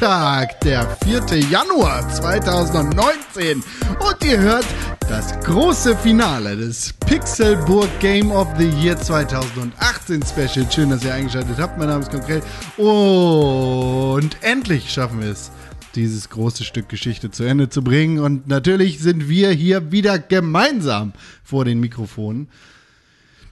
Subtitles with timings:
[0.00, 1.40] Freitag, der 4.
[1.50, 3.62] Januar 2019
[4.00, 4.64] und ihr hört
[5.10, 10.72] das große Finale des Pixelburg Game of the Year 2018 Special.
[10.72, 11.76] Schön, dass ihr eingeschaltet habt.
[11.76, 12.42] Mein Name ist Konkret
[12.78, 15.50] und endlich schaffen wir es
[15.94, 18.20] dieses große Stück Geschichte zu Ende zu bringen.
[18.20, 21.12] Und natürlich sind wir hier wieder gemeinsam
[21.44, 22.48] vor den Mikrofonen.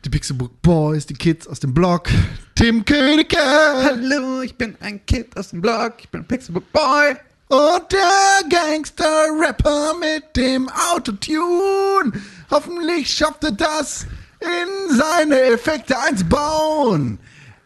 [0.07, 2.09] Die Pixelbook Boys, die Kids aus dem Blog,
[2.59, 3.39] Tim Königke.
[3.39, 7.15] Hallo, ich bin ein Kid aus dem Blog, ich bin ein Pixelbook Boy.
[7.47, 12.11] Und der Gangster-Rapper mit dem Autotune.
[12.51, 14.09] Hoffentlich schafft er das,
[14.41, 17.21] in seine Effekte einzubauen.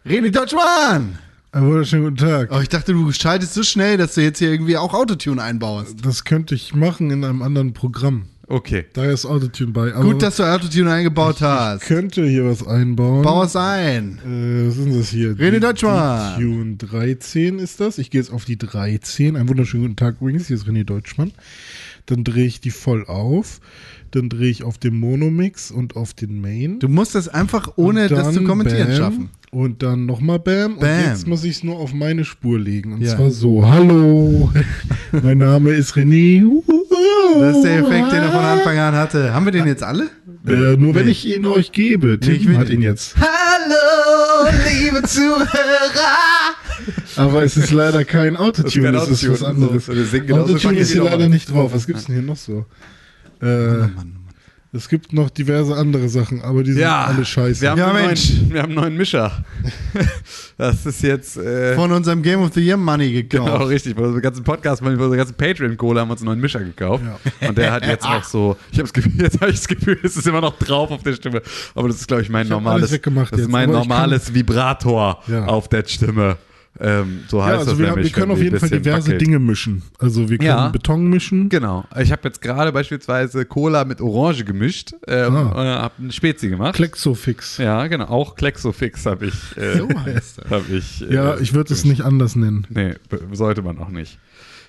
[0.05, 1.17] René Deutschmann.
[1.51, 2.49] Einen wunderschönen guten Tag.
[2.51, 6.05] Oh, ich dachte, du schaltest so schnell, dass du jetzt hier irgendwie auch Autotune einbaust.
[6.05, 8.27] Das könnte ich machen in einem anderen Programm.
[8.47, 8.85] Okay.
[8.93, 9.93] Da ist Autotune bei.
[9.93, 11.83] Aber Gut, dass du Autotune eingebaut hast.
[11.85, 13.21] könnte hier was einbauen.
[13.21, 14.19] Bau es ein.
[14.25, 15.31] Äh, was ist das hier?
[15.37, 16.35] René Deutschmann.
[16.39, 17.97] Tune 13 ist das.
[17.97, 19.37] Ich gehe jetzt auf die 13.
[19.37, 20.47] Einen wunderschönen guten Tag übrigens.
[20.47, 21.31] Hier ist René Deutschmann.
[22.05, 23.59] Dann drehe ich die voll auf.
[24.11, 26.79] Dann drehe ich auf den Monomix und auf den Main.
[26.79, 28.97] Du musst das einfach ohne Und das zu dann kommentieren Bam.
[28.97, 29.29] schaffen.
[29.51, 30.77] Und dann nochmal Bam.
[30.79, 30.89] Bam.
[30.89, 32.93] Und jetzt muss ich es nur auf meine Spur legen.
[32.93, 33.15] Und Ja.
[33.15, 33.65] zwar so.
[33.67, 34.51] Hallo.
[35.23, 36.43] mein Name ist René.
[37.39, 39.33] Das ist der Effekt, den er von Anfang an hatte.
[39.33, 40.09] Haben wir den jetzt alle?
[40.45, 41.11] Äh, nur wenn Nee.
[41.11, 42.19] ich ihn euch gebe.
[42.19, 43.15] Tim ich will- hat ihn jetzt.
[43.17, 45.47] Hallo, liebe Zuhörer.
[47.17, 49.85] Aber es ist leider kein Autotune, kein es ist was anderes.
[49.85, 51.29] so, genauso Autotune ist hier leider normal.
[51.29, 51.73] nicht drauf.
[51.73, 52.65] Was gibt's denn hier noch so?
[53.41, 53.87] Äh,
[54.75, 57.61] es gibt noch diverse andere Sachen, aber die sind Ja, alle scheiße.
[57.61, 58.29] Wir haben, Ja, einen Mensch.
[58.33, 59.43] Neuen, wir haben einen neuen Mischer.
[60.57, 61.35] Das ist jetzt.
[61.35, 63.51] Äh, Von unserem Game of the Year Money gekauft.
[63.51, 63.95] Genau, richtig.
[63.95, 67.03] Bei unserem ganzen Podcast, bei unserer ganzen Patreon-Kohle haben wir uns einen neuen Mischer gekauft.
[67.47, 69.99] Und der hat jetzt auch so, ich habe das Gefühl, jetzt habe ich das Gefühl,
[70.03, 71.41] es ist immer noch drauf auf der Stimme.
[71.73, 73.69] Aber das ist, glaube ich, mein Ich hab normales, alles weggemacht das ist jetzt, mein
[73.69, 75.45] aber ich normales Vibrator Ja.
[75.45, 76.37] auf der Stimme.
[76.79, 79.07] Ähm, so heißt Ja, das also wir, haben, nämlich, wir können auf jeden Fall diverse
[79.07, 79.21] wackelt.
[79.21, 79.83] Dinge mischen.
[79.99, 80.69] Also wir können Ja.
[80.69, 81.49] Beton mischen.
[81.49, 81.85] Genau.
[81.99, 85.41] Ich habe jetzt gerade beispielsweise Cola mit Orange gemischt ähm, Ah.
[85.49, 86.75] und habe eine Spezi gemacht.
[86.75, 87.57] Klexofix.
[87.57, 88.05] ja, genau.
[88.05, 89.33] Auch Klexofix habe ich.
[89.57, 90.49] Äh, So heißt das.
[90.49, 92.65] Hab ich äh, Ja, ich würde es nicht anders nennen.
[92.69, 92.95] Nee,
[93.33, 94.17] sollte man auch nicht.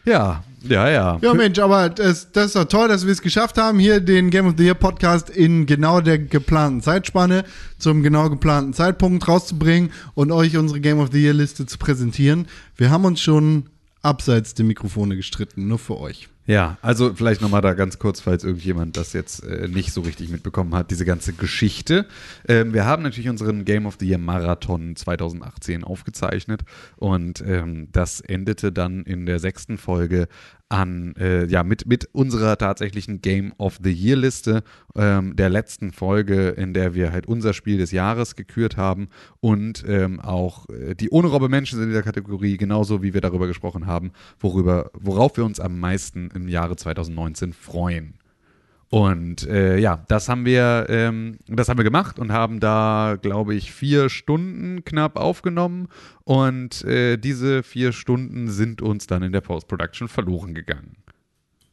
[0.04, 1.18] Ja, ja, ja.
[1.20, 4.30] Ja, Mensch, aber das, das ist doch toll, dass wir es geschafft haben, hier den
[4.30, 7.44] Game of the Year Podcast in genau der geplanten Zeitspanne
[7.78, 12.46] zum genau geplanten Zeitpunkt rauszubringen und euch unsere Game of the Year Liste zu präsentieren.
[12.76, 13.64] Wir haben uns schon
[14.02, 16.28] abseits der Mikrofone gestritten, nur für euch.
[16.46, 20.28] Ja, also vielleicht nochmal da ganz kurz, falls irgendjemand das jetzt äh, nicht so richtig
[20.28, 22.06] mitbekommen hat, diese ganze Geschichte.
[22.46, 26.62] Ähm, wir haben natürlich unseren Game of the Year Marathon 2018 aufgezeichnet
[26.96, 30.28] und ähm, das endete dann in der sechsten Folge
[30.68, 34.64] an, äh, ja, mit, mit unserer tatsächlichen Game of the Year Liste,
[34.96, 39.08] ähm, der letzten Folge, in der wir halt unser Spiel des Jahres gekürt haben
[39.40, 43.20] und ähm, auch äh, die ohne Robbe Menschen sind in der Kategorie, genauso wie wir
[43.20, 48.14] darüber gesprochen haben, worüber, worauf wir uns am meisten im Jahre 2019 freuen.
[48.90, 53.54] Und äh, ja, das haben wir, ähm, das haben wir gemacht und haben da, glaube
[53.56, 55.88] ich, vier Stunden knapp aufgenommen.
[56.22, 60.96] Und äh, diese vier Stunden sind uns dann in der Post-Production verloren gegangen.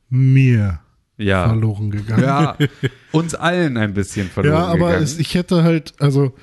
[0.10, 0.80] Mir
[1.18, 1.48] Ja.
[1.48, 2.24] verloren gegangen.
[2.24, 2.58] Ja,
[3.12, 5.04] uns allen ein bisschen verloren Ja, aber gegangen.
[5.04, 6.34] es, ich hätte halt, also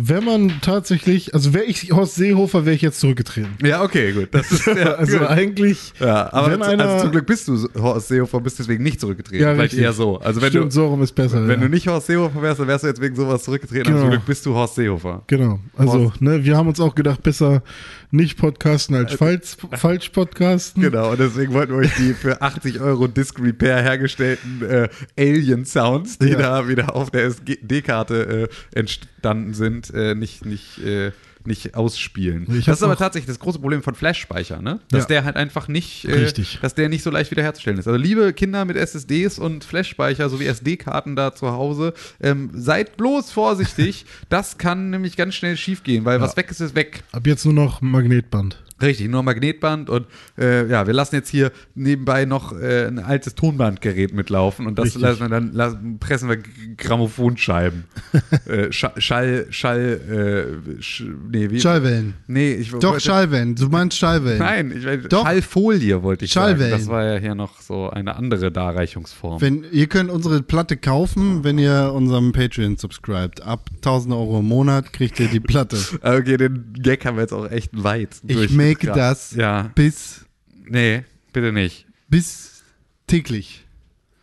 [0.00, 3.50] wenn man tatsächlich, also wäre ich Horst Seehofer, wäre ich jetzt zurückgetreten.
[3.64, 4.28] ja, okay, gut.
[4.30, 5.26] Das ist, ja, also gut.
[5.26, 8.84] eigentlich, Ja, aber wenn zu- einer- also zum Glück bist du Horst Seehofer, bist deswegen
[8.84, 9.42] nicht zurückgetreten.
[9.42, 9.80] Ja, Vielleicht richtig.
[9.80, 10.18] eher so.
[10.20, 11.42] Also wenn stimmt, du, so rum ist besser.
[11.48, 11.66] wenn ja.
[11.66, 13.86] du nicht Horst Seehofer wärst, dann wärst du jetzt wegen sowas zurückgetreten.
[13.88, 14.02] Aber Genau.
[14.02, 15.22] zum Glück bist du Horst Seehofer.
[15.26, 17.62] Genau, also ne, wir haben uns auch gedacht, besser
[18.10, 20.82] nicht podcasten als falsch, falsch podcasten.
[20.82, 24.88] Genau, und deswegen wollten wir euch die für 80 Euro Disc Repair hergestellten äh,
[25.18, 26.38] Alien-Sounds, die Ja.
[26.38, 31.12] da wieder auf der SD-Karte äh, entstanden sind, äh, nicht, nicht, äh,
[31.46, 32.46] nicht ausspielen.
[32.66, 34.80] Das ist aber tatsächlich das große Problem von Flash-Speicher, ne?
[34.90, 35.08] Dass Ja.
[35.08, 36.58] der halt einfach nicht, äh, Richtig.
[36.62, 37.86] dass der nicht so leicht wiederherzustellen ist.
[37.86, 43.30] Also liebe Kinder mit SSDs und Flash-Speicher sowie SD-Karten da zu Hause, ähm, seid bloß
[43.30, 44.06] vorsichtig.
[44.28, 47.02] das kann nämlich ganz schnell schiefgehen, weil was weg ist, ist weg.
[47.12, 48.62] Ab jetzt nur noch Magnetband.
[48.80, 50.06] Richtig, nur Magnetband und
[50.38, 54.86] äh, ja, wir lassen jetzt hier nebenbei noch äh, ein altes Tonbandgerät mitlaufen und das
[54.86, 55.02] Richtig.
[55.02, 56.38] lassen wir dann lassen, pressen wir
[56.76, 57.84] Grammophonscheiben.
[58.46, 61.60] äh, Scha Schall, Schall, äh, sch, nee, wie?
[61.60, 62.14] Schallwellen.
[62.26, 63.54] Nee, ich Doch, wollte- Schallwellen.
[63.54, 64.38] Du meinst Schallwellen.
[64.38, 65.24] Nein, ich Doch.
[65.24, 66.70] Schallfolie wollte ich Schallwellen.
[66.70, 66.82] sagen.
[66.82, 69.40] Das war ja hier noch so eine andere Darreichungsform.
[69.40, 73.42] Wenn, ihr könnt unsere Platte kaufen, wenn ihr unserem Patreon subscribt.
[73.42, 75.76] Ab 1000 Euro im Monat kriegt ihr die Platte.
[76.02, 78.16] okay, den Gag haben wir jetzt auch echt weit.
[78.26, 78.98] Ich make durchgetragen.
[78.98, 80.24] das Ja, bis,
[80.68, 81.86] nee, bitte nicht.
[82.08, 82.62] bis
[83.06, 83.64] täglich.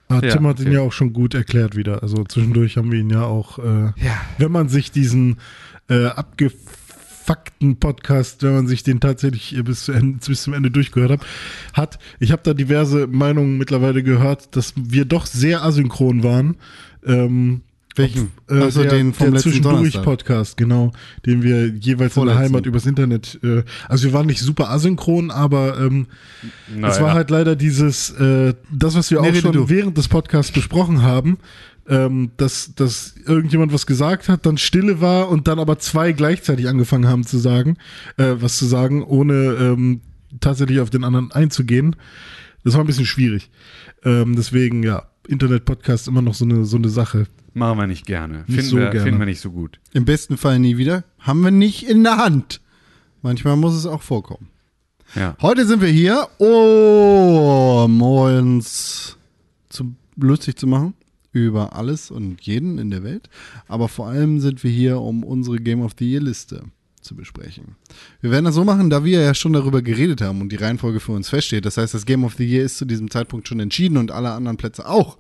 [0.07, 0.67] Ah, Ja, Tim hat okay.
[0.69, 2.03] ihn ja auch schon gut erklärt wieder.
[2.03, 4.21] Also zwischendurch haben wir ihn ja auch, äh, Ja.
[4.37, 5.37] wenn man sich diesen
[5.87, 6.09] äh,
[7.25, 11.25] Fakten-Podcast, wenn man sich den tatsächlich bis, zu Ende, bis zum Ende durchgehört hat.
[11.73, 11.99] hat.
[12.19, 16.57] Ich habe da diverse Meinungen mittlerweile gehört, dass wir doch sehr asynchron waren.
[17.03, 17.61] Ähm,
[17.95, 18.31] Welchen?
[18.49, 19.51] Äh, Ach so, der, den vom der letzten.
[19.51, 20.91] Zwischendurch-Podcast, genau,
[21.25, 22.39] den wir jeweils in der Vorletzten.
[22.43, 26.07] Heimat übers Internet, äh, also wir waren nicht super asynchron, aber ähm,
[26.67, 27.01] es Naja.
[27.01, 29.69] war halt leider dieses, äh, das, was wir Nee, auch schon du.
[29.69, 31.37] während des Podcasts besprochen haben,
[31.87, 36.67] ähm, dass, dass irgendjemand was gesagt hat, dann Stille war und dann aber zwei gleichzeitig
[36.67, 37.77] angefangen haben zu sagen,
[38.17, 40.01] äh, was zu sagen, ohne ähm,
[40.41, 41.95] tatsächlich auf den anderen einzugehen.
[42.63, 43.51] Das war ein bisschen schwierig.
[44.03, 47.27] Ähm, deswegen, ja, Internet-Podcast immer noch so eine, so eine Sache.
[47.53, 48.39] Machen wir nicht gerne.
[48.39, 49.05] Nicht Finden, so wir, gerne.
[49.05, 49.79] finden wir nicht so gut.
[49.93, 51.03] Im besten Fall nie wieder.
[51.19, 52.61] Haben wir nicht in der Hand.
[53.21, 54.49] Manchmal muss es auch vorkommen.
[55.15, 55.35] Ja.
[55.41, 59.17] Heute sind wir hier, um uns
[59.69, 60.93] zu, lustig zu machen
[61.31, 63.29] über alles und jeden in der Welt.
[63.67, 66.63] Aber vor allem sind wir hier, um unsere Game of the Year Liste
[67.05, 67.75] zu besprechen.
[68.21, 70.99] Wir werden das so machen, da wir ja schon darüber geredet haben und die Reihenfolge
[70.99, 71.65] für uns feststeht.
[71.65, 74.31] Das heißt, das Game of the Year ist zu diesem Zeitpunkt schon entschieden und alle
[74.31, 75.17] anderen Plätze auch.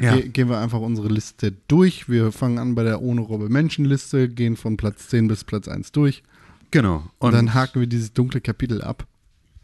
[0.00, 0.16] Ja.
[0.16, 2.08] Ge gehen wir einfach unsere Liste durch.
[2.08, 5.68] Wir fangen an bei der Ohne Robbe Menschen Liste, gehen von Platz 10 bis Platz
[5.68, 6.22] 1 durch.
[6.70, 7.04] Genau.
[7.18, 9.06] Und dann haken wir dieses dunkle Kapitel ab.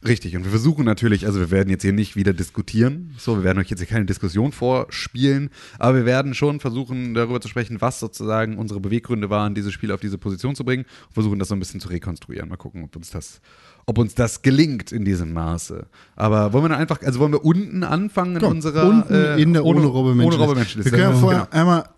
[0.04, 3.44] Richtig, und wir versuchen natürlich, also wir werden jetzt hier nicht wieder diskutieren, so, wir
[3.44, 7.80] werden euch jetzt hier keine Diskussion vorspielen, aber wir werden schon versuchen, darüber zu sprechen,
[7.80, 11.48] was sozusagen unsere Beweggründe waren, dieses Spiel auf diese Position zu bringen, und versuchen das
[11.48, 12.48] so ein bisschen zu rekonstruieren.
[12.48, 13.40] Mal gucken, ob uns das,
[13.86, 15.86] ob uns das gelingt in diesem Maße.
[16.14, 19.38] Aber wollen wir dann einfach, also wollen wir unten anfangen in Komm, unserer unten äh,
[19.38, 20.34] in der ohne, Robbe Menschen.
[20.34, 21.20] ohne Robbe Menschen Wir können ja Genau.
[21.20, 21.88] vorher einmal,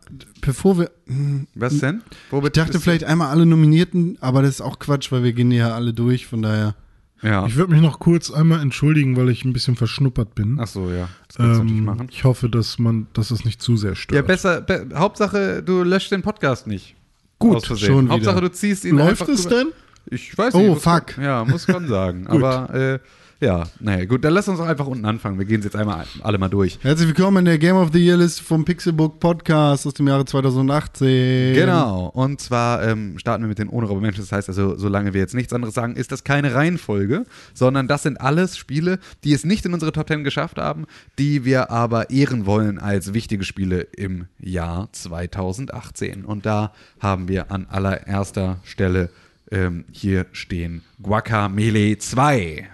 [0.41, 2.03] bevor wir, hm, Was denn?
[2.33, 5.75] ich dachte vielleicht einmal alle Nominierten, aber das ist auch Quatsch, weil wir gehen ja
[5.75, 6.77] alle durch, von daher.
[7.23, 7.47] Ja.
[7.47, 10.59] Ich würde mich noch kurz einmal entschuldigen, weil ich ein bisschen verschnuppert bin.
[10.61, 11.09] Ach so, ja.
[11.27, 12.09] Das kannst du natürlich Ähm, machen.
[12.11, 14.15] ich hoffe, dass man, dass es nicht zu sehr stört.
[14.17, 16.95] Ja, besser, be Hauptsache, du löscht den Podcast nicht.
[17.41, 18.15] Gut, schon wieder.
[18.15, 19.69] Hauptsache, du ziehst ihn Läuft es denn?
[20.11, 20.69] Ich weiß Oh, nicht.
[20.69, 21.19] muss- fuck.
[21.19, 22.27] Ja, muss schon sagen.
[22.29, 22.99] Aber äh,
[23.41, 25.39] ja, naja, gut, dann lass uns doch einfach unten anfangen.
[25.39, 26.79] Wir gehen es jetzt einmal alle mal durch.
[26.83, 30.25] Herzlich willkommen in der Game of the Year List vom Pixelbook Podcast aus dem Jahre
[30.25, 31.55] 2018.
[31.55, 32.07] Genau.
[32.09, 34.23] Und zwar ähm, starten wir mit den ohne Menschen.
[34.23, 38.03] Das heißt also, solange wir jetzt nichts anderes sagen, ist das keine Reihenfolge, sondern das
[38.03, 40.87] sind alles Spiele, die es nicht in unsere Top 10 geschafft haben,
[41.21, 46.25] die wir aber ehren wollen als wichtige Spiele im Jahr 2018.
[46.25, 49.11] Und da haben wir an allererster Stelle
[49.51, 52.69] ähm, hier stehen Guacamele 2.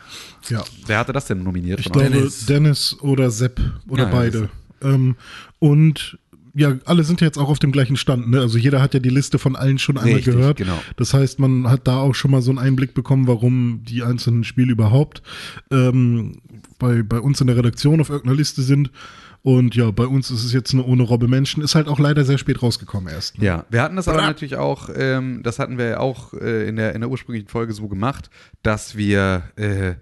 [0.49, 0.65] Ja.
[0.87, 1.81] Wer hatte das denn nominiert?
[1.81, 2.47] Ich glaube, euch?
[2.47, 2.97] Dennis.
[3.01, 4.51] oder Sepp oder ja, beide.
[4.83, 5.17] Ähm,
[5.59, 6.19] und
[6.55, 8.31] ja, alle sind ja jetzt auch auf dem gleichen Stand.
[8.31, 8.41] Ne?
[8.41, 10.57] Also jeder hat ja die Liste von allen schon einmal Richtig, gehört.
[10.59, 10.81] genau.
[10.97, 14.45] Das heißt, man hat da auch schon mal so einen Einblick bekommen, warum die einzelnen
[14.45, 15.23] Spiele überhaupt
[15.73, 16.37] ähm,
[16.79, 18.91] bei, bei uns in der Redaktion auf irgendeiner Liste sind.
[19.45, 21.63] Und ja, bei uns ist es jetzt eine ohne Robbe Menschen.
[21.63, 23.39] Ist halt auch leider sehr spät rausgekommen erst.
[23.39, 23.45] Ne?
[23.45, 26.77] Ja, wir hatten das aber natürlich auch, ähm, das hatten wir ja auch äh, in,
[26.77, 28.31] der, in der ursprünglichen Folge so gemacht,
[28.63, 29.97] dass wir äh,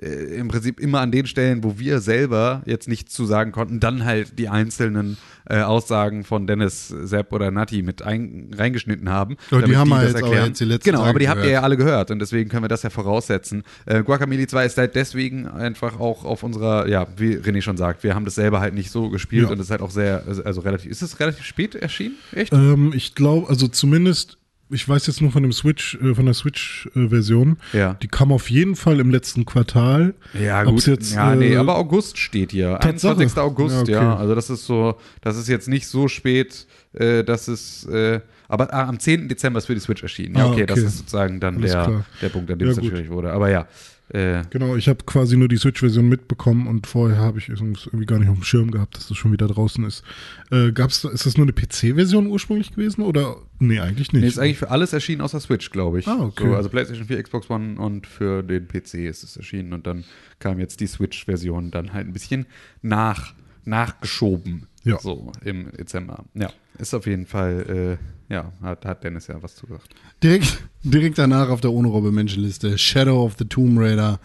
[0.00, 0.06] äh,
[0.38, 4.04] im Prinzip immer an den Stellen, wo wir selber jetzt nichts zu sagen konnten, dann
[4.04, 5.16] halt die einzelnen
[5.48, 9.36] äh, Aussagen von Dennis, Sepp oder Nati mit ein, reingeschnitten haben.
[9.50, 11.38] Aber die haben wir das jetzt aber jetzt die letzten Genau, Tage aber die habt
[11.38, 11.52] ihr gehört.
[11.54, 13.62] ja alle gehört und deswegen können wir das ja voraussetzen.
[13.86, 18.02] Äh, Guacamole 2 ist halt deswegen einfach auch auf unserer, ja, wie René schon sagt,
[18.02, 19.50] wir haben das selber halt nicht so gespielt Ja.
[19.50, 22.16] und es ist halt auch sehr, also relativ, ist es relativ spät erschienen?
[22.32, 22.52] Echt?
[22.52, 24.38] Ähm, ich glaube, also zumindest,
[24.70, 27.56] ich weiß jetzt nur von dem Switch, äh, von der Switch-Version.
[27.72, 27.94] Ja.
[27.94, 30.14] Die kam auf jeden Fall im letzten Quartal.
[30.34, 30.86] Ja, gut.
[30.86, 32.78] Jetzt, ja, nee, äh, aber August steht hier.
[32.80, 33.12] Tatsache.
[33.12, 33.38] 21.
[33.38, 34.20] August, Ja, ja, okay.
[34.22, 38.72] Also das ist so, das ist jetzt nicht so spät, äh, dass es, äh, aber
[38.72, 39.28] ah, am 10.
[39.28, 40.36] Dezember ist für die Switch erschienen.
[40.36, 40.86] Ja, Ah, okay, das okay.
[40.88, 42.04] ist sozusagen dann Alles der, klar.
[42.22, 43.32] der Punkt, an dem Ja, es schwierig wurde.
[43.32, 43.66] Aber ja,
[44.08, 48.06] äh, Genau, ich habe quasi nur die Switch-Version mitbekommen und vorher habe ich es irgendwie
[48.06, 50.04] gar nicht auf dem Schirm gehabt, dass das schon wieder draußen ist.
[50.50, 53.36] Äh, gab's ist das nur eine PC-Version ursprünglich gewesen oder?
[53.58, 54.22] Nee, eigentlich nicht.
[54.22, 56.06] nee, ist eigentlich für alles erschienen außer Switch, glaube ich.
[56.06, 56.44] Ah, okay.
[56.44, 60.04] So, also PlayStation 4, Xbox One und für den PC ist es erschienen und dann
[60.38, 62.46] kam jetzt die Switch-Version dann halt ein bisschen
[62.82, 63.34] nach,
[63.64, 64.66] nachgeschoben.
[64.84, 64.98] Ja.
[65.00, 66.24] So im Dezember.
[66.34, 67.98] Ja, ist auf jeden Fall,
[68.30, 69.94] äh, ja, hat, hat Dennis ja was zu gesagt.
[70.22, 74.20] Direkt, direkt danach auf der ohne Robbe Menschen Liste Shadow of the Tomb Raider.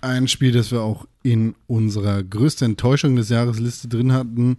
[0.00, 4.58] Ein Spiel, das wir auch in unserer größten Enttäuschung des Jahres Liste drin hatten.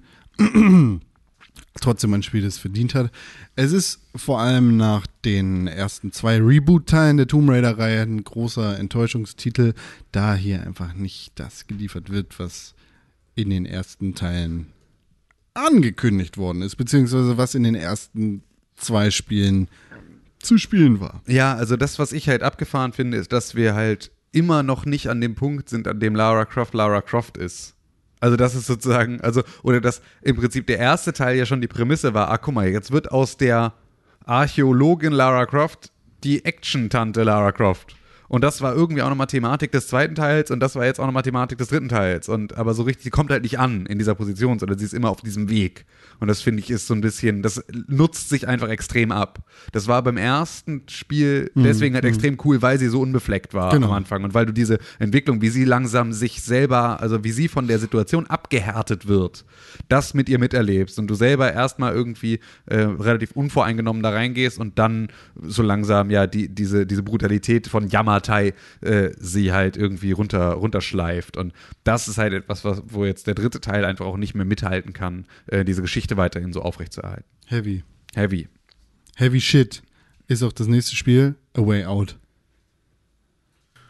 [1.82, 3.12] Trotzdem ein Spiel, das verdient hat.
[3.56, 9.74] Es ist vor allem nach den ersten zwei Reboot-Teilen der Tomb Raider-Reihe ein großer Enttäuschungstitel,
[10.12, 12.76] da hier einfach nicht das geliefert wird, was
[13.36, 14.68] in den ersten Teilen
[15.54, 18.44] angekündigt worden ist, beziehungsweise was in den ersten
[18.78, 19.70] zwei Spielen
[20.40, 21.22] zu spielen war.
[21.28, 25.10] Ja, also das, was ich halt abgefahren finde, ist, dass wir halt immer noch nicht
[25.10, 27.75] an dem Punkt sind, an dem Lara Croft Lara Croft ist.
[28.26, 31.68] Also das ist sozusagen, also, oder dass im Prinzip der erste Teil ja schon die
[31.68, 33.74] Prämisse war, ah, guck mal, jetzt wird aus der
[34.26, 35.92] Archäologin Lara Croft
[36.24, 37.96] die Action-Tante Lara Croft.
[38.28, 41.06] Und das war irgendwie auch nochmal Thematik des zweiten Teils und das war jetzt auch
[41.06, 42.28] nochmal Thematik des dritten Teils.
[42.30, 44.94] Und aber so richtig, sie kommt halt nicht an in dieser Position, sondern sie ist
[44.94, 45.86] immer auf diesem Weg.
[46.20, 49.40] Und das finde ich ist so ein bisschen, das nutzt sich einfach extrem ab.
[49.74, 53.88] Das war beim ersten Spiel deswegen halt extrem cool, weil sie so unbefleckt war Genau.
[53.88, 57.48] am Anfang und weil du diese Entwicklung, wie sie langsam sich selber, also wie sie
[57.48, 59.46] von der Situation abgehärtet wird,
[59.90, 64.80] das mit ihr miterlebst und du selber erstmal irgendwie äh, relativ unvoreingenommen da reingehst und
[64.80, 65.10] dann
[65.42, 71.38] so langsam ja die, diese, diese Brutalität von Yamatai äh, sie halt irgendwie runter, runterschleift.
[71.38, 71.54] Und
[71.84, 74.94] das ist halt etwas, was, wo jetzt der dritte Teil einfach auch nicht mehr mithalten
[74.94, 77.26] kann, äh, diese Geschichte weiterhin so aufrechtzuerhalten.
[77.46, 77.84] Heavy.
[78.14, 78.48] Heavy.
[79.16, 79.82] Heavy Shit
[80.28, 82.18] ist auch das nächste Spiel, A Way Out.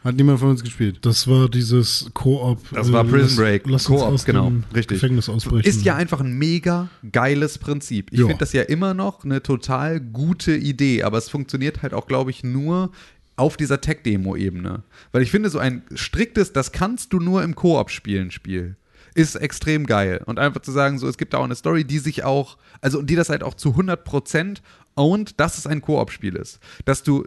[0.06, 1.00] Hat niemand von uns gespielt.
[1.02, 2.60] Das war dieses Koop.
[2.72, 3.64] Das war Prison Break.
[3.66, 4.46] Lass uns Koop, genau.
[4.46, 5.02] dem Richtig.
[5.02, 5.68] Gefängnis ausbrechen.
[5.68, 8.12] Ist ja einfach ein mega geiles Prinzip.
[8.12, 12.06] Ich finde das ja immer noch eine total gute Idee, aber es funktioniert halt auch,
[12.06, 12.92] glaube ich, nur
[13.36, 14.84] auf dieser Tech-Demo-Ebene.
[15.12, 18.78] Weil ich finde, so ein striktes, das kannst du nur im Koop spielen, Spiel,
[19.14, 20.22] ist extrem geil.
[20.26, 23.02] Und einfach zu sagen, so, es gibt da auch eine Story, die sich auch, also
[23.02, 24.58] die das halt auch zu 100%
[24.96, 26.60] ownt, dass es ein Koop-Spiel ist.
[26.86, 27.26] Dass du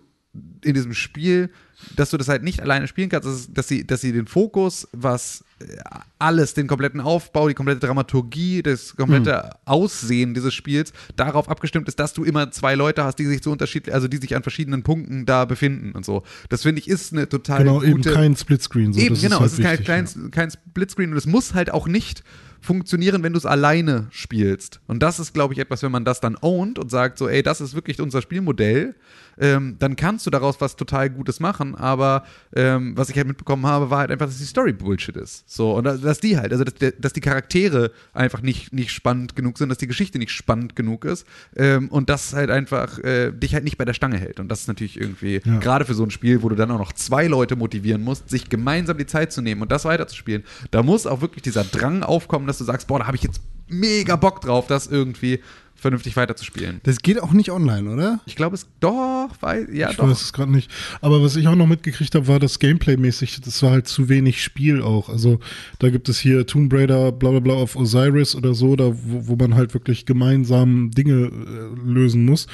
[0.64, 1.50] in diesem Spiel,
[1.96, 4.88] dass du das halt nicht alleine spielen kannst, dass, dass, sie, dass sie den Fokus,
[4.92, 5.76] was äh,
[6.18, 11.98] alles, den kompletten Aufbau, die komplette Dramaturgie, das komplette Aussehen dieses Spiels darauf abgestimmt ist,
[12.00, 14.82] dass du immer zwei Leute hast, die sich so unterschiedlich, also die sich an verschiedenen
[14.82, 16.22] Punkten da befinden und so.
[16.48, 18.92] Das finde ich ist eine total Genau, eben gute, kein Splitscreen.
[18.92, 19.00] So.
[19.00, 19.44] Eben, das genau.
[19.44, 22.24] Ist halt es ist kein, wichtig, kein, kein Splitscreen und es muss halt auch nicht
[22.60, 24.80] funktionieren, wenn du es alleine spielst.
[24.86, 27.42] Und das ist, glaube ich, etwas, wenn man das dann ownt und sagt so, ey,
[27.42, 28.94] das ist wirklich unser Spielmodell,
[29.40, 31.74] ähm, dann kannst du daraus was total Gutes machen.
[31.74, 35.48] Aber ähm, was ich halt mitbekommen habe, war halt einfach, dass die Story Bullshit ist.
[35.48, 39.58] So, und dass, die halt, also dass, dass die Charaktere einfach nicht, nicht spannend genug
[39.58, 41.26] sind, dass die Geschichte nicht spannend genug ist
[41.56, 44.40] ähm, und das halt einfach äh, dich halt nicht bei der Stange hält.
[44.40, 45.58] Und das ist natürlich irgendwie, Ja.
[45.58, 48.48] gerade für so ein Spiel, wo du dann auch noch zwei Leute motivieren musst, sich
[48.48, 50.44] gemeinsam die Zeit zu nehmen und das weiterzuspielen.
[50.70, 53.40] Da muss auch wirklich dieser Drang aufkommen, dass du sagst, boah, da habe ich jetzt
[53.68, 55.40] mega Bock drauf, das irgendwie
[55.78, 56.80] vernünftig weiterzuspielen.
[56.82, 58.20] Das geht auch nicht online, oder?
[58.26, 60.08] Ich glaube, es doch, weil, ja, Ich doch.
[60.08, 60.70] weiß es gerade nicht.
[61.00, 64.42] Aber was ich auch noch mitgekriegt habe, war das Gameplay-mäßig, das war halt zu wenig
[64.42, 65.08] Spiel auch.
[65.08, 65.38] Also
[65.78, 69.28] da gibt es hier Tomb Raider, bla bla bla auf Osiris oder so, da wo,
[69.28, 72.46] wo man halt wirklich gemeinsam Dinge äh, lösen muss.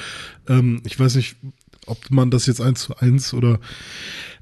[0.47, 1.35] Ähm, ich weiß nicht,
[1.87, 3.59] ob man das jetzt eins zu eins oder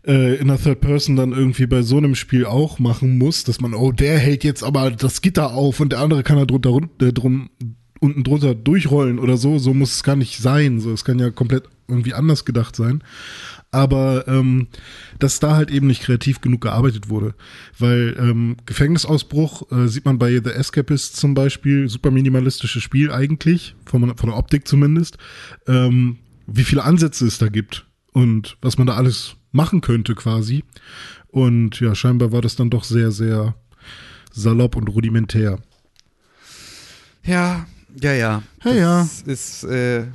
[0.07, 3.59] äh, in der Third Person dann irgendwie bei so einem Spiel auch machen muss, dass
[3.61, 6.69] man, oh, der hält jetzt aber das Gitter auf und der andere kann da drunter
[6.71, 7.49] run- äh, drum,
[8.03, 9.57] unten drunter durchrollen oder so.
[9.57, 10.81] So muss es gar nicht sein.
[10.81, 13.01] So, es kann ja komplett irgendwie anders gedacht sein.
[13.72, 14.67] Aber ähm,
[15.19, 17.33] dass da halt eben nicht kreativ genug gearbeitet wurde.
[17.79, 23.74] Weil ähm, Gefängnisausbruch äh, sieht man bei The Escapist zum Beispiel, super minimalistisches Spiel eigentlich,
[23.86, 25.17] von, von der Optik zumindest,
[25.67, 30.65] ähm, wie viele Ansätze es da gibt und was man da alles machen könnte quasi.
[31.29, 33.55] Und ja, scheinbar war das dann doch sehr, sehr
[34.31, 35.60] salopp und rudimentär.
[37.24, 37.65] Ja,
[38.01, 38.43] ja, ja.
[38.63, 39.00] Ja, ja.
[39.01, 40.05] Das ist, äh,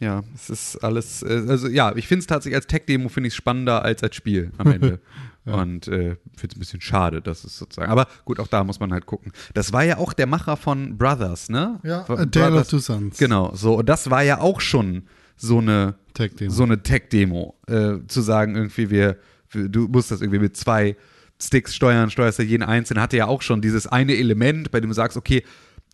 [0.00, 3.34] ja, es ist alles, äh, also ja, ich finde es tatsächlich als Tech-Demo finde ich
[3.34, 5.00] spannender als als Spiel am Ende.
[5.46, 7.90] Und äh, finde es ein bisschen schade, dass es sozusagen.
[7.92, 9.30] Aber gut, auch da muss man halt gucken.
[9.52, 11.80] Das war ja auch der Macher von Brothers, ne?
[11.82, 12.68] Ja, Von A Tale of.
[12.68, 13.18] Two Sons.
[13.18, 13.74] Genau, so.
[13.74, 15.02] Und das war ja auch schon
[15.36, 16.50] so eine Tech-Demo.
[16.50, 17.54] So eine Tech-Demo.
[17.66, 19.18] Äh, zu sagen, irgendwie, wir,
[19.50, 20.96] wir, du musst das irgendwie mit zwei
[21.38, 24.88] Sticks steuern, steuerst ja jeden einzelnen, hatte ja auch schon dieses eine Element, bei dem
[24.88, 25.42] du sagst, okay,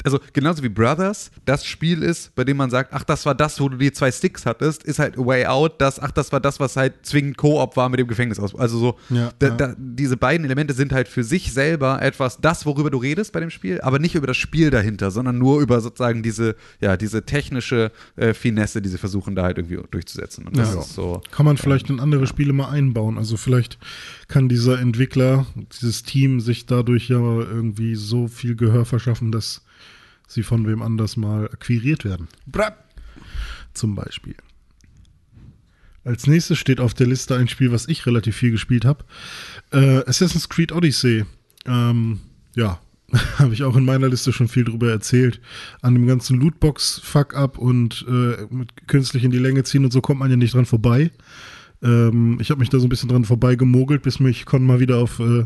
[0.05, 3.61] also genauso wie Brothers das Spiel ist, bei dem man sagt, ach, das war das,
[3.61, 6.61] wo du die zwei Sticks hattest, ist halt Way Out, das, ach, das war das,
[6.61, 8.55] was halt zwingend Koop war mit dem Gefängnis aus.
[8.55, 9.57] Also so, Ja, da, ja.
[9.57, 13.41] Da, diese beiden Elemente sind halt für sich selber etwas, das, worüber du redest bei
[13.41, 17.25] dem Spiel, aber nicht über das Spiel dahinter, sondern nur über sozusagen diese, ja, diese
[17.25, 20.47] technische äh, Finesse, die sie versuchen da halt irgendwie durchzusetzen.
[20.47, 20.81] Und das Ja.
[20.81, 21.21] ist so.
[21.31, 23.19] Kann man vielleicht in andere Spiele mal einbauen.
[23.19, 23.79] Also vielleicht
[24.29, 25.47] kann dieser Entwickler,
[25.81, 29.63] dieses Team sich dadurch ja irgendwie so viel Gehör verschaffen, dass
[30.33, 32.29] sie von wem anders mal akquiriert werden.
[32.47, 32.77] Bra-
[33.75, 34.37] Zum Beispiel.
[36.05, 39.05] Als nächstes steht auf der Liste ein Spiel, was ich relativ viel gespielt habe.
[39.71, 41.25] Äh, Assassin's Creed Odyssey.
[41.67, 42.21] Ähm,
[42.57, 42.81] ja,
[43.39, 45.41] habe ich auch in meiner Liste schon viel drüber erzählt.
[45.83, 50.21] An dem ganzen Lootbox-Fuck-up und äh, mit künstlich in die Länge ziehen und so kommt
[50.21, 51.11] man ja nicht dran vorbei.
[51.83, 54.99] Ähm, ich habe mich da so ein bisschen dran vorbeigemogelt, bis mich Con mal wieder
[54.99, 55.45] auf, äh,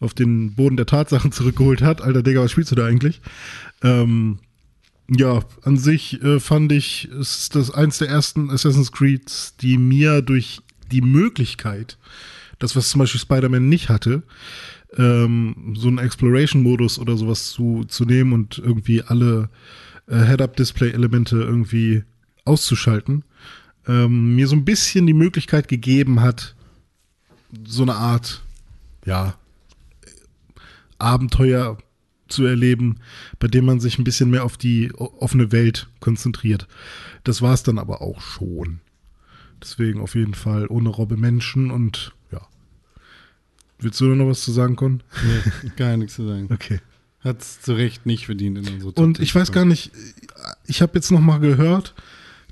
[0.00, 2.02] auf den Boden der Tatsachen zurückgeholt hat.
[2.02, 3.20] Alter Digga, was spielst du da eigentlich?
[3.82, 4.38] Ähm,
[5.08, 9.78] ja, an sich äh, fand ich, es ist das eins der ersten Assassin's Creeds, die
[9.78, 10.60] mir durch
[10.90, 11.98] die Möglichkeit,
[12.58, 14.22] das was zum Beispiel Spider-Man nicht hatte,
[14.96, 19.48] ähm, so einen Exploration-Modus oder sowas zu, zu nehmen und irgendwie alle
[20.08, 22.02] äh, Head-Up-Display-Elemente irgendwie
[22.44, 23.24] auszuschalten,
[23.86, 26.54] ähm, mir so ein bisschen die Möglichkeit gegeben hat,
[27.64, 28.42] so eine Art,
[29.04, 29.36] ja,
[30.98, 31.78] Abenteuer
[32.28, 32.96] zu erleben,
[33.38, 36.66] bei dem man sich ein bisschen mehr auf die offene Welt konzentriert.
[37.24, 38.80] Das war es dann aber auch schon.
[39.62, 42.40] Deswegen auf jeden Fall ohne Robbe Menschen und ja.
[43.78, 45.02] Willst du noch was zu sagen, Con?
[45.24, 46.48] Nee, gar nichts zu sagen.
[46.52, 46.80] Okay.
[47.20, 49.90] Hat es zu Recht nicht verdient in unserer Und ich weiß gar nicht,
[50.66, 51.94] ich habe jetzt noch mal gehört,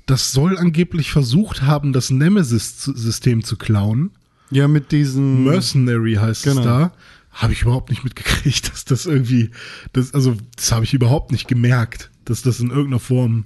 [0.05, 4.11] das soll angeblich versucht haben, das Nemesis-System zu klauen.
[4.51, 5.45] Ja, mit diesen.
[5.45, 6.59] Mercenary heißt Genau.
[6.59, 6.91] es da.
[7.35, 9.51] Habe ich überhaupt nicht mitgekriegt, dass das irgendwie,
[9.93, 13.45] das, also das habe ich überhaupt nicht gemerkt, dass das in irgendeiner Form,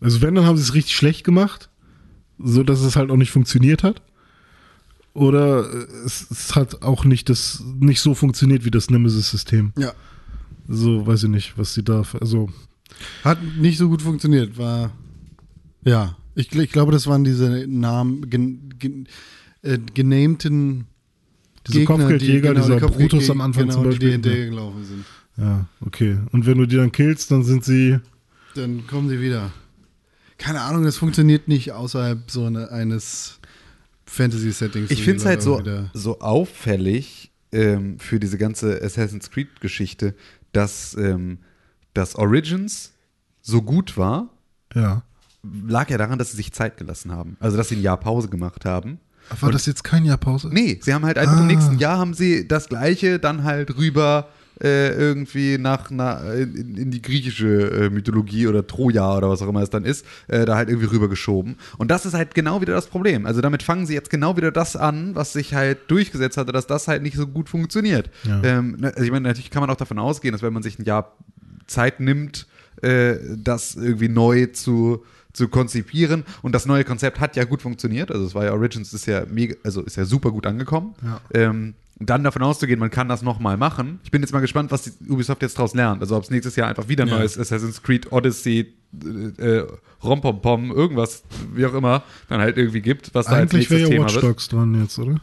[0.00, 1.68] also wenn, dann haben sie es richtig schlecht gemacht,
[2.38, 4.02] so dass es halt auch nicht funktioniert hat.
[5.12, 9.72] Oder äh, es, es hat auch nicht das, nicht so funktioniert wie das Nemesis-System.
[9.76, 9.92] Ja.
[10.66, 12.48] So, weiß ich nicht, was sie da, also,
[13.24, 14.92] Hat nicht so gut funktioniert, war.
[15.84, 16.16] Ja.
[16.34, 19.08] Ich, ich glaube, das waren diese Namen, gen, gen,
[19.62, 20.86] äh, genamten
[21.68, 23.98] Diese Kopfgeldjäger, genau, die dieser Kopfgeldjäger, Brutus am Anfang genau, zum Beispiel.
[23.98, 25.04] Die, die hinterhergelaufen sind.
[25.36, 26.18] ja, okay.
[26.32, 27.98] Und wenn du die dann killst, dann sind sie,
[28.54, 29.52] Dann kommen sie wieder.
[30.38, 33.38] Keine Ahnung, das funktioniert nicht außerhalb so eine, eines
[34.06, 34.90] Fantasy-Settings.
[34.90, 40.14] Ich finde es halt so, Wieder- so auffällig ähm, für diese ganze Assassin's Creed-Geschichte,
[40.52, 41.38] dass ähm,
[41.94, 42.92] das Origins
[43.42, 44.28] so gut war,
[44.74, 45.02] ja.
[45.66, 47.36] lag ja daran, dass sie sich Zeit gelassen haben.
[47.40, 48.98] Also, dass sie ein Jahr Pause gemacht haben.
[49.40, 50.48] War das jetzt kein Jahr Pause?
[50.52, 51.40] Nee, sie haben halt einfach Ah.
[51.40, 54.28] im nächsten Jahr haben sie das gleiche dann halt rüber
[54.60, 59.48] äh, irgendwie nach, na, in, in die griechische äh, Mythologie oder Troja oder was auch
[59.48, 61.54] immer es dann ist, äh, da halt irgendwie rübergeschoben.
[61.76, 63.24] Und das ist halt genau wieder das Problem.
[63.24, 66.66] Also damit fangen sie jetzt genau wieder das an, was sich halt durchgesetzt hatte, dass
[66.66, 68.10] das halt nicht so gut funktioniert.
[68.24, 68.42] Ja.
[68.42, 70.76] Ähm, ne, also ich meine, natürlich kann man auch davon ausgehen, dass wenn man sich
[70.80, 71.12] ein Jahr
[71.68, 72.48] Zeit nimmt,
[72.82, 78.10] äh, das irgendwie neu zu zu konzipieren und das neue Konzept hat ja gut funktioniert,
[78.10, 80.94] also es war ja Origins ist ja mega, also ist ja super gut angekommen.
[81.04, 81.20] Ja.
[81.34, 83.98] Ähm, dann davon auszugehen, man kann das nochmal machen.
[84.04, 86.00] Ich bin jetzt mal gespannt, was die Ubisoft jetzt daraus lernt.
[86.00, 87.18] Also ob es nächstes Jahr einfach wieder Ja.
[87.18, 88.72] neues Assassin's Creed Odyssey,
[89.40, 89.66] äh, äh,
[90.04, 93.96] Rompompom, irgendwas, wie auch immer, dann halt irgendwie gibt, was da als Eigentlich wäre nächstes
[93.98, 94.20] ja Thema Watch.
[94.20, 95.20] Dogs dran jetzt, oder?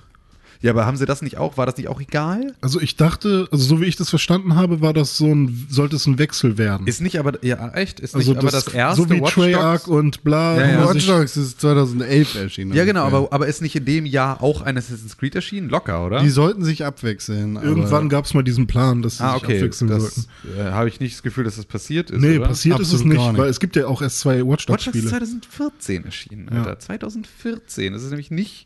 [0.66, 2.56] Ja, aber haben sie das nicht auch, war das nicht auch egal?
[2.60, 5.96] Also ich dachte, also so wie ich das verstanden habe, war das so ein, sollte
[5.96, 6.88] es ein Wechsel werden.
[6.88, 9.84] Ist nicht aber, ja echt, ist also nicht aber das erste so wie Watch Treyarch
[9.84, 9.88] Dogs?
[9.88, 10.58] und bla.
[10.60, 10.84] Ja, ja.
[10.86, 12.74] Watch sich- Dogs ist 2011 erschienen.
[12.74, 15.70] Ja, genau, aber, aber ist nicht in dem Jahr auch ein Assassin's Creed erschienen?
[15.70, 16.22] Locker, oder?
[16.22, 17.58] Die sollten sich abwechseln.
[17.62, 19.58] Irgendwann gab es mal diesen Plan, dass sie ah, sich okay.
[19.58, 20.60] abwechseln Das sollten.
[20.60, 22.20] äh, habe ich nicht das Gefühl, dass das passiert ist.
[22.22, 22.48] Nee, oder?
[22.48, 23.38] passiert ist es Absolut nicht, nicht.
[23.38, 25.10] weil es gibt ja auch erst zwei Watch Watch Dogs ist Dogs-Spiele.
[25.10, 26.60] 2014 erschienen, Ja.
[26.64, 26.80] Alter.
[26.80, 27.94] 2014.
[27.94, 28.66] Das ist nämlich nicht,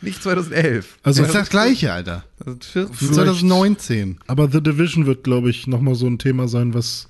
[0.00, 0.98] nicht 2011.
[1.02, 2.24] Also Das ist das gleiche, Alter.
[2.44, 3.12] 2014.
[3.14, 4.18] 2019.
[4.26, 7.08] Aber The Division wird, glaube ich, nochmal so ein Thema sein, was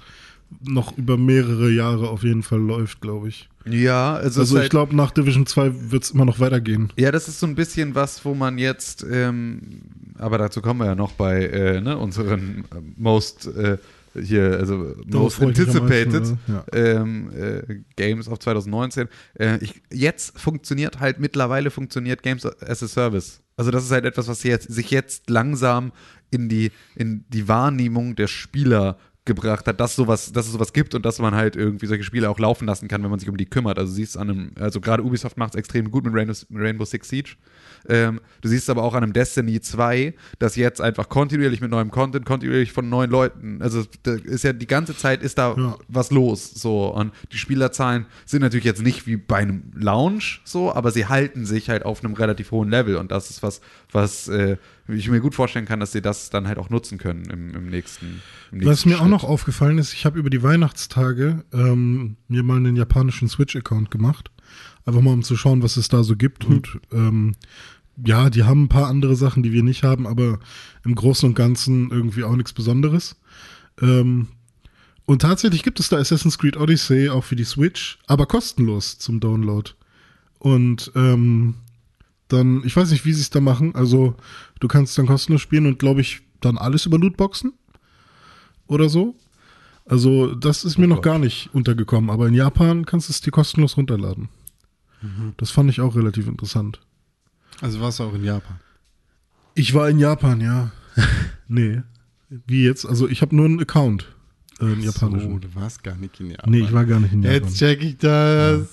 [0.64, 3.48] noch über mehrere Jahre auf jeden Fall läuft, glaube ich.
[3.66, 6.40] Ja, also, Also es ist ich halt, glaube, nach Division 2 wird es immer noch
[6.40, 6.90] weitergehen.
[6.96, 9.82] ja, das ist so ein bisschen was, wo man jetzt, ähm,
[10.16, 13.76] aber dazu kommen wir ja noch bei äh, ne, unseren äh, most äh,
[14.14, 16.64] hier, also most mich am anticipated meisten, ja.
[16.72, 19.08] ähm, äh, Games of 2019.
[19.34, 23.40] Äh, ich, jetzt funktioniert halt mittlerweile funktioniert Games as a Service.
[23.56, 25.92] Also das ist halt etwas, was jetzt, sich jetzt langsam
[26.30, 30.96] in die, in die Wahrnehmung der Spieler gebracht hat, dass sowas, dass es sowas gibt
[30.96, 33.36] und dass man halt irgendwie solche Spiele auch laufen lassen kann, wenn man sich um
[33.36, 33.78] die kümmert.
[33.78, 37.08] Also siehst an einem, also gerade Ubisoft macht es extrem gut mit Rainbow, Rainbow Six
[37.08, 37.30] Siege.
[37.88, 41.92] Ähm, du siehst aber auch an einem Destiny 2, dass jetzt einfach kontinuierlich mit neuem
[41.92, 45.76] Content, kontinuierlich von neuen Leuten, also da ist ja die ganze Zeit ist da Ja.
[45.86, 46.50] was los.
[46.54, 46.92] So.
[46.92, 51.46] Und die Spielerzahlen sind natürlich jetzt nicht wie bei einem Launch so, aber sie halten
[51.46, 52.96] sich halt auf einem relativ hohen Level.
[52.96, 53.60] Und das ist was,
[53.92, 54.56] was äh,
[54.96, 57.68] ich mir gut vorstellen kann, dass sie das dann halt auch nutzen können im, im
[57.68, 58.22] nächsten.
[58.50, 62.42] Im Was nächsten mir auch noch aufgefallen ist, ich habe über die Weihnachtstage ähm, mir
[62.42, 64.30] mal einen japanischen Switch-Account gemacht.
[64.86, 66.48] Einfach mal, um zu schauen, was es da so gibt.
[66.48, 66.54] Mhm.
[66.54, 67.34] Und ähm,
[68.04, 70.38] ja, die haben ein paar andere Sachen, die wir nicht haben, aber
[70.84, 73.16] im Großen und Ganzen irgendwie auch nichts Besonderes.
[73.80, 74.28] Ähm,
[75.04, 79.20] und tatsächlich gibt es da Assassin's Creed Odyssey auch für die Switch, aber kostenlos zum
[79.20, 79.70] Download.
[80.38, 81.54] Und ähm,
[82.28, 83.74] dann, ich weiß nicht, wie sie es da machen.
[83.74, 84.14] Also,
[84.60, 87.52] du kannst dann kostenlos spielen und glaube ich, dann alles über Lootboxen
[88.66, 89.16] oder so.
[89.86, 91.04] Also, das ist mir Oh noch Gott.
[91.04, 94.28] gar nicht untergekommen, aber in Japan kannst du es dir kostenlos runterladen.
[95.00, 95.32] Mhm.
[95.38, 96.80] Das fand ich auch relativ interessant.
[97.60, 98.60] Also warst du auch in Japan.
[99.54, 100.70] Ich war in Japan, ja.
[101.48, 101.82] nee.
[102.46, 102.84] Wie jetzt?
[102.84, 104.14] Also, ich habe nur einen Account.
[104.60, 105.32] Äh, japanischen.
[105.32, 106.50] So, du warst gar nicht in Japan.
[106.50, 107.42] nee, ich war gar nicht in Japan.
[107.42, 108.66] Jetzt check ich das.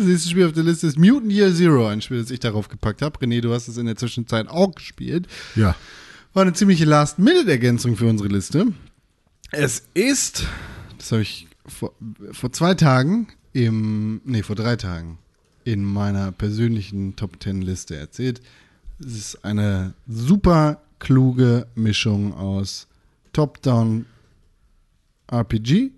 [0.00, 2.68] Das nächste Spiel auf der Liste ist Mutant Year Zero, ein Spiel, das ich darauf
[2.68, 3.18] gepackt habe.
[3.18, 5.26] René, du hast es in der Zwischenzeit auch gespielt.
[5.54, 5.76] Ja.
[6.32, 8.68] War eine ziemliche Last-Minute-Ergänzung für unsere Liste.
[9.50, 10.46] Es ist,
[10.96, 11.92] das habe ich vor,
[12.32, 15.18] vor zwei Tagen im, nee, vor drei Tagen
[15.64, 18.40] in meiner persönlichen Top 10 Liste erzählt.
[19.00, 22.86] Es ist eine super kluge Mischung aus
[23.34, 24.06] Top-Down
[25.30, 25.90] RPG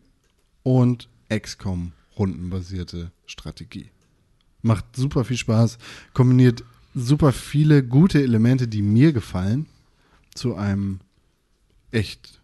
[0.65, 3.91] und XCOM rundenbasierte Strategie.
[4.63, 5.79] Macht super viel Spaß,
[6.15, 6.63] kombiniert
[6.95, 9.67] super viele gute Elemente, die mir gefallen,
[10.35, 11.01] zu einem
[11.91, 12.41] echt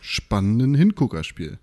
[0.00, 1.58] spannenden Hinguckerspiel.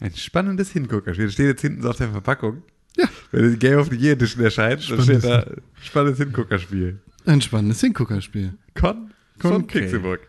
[0.00, 1.26] Ein spannendes Hinguckerspiel.
[1.26, 2.62] Das steht jetzt hinten so auf der Verpackung.
[2.96, 3.08] Ja.
[3.30, 7.00] Wenn die Game of the Year Edition erscheint, dann steht da Spannendes- spannendes Hinguckerspiel.
[7.26, 8.54] Ein spannendes Hinguckerspiel.
[8.74, 9.80] Con, von Okay.
[9.80, 10.20] Pixelburg.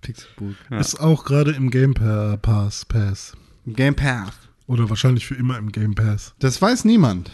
[0.00, 0.54] Pixelburg.
[0.70, 0.78] Ja.
[0.80, 2.84] Ist auch gerade im Game Pa- Pass.
[2.84, 3.36] Pass.
[3.66, 4.47] Game Path.
[4.68, 6.34] Oder wahrscheinlich für immer im Game Pass.
[6.38, 7.30] Das weiß niemand,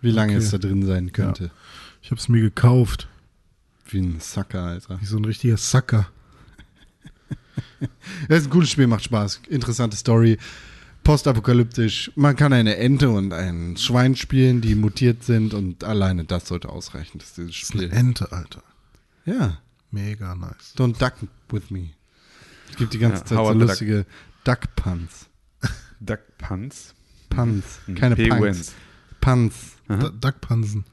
[0.00, 0.42] wie lange Okay.
[0.44, 1.50] es da drin sein könnte.
[2.02, 3.08] Ich habe es mir gekauft.
[3.88, 5.00] Wie ein Sucker, Alter.
[5.00, 6.08] Wie so ein richtiger Sucker.
[8.28, 9.40] Das ist ein gutes Spiel, macht Spaß.
[9.48, 10.38] Interessante Story.
[11.04, 12.12] Postapokalyptisch.
[12.14, 16.68] Man kann eine Ente und ein Schwein spielen, die mutiert sind und alleine das sollte
[16.68, 17.98] ausreichen, dass dieses Das ist eine Spiel.
[17.98, 18.62] Ente, Alter.
[19.26, 19.58] Ja.
[19.90, 20.74] Mega nice.
[20.76, 21.14] Don't duck
[21.50, 21.90] with me.
[22.70, 24.06] Es gibt die ganze Ja, Zeit so lustige
[24.44, 25.26] Duck-Puns.
[26.06, 26.94] Duck Punts.
[27.34, 27.94] Mhm.
[27.94, 28.42] Keine P Punks.
[28.44, 28.74] wins.
[29.20, 29.54] Puns.
[29.88, 30.84] Da Duckpansen.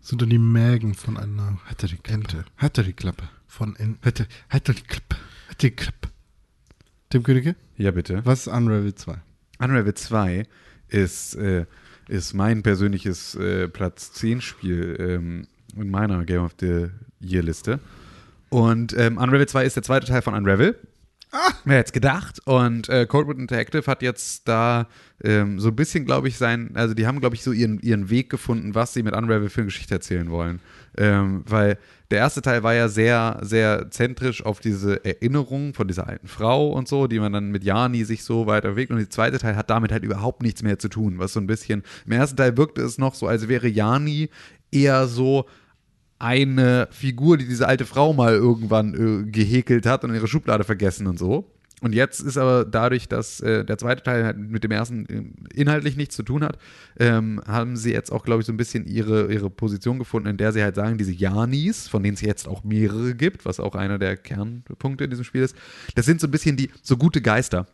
[0.00, 2.20] Sind dann die Mägen von einer Hat er die Klappe?
[2.22, 2.44] Ente.
[2.56, 3.28] Hat er die Klappe?
[3.48, 4.04] Von Enten.
[4.06, 5.16] Hat er, hat er die Klappe?
[5.48, 6.08] Hat er die Klappe?
[7.10, 8.20] Tim Königke, Ja, bitte.
[8.24, 9.16] was ist Unravel 2?
[9.58, 10.42] Unravel 2
[10.88, 11.64] ist, äh,
[12.08, 15.46] ist mein persönliches äh, Platz 10 Spiel ähm,
[15.76, 16.88] in meiner Game of the
[17.20, 17.78] Year Liste.
[18.48, 20.76] Und ähm, Unravel 2 ist der zweite Teil von Unravel.
[21.32, 21.52] Ah.
[21.64, 22.40] Wer hätte es gedacht?
[22.44, 24.86] Und äh, Coldwood Interactive hat jetzt da
[25.22, 28.10] ähm, so ein bisschen, glaube ich, sein, also die haben, glaube ich, so ihren, ihren
[28.10, 30.60] Weg gefunden, was sie mit Unravel für eine Geschichte erzählen wollen.
[30.96, 31.78] Ähm, weil
[32.10, 36.70] der erste Teil war ja sehr, sehr zentrisch auf diese Erinnerung von dieser alten Frau
[36.70, 38.92] und so, die man dann mit Jani sich so weiter bewegt.
[38.92, 41.18] Und der zweite Teil hat damit halt überhaupt nichts mehr zu tun.
[41.18, 44.30] Was so ein bisschen, im ersten Teil wirkte es noch so, als wäre Jani
[44.70, 45.46] eher so
[46.18, 51.06] eine Figur, die diese alte Frau mal irgendwann äh, gehäkelt hat und ihre Schublade vergessen
[51.06, 51.50] und so.
[51.82, 55.60] Und jetzt ist aber dadurch, dass äh, der zweite Teil halt mit dem ersten äh,
[55.60, 56.58] inhaltlich nichts zu tun hat,
[56.98, 60.36] ähm, haben sie jetzt auch, glaube ich, so ein bisschen ihre, ihre Position gefunden, in
[60.38, 63.74] der sie halt sagen, diese Janis, von denen es jetzt auch mehrere gibt, was auch
[63.74, 65.54] einer der Kernpunkte in diesem Spiel ist,
[65.94, 67.66] das sind so ein bisschen die so gute Geister.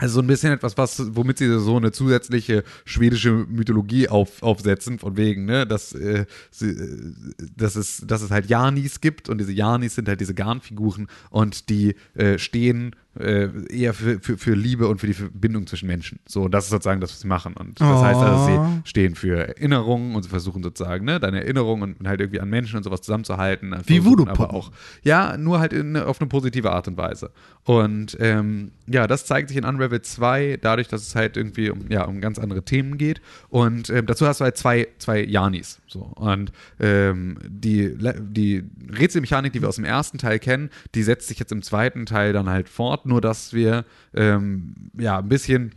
[0.00, 5.00] Also so ein bisschen etwas, was, womit sie so eine zusätzliche schwedische Mythologie auf, aufsetzen,
[5.00, 7.12] von wegen, ne, dass, äh, sie, äh,
[7.56, 11.68] dass, es, dass es halt Janis gibt und diese Janis sind halt diese Garnfiguren und
[11.68, 16.18] die äh, stehen äh, eher für, für, für Liebe und für die Verbindung zwischen Menschen.
[16.26, 17.54] So, und das ist sozusagen das, was sie machen.
[17.54, 18.02] Und das Oh.
[18.02, 22.20] heißt, also, sie stehen für Erinnerungen und sie versuchen sozusagen, ne, deine Erinnerungen und halt
[22.20, 23.74] irgendwie an Menschen und sowas zusammenzuhalten.
[23.86, 24.44] Wie Voodoo-Puppen.
[24.44, 24.70] aber auch
[25.02, 27.30] ja, nur halt in, auf eine positive Art und Weise.
[27.64, 31.86] Und ähm, ja, das zeigt sich in Unravel 2 dadurch, dass es halt irgendwie um,
[31.90, 33.20] ja, um ganz andere Themen geht.
[33.48, 35.80] Und ähm, dazu hast du halt zwei, zwei Janis.
[35.86, 36.00] So.
[36.00, 41.38] Und ähm, die, die Rätselmechanik, die wir aus dem ersten Teil kennen, die setzt sich
[41.38, 45.72] jetzt im zweiten Teil dann halt fort, nur dass wir ähm, ja ein bisschen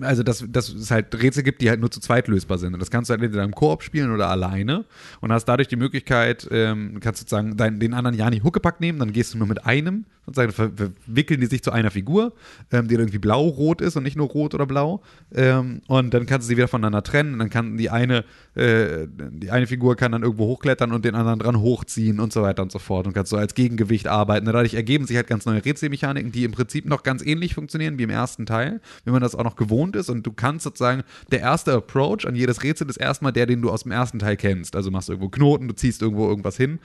[0.00, 2.72] also dass, dass es halt Rätsel gibt, die halt nur zu zweit lösbar sind.
[2.72, 4.84] Und das kannst du halt entweder im Koop spielen oder alleine
[5.20, 9.12] und hast dadurch die Möglichkeit, ähm, kannst sozusagen deinen, den anderen Jani Huckepack nehmen, dann
[9.12, 12.32] gehst du nur mit einem, sozusagen ver verwickeln die sich zu einer Figur,
[12.72, 15.02] ähm, die irgendwie blau-rot ist und nicht nur rot oder blau.
[15.34, 17.34] Ähm, und dann kannst du sie wieder voneinander trennen.
[17.34, 21.14] Und dann kann die eine, äh, die eine Figur kann dann irgendwo hochklettern und den
[21.14, 24.46] anderen dran hochziehen und so weiter und so fort und kannst so als Gegengewicht arbeiten.
[24.46, 28.02] Dadurch ergeben sich halt ganz neue Rätselmechaniken, die im Prinzip noch ganz ähnlich funktionieren wie
[28.02, 30.10] im ersten Teil, wenn man das auch noch gewohnt ist.
[30.10, 33.70] Und du kannst sozusagen, der erste Approach an jedes Rätsel ist erstmal der, den du
[33.70, 34.74] aus dem ersten Teil kennst.
[34.74, 36.80] Also machst du irgendwo Knoten, du ziehst irgendwo irgendwas hin.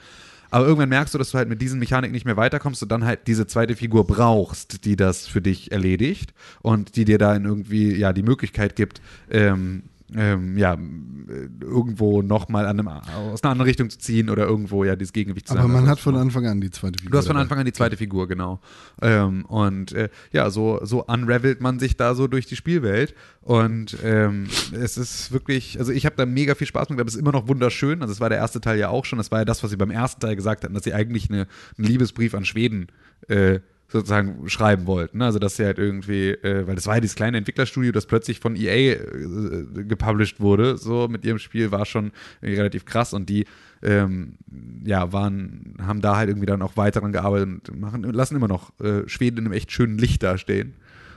[0.52, 3.06] Aber irgendwann merkst du, dass du halt mit diesen Mechaniken nicht mehr weiterkommst und dann
[3.06, 7.96] halt diese zweite Figur brauchst, die das für dich erledigt und die dir dann irgendwie
[7.96, 9.84] ja die Möglichkeit gibt, ähm,
[10.16, 15.12] ähm, ja, äh, irgendwo nochmal aus einer anderen Richtung zu ziehen oder irgendwo ja dieses
[15.12, 15.70] Gegengewicht zu Aber sein.
[15.72, 17.12] man Also, hat von Anfang an die zweite Figur.
[17.12, 17.36] Du hast von.
[17.36, 18.60] Anfang an die zweite Figur, genau.
[19.00, 23.14] Ähm, und äh, ja, so, so unravelt man sich da so durch die Spielwelt.
[23.40, 27.14] Und ähm, es ist wirklich, also ich habe da mega viel Spaß mit, aber es
[27.14, 28.02] ist immer noch wunderschön.
[28.02, 29.18] Also es war der erste Teil ja auch schon.
[29.18, 31.46] Das war ja das, was sie beim ersten Teil gesagt hatten, dass sie eigentlich eine,
[31.78, 32.88] einen Liebesbrief an Schweden
[33.28, 33.60] äh,
[33.92, 35.18] sozusagen schreiben wollten.
[35.18, 35.26] ne?
[35.26, 38.40] Also dass sie halt irgendwie, äh, weil das war ja dieses kleine Entwicklerstudio, das plötzlich
[38.40, 43.44] von EA äh, gepublished wurde, so mit ihrem Spiel war schon relativ krass und die
[43.82, 44.36] ähm,
[44.84, 48.48] ja, waren, haben da halt irgendwie dann auch weiter dran gearbeitet und machen, lassen immer
[48.48, 50.74] noch äh, Schweden in einem echt schönen Licht dastehen.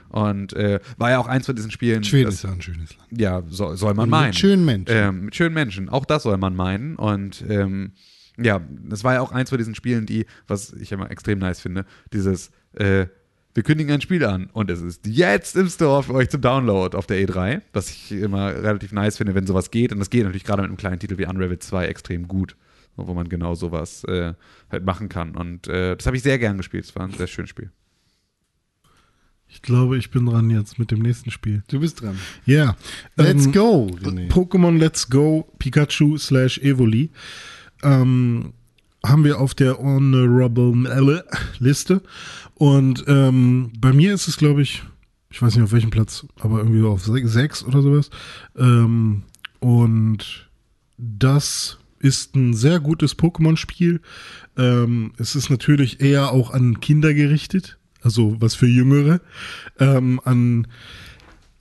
[0.08, 2.04] Und äh, war ja auch eins von diesen Spielen.
[2.04, 3.20] Schweden das- ist ja ein schönes Land.
[3.20, 4.26] ja, soll, soll man Und meinen.
[4.28, 4.86] Mit schönen Menschen.
[4.96, 5.88] Ähm, mit schönen Menschen.
[5.88, 6.96] Auch das soll man meinen.
[6.96, 7.92] Und ähm,
[8.38, 11.60] ja, das war ja auch eins von diesen Spielen, die, was ich immer extrem nice
[11.60, 13.06] finde, dieses, äh,
[13.56, 16.94] wir kündigen ein Spiel an und es ist jetzt im Store für euch zum Download
[16.94, 19.92] auf der E3, was ich immer relativ nice finde, wenn sowas geht.
[19.92, 22.54] Und das geht natürlich gerade mit einem kleinen Titel wie Unravel 2 extrem gut,
[22.96, 24.34] wo man genau sowas äh,
[24.70, 25.34] halt machen kann.
[25.34, 26.84] Und äh, das habe ich sehr gern gespielt.
[26.84, 27.70] Es war ein sehr schönes Spiel.
[29.48, 31.62] Ich glaube, ich bin dran jetzt mit dem nächsten Spiel.
[31.68, 32.18] Du bist dran.
[32.44, 32.76] Ja.
[33.16, 34.28] Let's ähm, go, René.
[34.28, 37.10] Pokémon Let's Go Pikachu slash Evoli
[37.82, 38.52] ähm,
[39.08, 41.24] haben wir auf der Honorable
[41.58, 42.02] Liste.
[42.54, 44.82] Und ähm, bei mir ist es, glaube ich,
[45.30, 48.10] ich weiß nicht auf welchem Platz, aber irgendwie auf se- sechs oder sowas.
[48.56, 49.22] Ähm,
[49.60, 50.48] und
[50.96, 54.00] das ist ein sehr gutes Pokémon-Spiel.
[54.56, 59.20] Ähm, es ist natürlich eher auch an Kinder gerichtet, also was für Jüngere.
[59.78, 60.66] Ähm, an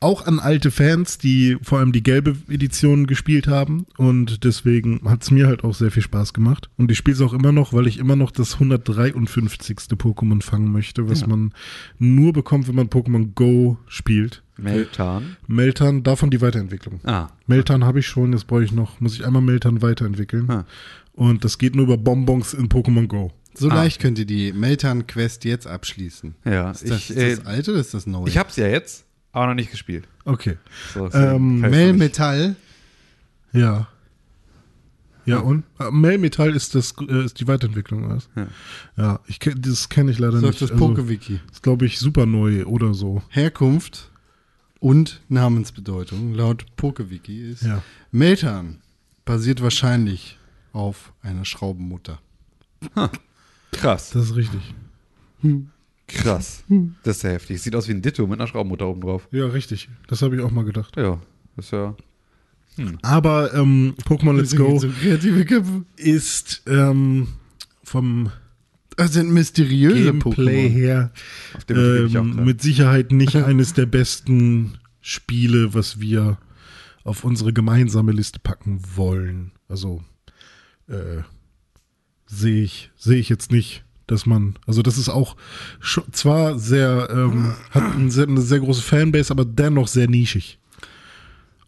[0.05, 3.85] auch an alte Fans, die vor allem die gelbe Edition gespielt haben.
[3.97, 6.69] Und deswegen hat es mir halt auch sehr viel Spaß gemacht.
[6.77, 9.77] Und ich spiele es auch immer noch, weil ich immer noch das 153.
[9.97, 11.27] Pokémon fangen möchte, was Ja.
[11.27, 11.53] man
[11.99, 14.43] nur bekommt, wenn man Pokémon Go spielt.
[14.57, 15.35] Meltan.
[15.47, 16.99] Meltan, davon die Weiterentwicklung.
[17.03, 17.27] Ah.
[17.47, 20.49] Meltan habe ich schon, jetzt brauche ich noch, muss ich einmal Meltan weiterentwickeln.
[20.49, 20.65] Ah.
[21.13, 23.31] Und das geht nur über Bonbons in Pokémon Go.
[23.53, 23.75] So Ah.
[23.75, 26.35] leicht könnt ihr die Meltan-Quest jetzt abschließen.
[26.45, 28.27] Ja, Ist das, ich, ist äh, das alte oder ist das neue?
[28.27, 29.04] ich hab's ja jetzt,
[29.35, 30.07] aber noch nicht gespielt.
[30.23, 30.57] Okay.
[30.93, 31.99] So, Ähm, deswegen kann ich's noch Mel nicht.
[31.99, 32.55] Metall.
[33.53, 33.87] Ja.
[35.27, 35.63] Ja, und?
[35.79, 38.29] Ah, Melmetall ist das äh, ist die Weiterentwicklung, oder was?
[38.35, 38.47] Ja.
[38.95, 40.55] Ja, ich das kenne ich leider So nicht.
[40.55, 41.39] ist das Also, Pokewiki.
[41.51, 43.23] ist, glaube ich, super neu oder so.
[43.29, 44.11] Herkunft
[44.79, 47.81] und Namensbedeutung laut Pokewiki ist Ja.
[48.11, 48.81] Meltan
[49.25, 50.37] basiert wahrscheinlich
[50.73, 52.19] auf einer Schraubenmutter.
[53.71, 54.75] Krass, Das ist richtig.
[56.07, 56.63] Krass.
[57.03, 57.61] Das ist ja heftig.
[57.61, 59.27] Sieht aus wie ein Ditto mit einer Schraubenmutter oben drauf.
[59.31, 59.89] Ja, richtig.
[60.07, 60.95] Das habe ich auch mal gedacht.
[60.97, 61.19] Ja,
[61.55, 61.95] das ist ja.
[63.03, 65.85] Aber ähm, Pokémon Let's Go So kreative Köpfe.
[65.95, 67.29] ist ähm,
[67.83, 68.31] vom
[68.97, 70.69] Das sind mysteriöse Gameplay Pokémon.
[70.69, 71.11] her
[71.55, 76.37] Auf dem motiviere ich auch ähm, mit Sicherheit nicht eines der besten Spiele, was wir
[77.05, 79.51] auf unsere gemeinsame Liste packen wollen.
[79.69, 80.03] Also
[80.89, 81.21] äh,
[82.25, 85.35] sehe ich sehe ich jetzt nicht, dass man also das ist auch
[86.11, 90.59] zwar sehr ähm, hat ein sehr, eine sehr große Fanbase, aber dennoch sehr nischig.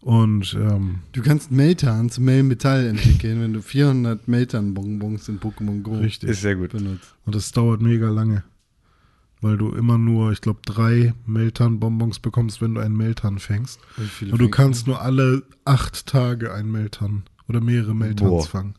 [0.00, 5.82] Und ähm, Du kannst Meltan zu Mel Metall entwickeln, wenn du 400 Meltan-Bonbons in Pokémon
[5.82, 6.30] Go richtig.
[6.30, 6.70] Ist sehr gut.
[6.70, 7.14] benutzt.
[7.26, 8.44] Und das dauert mega lange.
[9.40, 13.80] Weil du immer nur, ich glaube, drei Meltan-Bonbons bekommst, wenn du einen Meltan fängst.
[14.18, 18.46] Viele Und du kannst nur alle acht Tage einen Meltan oder mehrere Meltans Boah.
[18.46, 18.74] fangen.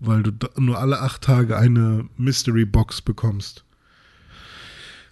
[0.00, 3.64] Weil du nur alle acht Tage eine Mystery Box bekommst.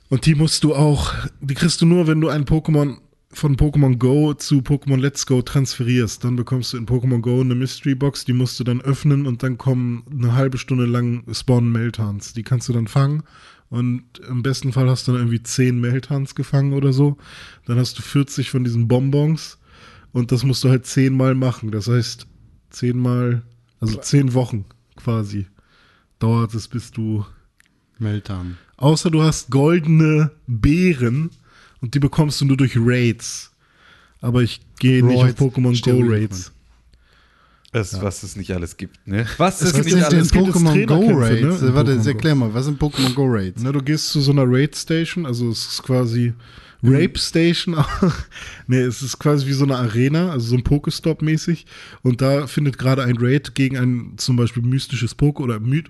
[0.09, 2.97] Und die musst du auch, die kriegst du nur, wenn du ein Pokémon
[3.31, 6.25] von Pokémon Go zu Pokémon Let's Go transferierst.
[6.25, 9.43] Dann bekommst du in Pokémon Go eine Mystery Box, die musst du dann öffnen und
[9.43, 12.33] dann kommen eine halbe Stunde lang spawnen Meltans.
[12.33, 13.23] Die kannst du dann fangen.
[13.71, 17.19] Und im besten Fall hast du dann irgendwie 10 Meltans gefangen oder so.
[17.67, 19.59] Dann hast du 40 von diesen Bonbons
[20.13, 21.71] und das musst du halt 10 Mal machen.
[21.71, 22.27] Das heißt,
[22.71, 23.43] 10 Mal,
[23.79, 24.65] also 10 Wochen
[25.09, 25.47] quasi
[26.19, 27.25] dauert es, bis du
[27.99, 28.59] Meltan.
[28.77, 31.31] Außer du hast goldene Beeren
[31.81, 33.51] und die bekommst du nur durch Raids.
[34.21, 36.53] Aber ich gehe nicht auf Pokémon Go Raids.
[37.73, 39.27] Das, Was es nicht alles gibt, ne?
[39.37, 41.63] Was Es es nicht den- Was sind alles gibt Pokémon Go Raids?
[41.63, 43.63] ne, Warte, erklär mal, was sind Pokémon Go Raids?
[43.63, 46.33] Na, du gehst zu so einer Raid Station, also es ist quasi
[46.83, 47.77] Rape Station.
[48.67, 51.67] nee, es ist quasi wie so eine Arena, also so ein Pokestop mäßig.
[52.03, 55.83] Und da findet gerade ein Raid gegen ein zum Beispiel mystisches Poke oder my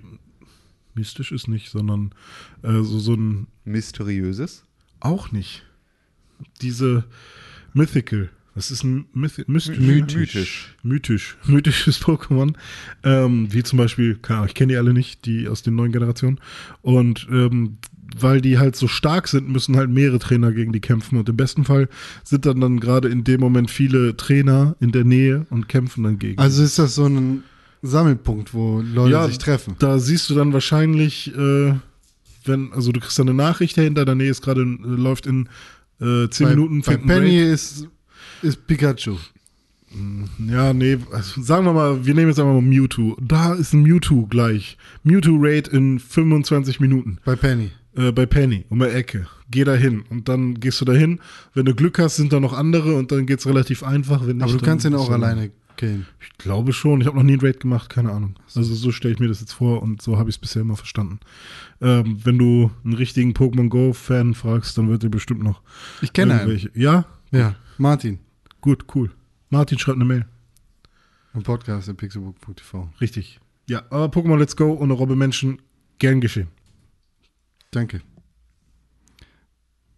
[0.95, 2.11] mystisch ist nicht, sondern
[2.63, 4.63] äh, so, so ein Mysteriöses.
[4.99, 5.63] Auch nicht.
[6.61, 7.05] Diese
[7.73, 8.29] Mythical.
[8.55, 9.77] Das ist ein Mythi mystisch.
[9.79, 10.75] Mythisch.
[10.83, 11.37] Mythisch.
[11.45, 12.55] Mythisches Pokémon.
[13.03, 15.93] Ähm, wie zum Beispiel, keine Ahnung, ich kenne die alle nicht, die aus den neuen
[15.93, 16.41] Generationen.
[16.81, 17.77] Und ähm,
[18.17, 21.17] weil die halt so stark sind, müssen halt mehrere Trainer gegen die kämpfen.
[21.17, 21.89] Und im besten Fall
[22.23, 26.19] sind dann, dann gerade in dem Moment viele Trainer in der Nähe und kämpfen dann
[26.19, 26.39] gegen.
[26.39, 27.43] Also ist das so ein
[27.81, 29.75] Sammelpunkt, wo Leute Ja, sich treffen.
[29.79, 31.73] Da siehst du dann wahrscheinlich, äh,
[32.45, 35.47] wenn, also du kriegst da eine Nachricht dahinter, der Nähe ist gerade, läuft in
[36.01, 37.53] äh, 10 bei, Minuten, bei Penny Raid.
[37.53, 37.87] ist,
[38.41, 39.15] ist Pikachu.
[40.47, 43.17] Ja, nee, also sagen wir mal, wir nehmen jetzt einfach mal Mewtwo.
[43.19, 44.77] Da ist ein Mewtwo gleich.
[45.03, 47.71] Mewtwo Raid in 25 Minuten Bei Penny.
[47.95, 49.27] Äh, bei Penny um die Ecke.
[49.51, 51.19] Geh da hin und dann gehst du da hin.
[51.53, 54.25] Wenn du Glück hast, sind da noch andere und dann geht's relativ einfach.
[54.27, 56.05] Wenn nicht, Aber du kannst ihn auch alleine killen.
[56.19, 57.01] Ich glaube schon.
[57.01, 58.35] Ich habe noch nie einen Raid gemacht, keine Ahnung.
[58.55, 60.75] Also so stelle ich mir das jetzt vor und so habe ich es bisher immer
[60.75, 61.19] verstanden.
[61.81, 65.61] Ähm, wenn du einen richtigen Pokémon Go-Fan fragst, dann wird er bestimmt noch
[66.01, 66.69] Ich kenne einen.
[66.75, 68.19] Ja, Ja, Martin.
[68.61, 69.09] gut, cool.
[69.49, 70.25] Martin schreibt eine Mail.
[71.33, 72.89] Im Podcast im pixelbook.tv.
[73.01, 73.39] Richtig.
[73.67, 75.61] Ja, aber Pokémon Let's Go und Robbe Menschen,
[75.99, 76.47] gern geschehen.
[77.71, 78.01] Danke.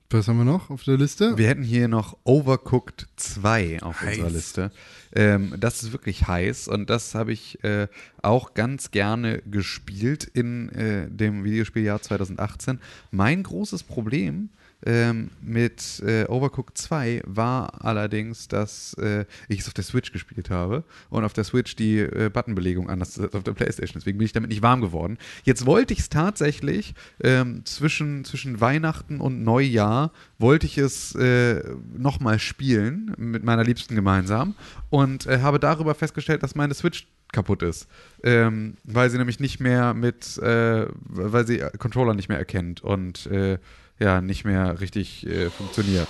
[0.10, 1.38] Was haben wir noch auf der Liste?
[1.38, 4.18] Wir hätten hier noch Overcooked 2 auf Heiß.
[4.18, 4.72] unserer Liste.
[5.16, 7.88] Ähm, das ist wirklich heiß und das habe ich äh,
[8.22, 12.82] auch ganz gerne gespielt in äh, dem Videospieljahr 2018.
[13.12, 14.50] Mein großes Problem
[14.86, 20.50] ähm, mit äh, Overcooked 2 war allerdings, dass äh, ich es auf der Switch gespielt
[20.50, 24.00] habe und auf der Switch die äh, Buttonbelegung anders als auf der Playstation.
[24.00, 25.18] Deswegen bin ich damit nicht warm geworden.
[25.44, 31.62] Jetzt wollte ich es tatsächlich ähm, zwischen, zwischen Weihnachten und Neujahr wollte ich es äh,
[31.96, 34.56] nochmal spielen mit meiner Liebsten gemeinsam
[34.90, 37.88] und äh, habe darüber festgestellt, dass meine Switch kaputt ist,
[38.24, 43.26] ähm, weil sie nämlich nicht mehr mit, äh, weil sie Controller nicht mehr erkennt und
[43.28, 43.58] äh,
[44.02, 46.08] ja, nicht mehr richtig äh, funktioniert.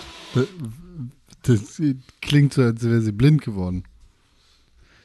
[1.43, 1.82] Das
[2.21, 3.84] klingt so, als wäre sie blind geworden.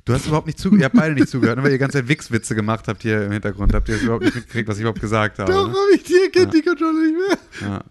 [0.04, 2.06] Du hast überhaupt nicht zugehört, ihr habt beide nicht zugehört, ne, weil ihr ganze Zeit
[2.08, 3.74] Wichswitze gemacht habt hier im Hintergrund.
[3.74, 5.50] Habt ihr das überhaupt nicht mitgekriegt, was ich überhaupt gesagt habe?
[5.52, 5.72] Doch, Ne?
[5.74, 7.16] hab ich die erkennt die Controller nicht
[7.60, 7.68] mehr.
[7.68, 7.84] Ja.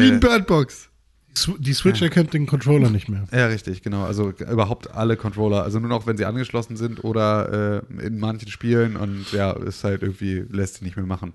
[0.00, 0.85] Wie Äh, ein Birdbox.
[1.58, 3.24] Die Switch erkennt den Controller nicht mehr.
[3.32, 4.04] Ja, richtig, genau.
[4.04, 5.62] Also g- überhaupt alle Controller.
[5.62, 9.84] Also nur noch, wenn sie angeschlossen sind oder äh, in manchen Spielen und ja, ist
[9.84, 11.32] halt irgendwie, lässt sie nicht mehr machen.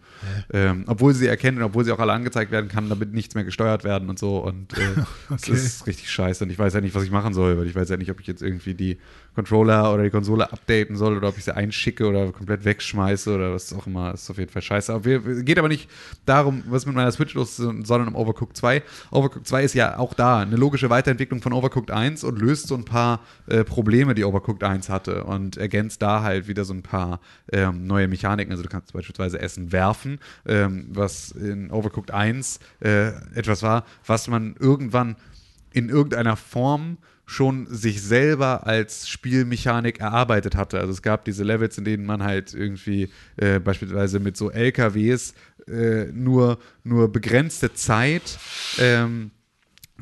[0.52, 3.44] Ähm, obwohl sie erkennen und obwohl sie auch alle angezeigt werden kann, damit nichts mehr
[3.44, 4.38] gesteuert werden und so.
[4.40, 4.82] Und äh,
[5.30, 5.52] Okay.
[5.52, 6.44] das ist richtig scheiße.
[6.44, 8.20] Und ich weiß ja nicht, was ich machen soll, weil ich weiß ja nicht, ob
[8.20, 8.98] ich jetzt irgendwie die
[9.34, 13.54] Controller oder die Konsole updaten soll oder ob ich sie einschicke oder komplett wegschmeiße oder
[13.54, 14.14] was auch immer.
[14.14, 14.94] Ist auf jeden Fall scheiße.
[14.94, 15.90] Aber wir- geht aber nicht
[16.26, 18.84] darum, was mit meiner Switch los ist, sondern um Overcooked 2.
[19.12, 22.76] Overcooked 2 ist ja auch da eine logische Weiterentwicklung von Overcooked 1 und löst so
[22.76, 26.84] ein paar äh, Probleme, die Overcooked 1 hatte und ergänzt da halt wieder so ein
[26.84, 27.22] paar
[27.54, 28.52] ähm, neue Mechaniken.
[28.52, 34.28] Also du kannst beispielsweise Essen werfen, ähm, was in Overcooked 1 äh, etwas war, was
[34.28, 35.16] man irgendwann
[35.74, 36.98] in irgendeiner Form
[37.32, 40.80] schon sich selber als Spielmechanik erarbeitet hatte.
[40.82, 45.34] Also es gab diese Levels, in denen man halt irgendwie äh, beispielsweise mit so LKWs
[45.66, 48.38] äh, nur, nur begrenzte Zeit
[48.80, 49.32] ähm,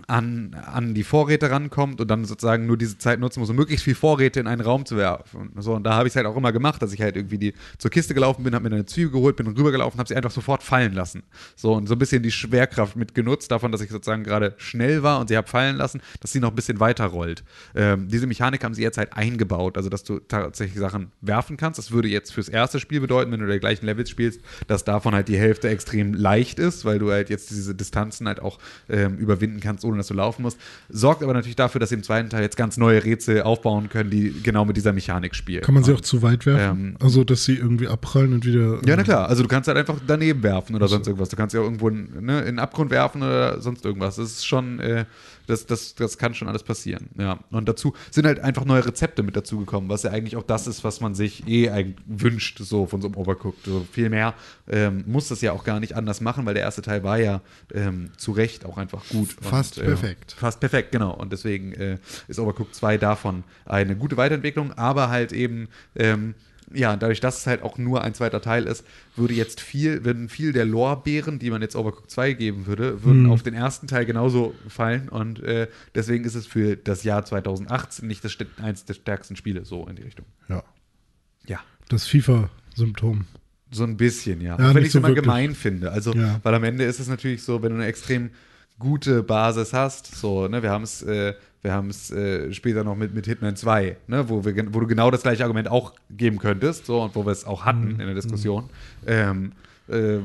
[0.08, 3.86] an, an die Vorräte rankommt und dann sozusagen nur diese Zeit nutzen muss, um möglichst
[3.86, 5.52] viel Vorräte in einen Raum zu werfen.
[5.58, 7.54] So, und da habe ich es halt auch immer gemacht, dass ich halt irgendwie die,
[7.78, 10.64] zur Kiste gelaufen bin, habe mir eine Zwiebel geholt, bin rübergelaufen, habe sie einfach sofort
[10.64, 11.24] fallen lassen.
[11.56, 15.04] So, und so ein bisschen die Schwerkraft mit genutzt, davon, dass ich sozusagen gerade schnell
[15.04, 17.44] war und sie habe fallen lassen, dass sie noch ein bisschen weiter rollt.
[17.76, 21.78] Ähm, diese Mechanik haben sie jetzt halt eingebaut, also dass du tatsächlich Sachen werfen kannst.
[21.78, 25.14] Das würde jetzt fürs erste Spiel bedeuten, wenn du der gleichen Levels spielst, dass davon
[25.14, 29.18] halt die Hälfte extrem leicht ist, weil du halt jetzt diese Distanzen halt auch ähm,
[29.18, 30.58] überwinden kannst, ohne dass du laufen musst.
[30.90, 34.10] Sorgt aber natürlich dafür, dass sie im zweiten Teil jetzt ganz neue Rätsel aufbauen können,
[34.10, 35.62] die genau mit dieser Mechanik spielen.
[35.64, 36.80] Kann man sie auch Und- zu weit werfen?
[36.92, 38.80] Ähm, also, dass sie irgendwie abprallen und wieder.
[38.86, 39.28] ja, na klar.
[39.30, 41.30] Also du kannst halt einfach daneben werfen oder sonst irgendwas.
[41.30, 44.16] Du kannst ja irgendwo in, ne, in den Abgrund werfen oder sonst irgendwas.
[44.18, 45.06] Das ist schon, äh,
[45.50, 47.10] das, das, das kann schon alles passieren.
[47.18, 47.40] Ja.
[47.50, 50.84] Und dazu sind halt einfach neue Rezepte mit dazugekommen, was ja eigentlich auch das ist,
[50.84, 53.66] was man sich eh eigentlich wünscht, so von so einem Overcooked.
[53.66, 54.36] So viel mehr
[54.70, 57.42] ähm, muss das ja auch gar nicht anders machen, weil der erste Teil war ja
[57.74, 59.36] ähm, zu Recht auch einfach gut.
[59.42, 60.36] Fast Und, äh, perfekt.
[60.38, 61.14] Fast perfekt, genau.
[61.14, 66.36] Und deswegen äh, ist Overcooked 2 davon eine gute Weiterentwicklung, aber halt eben, ähm,
[66.74, 68.84] ja, dadurch, dass es halt auch nur ein zweiter Teil ist,
[69.16, 73.24] würde jetzt viel, würden viel der Lorbeeren, die man jetzt Overcooked 2 geben würde, würden
[73.24, 73.32] Mhm.
[73.32, 75.10] auf den ersten Teil genauso fallen.
[75.10, 79.66] Und äh, deswegen ist es für das Jahr 2018 nicht das, eins der stärksten Spiele,
[79.66, 80.26] so in die Richtung.
[80.48, 80.64] Ja.
[81.48, 81.60] Ja.
[81.90, 83.26] Das FIFA-Symptom.
[83.72, 84.58] So ein bisschen, ja.
[84.60, 85.24] Ja, Auch wenn ich es so immer wirklich.
[85.26, 85.92] gemein finde.
[85.92, 86.40] Also, Ja.
[86.44, 88.32] weil am Ende ist es natürlich so, wenn du eine extrem
[88.80, 92.96] gute Basis hast, so, ne, wir haben es, äh, wir haben es äh, später noch
[92.96, 96.40] mit, mit Hitman 2, ne, wo, wir, wo du genau das gleiche Argument auch geben
[96.40, 98.00] könntest, so, und wo wir es auch hatten Mhm.
[98.00, 98.70] in der Diskussion.
[99.06, 99.52] Ähm,
[99.90, 100.20] äh,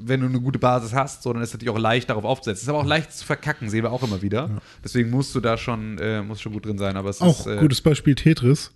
[0.00, 2.64] wenn du eine gute Basis hast, so, dann ist es natürlich auch leicht darauf aufzusetzen.
[2.64, 4.50] Ist aber auch leicht zu verkacken, sehen wir auch immer wieder.
[4.84, 6.96] Deswegen musst du da schon, äh, musst schon gut drin sein.
[6.96, 8.72] Aber es Auch ist, äh, gutes Beispiel Tetris.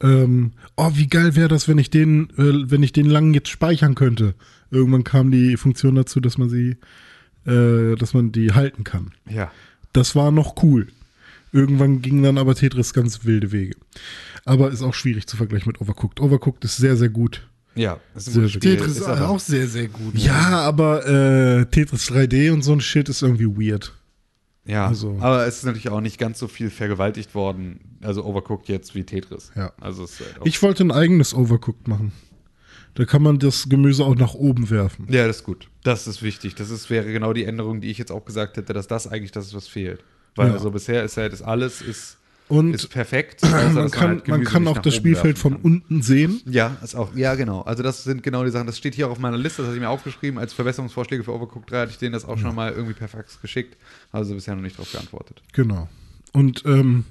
[0.00, 3.48] Ähm, oh, wie geil wäre das, wenn ich den, äh, wenn ich den lang jetzt
[3.48, 4.34] speichern könnte.
[4.72, 6.76] Irgendwann kam die Funktion dazu, dass man sie,
[7.46, 9.12] äh, dass man die halten kann.
[9.28, 9.50] ja.
[9.92, 10.88] Das war noch cool.
[11.52, 13.74] Irgendwann ging dann aber Tetris ganz wilde Wege.
[14.44, 16.20] Aber ist auch schwierig zu vergleichen mit Overcooked.
[16.20, 17.46] Overcooked ist sehr, sehr gut.
[17.74, 18.48] Ja, ist ein Sehr.
[18.50, 18.76] Spiel.
[18.76, 20.14] Tetris ist aber- auch sehr, sehr gut.
[20.18, 23.94] Ja, aber äh, Tetris 3D und so ein Shit ist irgendwie weird.
[24.66, 28.68] Ja, Also- aber es ist natürlich auch nicht ganz so viel vergewaltigt worden, also Overcooked
[28.68, 29.50] jetzt wie Tetris.
[29.54, 29.72] Ja.
[29.80, 32.12] Also halt Ich wollte ein eigenes Overcooked machen.
[32.96, 35.06] Da kann man das Gemüse auch nach oben werfen.
[35.10, 35.68] ja, das ist gut.
[35.84, 36.54] Das ist wichtig.
[36.56, 39.30] Das ist, wäre genau die Änderung, die ich jetzt auch gesagt hätte, dass das eigentlich
[39.32, 40.02] das ist, was fehlt.
[40.34, 40.54] Weil Ja.
[40.54, 42.18] also bisher ist halt das alles ist,
[42.48, 43.42] Und ist perfekt.
[43.42, 46.40] dass man kann, halt man kann auch das Spielfeld von unten sehen.
[46.46, 47.62] Ja, ist auch, ja, genau.
[47.62, 48.66] Also das sind genau die Sachen.
[48.66, 50.38] Das steht hier auch auf meiner Liste, das hatte ich mir aufgeschrieben.
[50.38, 53.40] Als Verbesserungsvorschläge für Overcooked 3 hatte ich denen das auch schon mal irgendwie per Fax
[53.40, 53.76] geschickt.
[54.12, 55.42] Also bisher noch nicht drauf geantwortet.
[55.52, 55.88] Genau.
[56.32, 57.04] Und, ähm,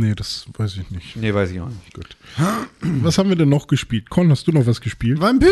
[0.00, 1.16] nee, das weiß ich nicht.
[1.16, 1.94] Nee, weiß ich auch nicht.
[1.94, 2.16] Gut.
[3.02, 4.08] Was haben wir denn noch gespielt?
[4.10, 5.20] Con, hast du noch was gespielt?
[5.20, 5.48] Vampir!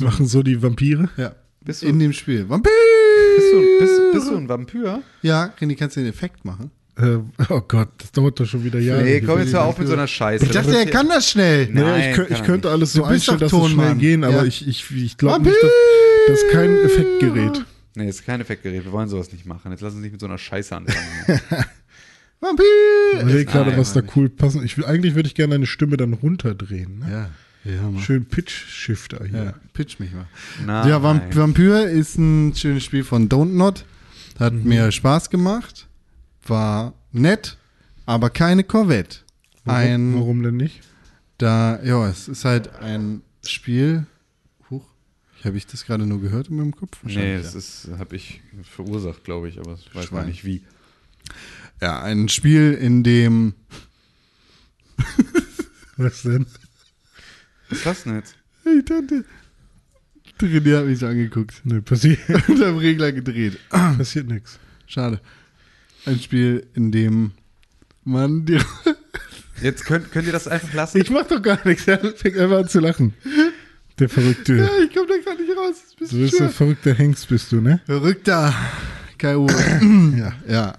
[0.00, 1.08] Machen so die Vampire.
[1.16, 1.34] Ja.
[1.64, 2.48] Bist du- In dem Spiel.
[2.48, 2.70] Vampir!
[3.36, 5.02] Bist du, bist, bist du ein Vampir?
[5.22, 6.70] Ja, René, kannst du den Effekt machen?
[6.96, 9.02] Äh, oh Gott, das dauert doch schon wieder Jahre.
[9.02, 10.44] Nee, komm jetzt hör auf mit so einer Scheiße.
[10.44, 11.66] Ich dachte, er kann das schnell.
[11.66, 11.80] Nee.
[11.80, 12.74] Ich, Nein, könnt, kann ich könnte nicht.
[12.74, 14.44] alles so einstellen, dass es schnell gehen, aber Ja.
[14.44, 15.50] ich, ich, ich glaube Vampir!
[15.52, 15.70] nicht, dass
[16.28, 17.64] das ist kein Effektgerät.
[18.00, 18.84] Nee, ist kein Effektgerät.
[18.84, 19.70] Wir wollen sowas nicht machen.
[19.72, 21.40] Jetzt lass uns nicht mit so einer Scheiße anfangen.
[22.40, 22.64] Vampir!
[23.14, 24.64] Ich überlege gerade, Nein, was da cool passen.
[24.64, 27.00] Ich will, eigentlich würde ich gerne eine Stimme dann runterdrehen.
[27.00, 27.30] Ne?
[27.64, 28.00] Ja, ja.
[28.00, 29.44] Schön Pitch-Shifter hier.
[29.44, 30.26] Ja, pitch mich mal.
[30.64, 30.88] Nein.
[30.88, 33.84] Ja, Vamp Vampir ist ein schönes Spiel von Don't Not.
[34.38, 35.86] Hat mir Spaß gemacht.
[36.46, 37.58] War nett,
[38.06, 39.18] aber keine Corvette.
[39.66, 40.80] Warum, Ein, warum denn nicht?
[41.36, 44.06] da, ja, es ist halt ein Spiel.
[45.44, 46.98] Habe ich das gerade nur gehört in meinem Kopf?
[47.02, 50.20] Nee, das ist, habe ich verursacht, glaube ich, aber ich weiß Schwein.
[50.20, 50.62] mal nicht wie.
[51.80, 51.88] ja.
[51.88, 53.54] ja, ein Spiel, in dem
[55.96, 56.46] Was denn?
[57.68, 58.34] Was das denn jetzt?
[58.64, 59.24] Hey, Tante.
[60.40, 61.60] René hat mich so angeguckt.
[61.64, 62.18] Nö, passiert,
[62.48, 63.58] Und am Regler gedreht.
[63.68, 64.58] passiert nichts.
[64.86, 65.20] Schade.
[66.06, 67.32] Ein Spiel, in dem
[68.04, 68.58] man die.
[69.62, 70.98] Jetzt könnt, könnt ihr das einfach lassen?
[71.02, 71.86] Ich mach doch gar nichts.
[71.86, 73.12] Er fängt einfach an zu lachen.
[74.00, 74.56] Der Verrückte.
[74.56, 75.76] ja, ich komme da gerade nicht raus.
[75.98, 77.80] Du bist ein verrückter Hengst, bist du, ne?
[77.84, 78.54] Verrückter
[79.18, 79.46] K.O.
[80.16, 80.32] Ja.
[80.48, 80.74] ja.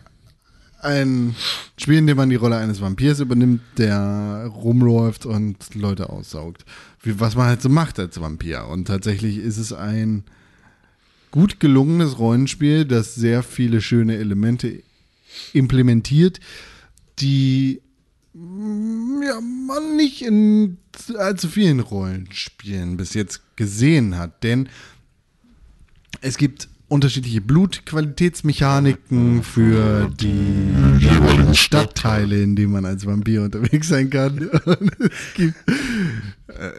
[0.82, 1.36] Ein
[1.78, 6.66] Spiel, in dem man die Rolle eines Vampirs übernimmt, der rumläuft und Leute aussaugt.
[7.04, 8.66] Wie, was man halt so macht als Vampir.
[8.66, 10.24] Und tatsächlich ist es ein
[11.30, 14.82] gut gelungenes Rollenspiel, das sehr viele schöne Elemente
[15.54, 16.40] implementiert,
[17.20, 17.82] die
[18.34, 20.78] ja, man nicht in
[21.18, 24.44] allzu vielen Rollenspielen bis jetzt gesehen hat.
[24.44, 24.70] Denn
[26.22, 30.70] es gibt unterschiedliche Blutqualitätsmechaniken für die
[31.00, 34.38] jeweiligen Stadtteile, in denen man als Vampir unterwegs sein kann.
[35.36, 35.56] Gibt,
[36.48, 36.72] äh,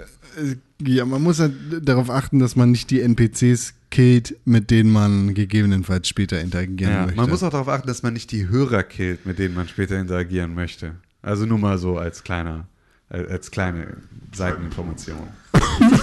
[0.86, 5.34] ja, man muss halt darauf achten, dass man nicht die NPCs killt, mit denen man
[5.34, 7.16] gegebenenfalls später interagieren Ja, möchte.
[7.16, 9.98] man muss auch darauf achten, dass man nicht die Hörer killt, mit denen man später
[9.98, 10.96] interagieren möchte.
[11.22, 12.66] Also nur mal so als kleiner,
[13.08, 13.96] äh, als kleine
[14.34, 15.28] Seiteninformation.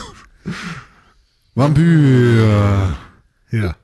[1.56, 2.96] Vampir
[3.52, 3.76] Ja.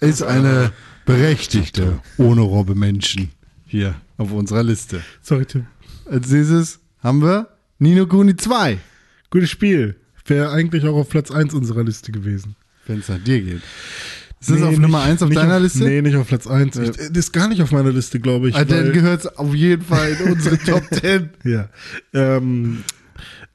[0.00, 0.72] ist eine
[1.04, 3.30] berechtigte ohne Robbe Menschen
[3.66, 5.02] hier auf unserer Liste.
[5.22, 5.66] Sorry, Tim.
[6.06, 8.78] Als nächstes haben wir Nino Kuni 2,
[9.30, 9.96] Gutes Spiel.
[10.26, 12.56] Wäre eigentlich auch auf Platz 1 unserer Liste gewesen.
[12.86, 13.62] wenn es nach dir geht.
[14.44, 15.84] Ist das Nee, auf nicht- Nummer 1 auf deiner auf, Liste?
[15.84, 16.76] Nee, nicht auf Platz 1.
[16.76, 16.82] Ja.
[16.82, 18.54] Ich, das ist gar nicht auf meiner Liste, glaube ich.
[18.54, 21.30] Ah, dann gehört es auf jeden Fall in unsere Top 10.
[21.44, 21.70] Ja.
[22.12, 22.84] Ähm,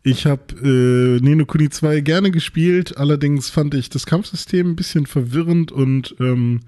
[0.02, 5.06] ich habe äh, Nino Kuni 2 gerne gespielt, allerdings fand ich das Kampfsystem ein bisschen
[5.06, 6.62] verwirrend und ähm,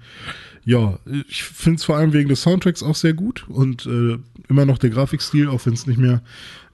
[0.64, 4.18] ja, ich finde es vor allem wegen des Soundtracks auch sehr gut und äh,
[4.48, 6.22] immer noch der Grafikstil, auch wenn es nicht mehr,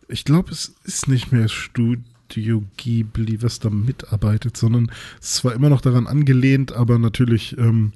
[0.08, 5.54] ich glaube, es ist nicht mehr Studio Ghibli, was da mitarbeitet, sondern es ist zwar
[5.54, 7.92] immer noch daran angelehnt, aber natürlich, ähm,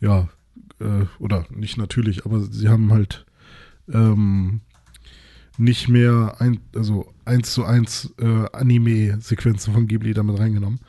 [0.00, 0.28] ja,
[0.80, 3.24] äh, oder nicht natürlich, aber sie haben halt
[3.92, 4.60] ähm,
[5.58, 10.80] nicht mehr ein, also eins zu eins äh, Anime-Sequenzen von Ghibli damit reingenommen.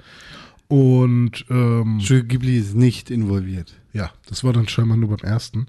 [0.68, 3.74] Und ähm, Studio Ghibli ist nicht involviert.
[3.94, 5.68] ja, das war dann scheinbar nur beim ersten.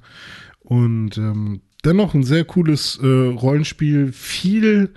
[0.61, 4.13] Und ähm, dennoch ein sehr cooles äh, Rollenspiel.
[4.13, 4.93] Viel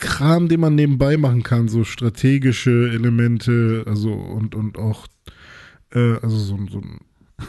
[0.00, 5.06] Kram, den man nebenbei machen kann, so strategische Elemente, also und, und auch
[5.92, 7.00] äh, also so, ein- so ein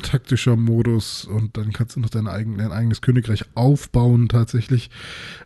[0.02, 4.90] taktischer Modus und dann kannst du noch dein, eigen, dein eigenes Königreich aufbauen tatsächlich.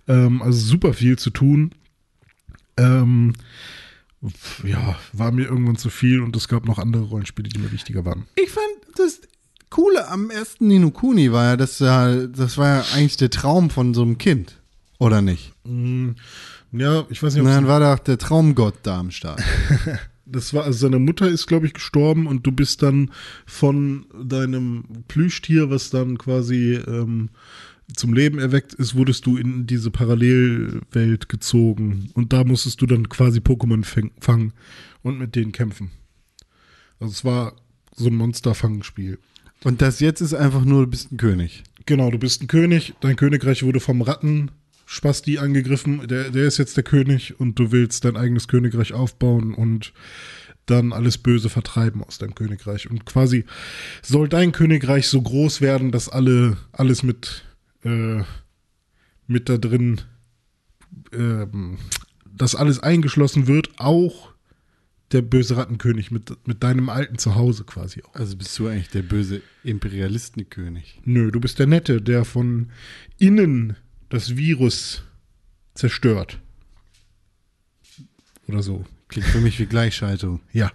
[0.08, 1.72] Ähm, also super viel zu tun.
[2.78, 3.34] Ähm,
[4.64, 8.06] ja, war mir irgendwann zu viel und es gab noch andere Rollenspiele, die mir wichtiger
[8.06, 8.26] waren.
[8.36, 8.66] Ich fand
[8.98, 9.22] das
[9.70, 13.70] Coole am ersten Nino Kuni war ja, dass ja, das war ja eigentlich der Traum
[13.70, 14.56] von so einem Kind.
[14.98, 15.54] Oder nicht?
[15.64, 16.12] Mm,
[16.72, 19.42] Ja, ich weiß nicht, Und dann war da auch der Traumgott da am Start.
[20.26, 23.12] das war, also seine Mutter ist, glaube ich, gestorben und du bist dann
[23.46, 27.30] von deinem Plüschtier, was dann quasi ähm,
[27.96, 33.10] zum Leben erweckt ist, wurdest du in diese Parallelwelt gezogen und da musstest du dann
[33.10, 33.84] quasi Pokémon
[34.20, 34.54] fangen
[35.02, 35.92] und mit denen kämpfen.
[37.00, 37.56] Also es war
[37.96, 39.18] so ein Monsterfangspiel.
[39.64, 41.64] Und das jetzt ist einfach nur, du bist ein König.
[41.86, 44.02] Genau, du bist ein König, dein Königreich wurde vom
[44.90, 49.54] Rattenspasti angegriffen, der, der ist jetzt der König und du willst dein eigenes Königreich aufbauen
[49.54, 49.94] und
[50.66, 52.90] dann alles Böse vertreiben aus deinem Königreich.
[52.90, 53.46] Und quasi
[54.02, 57.44] soll dein Königreich so groß werden, dass alle alles mit,
[57.84, 58.24] äh,
[59.28, 60.02] mit da drin,
[61.12, 61.78] ähm,
[62.26, 64.34] dass alles eingeschlossen wird, auch
[65.12, 68.14] der böse Rattenkönig mit, mit deinem alten Zuhause quasi auch.
[68.14, 71.02] Also bist du eigentlich der böse Imperialistenkönig.
[71.04, 72.70] Nö, du bist der Nette, der von
[73.18, 73.76] innen
[74.10, 75.04] das Virus
[75.76, 76.40] zerstört.
[78.48, 78.86] Oder so.
[79.08, 80.42] Klingt für mich wie Gleichschaltung.
[80.52, 80.72] Ja.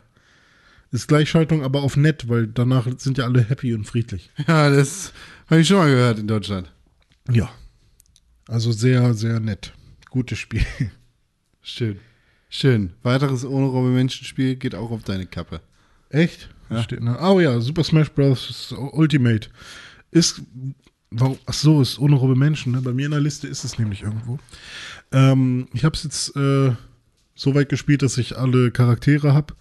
[0.91, 4.31] Ist Gleichschaltung, aber auf nett, weil danach sind ja alle happy und friedlich.
[4.47, 5.13] Ja, das
[5.49, 6.73] habe ich schon mal gehört in Deutschland.
[7.31, 7.51] Ja.
[8.47, 9.73] Also sehr, sehr nett.
[10.11, 10.65] Gutes Spiel.
[11.63, 11.99] Schön.
[12.49, 12.93] Schön.
[13.03, 15.61] Weiteres ohne Robbe Menschenspiel geht auch auf deine Kappe.
[16.11, 16.49] Echt?
[16.71, 16.83] Ja.
[16.83, 17.19] Steht, ne?
[17.21, 18.73] Oh ja, Super Smash Bros.
[18.93, 19.49] Ultimate.
[20.13, 20.43] Ist.
[21.17, 22.73] Warum, ach so, ist Robbe Menschen.
[22.73, 22.81] Ne?
[22.83, 24.39] Bei mir in der Liste ist es nämlich irgendwo.
[25.13, 26.73] Ähm, ich habe es jetzt äh,
[27.35, 29.55] so weit gespielt, dass ich alle Charaktere habe.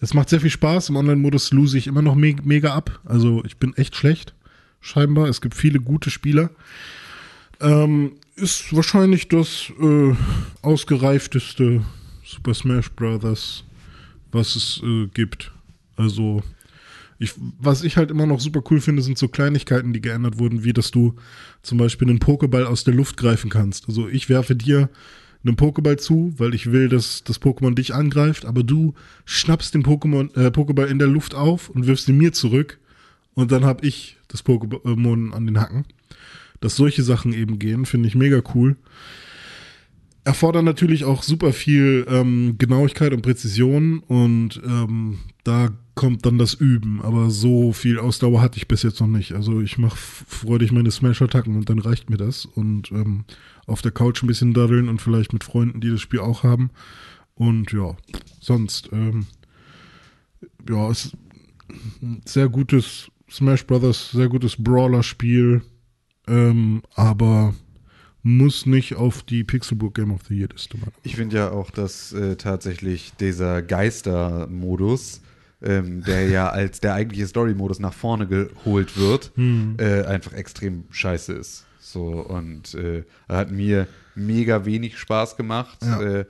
[0.00, 0.90] Es macht sehr viel Spaß.
[0.90, 3.00] Im Online-Modus lose ich immer noch me mega ab.
[3.04, 4.34] Also ich bin echt schlecht,
[4.80, 5.28] scheinbar.
[5.28, 6.50] Es gibt viele gute Spieler.
[7.60, 10.14] Ähm, ist wahrscheinlich das äh,
[10.62, 11.82] ausgereifteste
[12.24, 13.64] Super Smash Bros.,
[14.32, 15.52] was es äh, gibt.
[15.96, 16.42] Also,
[17.20, 20.64] ich, was ich halt immer noch super cool finde, sind so Kleinigkeiten, die geändert wurden,
[20.64, 21.14] wie dass du
[21.62, 23.88] zum Beispiel einen Pokéball aus der Luft greifen kannst.
[23.88, 24.88] Also ich werfe dir
[25.44, 28.94] einen Pokéball zu, weil ich will, dass das Pokémon dich angreift, aber du
[29.26, 32.78] schnappst den Pokémon, äh, Pokéball in der Luft auf und wirfst ihn mir zurück
[33.34, 35.84] und dann habe ich das Pokémon an den Hacken.
[36.60, 38.76] Dass solche Sachen eben gehen, finde ich mega cool.
[40.24, 46.54] Erfordern natürlich auch super viel ähm, Genauigkeit und Präzision und ähm, da kommt dann das
[46.54, 49.32] Üben, aber so viel Ausdauer hatte ich bis jetzt noch nicht.
[49.32, 53.24] Also ich mache freudig meine Smash-Attacken und dann reicht mir das und ähm,
[53.66, 56.70] auf der Couch ein bisschen daddeln und vielleicht mit Freunden, die das Spiel auch haben.
[57.34, 57.96] Und ja,
[58.40, 59.26] sonst, ähm,
[60.68, 61.16] ja, es ist
[62.02, 65.62] ein sehr gutes Smash Brothers, sehr gutes Brawler-Spiel,
[66.26, 67.54] ähm, aber
[68.22, 70.76] muss nicht auf die Pixelbook Game of the Year Liste.
[71.02, 75.22] Ich finde ja auch, dass äh, tatsächlich dieser Geister-Modus,
[75.62, 81.32] ähm, der ja als der eigentliche Story-Modus nach vorne geholt wird, äh, einfach extrem scheiße
[81.32, 81.66] ist.
[81.80, 85.78] So und äh, hat mir mega wenig Spaß gemacht.
[85.82, 86.00] Ja.
[86.02, 86.24] Äh,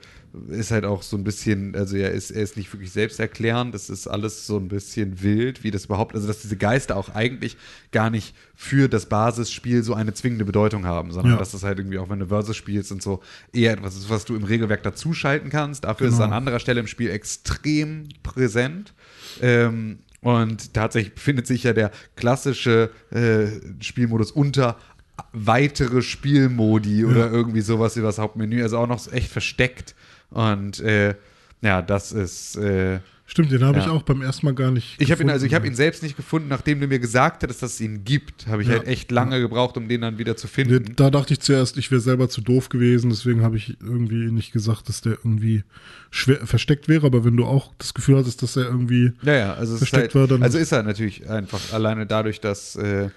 [0.47, 3.89] ist halt auch so ein bisschen, also er ist, er ist nicht wirklich selbsterklärend, das
[3.89, 7.57] ist alles so ein bisschen wild, wie das überhaupt, also dass diese Geister auch eigentlich
[7.91, 11.37] gar nicht für das Basisspiel so eine zwingende Bedeutung haben, sondern Ja.
[11.39, 13.19] dass das halt irgendwie auch, wenn du Versus spielst und so,
[13.51, 15.83] eher etwas ist, was du im Regelwerk dazuschalten kannst.
[15.83, 16.29] Dafür ist es Genau.
[16.31, 18.93] an anderer Stelle im Spiel extrem präsent.
[19.41, 23.47] Ähm, und tatsächlich befindet sich ja der klassische äh,
[23.83, 24.77] Spielmodus unter
[25.33, 29.95] weitere Spielmodi oder irgendwie sowas über das Hauptmenü, also auch noch echt versteckt.
[30.29, 31.15] Und äh,
[31.61, 32.55] ja, das ist.
[32.57, 32.99] Äh,
[33.31, 33.85] Stimmt, den habe Ja.
[33.85, 34.97] ich auch beim ersten Mal gar nicht.
[35.01, 37.63] ich habe ihn also ich habe ihn selbst nicht gefunden, nachdem du mir gesagt hattest,
[37.63, 38.73] dass es ihn gibt, habe ich Ja.
[38.79, 40.95] halt echt lange gebraucht, um den dann wieder zu Nee, finden.
[40.97, 44.51] Da dachte ich zuerst, ich wäre selber zu doof gewesen, deswegen habe ich irgendwie nicht
[44.51, 45.63] gesagt, dass der irgendwie
[46.09, 47.05] schwer versteckt wäre.
[47.07, 50.15] Aber wenn du auch das Gefühl hattest, dass er irgendwie Ja, ja, also versteckt halt,
[50.15, 53.11] war, dann- also ist er natürlich einfach alleine dadurch, dass äh,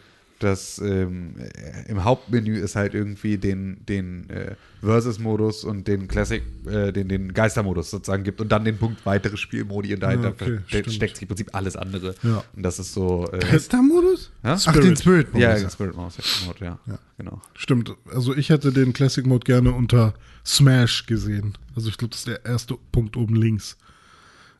[0.45, 6.43] dass ähm, äh, im Hauptmenü es halt irgendwie den den äh, Versus-Modus und den Classic,
[6.67, 10.47] äh, den den Geister-Modus sozusagen gibt und dann den Punkt weitere Spielmodi und dahinter Ja,
[10.57, 12.15] okay, steckt sich im Prinzip alles andere.
[12.23, 12.45] Ja.
[12.55, 13.27] Und das ist so.
[13.33, 14.31] Äh, Tester-Modus?
[14.43, 14.59] Ja?
[14.67, 15.63] Ach, den Spirit ja, Modus.
[15.63, 16.19] ja, Spirit Mouse,
[16.61, 17.41] ja, ja, genau.
[17.55, 17.93] Stimmt.
[18.13, 20.15] Also ich hätte den Classic Mode gerne unter
[20.45, 21.57] Smash gesehen.
[21.75, 23.77] Also ich glaube, das ist der erste Punkt oben links.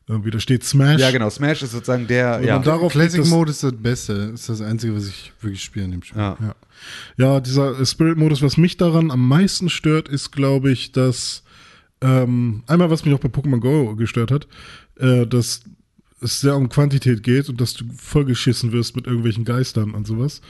[0.07, 1.01] Irgendwie, da steht Smash.
[1.01, 1.29] Ja, genau.
[1.31, 2.39] Smash ist sozusagen der.
[2.39, 4.13] Wenn Ja, darauf Classic das- Mode ist das Beste.
[4.33, 6.21] Ist das Einzige, was ich wirklich spiele in dem Spiel.
[6.21, 6.37] ja.
[6.41, 6.55] Ja.
[7.17, 11.41] Ja, dieser Spirit-Modus, was mich daran am meisten stört, ist, glaube ich, dass
[12.01, 14.47] ähm, einmal, was mich auch bei Pokémon Go gestört hat,
[14.99, 15.61] äh, dass
[16.21, 20.41] es sehr um Quantität geht und dass du vollgeschissen wirst mit irgendwelchen Geistern und sowas.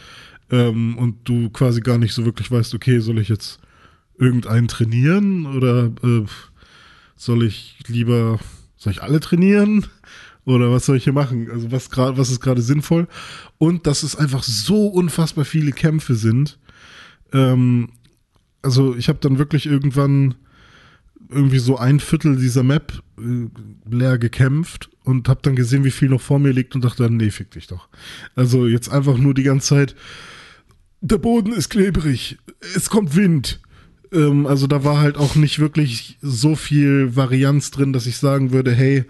[0.51, 3.59] Ähm, und du quasi gar nicht so wirklich weißt, okay, soll ich jetzt
[4.19, 6.25] irgendeinen trainieren oder äh,
[7.15, 8.39] soll ich lieber,
[8.85, 9.87] soll ich alle trainieren?
[10.45, 11.49] Oder was soll ich hier machen?
[11.51, 13.07] Also was gerade, was ist gerade sinnvoll?
[13.57, 16.59] Und dass es einfach so unfassbar viele Kämpfe sind.
[17.33, 17.89] Ähm,
[18.61, 20.35] also ich habe dann wirklich irgendwann
[21.29, 23.47] irgendwie so ein Viertel dieser Map äh,
[23.89, 27.17] leer gekämpft und habe dann gesehen, wie viel noch vor mir liegt und dachte dann,
[27.17, 27.89] nee, fick dich doch.
[28.35, 29.95] Also jetzt einfach nur die ganze Zeit,
[31.01, 32.37] der Boden ist klebrig,
[32.75, 33.59] es kommt Wind.
[34.15, 38.51] Ähm, also da war halt auch nicht wirklich so viel Varianz drin, dass ich sagen
[38.51, 39.03] würde, hey,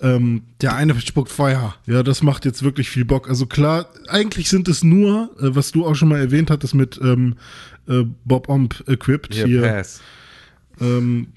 [0.00, 1.74] ähm, Der eine spuckt Feuer.
[1.86, 3.28] ja, das macht jetzt wirklich viel Bock.
[3.28, 6.98] Also klar, eigentlich sind es nur, äh, was du auch schon mal erwähnt hattest mit
[7.02, 7.34] ähm,
[7.88, 9.62] äh, Bob Omb equipped Hier, hier.
[9.62, 10.00] Pass.
[10.80, 11.28] Ähm,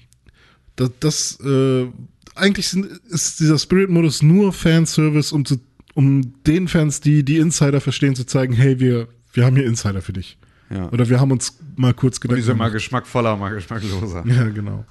[0.76, 1.86] das, das äh,
[2.34, 5.58] eigentlich sind, ist dieser Spirit-Modus nur Fanservice, um, zu,
[5.94, 10.02] um den Fans, die die Insider verstehen, zu zeigen, hey, wir, wir haben hier Insider
[10.02, 10.38] für dich.
[10.70, 10.88] Ja.
[10.90, 14.24] Oder wir haben uns mal kurz Gedanken die sind mal geschmackvoller, mal geschmackloser.
[14.26, 14.84] Ja, genau.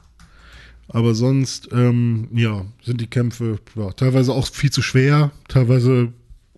[0.88, 6.14] Aber sonst, ähm, ja, sind die Kämpfe ja, teilweise auch viel zu schwer, teilweise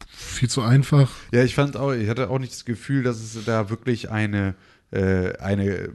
[0.08, 1.12] viel zu einfach.
[1.32, 4.56] Ja, ich fand auch, ich hatte auch nicht das Gefühl, dass es da wirklich eine,
[4.92, 5.92] äh, eine äh,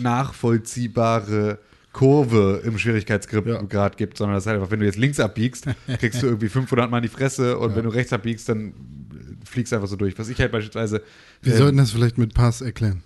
[0.00, 1.58] nachvollziehbare
[1.92, 3.88] Kurve im Schwierigkeitsgrad Ja.
[3.88, 5.66] Gibt, sondern das ist halt einfach, wenn du jetzt links abbiegst,
[5.98, 8.72] kriegst du irgendwie 500 Mal in die Fresse und wenn du rechts abbiegst, dann
[9.44, 10.18] fliegst du einfach so durch.
[10.18, 11.02] Was ich halt beispielsweise.
[11.42, 13.02] Wir ähm, sollten das vielleicht mit Pass erklären.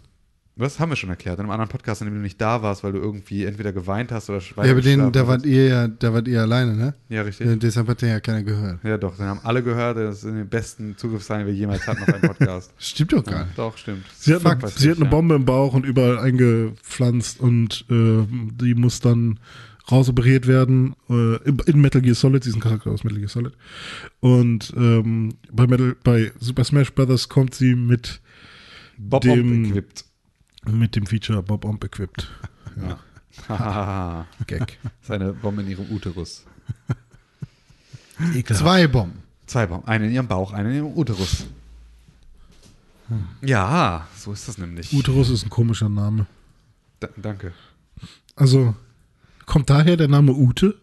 [0.57, 1.39] Was haben wir schon erklärt?
[1.39, 4.13] In einem anderen Podcast, in dem du nicht da warst, weil du irgendwie entweder geweint
[4.13, 6.95] hast oder Ja, aber den, da wart ihr ja, da wart ihr alleine, ne?
[7.09, 7.47] Ja, richtig.
[7.49, 8.79] Ja, deshalb hat den ja keiner gehört.
[8.85, 12.03] Ja, doch, dann haben alle gehört, das sind die besten Zugriffszahlen, die wir jemals hatten
[12.03, 12.73] auf einen Podcast.
[12.79, 13.59] Stimmt doch gar ja, nicht.
[13.59, 14.05] doch, stimmt.
[14.17, 15.11] Sie hat, Fuck, eine, sie hat ich, eine ja.
[15.11, 18.25] Bombe im Bauch und überall eingepflanzt und äh,
[18.63, 19.41] die muss dann
[19.91, 23.55] rausoperiert werden äh, in in Metal Gear Solid, diesen Charakter aus Metal Gear Solid.
[24.21, 27.29] Und ähm, bei, Metal, bei Super Smash Bros.
[27.29, 28.21] kommt sie mit,
[28.99, 30.05] Bob dem- equipped.
[30.67, 32.29] Mit dem Feature Bob Omb equipped.
[33.49, 34.27] Ja.
[34.47, 34.79] Gag.
[35.03, 36.45] Seine Bombe in ihrem Uterus.
[38.35, 38.63] Ekelhaft.
[38.63, 39.23] Zwei Bomben.
[39.47, 39.87] Zwei Bomben.
[39.87, 41.47] Eine in ihrem Bauch, eine in ihrem Uterus.
[43.09, 43.29] Hm.
[43.43, 44.93] Ja, so ist das nämlich.
[44.93, 46.27] Uterus ist ein komischer Name.
[47.01, 47.53] Da, danke.
[48.37, 48.75] Also,
[49.47, 50.79] kommt daher der Name Ute?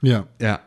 [0.00, 0.26] Ja.
[0.38, 0.60] Ja.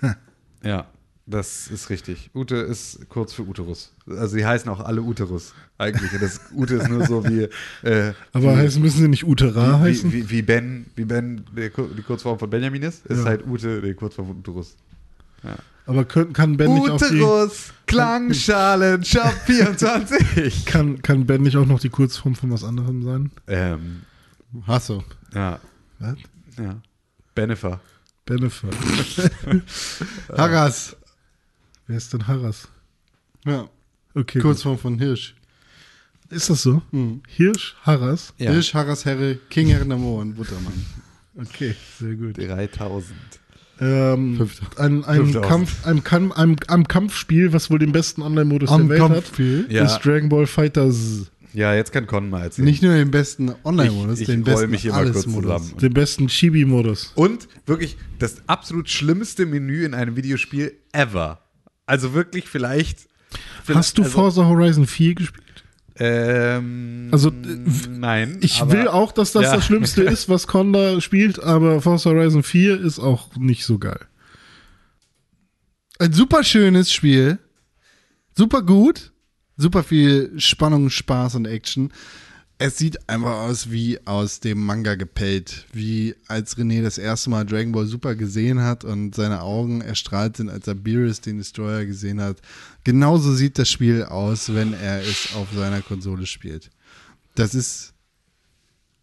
[0.62, 0.86] ja,
[1.30, 2.30] das ist richtig.
[2.34, 3.92] Ute ist kurz für Uterus.
[4.06, 6.10] Also sie heißen auch alle Uterus eigentlich.
[6.20, 7.48] Das Ute ist nur so wie.
[7.86, 10.10] Äh, Aber wie, heißen, müssen sie nicht Utera heißen?
[10.12, 13.24] wie, wie, wie Ben, wie Ben der, die Kurzform von Benjamin ist, ist Ja.
[13.24, 14.74] halt Ute die Kurzform von Uterus.
[15.86, 20.64] Aber können, kann Ben nicht auch die, Uterus, Klangschalen, Shop 24.
[20.66, 23.30] kann, kann Ben nicht auch noch die Kurzform von was anderem sein?
[23.46, 24.02] ähm,
[24.66, 25.04] Hasso.
[25.34, 25.60] ja,
[25.98, 26.16] Was?
[26.58, 26.76] ja.
[27.34, 27.80] Benefer.
[28.26, 28.74] Benefit.
[30.36, 30.96] Harras.
[31.88, 32.68] Wer ist denn Harras?
[33.44, 33.68] Ja.
[34.14, 34.38] Okay.
[34.38, 35.34] Kurzform von Hirsch.
[36.30, 36.82] Ist das so?
[36.90, 37.22] Hm.
[37.26, 38.34] Hirsch, Harras?
[38.38, 38.50] Ja.
[38.52, 40.84] Hirsch, Harras, Herre, King Hernamo und Buttermann.
[41.36, 42.36] Okay, sehr gut.
[42.36, 43.12] 3000.
[43.80, 45.44] Ähm, ein, ein, 5000.
[45.44, 49.64] Kampf, ein, Kam- ein, ein Kampfspiel, was wohl den besten Online-Modus der Welt Kampfspiel.
[49.64, 49.84] hat, Ja.
[49.86, 51.30] ist Dragon Ball Fighters.
[51.54, 52.66] Ja, jetzt kann Con mal erzählen.
[52.66, 55.62] Nicht nur den besten Online-Modus, den besten mich kurz Alles-Modus.
[55.62, 55.80] zusammen.
[55.80, 57.12] Den besten Chibi-Modus.
[57.14, 61.40] Und wirklich das absolut schlimmste Menü in einem Videospiel ever.
[61.88, 63.08] Also wirklich vielleicht.
[63.72, 65.44] Hast du also, Forza Horizon 4 gespielt?
[65.96, 67.32] Ähm, Also,
[67.90, 68.38] nein.
[68.40, 69.56] Ich aber- will auch, dass das Ja.
[69.56, 74.00] das Schlimmste ist, was Conda spielt, aber Forza Horizon 4 ist auch nicht so geil.
[75.98, 77.38] Ein super schönes Spiel.
[78.36, 79.12] Super gut.
[79.56, 81.92] Super viel Spannung, Spaß und Action.
[82.60, 85.66] Es sieht einfach aus wie aus dem Manga gepellt.
[85.72, 90.36] Wie als René das erste Mal Dragon Ball Super gesehen hat und seine Augen erstrahlt
[90.36, 92.42] sind, als er Beerus den Destroyer gesehen hat.
[92.82, 96.70] Genauso sieht das Spiel aus, wenn er es auf seiner Konsole spielt.
[97.36, 97.94] Das ist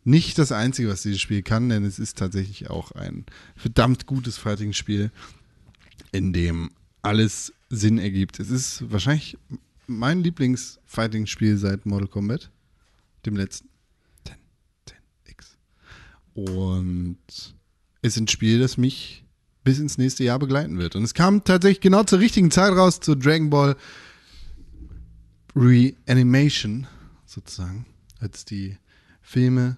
[0.03, 3.25] nicht das Einzige, was dieses Spiel kann, denn es ist tatsächlich auch ein
[3.55, 5.11] verdammt gutes Fighting-Spiel
[6.11, 8.39] in dem alles Sinn ergibt.
[8.41, 9.37] Es ist wahrscheinlich
[9.87, 12.51] mein Lieblings-Fighting-Spiel seit Mortal Kombat,
[13.26, 13.69] dem letzten.
[14.26, 14.36] 10,
[15.28, 15.55] 10x.
[16.34, 17.17] Und
[18.01, 19.23] ist ein Spiel, das mich
[19.63, 20.95] bis ins nächste Jahr begleiten wird.
[20.95, 23.76] Und es kam tatsächlich genau zur richtigen Zeit raus, zu Dragon Ball
[25.55, 26.88] Reanimation,
[27.26, 27.86] sozusagen,
[28.19, 28.78] als die
[29.21, 29.78] Filme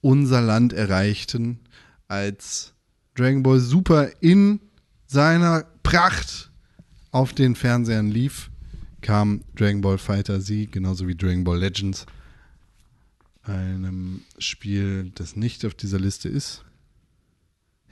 [0.00, 1.60] unser Land erreichten,
[2.06, 2.72] als
[3.14, 4.60] Dragon Ball Super in
[5.06, 6.50] seiner Pracht
[7.10, 8.50] auf den Fernsehern lief,
[9.00, 12.06] kam Dragon Ball Fighter Z, genauso wie Dragon Ball Legends,
[13.48, 16.64] einem Spiel, das nicht auf dieser Liste ist,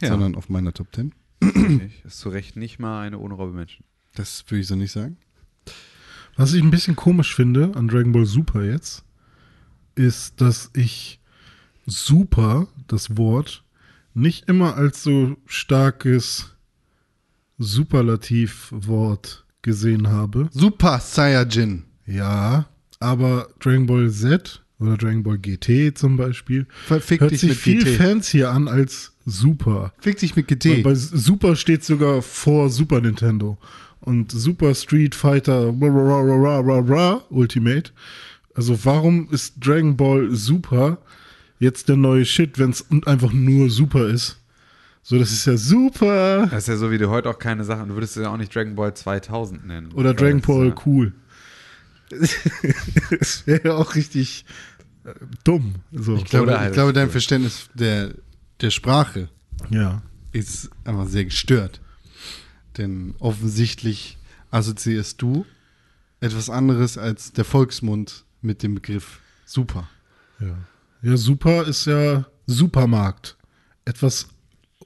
[0.01, 1.13] Ja, sondern auf meiner Top 10.
[1.43, 2.05] richtig.
[2.05, 3.85] ist zu Recht nicht mal eine unraube Menschen.
[4.15, 5.17] Das würde ich so nicht sagen.
[6.37, 9.05] Was ich ein bisschen komisch finde an Dragon Ball Super jetzt,
[9.95, 11.21] ist, dass ich
[11.87, 13.65] Super, das Wort,
[14.13, 16.55] nicht immer als so starkes
[17.59, 20.49] Superlativwort gesehen habe.
[20.53, 21.85] Super Saiyajin.
[22.07, 22.69] Ja,
[23.01, 26.67] aber Dragon Ball Z oder Dragon Ball GT zum Beispiel
[27.01, 27.97] Fick hört dich sich mit viel GT.
[27.97, 29.93] fancier an als Super.
[29.99, 30.83] Fick dich mit Weil GT.
[30.85, 33.59] bei Super steht sogar vor Super Nintendo.
[34.01, 37.91] Und Super Street Fighter ra, ra, ra, ra, ra, ra, Ultimate.
[38.55, 40.99] Also warum ist Dragon Ball Super
[41.59, 44.39] jetzt der neue Shit, wenn es einfach nur Super ist?
[45.03, 46.47] So, das ist ja super.
[46.51, 48.37] Das ist ja so, wie du heute auch keine Sachen, du würdest es ja auch
[48.37, 49.93] nicht Dragon Ball 2000 nennen.
[49.93, 51.13] Oder Weil Dragon Ball ja- cool.
[53.19, 54.45] das wäre ja auch richtig
[55.05, 55.77] äh, dumm.
[55.93, 56.17] So.
[56.17, 57.11] Ich glaube, Oder halt ich glaube dein.
[57.11, 58.15] Verständnis der,
[58.61, 59.29] der Sprache
[59.71, 60.03] ja.
[60.33, 61.81] ist einfach sehr gestört.
[62.77, 64.19] Denn offensichtlich
[64.51, 65.47] assoziierst du
[66.21, 69.89] etwas anderes als der Volksmund mit dem Begriff super.
[70.41, 70.57] Ja.
[71.03, 73.37] Ja, super ist ja Supermarkt.
[73.85, 74.29] Etwas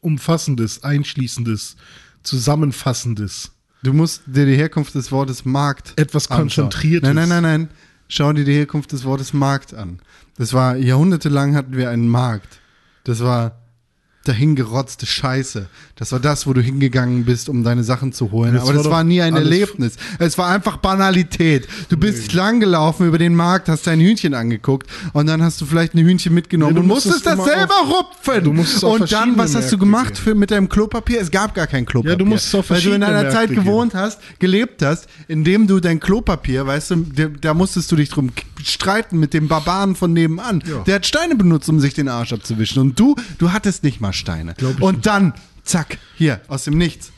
[0.01, 1.77] Umfassendes, Einschließendes,
[2.23, 3.53] Zusammenfassendes.
[3.83, 6.69] Du musst dir die Herkunft des Wortes Markt Etwas anschauen.
[6.69, 7.07] Konzentriertes.
[7.07, 7.69] Nein, nein, nein, nein.
[8.09, 10.01] Schau dir die Herkunft des Wortes Markt an.
[10.37, 12.61] Das war jahrhundertelang hatten wir einen Markt.
[13.05, 13.57] Das war
[14.25, 15.67] dahingerotzte Scheiße.
[15.97, 18.53] Das war das, wo du hingegangen bist, um deine Sachen zu holen.
[18.55, 19.97] Das Aber war das war nie ein Erlebnis.
[20.19, 21.67] Es war einfach Banalität.
[21.89, 25.95] Du bist langgelaufen über den Markt, hast dein Hühnchen angeguckt und dann hast du vielleicht
[25.95, 28.45] ein Hühnchen mitgenommen Nee, du und musstest das selber auf- rupfen.
[28.45, 31.21] du musstest auf und dann, was hast du gemacht für, mit deinem Klopapier?
[31.21, 32.13] Es gab gar kein Klopapier.
[32.13, 33.57] Ja, du musstest auf Weil du in einer Zeit gehen.
[33.65, 36.97] gewohnt hast, gelebt hast, indem du dein Klopapier, weißt du,
[37.41, 38.31] da, musstest du dich drum
[38.63, 40.63] streiten mit dem Barbaren von nebenan.
[40.69, 40.81] Ja.
[40.81, 42.81] Der hat Steine benutzt, um sich den Arsch abzuwischen.
[42.83, 44.55] Und du, du hattest nicht mal Steine.
[44.55, 45.35] Glaub ich Und dann,
[45.65, 47.13] zack, hier, aus dem Nichts.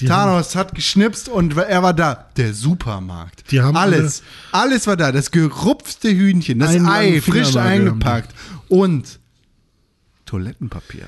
[0.00, 2.30] Die Thanos hat geschnipst und er war da.
[2.36, 3.50] Der Supermarkt.
[3.52, 5.12] Die haben alles, alles war da.
[5.12, 8.34] Das gerupfte Hühnchen, das Ei, frisch eingepackt
[8.68, 9.20] und
[10.26, 11.06] Toilettenpapier.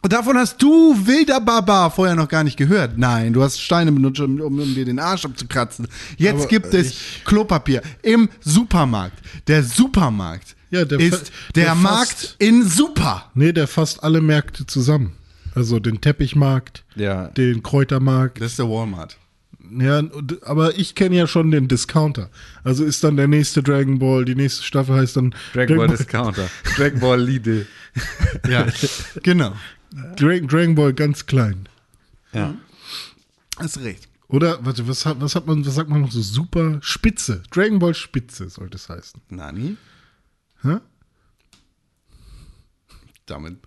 [0.00, 2.98] Und davon hast du, wilder Barbar, vorher noch gar nicht gehört.
[2.98, 5.88] Nein, du hast Steine benutzt, um, um, dir den Arsch abzukratzen.
[6.18, 6.94] Jetzt Aber gibt es
[7.24, 9.18] Klopapier im Supermarkt.
[9.46, 13.30] Der Supermarkt Ja, der ist der, der Markt fast- in Super.
[13.34, 15.12] nee, der fasst alle Märkte zusammen.
[15.54, 17.28] Also den Teppichmarkt, Ja.
[17.28, 18.40] den Kräutermarkt.
[18.40, 19.16] Das ist der Walmart.
[19.78, 20.02] Ja,
[20.42, 22.28] aber ich kenne ja schon den Discounter.
[22.64, 26.48] Also ist dann der nächste Dragon Ball, die nächste Staffel heißt dann Dragon Ball Discounter.
[26.76, 27.66] Dragon Ball Lidl.
[28.48, 28.66] Ja,
[29.22, 29.54] genau.
[30.16, 31.68] Dragon, Dragon Ball ganz klein.
[32.32, 32.54] Ja.
[33.56, 34.08] Hast recht.
[34.28, 36.20] Oder, warte, was hat, was hat man, was sagt man noch so?
[36.20, 37.42] Super Spitze.
[37.50, 39.20] Dragon Ball Spitze sollte es heißen.
[39.30, 39.76] Nani?
[40.64, 40.78] Hä?
[43.26, 43.58] Damit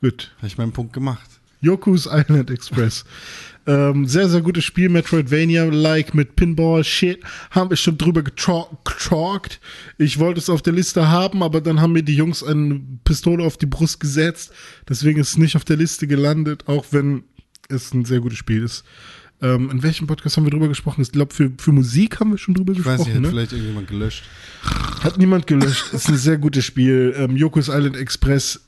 [0.00, 0.32] Gut.
[0.38, 1.30] habe ich meinen Punkt gemacht.
[1.60, 3.06] Yoku's Island Express.
[3.66, 7.24] ähm, sehr, sehr gutes Spiel, Metroidvania-like mit Pinball-Shit.
[7.50, 9.60] Haben wir schon drüber getalk- getalkt.
[9.96, 13.44] Ich wollte es auf der Liste haben, aber dann haben mir die Jungs eine Pistole
[13.44, 14.52] auf die Brust gesetzt.
[14.88, 17.24] Deswegen ist es nicht auf der Liste gelandet, auch wenn
[17.70, 18.84] es ein sehr gutes Spiel ist.
[19.44, 21.02] Ähm, in welchem Podcast haben wir drüber gesprochen?
[21.02, 23.08] Ich glaube, für, für Musik haben wir schon drüber Ich weiß gesprochen.
[23.08, 23.28] nicht, hat ne?
[23.28, 24.24] vielleicht irgendjemand gelöscht.
[25.02, 25.92] Hat niemand gelöscht.
[25.92, 27.14] Ist ein sehr gutes Spiel.
[27.14, 28.64] Ähm, Yoko's Island Express.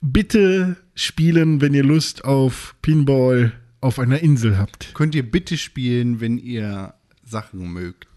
[0.00, 6.20] Bitte spielen, wenn ihr Lust auf Pinball auf einer Insel habt, Könnt ihr bitte spielen,
[6.20, 8.08] wenn ihr Sachen mögt?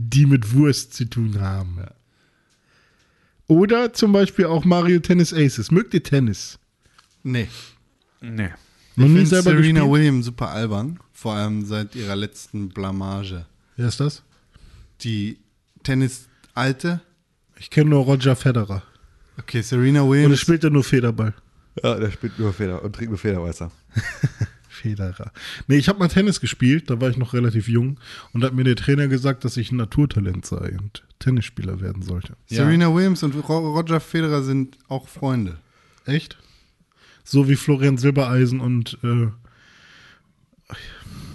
[0.00, 1.80] die mit Wurst zu tun haben.
[3.48, 5.72] Oder zum Beispiel auch Mario Tennis Aces.
[5.72, 6.58] Mögt ihr Tennis?
[7.24, 7.48] Nee.
[8.20, 8.50] Nee.
[8.98, 9.90] Noch Ich nie selber Serena gespielt?
[9.92, 10.98] Williams super albern.
[11.12, 13.46] Vor allem seit ihrer letzten Blamage.
[13.76, 14.22] Wer ist das?
[15.02, 15.38] Die
[15.82, 17.00] Tennis-Alte.
[17.58, 18.82] Ich kenne nur Roger Federer.
[19.38, 20.40] Okay, Serena Williams.
[20.40, 21.34] spielt er nur Federball?
[21.82, 23.70] Ja, der spielt nur Feder und trinkt nur Federweißer.
[24.68, 25.32] Federer.
[25.66, 27.98] Nee, ich habe mal Tennis gespielt, da war ich noch relativ jung
[28.32, 32.02] und da hat mir der Trainer gesagt, dass ich ein Naturtalent sei und Tennisspieler werden
[32.02, 32.36] sollte.
[32.46, 35.58] Serena Williams und Ro- Roger Federer sind auch Freunde.
[36.04, 36.38] Echt?
[37.30, 39.26] So wie Florian Silbereisen und äh,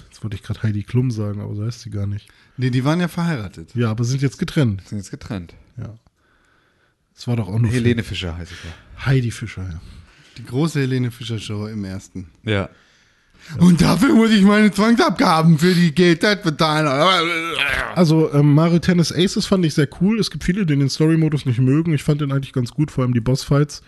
[0.09, 2.29] jetzt wollte ich gerade Heidi Klum sagen, aber so heißt sie gar nicht.
[2.57, 3.75] Nee, die waren ja verheiratet.
[3.75, 4.81] Ja, aber sind jetzt getrennt.
[4.87, 5.53] Sind jetzt getrennt.
[5.77, 5.93] Ja.
[7.13, 9.05] Das war doch auch noch Helene Fischer heißt es ja.
[9.05, 9.81] Heidi Fischer, ja.
[10.39, 12.31] Die große Helene Fischer Show im ersten.
[12.41, 12.71] Ja.
[13.59, 16.87] Und dafür muss ich meine Zwangsabgaben für die GZ bezahlen.
[17.95, 20.19] Also ähm, Mario Tennis Aces fand ich sehr cool.
[20.19, 21.93] Es gibt viele, die den Story-Modus nicht mögen.
[21.93, 23.83] Ich fand den eigentlich ganz gut, vor allem die Bossfights,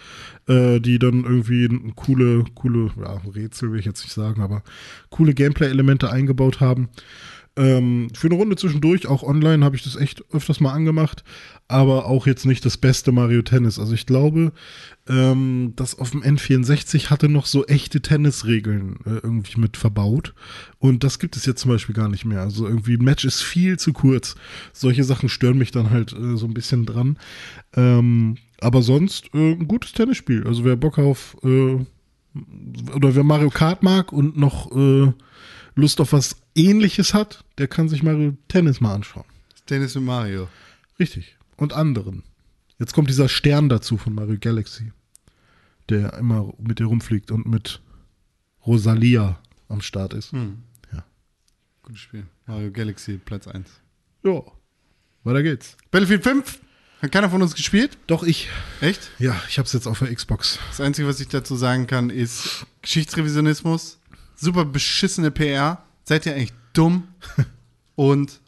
[0.47, 4.61] äh, die dann irgendwie coole, coole, ja, Rätsel will ich jetzt nicht sagen, aber
[5.09, 6.89] coole Gameplay-Elemente eingebaut haben.
[7.57, 11.23] Ähm, für eine Runde zwischendurch, auch online, habe ich das echt öfters mal angemacht,
[11.69, 13.79] aber auch jetzt nicht das beste Mario Tennis.
[13.79, 14.51] Also ich glaube,
[15.07, 20.33] ähm, das auf dem N64 hatte noch so echte Tennisregeln äh, irgendwie mit verbaut.
[20.79, 22.41] Und das gibt es jetzt zum Beispiel gar nicht mehr.
[22.41, 24.35] Also irgendwie Match ist viel zu kurz.
[24.73, 27.17] Solche Sachen stören mich dann halt äh, so ein bisschen dran.
[27.73, 30.45] Ähm, aber sonst äh, ein gutes Tennisspiel.
[30.45, 31.77] Also wer Bock auf äh,
[32.93, 35.13] oder wer Mario Kart mag und noch äh,
[35.75, 39.25] Lust auf was ähnliches hat, der kann sich Mario Tennis mal anschauen.
[39.65, 40.47] Tennis mit Mario.
[40.99, 41.37] Richtig.
[41.57, 42.23] Und anderen.
[42.79, 44.91] Jetzt kommt dieser Stern dazu von Mario Galaxy,
[45.89, 47.81] der immer mit dir rumfliegt und mit
[48.65, 49.39] Rosalia
[49.69, 50.31] am Start ist.
[50.31, 50.63] Hm.
[50.91, 51.05] Ja.
[51.83, 52.25] Gutes Spiel.
[52.45, 53.69] Mario Galaxy, Platz 1.
[54.23, 54.41] Ja.
[55.23, 55.77] Weiter geht's.
[55.91, 56.59] Battlefield 5?
[57.01, 57.97] Hat keiner von uns gespielt?
[58.07, 58.49] Doch ich.
[58.81, 59.11] Echt?
[59.19, 60.59] Ja, ich hab's jetzt auf der Xbox.
[60.69, 63.99] Das Einzige, was ich dazu sagen kann, ist Geschichtsrevisionismus,
[64.35, 65.84] super beschissene PR.
[66.05, 67.07] Seid ihr eigentlich dumm?
[67.95, 68.39] Und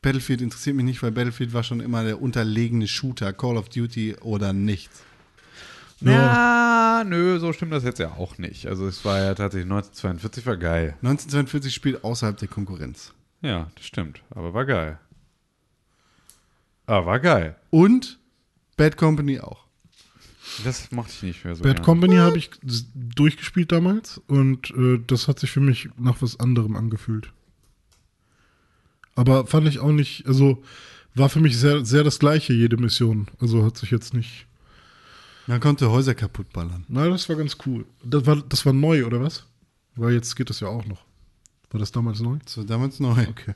[0.00, 4.16] Battlefield interessiert mich nicht, weil Battlefield war schon immer der unterlegene Shooter, Call of Duty
[4.16, 5.02] oder nichts.
[6.00, 8.66] Ja, nö, so stimmt das jetzt ja auch nicht.
[8.66, 10.96] Also es war ja tatsächlich 1942 war geil.
[11.02, 13.12] 1942 spielt außerhalb der Konkurrenz.
[13.40, 14.20] Ja, das stimmt.
[14.30, 14.98] Aber war geil.
[16.86, 17.56] Aber war geil.
[17.70, 18.18] Und
[18.76, 19.61] Bad Company auch.
[20.64, 21.62] Das mochte ich nicht mehr so.
[21.62, 21.84] Bad gerne.
[21.84, 22.50] Company habe ich
[22.94, 27.32] durchgespielt damals und äh, das hat sich für mich nach was anderem angefühlt.
[29.14, 30.62] Aber fand ich auch nicht, also
[31.14, 33.26] war für mich sehr, sehr das gleiche, jede Mission.
[33.40, 34.46] Also hat sich jetzt nicht
[35.46, 36.84] Man konnte Häuser kaputt ballern.
[36.88, 37.84] Na, das war ganz cool.
[38.02, 39.46] Das war, das war neu, oder was?
[39.96, 41.04] Weil jetzt geht das ja auch noch.
[41.70, 42.38] War das damals neu?
[42.44, 43.26] Das war damals neu.
[43.28, 43.54] Okay.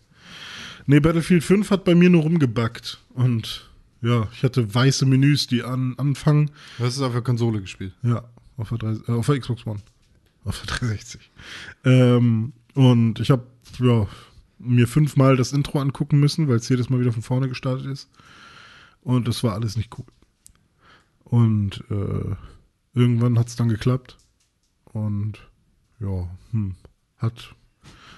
[0.86, 3.00] Nee, Battlefield 5 hat bei mir nur rumgebackt.
[3.14, 3.70] Und
[4.06, 6.50] ja, ich hatte weiße Menüs, die an, anfangen.
[6.78, 7.94] Du hast es auf der Konsole gespielt.
[8.02, 8.24] Ja,
[8.56, 9.80] auf der, 3, äh, auf der Xbox One.
[10.44, 11.30] Auf der 360.
[11.84, 13.46] Ähm, und ich habe
[13.80, 14.06] ja,
[14.58, 18.08] mir fünfmal das Intro angucken müssen, weil es jedes Mal wieder von vorne gestartet ist.
[19.02, 20.06] Und das war alles nicht cool.
[21.24, 22.36] Und äh,
[22.94, 24.16] irgendwann hat es dann geklappt.
[24.92, 25.38] Und
[26.00, 26.76] ja, hm,
[27.18, 27.54] hat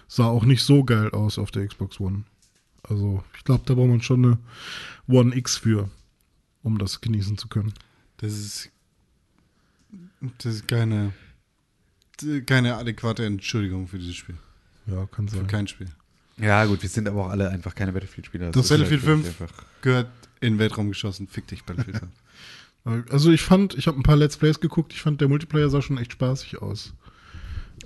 [0.07, 2.24] sah auch nicht so geil aus auf der Xbox One.
[2.89, 4.39] Also ich glaube, da braucht man schon eine
[5.09, 5.91] One X für,
[6.62, 7.72] um das genießen zu können.
[8.18, 8.70] Das ist,
[10.39, 11.12] das ist keine,
[12.47, 14.36] keine adäquate Entschuldigung für dieses Spiel.
[14.86, 15.47] Ja, kann Für sein.
[15.47, 15.89] kein Spiel.
[16.39, 18.53] Ja, gut, wir sind aber auch alle einfach keine Battlefield-Spieler.
[18.53, 20.09] Das halt Battlefield wirklich 5 gehört
[20.41, 21.26] in den Weltraum geschossen.
[21.28, 21.99] Fick dich, Battlefield
[22.84, 23.11] 5.
[23.11, 25.82] Also ich fand, ich habe ein paar Let's Plays geguckt, ich fand der Multiplayer sah
[25.82, 26.95] schon echt spaßig aus.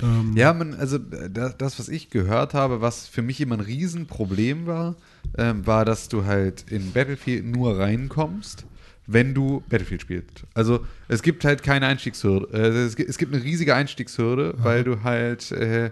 [0.02, 3.60] Ähm, Ja, man, also äh, das, was ich gehört habe, was für mich immer ein
[3.60, 4.96] Riesenproblem war,
[5.38, 8.66] ähm, war, dass du halt in Battlefield nur reinkommst,
[9.06, 10.44] wenn du Battlefield spielst.
[10.54, 12.48] Also es gibt halt keine Einstiegshürde.
[12.52, 15.90] Äh, es, gibt, eine riesige Einstiegshürde, weil du halt, äh,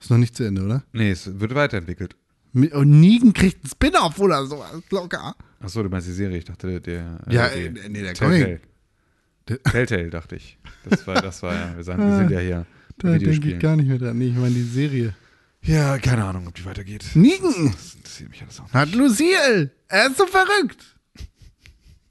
[0.00, 0.84] Ist noch nicht zu Ende, oder?
[0.92, 2.14] Nee, es wird weiterentwickelt.
[2.52, 4.62] Und Negan kriegt ein Spin-off oder so.
[4.90, 5.34] Locker.
[5.58, 7.18] Achso, du meinst die Serie, ich dachte der.
[7.30, 8.60] Ja, äh, äh, die- nee, der Telltale.
[9.48, 10.58] Der- Telltale, dachte ich.
[10.88, 12.66] Das war, das war ja, wir, sagen, wir sind ja hier.
[12.98, 14.16] Da denke ich gar nicht mehr dran.
[14.18, 15.14] Nee, ich meine die Serie.
[15.62, 17.04] Ja, keine Ahnung, ob die weitergeht.
[17.14, 18.74] Negan Das interessiert mich alles auch nicht.
[18.74, 19.70] hat Lucille.
[19.88, 20.94] Er ist so verrückt.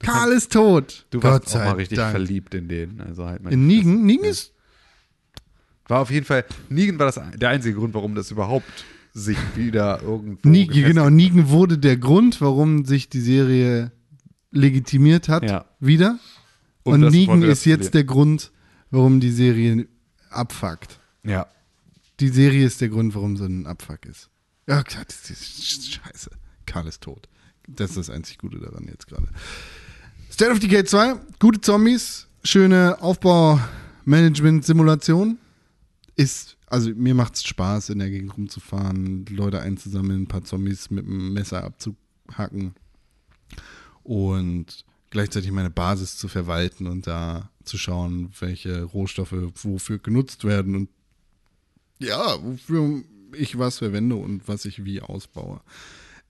[0.00, 1.06] Karl ist tot.
[1.10, 2.10] Du warst auch mal richtig Dank.
[2.10, 3.00] verliebt in den.
[3.00, 3.66] Also halt mal In.
[3.66, 4.04] Negan?
[4.04, 4.52] Negan ist.
[5.88, 10.02] War auf jeden Fall, Negan war das der einzige Grund, warum das überhaupt sich wieder
[10.02, 10.48] irgendwo.
[10.48, 13.92] Negan, genau, Negan wurde der Grund, warum sich die Serie
[14.50, 15.44] legitimiert hat.
[15.44, 15.66] Ja.
[15.80, 16.18] Wieder.
[16.82, 18.50] Und das Negan ist jetzt der Grund,
[18.90, 19.86] warum die Serie
[20.30, 20.98] abfuckt.
[21.22, 21.46] Ja.
[22.20, 24.30] Die Serie ist der Grund, warum so ein Abfuck ist.
[24.68, 26.30] Ja, klar, das ist scheiße.
[26.66, 27.28] Karl ist tot.
[27.66, 29.28] Das ist das einzig Gute daran jetzt gerade.
[30.30, 35.38] State of Decay 2, gute Zombies, schöne Aufbau-Management-Simulation.
[36.16, 40.90] Ist, also mir macht es Spaß, in der Gegend rumzufahren, Leute einzusammeln, ein paar Zombies
[40.90, 42.74] mit dem Messer abzuhacken
[44.02, 50.74] und gleichzeitig meine Basis zu verwalten und da zu schauen, welche Rohstoffe wofür genutzt werden
[50.76, 50.88] und
[51.98, 53.02] ja, wofür
[53.36, 55.60] ich was verwende und was ich wie ausbaue.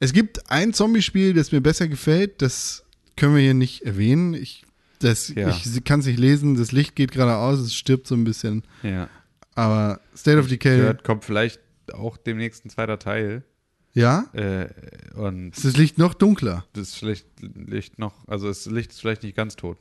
[0.01, 2.85] Es gibt ein Zombie-Spiel, das mir besser gefällt, das
[3.17, 4.35] können wir hier nicht erwähnen.
[4.35, 4.65] Ich,
[4.99, 5.49] das, Ja.
[5.49, 8.63] ich kann es nicht lesen, das Licht geht gerade aus, es stirbt so ein bisschen.
[8.83, 9.09] Ja.
[9.55, 11.61] Aber State of Decay, Gehört, kommt vielleicht
[11.93, 13.45] auch demnächst ein zweiter Teil.
[13.93, 14.69] ja, Äh,
[15.15, 16.65] und ist das Licht noch dunkler.
[16.73, 19.79] das Licht, Licht noch, also das Licht ist vielleicht nicht ganz tot.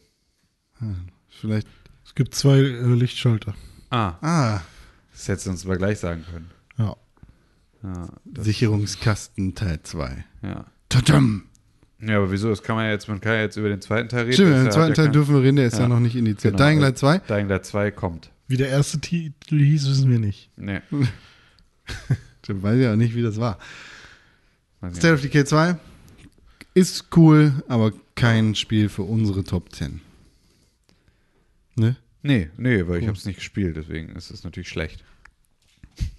[1.29, 1.67] Vielleicht,
[2.05, 3.55] Es gibt zwei äh, Lichtschalter.
[3.89, 4.61] Ah, ah,
[5.11, 6.51] das hättest du uns aber gleich sagen können.
[6.77, 6.95] Ja.
[7.83, 8.07] Ja,
[8.41, 10.23] Sicherungskasten Teil 2.
[10.43, 10.65] ja.
[10.89, 11.45] Tadam!
[11.99, 12.49] ja, aber wieso?
[12.49, 14.33] Das kann man ja jetzt, man kann ja jetzt über den zweiten Teil reden.
[14.33, 15.87] Stimmt, im hat zweiten ja Teil dürfen wir reden, der ist ja, Ja.
[15.87, 16.55] noch nicht indiziert.
[16.55, 16.65] Genau.
[16.69, 17.17] Dying Light 2?
[17.19, 18.31] Dying Light 2 kommt.
[18.47, 20.49] Wie der erste Titel hieß, wissen wir nicht.
[20.57, 20.81] Nee.
[22.45, 23.57] Ich weiß ja auch nicht, wie das war.
[24.81, 24.97] weiß.
[24.97, 25.77] State of Decay 2.
[26.73, 30.01] Ist cool, aber kein Spiel für unsere Top 10.
[31.75, 31.95] Ne?
[32.21, 33.07] Nee, nee, weil ich Cool.
[33.09, 35.03] habe es nicht gespielt, deswegen ist es natürlich schlecht.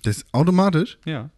[0.02, 0.98] Das ist automatisch?
[1.04, 1.30] Ja.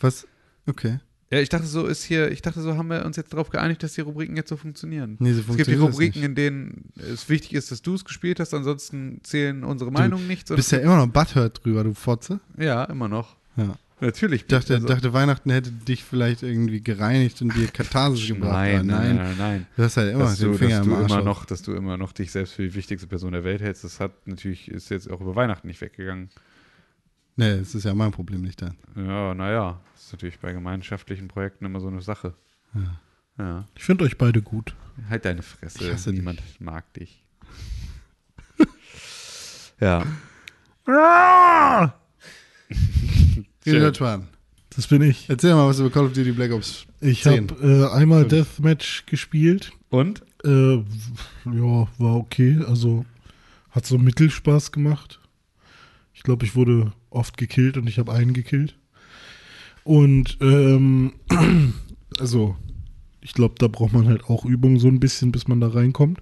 [0.00, 0.26] Was?
[0.66, 0.98] Okay.
[1.30, 3.82] Ja, ich dachte, so ist hier, ich dachte, so haben wir uns jetzt darauf geeinigt,
[3.82, 5.16] dass die Rubriken jetzt so funktionieren.
[5.18, 8.04] Nee, so es gibt die funktioniert Rubriken, in denen es wichtig ist, dass du es
[8.04, 10.48] gespielt hast, ansonsten zählen unsere Meinungen nicht.
[10.48, 12.40] Du bist ja immer noch butthurt drüber, du Fotze.
[12.56, 13.36] ja, immer noch.
[13.56, 13.76] Ja.
[14.00, 14.42] Natürlich.
[14.42, 18.52] Ich dachte, Also- dachte, Weihnachten hätte dich vielleicht irgendwie gereinigt und dir Katharsis gebracht.
[18.52, 19.66] nein, nein, nein, nein.
[19.76, 21.10] Du hast halt immer dass den du, Finger dass im du Arsch.
[21.10, 21.24] immer auf.
[21.24, 23.98] noch, dass du immer noch dich selbst für die wichtigste Person der Welt hältst, das
[23.98, 26.28] hat natürlich, ist jetzt auch über Weihnachten nicht weggegangen.
[27.38, 28.76] Nee, das ist ja mein Problem nicht dann.
[28.96, 32.34] Ja, naja, das ist natürlich bei gemeinschaftlichen Projekten immer so eine Sache.
[33.38, 33.64] Ja.
[33.76, 34.74] Ich finde euch beide gut.
[35.08, 35.84] Halt deine Fresse.
[35.84, 36.18] Ich hasse dich.
[36.18, 37.22] Niemand mag dich.
[39.80, 40.04] ja.
[43.94, 44.26] Schwan,
[44.74, 45.28] Das bin ich.
[45.30, 46.86] erzähl mal was über Call of Duty Black Ops.
[47.00, 47.50] Ich 10.
[47.50, 49.70] habe äh, einmal Deathmatch gespielt.
[49.90, 50.22] Und?
[50.44, 52.60] Äh, ja, war okay.
[52.66, 53.04] Also
[53.70, 55.17] hat so Mittelspaß gemacht.
[56.18, 58.76] Ich glaube, ich wurde oft gekillt und ich habe einen gekillt.
[59.84, 61.12] Und ähm,
[62.18, 62.56] also
[63.20, 66.20] ich glaube, da braucht man halt auch Übung so ein bisschen, bis man da reinkommt.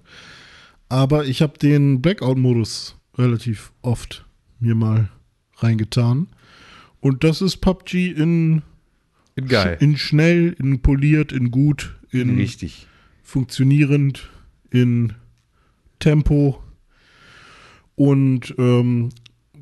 [0.87, 4.23] Aber ich habe den Blackout-Modus relativ oft
[4.59, 5.09] mir mal
[5.55, 6.27] reingetan.
[6.99, 8.61] Und das ist PUBG in,
[9.47, 9.77] Geil.
[9.79, 12.85] in schnell, in poliert, in gut, in Richtig.
[13.23, 14.29] funktionierend,
[14.69, 15.13] in
[15.97, 16.61] Tempo.
[17.95, 19.09] Und ähm,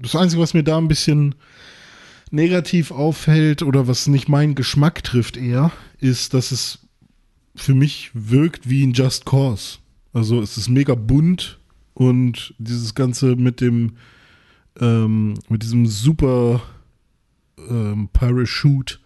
[0.01, 1.35] das Einzige, was mir da ein bisschen
[2.31, 6.79] negativ auffällt oder was nicht meinen Geschmack trifft eher, ist, dass es
[7.55, 9.77] für mich wirkt wie ein Just Cause.
[10.13, 11.59] Also es ist mega bunt
[11.93, 13.97] und dieses Ganze mit dem
[14.79, 16.61] ähm, mit diesem super
[17.69, 18.99] ähm, Parachute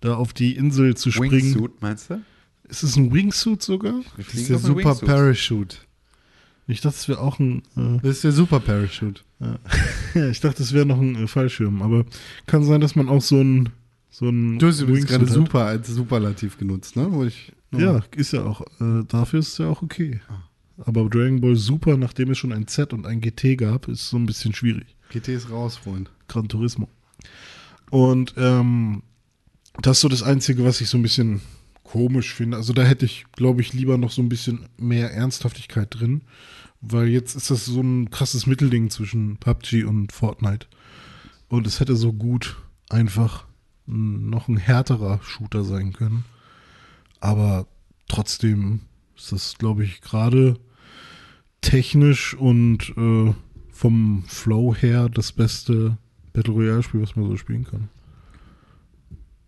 [0.00, 1.54] da auf die Insel zu springen.
[1.54, 2.22] Wingsuit, meinst du?
[2.68, 4.00] Ist es ein Wingsuit sogar?
[4.16, 5.08] Das ist der Super Wingsuit.
[5.08, 5.76] Parachute.
[6.70, 7.62] Ich dachte, es wäre auch ein.
[7.76, 9.20] Äh, Das ist der Super Parachute.
[10.14, 12.04] ja, ich dachte, es wäre noch ein äh, Fallschirm, aber
[12.46, 13.70] kann sein, dass man auch so ein.
[14.10, 17.06] So ein Du hast übrigens gerade super als Superlativ genutzt, ne?
[17.10, 18.60] Wo ich Ja, ist ja auch.
[18.80, 20.20] Äh, dafür ist es ja auch okay.
[20.78, 24.16] Aber Dragon Ball Super, nachdem es schon ein Z und ein GT gab, ist so
[24.16, 24.96] ein bisschen schwierig.
[25.10, 26.10] GT ist raus, Freund.
[26.26, 26.88] Gran Turismo.
[27.90, 29.02] Und ähm,
[29.82, 31.40] das ist so das Einzige, was ich so ein bisschen
[31.90, 32.56] komisch finde.
[32.56, 36.22] Also da hätte ich, glaube ich, lieber noch so ein bisschen mehr Ernsthaftigkeit drin,
[36.80, 40.66] weil jetzt ist das so ein krasses Mittelding zwischen PUBG und Fortnite.
[41.48, 42.56] Und es hätte so gut
[42.88, 43.46] einfach
[43.86, 46.24] noch ein härterer Shooter sein können.
[47.18, 47.66] Aber
[48.06, 48.82] trotzdem
[49.16, 50.60] ist das, glaube ich, gerade
[51.60, 53.34] technisch und äh,
[53.72, 55.98] vom Flow her das beste
[56.32, 57.88] Battle Royale-Spiel, was man so spielen kann.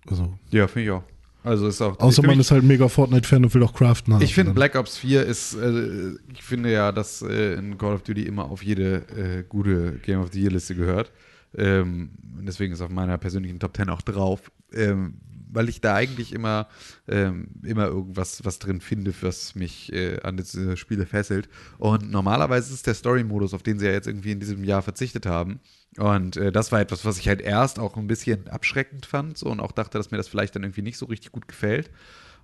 [0.08, 1.04] Also, Ja, finde ich auch.
[1.44, 1.98] Also ist auch.
[1.98, 4.22] außer man ist halt mega Fortnite-Fan und will auch craften haben.
[4.22, 8.02] Ich finde Black Ops 4 ist, äh, ich finde ja, dass äh, in Call of
[8.02, 11.10] Duty immer auf jede äh, gute Game of the Year Liste gehört.
[11.56, 14.50] Ähm, deswegen ist auf meiner persönlichen Top 10 auch drauf.
[14.72, 15.14] Ähm,
[15.52, 16.68] weil ich da eigentlich immer,
[17.08, 21.48] ähm, immer irgendwas was drin finde, was mich äh, an diese Spiele fesselt.
[21.78, 24.82] Und normalerweise ist es der Story-Modus, auf den sie ja jetzt irgendwie in diesem Jahr
[24.82, 25.60] verzichtet haben.
[25.98, 29.46] Und äh, das war etwas, was ich halt erst auch ein bisschen abschreckend fand so,
[29.50, 31.90] und auch dachte, dass mir das vielleicht dann irgendwie nicht so richtig gut gefällt.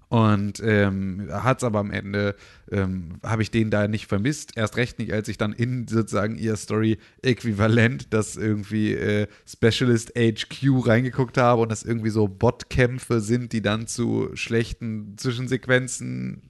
[0.08, 2.34] Und ähm, hat es aber am Ende,
[2.70, 4.56] ähm, habe ich den da nicht vermisst.
[4.56, 10.86] Erst recht nicht, als ich dann in sozusagen ihr Story-Äquivalent, das irgendwie äh, Specialist HQ
[10.86, 16.42] reingeguckt habe und das irgendwie so Botkämpfe sind, die dann zu schlechten Zwischensequenzen,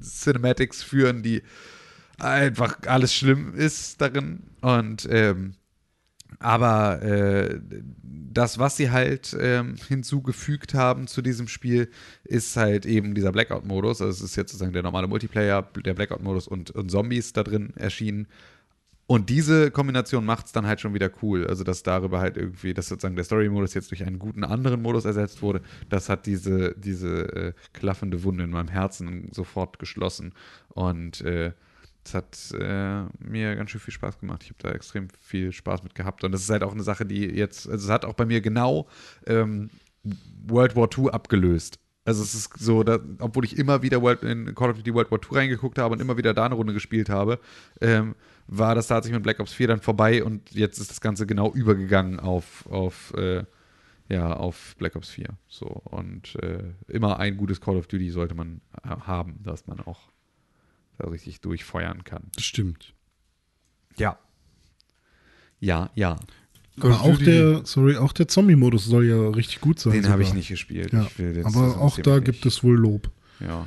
[0.00, 1.42] Cinematics führen, die
[2.18, 4.44] einfach alles schlimm ist darin.
[4.62, 5.54] Und ähm,
[6.38, 7.60] aber äh,
[8.36, 11.90] das, was sie halt ähm, hinzugefügt haben zu diesem Spiel,
[12.24, 14.02] ist halt eben dieser Blackout-Modus.
[14.02, 17.72] Also es ist jetzt sozusagen der normale Multiplayer, der Blackout-Modus und, und Zombies da drin
[17.76, 18.26] erschienen.
[19.08, 21.46] Und diese Kombination macht es dann halt schon wieder cool.
[21.46, 25.04] Also, dass darüber halt irgendwie, dass sozusagen der Story-Modus jetzt durch einen guten anderen Modus
[25.04, 30.34] ersetzt wurde, das hat diese, diese äh, klaffende Wunde in meinem Herzen sofort geschlossen.
[30.68, 31.52] Und äh,
[32.06, 34.42] es hat äh, mir ganz schön viel Spaß gemacht.
[34.42, 36.24] Ich habe da extrem viel Spaß mit gehabt.
[36.24, 38.40] Und das ist halt auch eine Sache, die jetzt, also es hat auch bei mir
[38.40, 38.88] genau
[39.26, 39.70] ähm,
[40.46, 41.78] World War II abgelöst.
[42.04, 45.10] Also es ist so, da, obwohl ich immer wieder World, in Call of Duty World
[45.10, 47.40] War II reingeguckt habe und immer wieder da eine Runde gespielt habe,
[47.80, 48.14] ähm,
[48.46, 51.52] war das tatsächlich mit Black Ops 4 dann vorbei und jetzt ist das Ganze genau
[51.52, 53.42] übergegangen auf, auf, äh,
[54.08, 55.30] ja, auf Black Ops 4.
[55.48, 59.80] So, und äh, immer ein gutes Call of Duty sollte man äh, haben, dass man
[59.80, 60.12] auch
[60.98, 62.24] da richtig durchfeuern kann.
[62.34, 62.94] Das stimmt.
[63.98, 64.18] Ja.
[65.60, 66.18] Ja, ja.
[66.80, 69.94] Call Aber auch der, sorry, auch der Zombie-Modus soll ja richtig gut sein.
[69.94, 70.92] Den habe ich nicht gespielt.
[70.92, 72.54] Ja, Ich will jetzt aber auch da mich gibt nicht.
[72.54, 73.10] es wohl Lob.
[73.40, 73.66] Ja,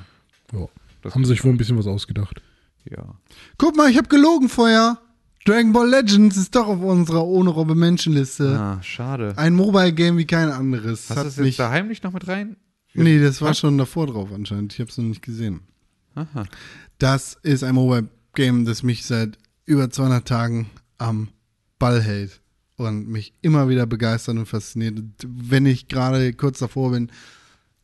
[0.53, 0.67] Ja.
[1.01, 2.41] Das- Haben sich wohl ein bisschen was ausgedacht.
[2.85, 3.15] ja.
[3.57, 4.99] Guck mal, ich habe gelogen vorher.
[5.45, 8.59] Dragon Ball Legends ist doch auf unserer ohne Robbe Menschenliste.
[8.59, 9.33] Ah, schade.
[9.37, 11.09] Ein Mobile Game wie kein anderes.
[11.09, 12.57] Hast du das jetzt mich, da heimlich noch mit rein?
[12.93, 14.73] nee, das war schon davor drauf anscheinend.
[14.73, 15.61] Ich habe es noch nicht gesehen.
[16.15, 16.45] Aha.
[16.99, 21.29] Das ist ein Mobile Game, das mich seit über 200 Tagen am
[21.79, 22.41] Ball hält
[22.75, 24.99] und mich immer wieder begeistert und fasziniert.
[25.25, 27.09] Wenn ich gerade kurz davor bin,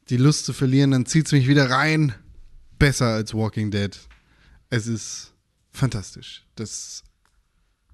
[0.10, 2.14] die Lust zu verlieren, dann zieht es mich wieder rein.
[2.78, 3.98] Besser als Walking Dead.
[4.70, 5.34] Es ist
[5.72, 6.44] fantastisch.
[6.56, 7.04] Das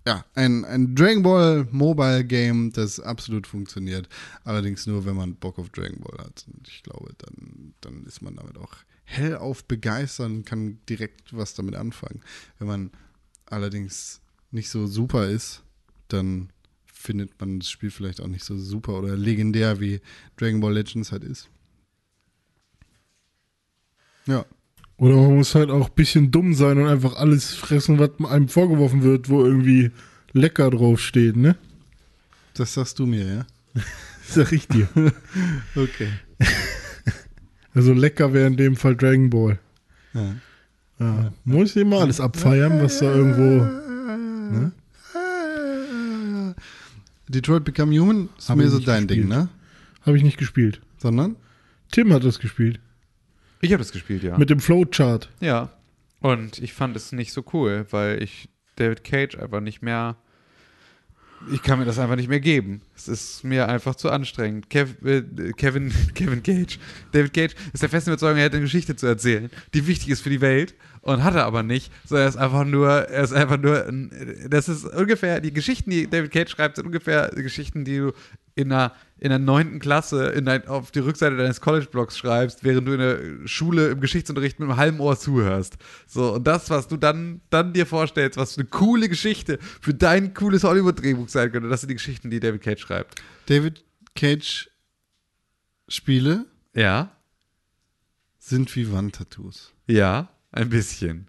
[0.07, 4.09] ja, ein, ein Dragon Ball Mobile Game, das absolut funktioniert.
[4.43, 6.45] Allerdings nur, wenn man Bock auf Dragon Ball hat.
[6.51, 8.73] Und ich glaube, dann, dann ist man damit auch
[9.11, 12.21] hellauf begeistert und kann direkt was damit anfangen.
[12.59, 12.91] Wenn man
[13.45, 15.63] allerdings nicht so super ist,
[16.07, 16.51] dann
[16.85, 20.01] findet man das Spiel vielleicht auch nicht so super oder legendär, wie
[20.37, 21.49] Dragon Ball Legends halt ist.
[24.27, 24.45] Ja.
[24.97, 28.49] Oder man muss halt auch ein bisschen dumm sein und einfach alles fressen, was einem
[28.49, 29.91] vorgeworfen wird, wo irgendwie
[30.33, 31.57] lecker draufsteht, ne?
[32.53, 33.47] Das sagst du mir, ja?
[34.27, 34.87] Sag ich dir.
[35.75, 36.11] Okay.
[37.73, 39.59] Also lecker wäre in dem Fall Dragon Ball.
[40.13, 40.35] Ja.
[40.99, 41.33] Ja.
[41.45, 43.63] Muss immer alles abfeiern, was da irgendwo.
[44.53, 44.71] Ne?
[47.27, 49.39] Detroit Become Human ist Hab mehr ich so nicht dein Ding, gespielt.
[49.43, 49.49] ne?
[50.05, 50.81] Habe ich nicht gespielt.
[50.97, 51.35] Sondern?
[51.91, 52.79] Tim hat das gespielt.
[53.61, 54.37] Ich habe das gespielt, ja.
[54.37, 55.29] Mit dem Flowchart.
[55.39, 55.69] ja.
[56.19, 60.17] Und ich fand es nicht so cool, weil ich David Cage einfach nicht mehr.
[61.51, 62.81] Ich kann mir das einfach nicht mehr geben.
[62.95, 64.69] Es ist mir einfach zu anstrengend.
[64.69, 65.23] Kev, äh,
[65.53, 66.77] Kevin, Kevin Cage,
[67.11, 70.21] David Cage ist der festen Überzeugung, er hätte eine Geschichte zu erzählen, die wichtig ist
[70.21, 71.91] für die Welt und hat er aber nicht.
[72.05, 75.89] So, er ist einfach nur, er ist einfach nur, ein- das ist ungefähr, die Geschichten,
[75.89, 78.11] die David Cage schreibt, sind ungefähr die Geschichten, die du
[78.53, 82.85] in einer, in der neunten Klasse in dein, auf die Rückseite deines College-Blogs schreibst, während
[82.87, 85.77] du in der Schule im Geschichtsunterricht mit einem halben Ohr zuhörst.
[86.05, 90.33] So, und das, was du dann, dann dir vorstellst, was eine coole Geschichte für dein
[90.33, 93.21] cooles Hollywood-Drehbuch sein könnte, das sind die Geschichten, die David Cage schreibt.
[93.47, 93.85] David
[94.15, 94.69] Cage
[95.87, 96.45] Spiele
[96.75, 97.11] Ja,
[98.37, 99.71] sind wie Wandtattoos.
[99.87, 101.27] ja, ein bisschen.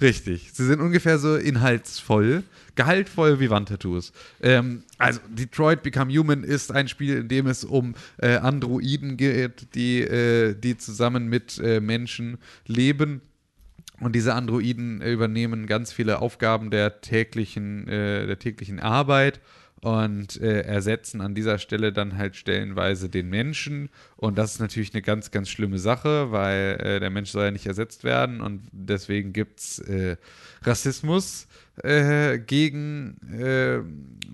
[0.00, 0.50] Richtig.
[0.52, 2.42] Sie sind ungefähr so inhaltsvoll,
[2.74, 4.12] gehaltvoll wie Wandtattoos.
[4.40, 9.74] Ähm, also, Detroit Become Human ist ein Spiel, in dem es um äh, Androiden geht,
[9.74, 13.20] die, äh, die zusammen mit äh, Menschen leben.
[14.00, 19.40] Und diese Androiden übernehmen ganz viele Aufgaben der täglichen, äh, der täglichen Arbeit
[19.82, 23.88] und äh, ersetzen an dieser Stelle dann halt stellenweise den Menschen.
[24.16, 27.50] Und das ist natürlich eine ganz, ganz schlimme Sache, weil äh, der Mensch soll ja
[27.50, 30.16] nicht ersetzt werden und deswegen gibt es äh,
[30.62, 31.46] Rassismus
[31.82, 33.80] äh, gegen äh,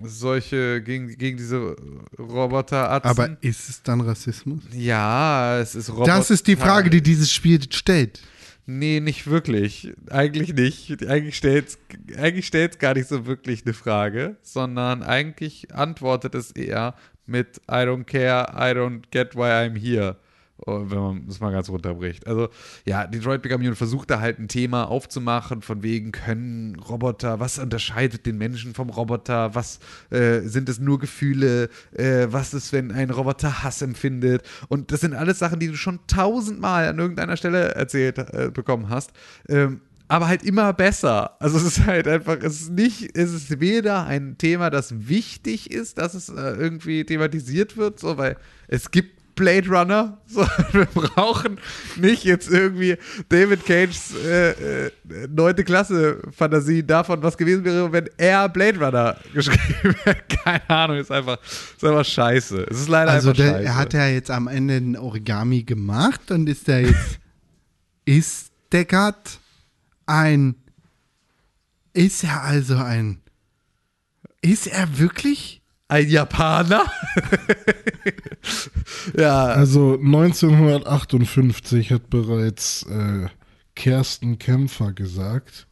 [0.05, 1.77] solche, gegen, gegen diese
[2.19, 2.91] Roboter.
[3.05, 4.65] Aber ist es dann Rassismus?
[4.73, 6.17] ja, es ist Roboter.
[6.17, 8.21] Das ist die Frage, die dieses Spiel stellt.
[8.69, 9.93] Nee, nicht wirklich.
[10.11, 11.07] Eigentlich nicht.
[11.07, 11.79] Eigentlich stellt es
[12.19, 16.97] eigentlich gar nicht so wirklich eine Frage, sondern eigentlich antwortet es eher
[17.27, 20.17] mit I don't care, I don't get why I'm here.
[20.65, 22.27] Oh, Wenn man das mal ganz runterbricht.
[22.27, 22.49] Also,
[22.87, 27.59] ja, Detroit Become Human versucht da halt ein Thema aufzumachen, von wegen können Roboter, was
[27.59, 32.91] unterscheidet den Menschen vom Roboter, was äh, sind es nur Gefühle, äh, was ist, wenn
[32.91, 34.43] ein Roboter Hass empfindet.
[34.69, 38.89] Und das sind alles Sachen, die du schon tausendmal an irgendeiner Stelle erzählt äh, bekommen
[38.89, 39.11] hast.
[39.51, 41.41] Ähm, aber halt immer besser.
[41.41, 45.71] Also es ist halt einfach, es ist nicht, es ist weder ein Thema, das wichtig
[45.71, 48.37] ist, dass es äh, irgendwie thematisiert wird, so, weil
[48.69, 50.41] es gibt Blade Runner, so,
[50.73, 51.59] wir brauchen
[51.97, 52.97] nicht jetzt irgendwie
[53.29, 54.91] David Cages äh, äh,
[55.29, 60.37] neunte Klasse Fantasie davon, was gewesen wäre, wenn er Blade Runner geschrieben hätte.
[60.43, 62.67] Keine Ahnung, ist einfach, ist einfach scheiße.
[62.71, 63.65] Es ist leider Also einfach der, scheiße.
[63.65, 67.19] er hat ja jetzt am Ende ein Origami gemacht und ist der jetzt
[68.07, 69.39] ist Deckard
[70.07, 70.55] ein
[71.93, 73.21] ist er also ein
[74.41, 76.85] ist er wirklich ein Japaner?
[79.17, 83.29] ja, Also 1958 hat bereits äh,
[83.75, 85.67] Kersten Kämpfer gesagt,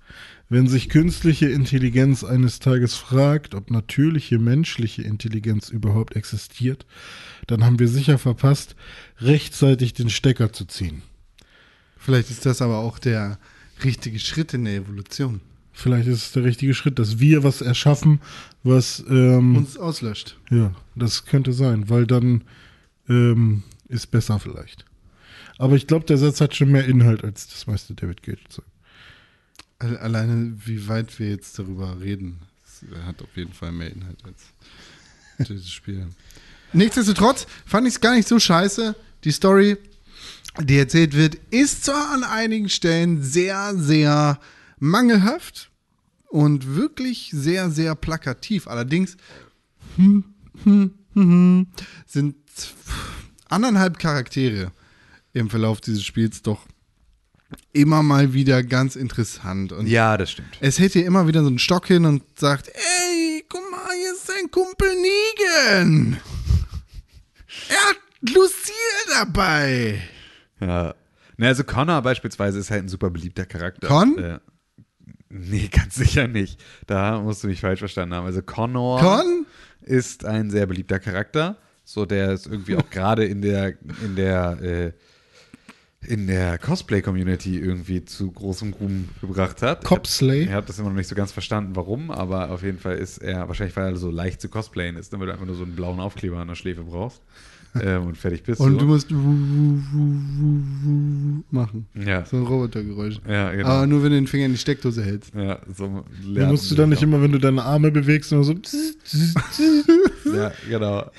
[0.48, 6.86] wenn sich künstliche Intelligenz eines Tages fragt, ob natürliche menschliche Intelligenz überhaupt existiert,
[7.46, 8.76] dann haben wir sicher verpasst,
[9.18, 11.02] rechtzeitig den Stecker zu ziehen.
[11.98, 13.38] vielleicht ist das aber auch der
[13.82, 15.40] richtige Schritt in der Evolution
[15.74, 18.20] Vielleicht ist es der richtige Schritt, dass wir was erschaffen,
[18.62, 22.44] was ähm, uns auslöscht Ja, das könnte sein, weil dann
[23.08, 24.84] ähm, ist besser vielleicht.
[25.58, 28.62] Aber ich glaube, der Satz hat schon mehr Inhalt als das meiste David Cage.
[29.78, 34.44] Alleine, wie weit wir jetzt darüber reden, das hat auf jeden Fall mehr Inhalt als
[35.48, 36.06] dieses Spiel.
[36.72, 38.94] Nichtsdestotrotz fand ich es gar nicht so scheiße.
[39.24, 39.76] Die Story
[40.62, 44.38] die erzählt wird, ist zwar an einigen Stellen sehr, sehr
[44.84, 45.70] mangelhaft
[46.28, 48.68] und wirklich sehr, sehr plakativ.
[48.68, 49.16] Allerdings
[49.96, 50.24] hm,
[50.62, 51.66] hm, hm,
[52.06, 52.36] sind
[53.48, 54.72] anderthalb Charaktere
[55.32, 56.66] im Verlauf dieses Spiels doch
[57.72, 59.72] immer mal wieder ganz interessant.
[59.72, 60.58] Und Ja, das stimmt.
[60.60, 64.12] es hält hier immer wieder so einen Stock hin und sagt, ey, guck mal, hier
[64.12, 66.16] ist dein Kumpel Negan.
[67.68, 67.98] Er hat
[68.34, 68.74] Lucille
[69.10, 70.02] dabei.
[70.60, 70.94] Ja.
[71.36, 73.86] Na, also Connor beispielsweise ist halt ein super beliebter Charakter.
[73.88, 74.18] Con?
[74.18, 74.38] Äh,
[75.34, 76.62] nee, ganz sicher nicht.
[76.86, 78.26] Da musst du mich falsch verstanden haben.
[78.26, 79.46] Also Connor Con?
[79.82, 81.56] ist ein sehr beliebter Charakter.
[81.84, 84.92] So, der ist irgendwie auch gerade in der, in der, äh,
[86.06, 89.84] in der Cosplay-Community irgendwie zu großem Ruhm gebracht hat.
[89.84, 90.42] Copslay?
[90.44, 93.18] Ich habe das immer noch nicht so ganz verstanden, warum, aber auf jeden Fall ist
[93.18, 95.76] er, wahrscheinlich weil er so leicht zu cosplayen ist, damit du einfach nur so einen
[95.76, 97.22] blauen Aufkleber an der Schläfe brauchst.
[97.82, 98.78] Ähm, und fertig bist Und du.
[98.80, 99.10] du musst
[101.50, 101.86] machen.
[101.94, 103.16] ja, So ein Robotergeräusch.
[103.28, 103.68] ja, genau.
[103.68, 105.34] Aber nur wenn du den Finger in die Steckdose hältst.
[105.34, 108.54] Ja, so Da musst du dann nicht immer, wenn du deine Arme bewegst, nur so.
[110.34, 111.10] Ja, genau.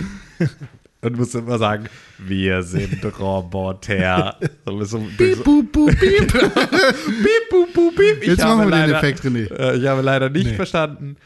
[1.02, 1.86] Und musst immer sagen,
[2.18, 4.38] wir sind Roboter.
[4.66, 6.28] So, so, Piep, bup, bup, piep.
[6.32, 8.22] piep, bup, bup, piep.
[8.22, 9.52] Ich Jetzt machen wir den leider, Effekt, René.
[9.54, 10.54] Äh, ich habe leider nicht Nee.
[10.56, 11.18] verstanden,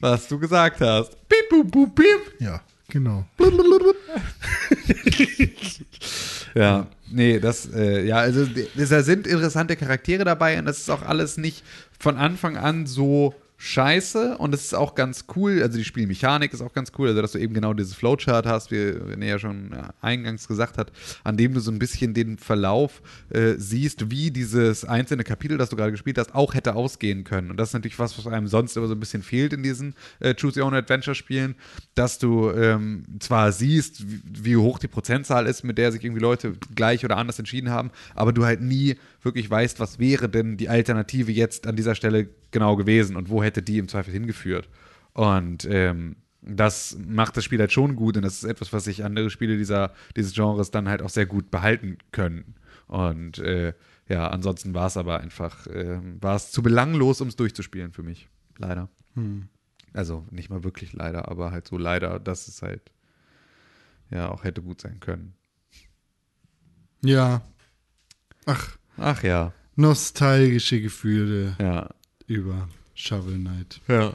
[0.00, 1.16] was du gesagt hast.
[1.28, 2.40] Piep, bup, bup, piep.
[2.40, 2.62] Ja,
[2.92, 3.24] genau.
[6.54, 11.00] Ja, nee, das, äh, ja, also da sind interessante Charaktere dabei und das ist auch
[11.00, 11.64] alles nicht
[11.98, 16.60] von Anfang an so scheiße und es ist auch ganz cool, also die Spielmechanik ist
[16.62, 19.70] auch ganz cool, also dass du eben genau dieses Flowchart hast, wie René ja schon
[19.70, 20.90] ja, eingangs gesagt hat,
[21.22, 25.68] an dem du so ein bisschen den Verlauf äh, siehst, wie dieses einzelne Kapitel, das
[25.68, 27.52] du gerade gespielt hast, auch hätte ausgehen können.
[27.52, 29.94] Und das ist natürlich was, was einem sonst immer so ein bisschen fehlt in diesen
[30.18, 31.54] äh, Choose Your Own Adventure Spielen,
[31.94, 36.20] dass du ähm, zwar siehst, wie, wie hoch die Prozentzahl ist, mit der sich irgendwie
[36.20, 40.56] Leute gleich oder anders entschieden haben, aber du halt nie wirklich weißt, was wäre denn
[40.56, 44.68] die Alternative jetzt an dieser Stelle genau gewesen und wo hätte die im Zweifel hingeführt.
[45.14, 49.04] Und ähm, das macht das Spiel halt schon gut und das ist etwas, was sich
[49.04, 52.54] andere Spiele dieser, dieses Genres dann halt auch sehr gut behalten können.
[52.88, 53.74] Und äh,
[54.08, 58.02] ja, ansonsten war es aber einfach, ähm, war es zu belanglos, um es durchzuspielen für
[58.02, 58.28] mich.
[58.58, 58.88] Leider.
[59.92, 62.92] Also nicht mal wirklich leider, aber halt so leider, dass es halt
[64.10, 65.34] ja auch hätte gut sein können.
[67.02, 67.42] Ja.
[68.46, 71.88] Ach, Ach ja, nostalgische Gefühle ja,
[72.26, 73.80] über Shovel Knight.
[73.88, 74.12] ja.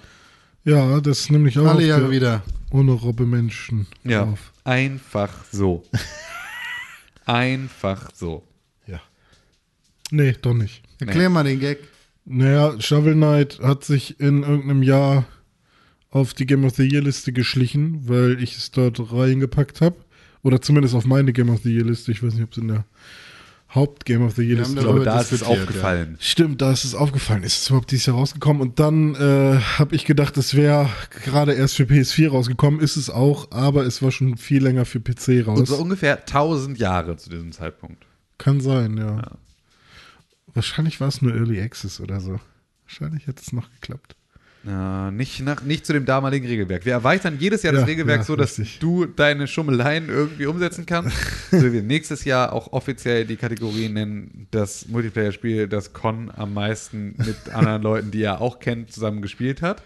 [0.64, 2.44] Ja, das ist nämlich auch Alle auf Jahre der wieder.
[2.72, 4.52] ohne Robbe Menschen Ja, drauf.
[4.66, 5.82] einfach so.
[7.26, 8.44] einfach so.
[8.86, 9.00] Ja.
[10.12, 10.84] Nee, doch nicht.
[11.00, 11.80] Erklär mal den Gag.
[12.26, 15.26] Naja, Shovel Knight hat sich in irgendeinem Jahr
[16.10, 19.96] auf die Game of the Year Liste geschlichen, weil ich es dort reingepackt habe.
[20.44, 22.12] Oder zumindest auf meine Game of the Year Liste.
[22.12, 22.86] Ich weiß nicht, ob es in der
[23.76, 26.18] Haupt-Game of the Year Liste Ich glaube, da ist es aufgefallen.
[26.20, 27.44] Stimmt, da ist es aufgefallen.
[27.44, 28.62] Ist es überhaupt dieses Jahr rausgekommen?
[28.62, 30.90] Und dann äh, habe ich gedacht, es wäre
[31.24, 32.80] gerade erst für PS4 rausgekommen.
[32.80, 35.60] Ist es auch, aber es war schon viel länger für PC raus.
[35.60, 38.06] Und so ungefähr 1000 Jahre zu diesem Zeitpunkt.
[38.38, 39.38] Kann sein, ja.
[40.54, 42.40] Wahrscheinlich war es nur Early Access oder so.
[42.86, 44.16] Wahrscheinlich hätte es noch geklappt.
[44.66, 46.86] Ja, nicht, nach, nicht zu dem damaligen Regelwerk.
[46.86, 48.80] Wir erweitern jedes Jahr Ja, das Regelwerk ja, so, dass richtig.
[48.80, 51.16] du deine Schummeleien irgendwie umsetzen kannst.
[51.52, 57.16] so wir nächstes Jahr auch offiziell die Kategorie nennen, das Multiplayer-Spiel, das Con am meisten
[57.18, 59.82] mit anderen Leuten, die er auch kennt, zusammen gespielt hat.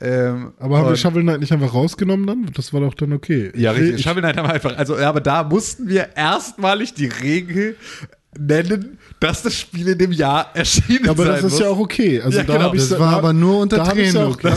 [0.00, 2.50] Ähm, Aber haben wir Shovel Knight nicht einfach rausgenommen dann?
[2.54, 3.52] Das war doch dann okay.
[3.54, 3.96] Ja, Ich- richtig.
[3.96, 7.76] ich- Shovel Knight haben wir einfach, also, ja, aber da mussten wir erstmalig die Regel
[8.38, 11.60] nennen, dass das Spiel in dem Jahr erschienen Aber sein das ist muss.
[11.60, 12.20] ja auch okay.
[12.20, 12.64] Also Ja, da genau.
[12.66, 14.54] habe ich Das war aber nur unter da Tränen auch, okay.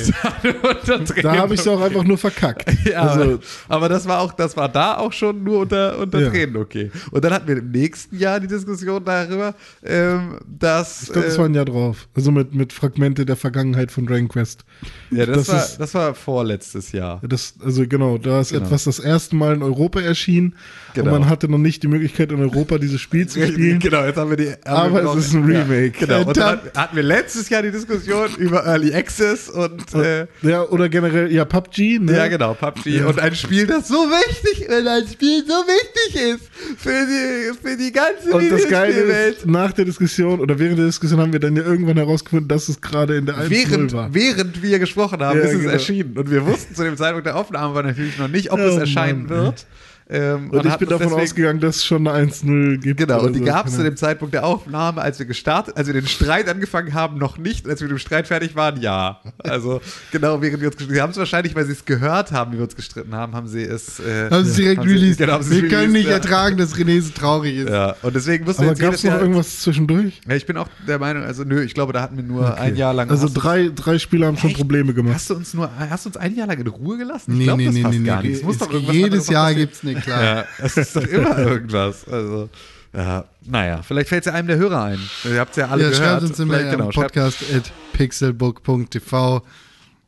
[0.85, 2.65] Das, da habe ich es auch einfach nur verkackt.
[2.87, 3.39] Ja, also, aber,
[3.69, 6.29] aber das war auch, das war da auch schon nur unter, unter Ja.
[6.29, 6.91] Tränen okay.
[7.11, 11.03] Und dann hatten wir im nächsten Jahr die Diskussion darüber, ähm, dass.
[11.03, 12.07] ich glaube, das war ein Jahr drauf.
[12.15, 14.63] Also mit, mit Fragmente der Vergangenheit von Dragon Quest.
[15.11, 17.21] ja, das, das war, ist- das war vorletztes Jahr.
[17.27, 18.65] Das, also genau, da ist Genau.
[18.65, 20.55] etwas das erste Mal in Europa erschienen
[20.93, 21.13] Genau.
[21.13, 23.66] und man hatte noch nicht die Möglichkeit in Europa dieses Spiel zu spielen.
[23.76, 24.49] Genau, jetzt haben wir die.
[24.65, 25.99] Haben Aber wir es ist ein Remake.
[25.99, 26.19] Ja, genau.
[26.30, 26.77] Und dann Verdammt.
[26.77, 29.94] hatten wir letztes Jahr die Diskussion über Early Access und.
[29.94, 32.15] Äh, Ja, oder generell, ja, PUBG, ne?
[32.15, 32.99] Ja, genau, PUBG.
[32.99, 33.07] Ja.
[33.07, 36.49] Und ein Spiel, das so wichtig, wenn ein Spiel so wichtig ist
[36.80, 38.94] für die, für die ganze Und das Geile
[39.30, 42.69] ist, nach der Diskussion oder während der Diskussion haben wir dann ja irgendwann herausgefunden, dass
[42.69, 44.14] es gerade in der 1.0 Während, war.
[44.14, 45.72] während wir gesprochen haben, Ja, ist es genau.
[45.72, 46.18] erschienen.
[46.18, 49.22] Und wir wussten zu dem Zeitpunkt der Aufnahme natürlich noch nicht, ob Oh, es erscheinen
[49.27, 49.65] Mann, wird.
[50.09, 52.97] Ähm, Und ich hat bin davon deswegen- ausgegangen, dass es schon eine 1-0 gibt.
[52.99, 53.89] Genau, und die gab es zu Genau.
[53.89, 57.65] dem Zeitpunkt der Aufnahme, als wir gestartet, als wir den Streit angefangen haben, noch nicht.
[57.65, 59.19] Und als wir mit dem Streit fertig waren, ja.
[59.39, 59.81] Also
[60.13, 62.57] genau, während wir uns gestritten Sie haben es wahrscheinlich, weil sie es gehört haben, wie
[62.57, 63.99] wir uns gestritten haben, haben sie es.
[63.99, 65.17] Äh, Haben sie direkt haben sie- released.
[65.19, 67.69] Genau, haben sie Wir es können nicht released, ertragen, dass René so traurig ist.
[67.69, 67.88] Ja.
[67.89, 69.21] ja, und deswegen mussten Aber wir gab jetzt es jedes noch Jahr.
[69.21, 70.21] irgendwas zwischendurch?
[70.29, 72.77] Ja, ich bin auch der Meinung, also nö, ich glaube, da hatten wir nur ein
[72.77, 73.09] Jahr lang.
[73.09, 74.57] Also drei, drei Spieler haben schon Echt?
[74.59, 75.15] Probleme gemacht.
[75.15, 77.31] Hast du uns nur, hast du uns ein Jahr lang in Ruhe gelassen?
[77.34, 78.31] Ich Nee, glaub nee, das nee, nee, nee.
[78.31, 79.55] Es Es- Jedes Jahr passieren.
[79.69, 80.23] gibt's eine, klar.
[80.23, 82.07] Ja, es ist doch immer irgendwas.
[82.07, 82.49] Also,
[82.93, 84.99] ja, naja, vielleicht fällt es ja einem der Hörer ein.
[85.25, 86.05] Ihr habt es ja alle Ja, gehört.
[86.07, 89.41] schreibt uns immer Vielleicht- genau, Podcast at pixelbook.tv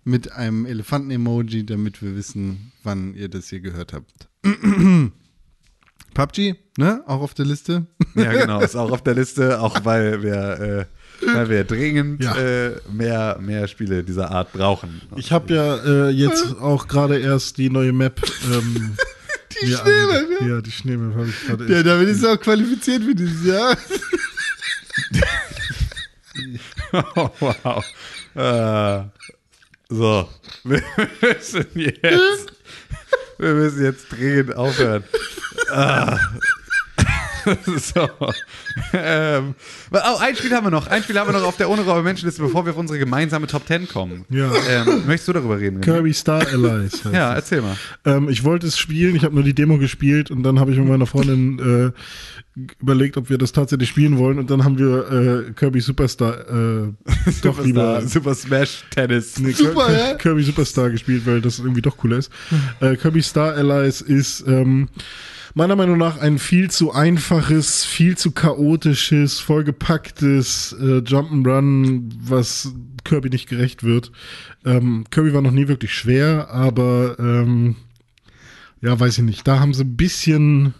[0.05, 4.27] mit einem Elefanten-Emoji, damit wir wissen, wann ihr das hier gehört habt.
[6.13, 7.03] PUBG, ne?
[7.05, 7.85] Auch auf der Liste.
[8.15, 10.87] Ja, genau, ist auch auf der Liste, auch weil wir,
[11.21, 12.35] äh, weil wir dringend Ja.
[12.37, 15.01] äh, mehr, mehr Spiele dieser Art brauchen.
[15.17, 15.75] Ich habe ja
[16.07, 18.19] äh, jetzt auch gerade erst die neue Map.
[18.51, 18.95] Ähm,
[19.61, 21.73] Die mir Schneemap, ange- Ja, die Schneemap habe ich gerade.
[21.73, 23.77] Ja, damit ist er auch qualifiziert für dieses Jahr.
[27.15, 27.86] Oh, wow.
[28.36, 29.03] Äh,
[29.90, 30.30] so,
[30.64, 30.81] wir
[31.22, 32.53] müssen jetzt,
[33.38, 35.03] wir müssen jetzt dringend aufhören.
[35.72, 36.18] Ah.
[37.77, 38.09] So.
[38.93, 39.55] Ähm,
[39.91, 40.87] oh, ein Spiel haben wir noch.
[40.87, 43.47] Ein Spiel haben wir noch auf der Ohne Raum Menschenliste, bevor wir auf unsere gemeinsame
[43.47, 44.25] Top 10 kommen.
[44.29, 44.51] Ja.
[44.69, 45.81] Ähm, möchtest du darüber reden?
[45.81, 47.03] Kirby Star Allies.
[47.05, 47.35] heißt Ja, es.
[47.37, 47.75] erzähl mal.
[48.05, 50.77] Ähm, ich wollte es spielen, ich habe nur die Demo gespielt und dann habe ich
[50.77, 51.93] mit meiner Freundin
[52.55, 56.39] äh, überlegt, ob wir das tatsächlich spielen wollen und dann haben wir äh, Kirby Superstar
[56.49, 56.93] äh,
[57.43, 59.39] doch lieber Super Smash Tennis.
[59.39, 60.13] Nee, Super, Kir- ja?
[60.15, 62.31] Kirby Superstar gespielt, weil das irgendwie doch cooler ist.
[62.81, 64.89] Äh, Kirby Star Allies ist ähm,
[65.53, 72.73] meiner Meinung nach ein viel zu einfaches, viel zu chaotisches, vollgepacktes äh, Jump'n'Run, was
[73.03, 74.11] Kirby nicht gerecht wird.
[74.65, 77.76] Ähm, Kirby war noch nie wirklich schwer, aber ähm,
[78.81, 79.47] ja, weiß ich nicht.
[79.47, 80.73] Da haben sie ein bisschen.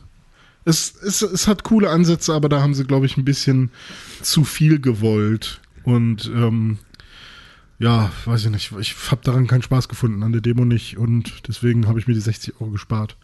[0.66, 3.72] Es, es, es hat coole Ansätze, aber da haben sie, glaube ich, ein bisschen
[4.22, 5.62] zu viel gewollt.
[5.84, 6.78] Und ähm,
[7.80, 8.74] ja, weiß ich nicht.
[8.80, 10.98] Ich habe daran keinen Spaß gefunden, an der Demo nicht.
[10.98, 13.16] Und deswegen habe ich mir die 60 Euro gespart.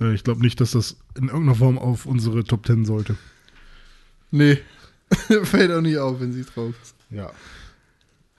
[0.00, 3.16] Äh, ich glaube nicht, dass das in irgendeiner Form auf unsere Top 10 sollte.
[4.30, 4.58] Nee.
[5.44, 6.94] Fällt auch nicht auf, wenn sie drauf ist.
[7.10, 7.30] Ja.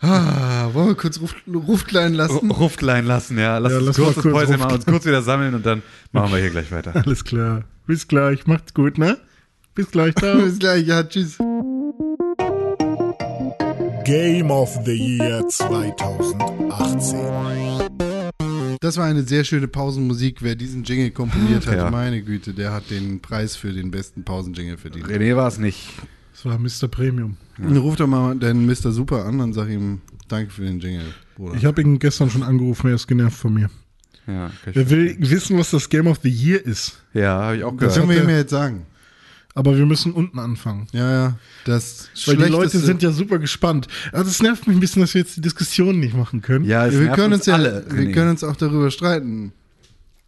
[0.02, 2.52] Ah, wollen wir kurz Ruft, Ruftklein lassen?
[2.52, 3.58] Ruftlein lassen, ja.
[3.60, 5.82] Lass Ja, uns lass kurz das kurz Päuschen machen, uns kurz wieder sammeln und dann
[6.12, 6.94] machen wir hier gleich weiter.
[7.06, 7.64] Alles klar.
[7.88, 8.46] Bis gleich.
[8.46, 9.18] Macht's gut, ne?
[9.74, 10.14] Bis gleich.
[10.16, 10.38] Ciao.
[10.42, 11.38] Bis gleich, ja, tschüss.
[14.04, 18.05] Game of the Year 2018.
[18.86, 20.44] Das war eine sehr schöne Pausenmusik.
[20.44, 21.90] Wer diesen Jingle komponiert hat, Ja.
[21.90, 25.08] meine Güte, der hat den Preis für den besten Pausenjingle verdient.
[25.08, 25.90] René war es nicht.
[26.34, 26.88] Das war Mr.
[26.88, 27.36] Premium.
[27.60, 28.92] Ruf doch mal deinen Mr.
[28.92, 31.06] Super an und sag ihm Danke für den Jingle,
[31.36, 31.56] Bruder.
[31.56, 33.70] Ich habe ihn gestern schon angerufen, er ist genervt von mir.
[34.28, 37.02] Ja, kann ich Er will wissen, was das Game of the Year ist.
[37.14, 37.96] ja habe ich auch das gehört.
[37.96, 38.86] können wir ihm ja jetzt sagen.
[39.58, 40.88] Aber wir müssen unten anfangen.
[40.92, 41.40] Ja, ja.
[41.64, 43.88] Das Weil die Leute sind ja super gespannt.
[44.12, 46.66] Also es nervt mich ein bisschen, dass wir jetzt die Diskussion nicht machen können.
[46.66, 47.86] Ja, es wir nervt können uns ja, alle.
[47.90, 49.54] wir können uns auch darüber streiten.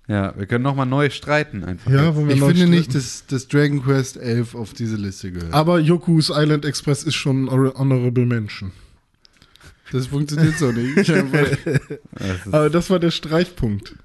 [0.08, 1.91] ja, wir können nochmal neu streiten einfach.
[1.91, 2.72] Ja, wollen wir Ich neu finde streiten?
[2.78, 5.54] nicht, dass, dass Dragon Quest 11 auf diese Liste gehört.
[5.54, 8.72] Aber Yoku's Island Express ist schon Honorable Mention.
[9.91, 11.10] Das funktioniert so nicht.
[12.52, 13.95] Aber das war der Streitpunkt.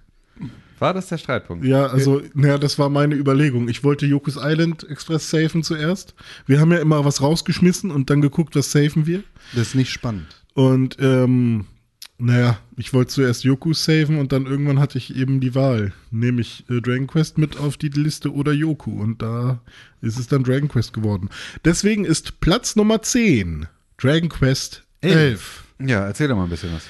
[0.82, 1.64] War das der Streitpunkt?
[1.64, 3.68] Ja, also, naja, das war meine Überlegung.
[3.68, 6.14] Ich wollte Yoku's Island Express safen zuerst.
[6.46, 9.22] Wir haben ja immer was rausgeschmissen und dann geguckt, was safen wir.
[9.54, 10.42] Das ist nicht spannend.
[10.52, 11.64] Und, ähm,
[12.18, 15.92] naja, ich wollte zuerst Yoku saven und dann irgendwann hatte ich eben die Wahl.
[16.10, 18.92] Nehme ich äh, Dragon Quest mit auf die Liste oder Yoku.
[19.00, 19.60] Und da
[20.02, 21.30] ist es dann Dragon Quest geworden.
[21.64, 23.66] Deswegen ist Platz Nummer 10
[23.98, 25.64] Dragon Quest 11.
[25.80, 26.84] Ja, erzähl doch mal ein bisschen was.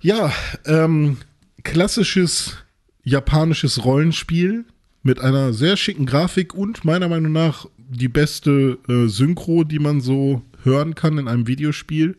[0.00, 0.32] Ja,
[0.64, 1.18] ähm,
[1.62, 2.56] klassisches
[3.04, 4.64] japanisches Rollenspiel
[5.02, 10.00] mit einer sehr schicken Grafik und meiner Meinung nach die beste äh, Synchro, die man
[10.00, 12.16] so hören kann in einem Videospiel.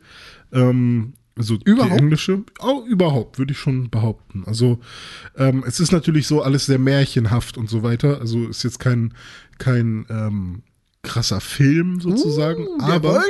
[0.52, 1.94] Ähm, also Überhaupt?
[1.94, 4.44] die englische, oh, überhaupt, würde ich schon behaupten.
[4.46, 4.80] Also
[5.36, 8.20] ähm, es ist natürlich so alles sehr märchenhaft und so weiter.
[8.20, 9.14] Also ist jetzt kein,
[9.58, 10.62] kein ähm,
[11.02, 13.24] krasser Film sozusagen, aber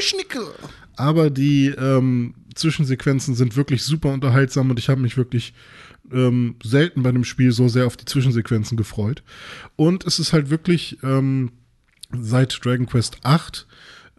[0.96, 5.54] aber die ähm, Zwischensequenzen sind wirklich super unterhaltsam und ich habe mich wirklich
[6.12, 9.24] ähm, selten bei einem Spiel so sehr auf die Zwischensequenzen gefreut.
[9.76, 11.52] Und es ist halt wirklich ähm,
[12.12, 13.68] seit Dragon Quest 8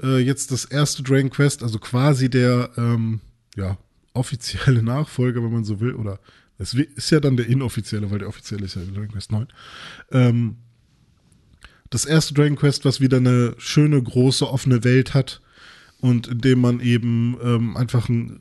[0.03, 3.21] äh, jetzt das erste Dragon Quest, also quasi der ähm,
[3.57, 3.79] ja,
[4.13, 6.19] offizielle Nachfolger, wenn man so will, oder
[6.59, 9.47] es ist ja dann der inoffizielle, weil der offizielle ist ja Dragon Quest 9.
[10.13, 10.57] Ähm,
[11.91, 15.41] das erste Dragon Quest, was wieder eine schöne, große, offene Welt hat
[16.01, 18.41] und in dem man eben ähm, einfach ein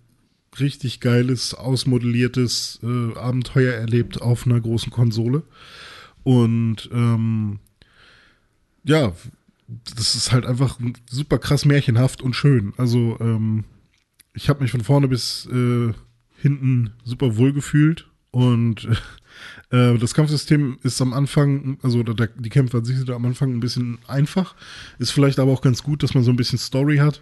[0.60, 5.44] richtig geiles, ausmodelliertes äh, Abenteuer erlebt auf einer großen Konsole.
[6.24, 7.60] Und ähm,
[8.84, 9.14] ja,
[9.96, 12.74] das ist halt einfach super krass märchenhaft und schön.
[12.78, 13.64] Also ähm,
[14.34, 15.94] ich habe mich von vorne bis äh,
[16.38, 18.88] hinten super wohl gefühlt und
[19.72, 23.54] äh, das Kampfsystem ist am Anfang, also der, die Kämpfe an sich sind am Anfang
[23.54, 24.56] ein bisschen einfach,
[25.00, 27.22] ist vielleicht aber auch ganz gut, dass man so ein bisschen Story hat.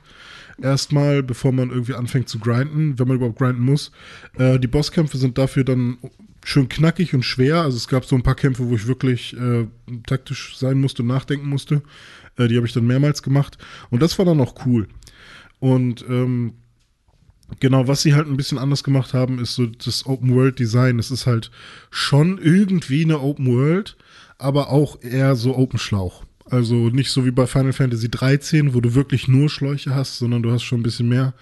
[0.61, 3.91] Erstmal, bevor man irgendwie anfängt zu grinden, wenn man überhaupt grinden muss.
[4.38, 5.97] Äh, die Bosskämpfe sind dafür dann
[6.45, 7.61] schön knackig und schwer.
[7.61, 9.67] Also es gab so ein paar Kämpfe, wo ich wirklich äh,
[10.05, 11.81] taktisch sein musste und nachdenken musste.
[12.38, 13.57] Äh, die habe ich dann mehrmals gemacht.
[13.89, 14.88] Und das war dann auch cool.
[15.59, 16.53] Und ähm,
[17.59, 20.99] genau, was sie halt ein bisschen anders gemacht haben, ist so das Open World Design.
[20.99, 21.51] Es ist halt
[21.89, 23.97] schon irgendwie eine Open World,
[24.38, 26.23] aber auch eher so Open Schlauch.
[26.52, 30.44] Also nicht so wie bei Final Fantasy 13, wo du wirklich nur Schläuche hast, sondern
[30.44, 31.34] du hast schon ein bisschen mehr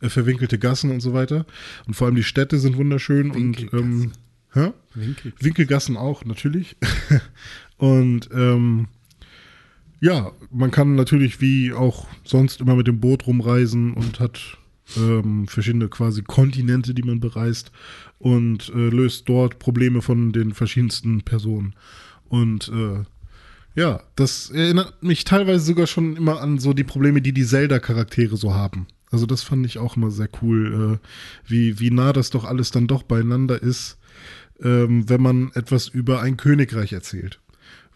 [0.00, 1.46] äh, verwinkelte Gassen und so weiter.
[1.88, 4.12] Und vor allem die Städte sind wunderschön und ähm,
[4.54, 4.70] hä?
[4.94, 5.32] Winkel.
[5.40, 6.76] Winkelgassen auch, natürlich.
[7.76, 8.86] und ähm,
[10.00, 14.58] ja, man kann natürlich wie auch sonst immer mit dem Boot rumreisen und hat
[14.96, 17.72] ähm, verschiedene quasi Kontinente, die man bereist
[18.20, 21.74] und äh, löst dort Probleme von den verschiedensten Personen.
[22.28, 23.02] Und äh,
[23.74, 28.36] ja, das erinnert mich teilweise sogar schon immer an so die Probleme, die die Zelda-Charaktere
[28.36, 28.86] so haben.
[29.10, 31.08] Also das fand ich auch immer sehr cool, äh,
[31.50, 33.98] wie, wie nah das doch alles dann doch beieinander ist,
[34.62, 37.38] ähm, wenn man etwas über ein Königreich erzählt.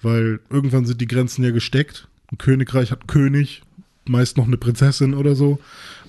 [0.02, 2.08] Weil irgendwann sind die Grenzen ja gesteckt.
[2.30, 3.62] Ein Königreich hat einen König,
[4.04, 5.58] meist noch eine Prinzessin oder so.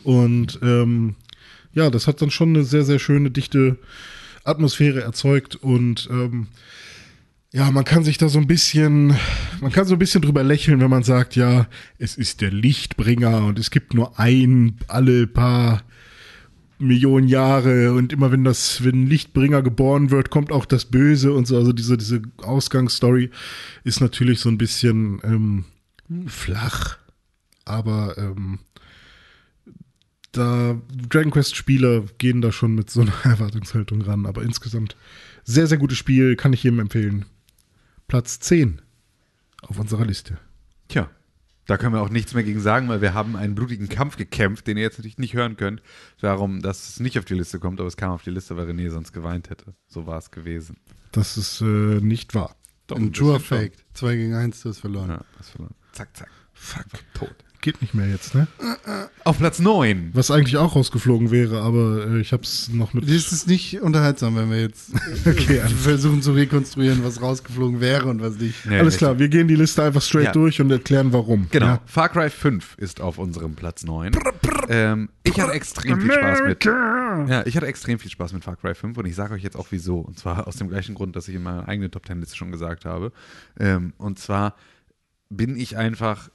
[0.04, 1.16] Und ähm,
[1.74, 3.78] ja, das hat dann schon eine sehr, sehr schöne, dichte
[4.44, 6.48] Atmosphäre erzeugt und ähm,
[7.58, 9.16] ja, man kann sich da so ein bisschen,
[9.62, 11.66] man kann so ein bisschen drüber lächeln, wenn man sagt, ja,
[11.98, 15.82] es ist der Lichtbringer und es gibt nur ein alle paar
[16.78, 21.34] Millionen Jahre und immer wenn das, wenn ein Lichtbringer geboren wird, kommt auch das Böse
[21.34, 21.58] und so.
[21.58, 23.32] Also diese, diese Ausgangsstory
[23.84, 25.66] ist natürlich so ein bisschen ähm,
[26.28, 27.00] flach,
[27.66, 28.60] aber ähm,
[30.32, 30.80] da
[31.10, 34.96] Dragon Quest Spieler gehen da schon mit so einer Erwartungshaltung ran, aber insgesamt
[35.44, 37.26] sehr, sehr gutes Spiel, kann ich jedem empfehlen.
[38.08, 38.82] Platz 10
[39.62, 40.38] auf unserer Liste.
[40.88, 41.10] Tja,
[41.66, 44.68] da können wir auch nichts mehr gegen sagen, weil wir haben einen blutigen Kampf gekämpft,
[44.68, 45.82] den ihr jetzt natürlich nicht hören könnt.
[46.22, 48.70] Darum, dass es nicht auf die Liste kommt, aber es kam auf die Liste, weil
[48.70, 49.76] René sonst geweint hätte.
[49.88, 50.78] So war es gewesen.
[51.12, 52.56] Das ist äh, nicht wahr.
[52.90, 53.74] Ein True Fake.
[53.96, 55.10] 2 gegen 1, du hast verloren.
[55.10, 55.76] Ja, das verloren.
[55.92, 56.32] Zack, zack.
[56.54, 56.86] Fuck.
[57.14, 57.36] Tot.
[57.62, 58.48] Geht nicht mehr jetzt, ne?
[59.24, 60.12] Auf Platz 9.
[60.14, 63.04] Was eigentlich auch rausgeflogen wäre, aber äh, ich hab's noch mit.
[63.06, 64.92] Das ist nicht unterhaltsam, wenn wir jetzt
[65.26, 68.66] Okay, versuchen zu rekonstruieren, was rausgeflogen wäre und was nicht.
[68.66, 68.98] Nee, alles nicht.
[69.00, 70.32] klar, wir gehen die Liste einfach straight Ja.
[70.34, 71.48] durch und erklären warum.
[71.52, 71.66] Genau.
[71.66, 71.82] Ja.
[71.86, 74.12] Far Cry 5 ist auf unserem Platz 9.
[74.70, 76.64] Ähm, ich hatte extrem viel Spaß mit.
[76.64, 79.58] Ja, ich hatte extrem viel Spaß mit Far Cry 5 und ich sage euch jetzt
[79.58, 80.00] auch wieso.
[80.00, 82.52] Und zwar aus dem gleichen Grund, dass ich in meiner eigenen Top 10 Liste schon
[82.52, 83.12] gesagt habe.
[83.60, 84.56] Ähm, und zwar
[85.30, 86.30] bin ich einfach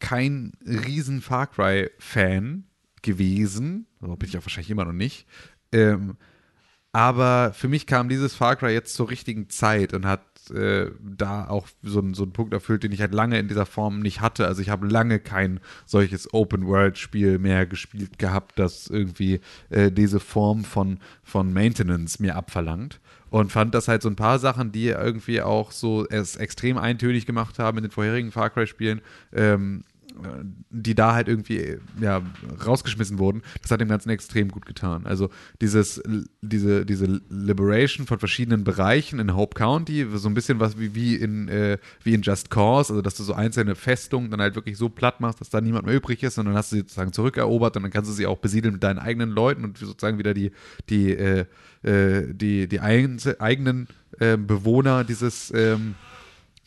[0.00, 2.64] kein riesen Far Cry Fan
[3.02, 3.86] gewesen.
[4.00, 5.26] So bin ich auch wahrscheinlich immer noch nicht.
[5.72, 6.16] Ähm,
[6.92, 11.48] aber für mich kam dieses Far Cry jetzt zur richtigen Zeit und hat äh, da
[11.48, 14.20] auch so, einen- so einen Punkt erfüllt, den ich halt lange in dieser Form nicht
[14.20, 14.46] hatte.
[14.46, 19.40] Also ich habe lange kein solches Open-World-Spiel mehr gespielt gehabt, das irgendwie
[19.70, 23.00] äh, diese Form von, von Maintenance mir abverlangt.
[23.30, 27.26] Und fand das halt so ein paar Sachen, die irgendwie auch so es extrem eintönig
[27.26, 29.00] gemacht haben in den vorherigen Far Cry-Spielen,
[29.34, 29.82] ähm,
[30.70, 32.22] die da halt irgendwie ja,
[32.64, 35.06] rausgeschmissen wurden, das hat dem Ganzen extrem gut getan.
[35.06, 35.30] Also
[35.60, 36.02] dieses,
[36.40, 41.16] diese, diese Liberation von verschiedenen Bereichen in Hope County, so ein bisschen was wie, wie,
[41.16, 44.78] in, äh, wie in Just Cause, also dass du so einzelne Festungen dann halt wirklich
[44.78, 47.12] so platt machst, dass da niemand mehr übrig ist und dann hast du sie sozusagen
[47.12, 50.34] zurückerobert und dann kannst du sie auch besiedeln mit deinen eigenen Leuten und sozusagen wieder
[50.34, 50.52] die,
[50.88, 51.44] die, äh,
[51.82, 53.88] äh, die, die eigenen
[54.18, 55.94] äh, Bewohner dieses ähm,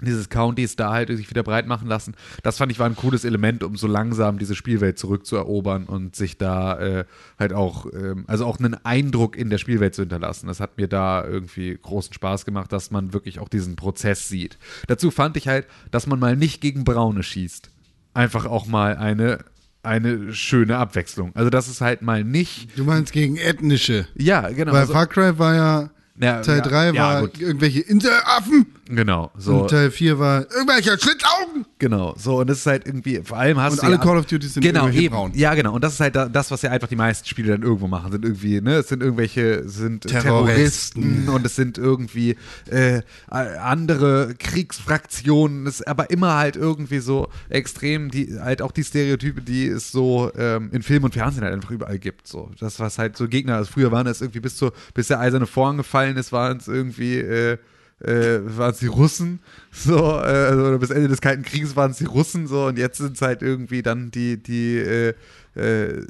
[0.06, 2.16] dieses Countys da halt sich wieder breit machen lassen.
[2.44, 6.38] Das fand ich war ein cooles Element, um so langsam diese Spielwelt zurückzuerobern und sich
[6.38, 7.06] da äh,
[7.38, 10.48] halt auch, ähm, also auch einen Eindruck in der Spielwelt zu hinterlassen.
[10.48, 14.58] Das hat mir da irgendwie großen Spaß gemacht, dass man wirklich auch diesen Prozess sieht.
[14.88, 17.70] Dazu fand ich halt, dass man mal nicht gegen Braune schießt.
[18.14, 19.40] Einfach auch mal eine,
[19.84, 21.32] eine schöne Abwechslung.
[21.36, 24.08] Also das ist halt mal nicht, Du meinst gegen ethnische.
[24.16, 24.72] ja, genau.
[24.72, 25.90] Weil so, Far Cry war ja,
[26.20, 30.42] ja, Teil ja, 3 ja, war gut, irgendwelche Interaffen genau, so, und Teil 4 war
[30.52, 31.66] irgendwelche Schlitzaugen.
[31.78, 34.18] genau, so und das ist halt irgendwie, vor allem hast Und du alle ja- Call
[34.18, 35.14] of Duty sind genau, eben.
[35.14, 35.32] braun.
[35.36, 35.74] Ja, genau.
[35.76, 38.12] Und das ist halt da- das, was ja einfach die meisten Spiele dann irgendwo machen.
[38.12, 41.02] Sind irgendwie, ne, es sind irgendwelche, sind Terroristen.
[41.02, 42.36] Terroristen und es sind irgendwie
[42.70, 45.68] äh, andere Kriegsfraktionen.
[45.68, 49.92] Es ist aber immer halt irgendwie so extrem, die halt auch die Stereotype, die es
[49.92, 52.28] so ähm, in Film und Fernsehen halt einfach überall gibt.
[52.28, 55.20] So, das, was halt so Gegner, also früher waren es irgendwie bis zur, bis der
[55.20, 57.58] eiserne Vorhang gefallen ist, waren es irgendwie äh,
[58.02, 59.40] äh, waren es die Russen,
[59.72, 62.98] so, äh, also bis Ende des Kalten Krieges waren es die Russen, so, und jetzt
[62.98, 65.14] sind es halt irgendwie dann die, die, äh,
[65.56, 66.06] äh,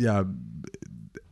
[0.00, 0.24] ja,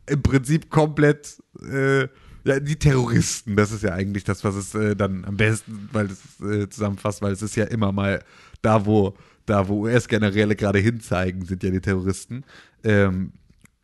[0.07, 2.09] im Prinzip komplett, äh,
[2.45, 6.07] ja, die Terroristen, das ist ja eigentlich das, was es äh, dann am besten, weil
[6.07, 8.23] es äh, zusammenfasst, weil es ist ja immer mal
[8.63, 9.15] da, wo,
[9.47, 12.45] da, wo US-Generäle gerade hinzeigen, sind ja die Terroristen.
[12.85, 13.33] Ähm,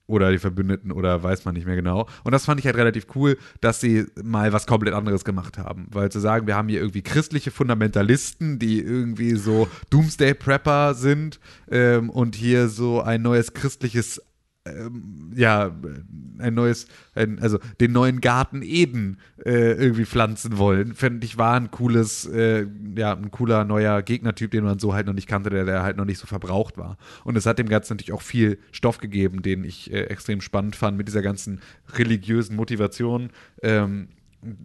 [0.07, 2.07] oder die Verbündeten oder weiß man nicht mehr genau.
[2.25, 5.87] Und das fand ich halt relativ cool, dass sie mal was komplett anderes gemacht haben.
[5.91, 11.41] Weil zu sagen, wir haben hier irgendwie christliche Fundamentalisten, die irgendwie so Doomsday-Prepper sind
[11.71, 14.23] ähm, und hier so ein neues christliches
[14.67, 15.75] ähm, ja,
[16.39, 21.55] ein neues, ein, also den neuen Garten Eden äh, irgendwie pflanzen wollen, fände ich war
[21.55, 22.67] ein cooles, äh,
[22.97, 25.97] ja, ein cooler neuer Gegnertyp, den man so halt noch nicht kannte, der, der halt
[25.97, 26.97] noch nicht so verbraucht war.
[27.25, 30.77] Und es hat dem Ganzen natürlich auch viel Stoff gegeben, den ich äh, extrem spannend
[30.77, 31.61] fand mit dieser ganzen
[31.95, 33.31] religiösen Motivation.
[33.63, 34.09] Ähm,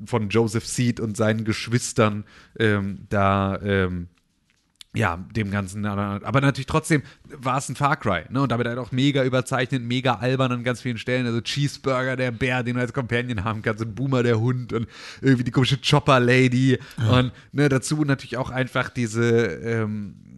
[0.06, 2.26] von Joseph Seed und seinen Geschwistern
[2.60, 4.10] ähm, da ähm,
[4.96, 7.04] ja, dem Ganzen, aber natürlich trotzdem
[7.38, 8.42] war es ein Far Cry, ne?
[8.42, 11.28] Und damit halt auch mega überzeichnet, mega albern an ganz vielen Stellen.
[11.28, 14.88] Also Cheeseburger, der Bär, den du als Companion haben kannst, und Boomer, der Hund und
[15.22, 16.80] irgendwie die komische Chopper-Lady.
[16.98, 17.20] Ja.
[17.20, 20.29] Und ne, dazu natürlich auch einfach diese, ähm, äh,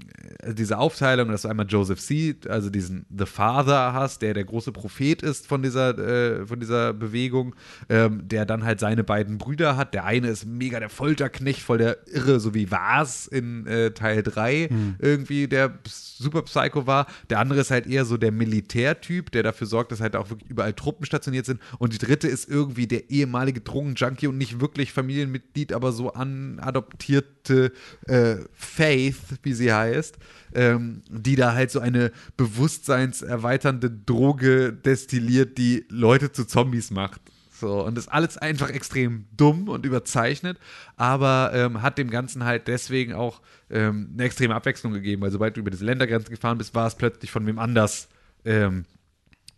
[0.53, 4.71] diese Aufteilung, dass du einmal Joseph Seed, also diesen The Father hast, der der große
[4.71, 7.55] Prophet ist von dieser, äh, von dieser Bewegung,
[7.89, 9.93] ähm, der dann halt seine beiden Brüder hat.
[9.93, 14.23] Der eine ist mega der Folterknecht, voll der Irre, so wie Vars in äh, Teil
[14.23, 14.95] 3 hm.
[14.99, 17.07] irgendwie, der super Psycho war.
[17.29, 20.49] Der andere ist halt eher so der Militärtyp, der dafür sorgt, dass halt auch wirklich
[20.49, 21.59] überall Truppen stationiert sind.
[21.79, 27.71] Und die dritte ist irgendwie der ehemalige Drogenjunkie und nicht wirklich Familienmitglied, aber so anadoptierte
[28.07, 30.17] äh, Faith, wie sie heißt
[30.53, 37.21] ähm, die da halt so eine bewusstseinserweiternde Droge destilliert, die Leute zu Zombies macht.
[37.61, 40.57] So, und das ist alles einfach extrem dumm und überzeichnet,
[40.97, 43.39] aber ähm, hat dem Ganzen halt deswegen auch
[43.69, 46.95] ähm, eine extreme Abwechslung gegeben, weil sobald du über diese Ländergrenzen gefahren bist, war es
[46.95, 48.09] plötzlich von wem anders
[48.45, 48.85] ähm,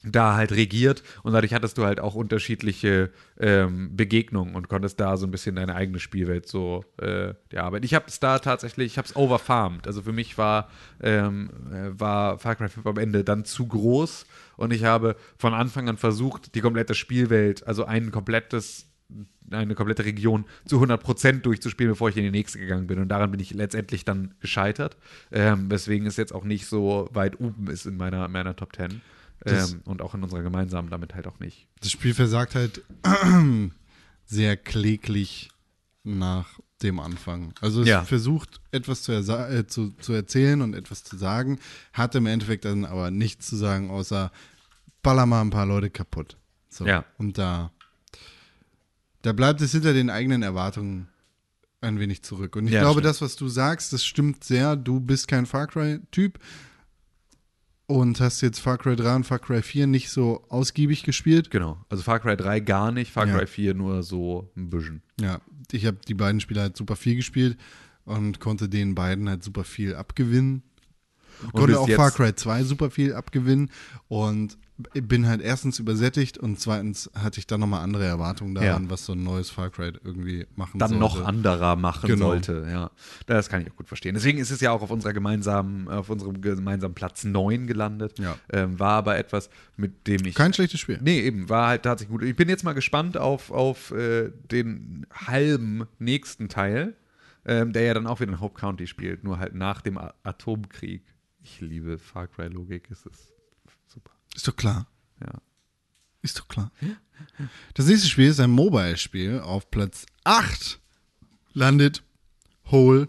[0.03, 3.09] da halt regiert und dadurch hattest du halt auch unterschiedliche
[3.39, 7.93] ähm, Begegnungen und konntest da so ein bisschen deine eigene Spielwelt so äh, aber ich
[7.93, 9.87] habe es da tatsächlich, ich habe es overfarmed.
[9.87, 10.69] Also für mich war
[11.01, 14.25] ähm, äh, war Far Cry 5 am Ende dann zu groß
[14.57, 18.87] und ich habe von Anfang an versucht, die komplette Spielwelt, also ein komplettes
[19.51, 22.99] eine komplette Region zu 100% durchzuspielen, bevor ich in die nächste gegangen bin.
[22.99, 24.97] Und daran bin ich letztendlich dann gescheitert.
[25.31, 29.01] Ähm, weswegen es jetzt auch nicht so weit oben ist in meiner, meiner Top 10.
[29.45, 31.67] Ähm, und auch in unserer gemeinsamen damit halt auch nicht.
[31.81, 32.81] Das Spiel versagt halt
[34.25, 35.49] sehr kläglich
[36.03, 37.53] nach dem Anfang.
[37.61, 38.03] Also es ja.
[38.03, 41.59] versucht etwas zu, äh, zu, zu, erzählen und etwas zu sagen,
[41.93, 44.31] hat im Endeffekt dann aber nichts zu sagen, außer
[45.01, 46.37] baller mal ein paar Leute kaputt.
[46.69, 46.85] So.
[46.85, 47.05] Ja.
[47.17, 47.71] Und da,
[49.21, 51.07] da bleibt es hinter den eigenen Erwartungen
[51.81, 52.55] ein wenig zurück.
[52.55, 53.05] Und ich ja, glaube, stimmt.
[53.05, 54.75] das, was du sagst, das stimmt sehr.
[54.75, 56.39] Du bist kein Far Cry-Typ
[57.93, 61.51] und hast jetzt Far Cry 3 und Far Cry 4 nicht so ausgiebig gespielt?
[61.51, 61.77] Genau.
[61.89, 63.37] Also Far Cry 3 gar nicht, Far ja.
[63.37, 65.03] Cry 4 nur so ein bisschen.
[65.21, 65.41] Ja,
[65.71, 67.55] ich habe die beiden Spiele halt super viel gespielt
[68.05, 70.63] und konnte den beiden halt super viel abgewinnen.
[71.43, 73.69] Und konnte auch Far Cry 2 super viel abgewinnen
[74.07, 74.57] und
[74.93, 78.89] bin halt erstens übersättigt und zweitens hatte ich dann nochmal andere Erwartungen daran, ja.
[78.89, 81.03] was so ein neues Far Cry irgendwie machen dann sollte.
[81.03, 82.27] Dann noch anderer machen genau.
[82.27, 82.91] sollte, ja.
[83.25, 84.13] Das kann ich auch gut verstehen.
[84.15, 88.19] Deswegen ist es ja auch auf unserer gemeinsamen, auf unserem gemeinsamen Platz 9 gelandet.
[88.19, 88.37] Ja.
[88.51, 90.35] Ähm, war aber etwas, mit dem ich.
[90.35, 90.99] Kein schlechtes Spiel.
[91.01, 92.23] Nee, eben, war halt tatsächlich gut.
[92.23, 96.95] Ich bin jetzt mal gespannt auf, auf äh, den halben nächsten Teil,
[97.45, 101.03] ähm, der ja dann auch wieder in Hope County spielt, nur halt nach dem Atomkrieg.
[101.41, 103.32] Ich liebe Far Cry-Logik, es ist
[104.35, 104.87] ist doch klar.
[105.21, 105.41] Ja.
[106.21, 106.71] Ist doch klar.
[107.73, 109.39] Das nächste Spiel ist ein Mobile-Spiel.
[109.39, 110.79] Auf Platz 8
[111.53, 112.03] landet
[112.71, 113.07] Hole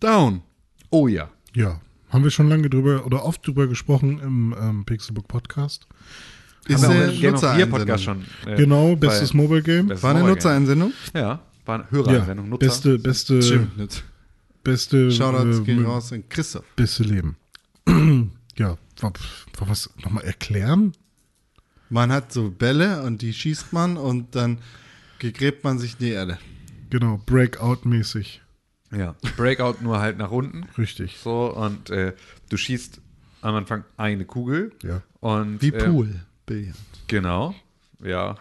[0.00, 0.42] Down.
[0.90, 1.30] Oh ja.
[1.54, 1.80] Ja.
[2.10, 5.86] Haben wir schon lange drüber oder oft drüber gesprochen im ähm, Pixelbook Podcast.
[6.66, 7.98] Ist der Nutzereinsendung.
[7.98, 8.24] schon.
[8.46, 9.88] Äh, genau, bestes Mobile Game.
[9.88, 10.92] Bestes war eine Nutzerinsendung?
[11.14, 12.50] Ja, war eine Hörereinsendung.
[12.50, 14.04] Ja, beste, beste, Stimmt.
[14.62, 15.10] beste.
[15.10, 16.64] Shoutouts äh, gehen raus an Christoph.
[16.76, 17.36] Beste Leben.
[18.56, 20.92] ja, was nochmal erklären?
[21.88, 24.58] Man hat so Bälle und die schießt man und dann
[25.18, 26.38] gegräbt man sich in die Erde.
[26.90, 28.40] Genau, Breakout-mäßig.
[28.90, 30.64] Ja, Breakout nur halt nach unten.
[30.76, 31.18] Richtig.
[31.18, 32.14] So, und äh,
[32.50, 33.00] du schießt
[33.40, 34.72] am Anfang eine Kugel.
[34.82, 35.02] Ja.
[35.20, 36.20] Und, Wie Pool.
[36.50, 36.72] Äh,
[37.06, 37.54] genau,
[38.02, 38.36] ja.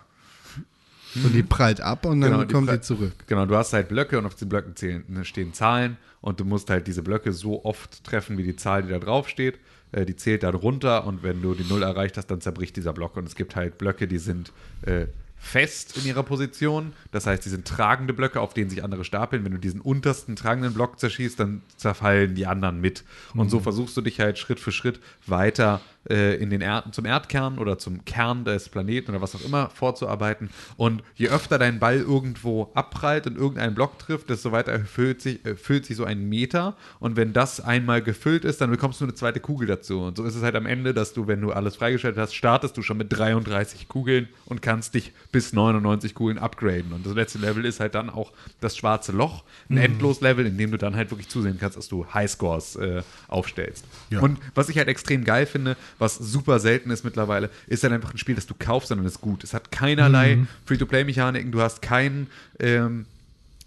[1.15, 3.13] Und die prallt ab und dann genau, kommt die, die, zurück.
[3.27, 6.69] Genau, du hast halt Blöcke und auf den Blöcken zählen, stehen Zahlen und du musst
[6.69, 9.59] halt diese Blöcke so oft treffen, wie die Zahl, die da drauf steht.
[9.91, 12.93] Äh, die zählt dann runter und wenn du die Null erreicht hast, dann zerbricht dieser
[12.93, 13.17] Block.
[13.17, 14.51] Und es gibt halt Blöcke, die sind
[14.83, 15.07] äh,
[15.41, 16.93] fest in ihrer Position.
[17.11, 19.43] Das heißt, die sind tragende Blöcke, auf denen sich andere stapeln.
[19.43, 23.03] Wenn du diesen untersten tragenden Block zerschießt, dann zerfallen die anderen mit.
[23.33, 27.05] Und so versuchst du dich halt Schritt für Schritt weiter äh, in den Erd zum
[27.05, 30.49] Erdkern oder zum Kern des Planeten oder was auch immer vorzuarbeiten.
[30.77, 35.45] Und je öfter dein Ball irgendwo abprallt und irgendeinen Block trifft, desto weiter füllt sich,
[35.45, 36.75] äh, füllt sich so ein Meter.
[36.99, 40.01] Und wenn das einmal gefüllt ist, dann bekommst du eine zweite Kugel dazu.
[40.01, 42.77] Und so ist es halt am Ende, dass du, wenn du alles freigeschaltet hast, startest
[42.77, 46.93] du schon mit 33 Kugeln und kannst dich bis 99 Kugeln upgraden.
[46.93, 50.71] Und das letzte Level ist halt dann auch das schwarze Loch, ein Endlos-Level, in dem
[50.71, 53.85] du dann halt wirklich zusehen kannst, dass du Highscores äh, aufstellst.
[54.09, 54.19] Ja.
[54.19, 58.13] Und was ich halt extrem geil finde, was super selten ist mittlerweile, ist dann einfach
[58.13, 59.43] ein Spiel, das du kaufst, sondern ist gut.
[59.43, 62.27] Es hat keinerlei Free-to-Play-Mechaniken, du hast keinen.
[62.59, 63.05] Ähm,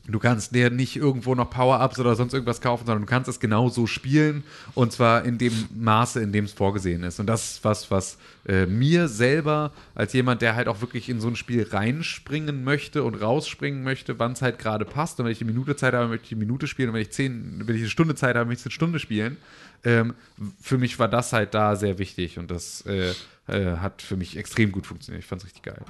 [0.06, 3.40] Du kannst dir nicht irgendwo noch Power-Ups oder sonst irgendwas kaufen, sondern du kannst es
[3.40, 4.44] genauso spielen
[4.74, 7.20] und zwar in dem Maße, in dem es vorgesehen ist.
[7.20, 11.20] Und das ist was, was äh, mir selber als jemand, der halt auch wirklich in
[11.20, 15.18] so ein Spiel reinspringen möchte und rausspringen möchte, wann es halt gerade passt.
[15.18, 16.90] Und wenn ich eine Minute Zeit habe, möchte ich die Minute spielen.
[16.90, 19.38] Und wenn ich zehn, wenn ich eine Stunde Zeit habe, möchte ich eine Stunde spielen.
[19.84, 20.12] Ähm,
[20.60, 23.14] für mich war das halt da sehr wichtig und das äh,
[23.48, 25.22] äh, hat für mich extrem gut funktioniert.
[25.22, 25.82] Ich fand es richtig geil.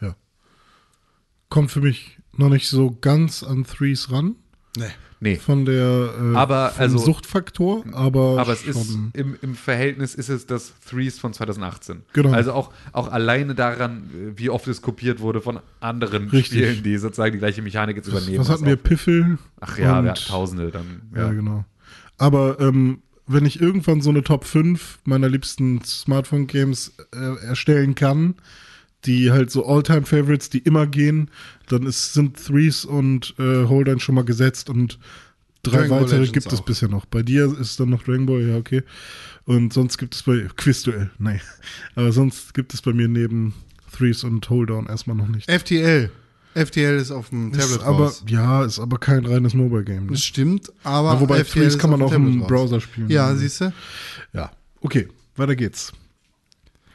[0.00, 0.16] Ja.
[1.48, 4.36] Kommt für mich noch nicht so ganz an Threes ran.
[4.76, 4.84] Nee.
[5.22, 5.36] Nee.
[5.36, 10.30] Von der äh, Aber, vom also- Suchtfaktor, aber, Aber es ist im, im Verhältnis ist
[10.30, 12.04] es das Threes von 2018.
[12.14, 12.32] Genau.
[12.32, 16.60] Also auch, auch alleine daran, äh, wie oft es kopiert wurde von anderen Richtig.
[16.60, 18.38] Spielen, die sozusagen die gleiche Mechanik jetzt übernehmen.
[18.38, 18.76] was hatten wir?
[18.78, 19.36] auch- Piffel?
[19.60, 21.02] Ach ja, und- wir hatten Tausende dann.
[21.14, 21.64] Ja, Ja, genau.
[22.16, 28.36] Aber ähm, wenn ich irgendwann so eine Top 5 meiner liebsten Smartphone-Games äh, erstellen kann,
[29.06, 31.30] die halt so All-Time-Favorites, die immer gehen,
[31.68, 34.98] dann ist, sind Threes und äh, Hold'em schon mal gesetzt und
[35.62, 36.64] drei Dragon weitere gibt es auch.
[36.64, 37.06] bisher noch.
[37.06, 38.82] Bei dir ist dann noch Dragon Ball, ja, okay.
[39.46, 41.40] Und sonst gibt es bei Quizduell, nee.
[41.94, 43.54] Aber sonst gibt es bei mir neben
[43.96, 45.50] Threes und Hold'em erstmal noch nicht.
[45.50, 46.10] FTL.
[46.54, 48.24] FTL ist auf dem Tablet Ist aber, raus.
[48.26, 50.06] ja, ist aber kein reines Mobile-Game.
[50.06, 50.12] Ne?
[50.12, 52.40] Das stimmt, aber Ja, wobei FTL Threes kann man auch im.
[52.40, 53.08] Browser spielen.
[53.08, 53.72] Ja, siehst du?
[54.32, 54.50] Ja,
[54.80, 55.06] okay,
[55.36, 55.92] weiter geht's.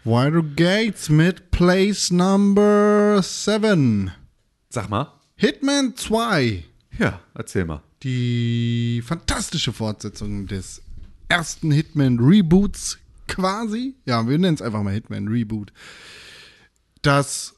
[0.05, 4.11] Wider Gates mit Place Number 7.
[4.69, 5.11] Sag mal.
[5.35, 6.63] Hitman 2.
[6.99, 7.81] Ja, erzähl mal.
[8.03, 10.83] Die fantastische Fortsetzung des
[11.27, 13.95] ersten Hitman Reboots quasi.
[14.05, 15.73] Ja, wir nennen es einfach mal Hitman Reboot.
[17.01, 17.55] Das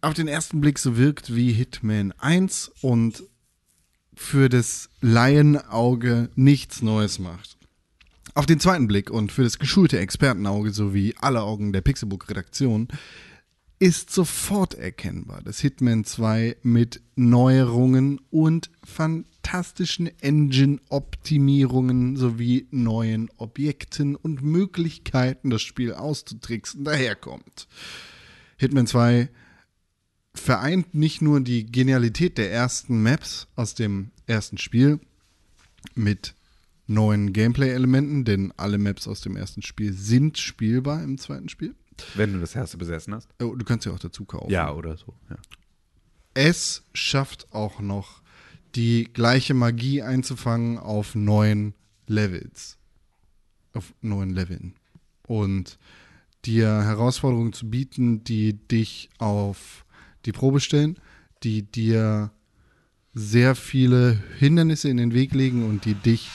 [0.00, 3.24] auf den ersten Blick so wirkt wie Hitman 1 und
[4.14, 7.58] für das Laienauge nichts Neues macht.
[8.34, 12.88] Auf den zweiten Blick und für das geschulte Expertenauge sowie alle Augen der Pixelbook-Redaktion
[13.78, 24.40] ist sofort erkennbar, dass Hitman 2 mit Neuerungen und fantastischen Engine-Optimierungen sowie neuen Objekten und
[24.40, 27.68] Möglichkeiten, das Spiel auszutricksen, daherkommt.
[28.56, 29.28] Hitman 2
[30.32, 35.00] vereint nicht nur die Genialität der ersten Maps aus dem ersten Spiel
[35.94, 36.34] mit
[36.92, 41.74] neuen Gameplay-Elementen, denn alle Maps aus dem ersten Spiel sind spielbar im zweiten Spiel.
[42.14, 43.28] Wenn du das erste besessen hast.
[43.40, 44.50] Oh, du kannst ja auch dazu kaufen.
[44.50, 45.14] Ja, oder so.
[45.30, 45.36] Ja.
[46.34, 48.22] Es schafft auch noch
[48.74, 51.74] die gleiche Magie einzufangen auf neuen
[52.06, 52.78] Levels.
[53.74, 54.74] Auf neuen Leveln.
[55.26, 55.78] Und
[56.44, 59.84] dir Herausforderungen zu bieten, die dich auf
[60.24, 60.98] die Probe stellen,
[61.42, 62.30] die dir
[63.14, 66.28] sehr viele Hindernisse in den Weg legen und die dich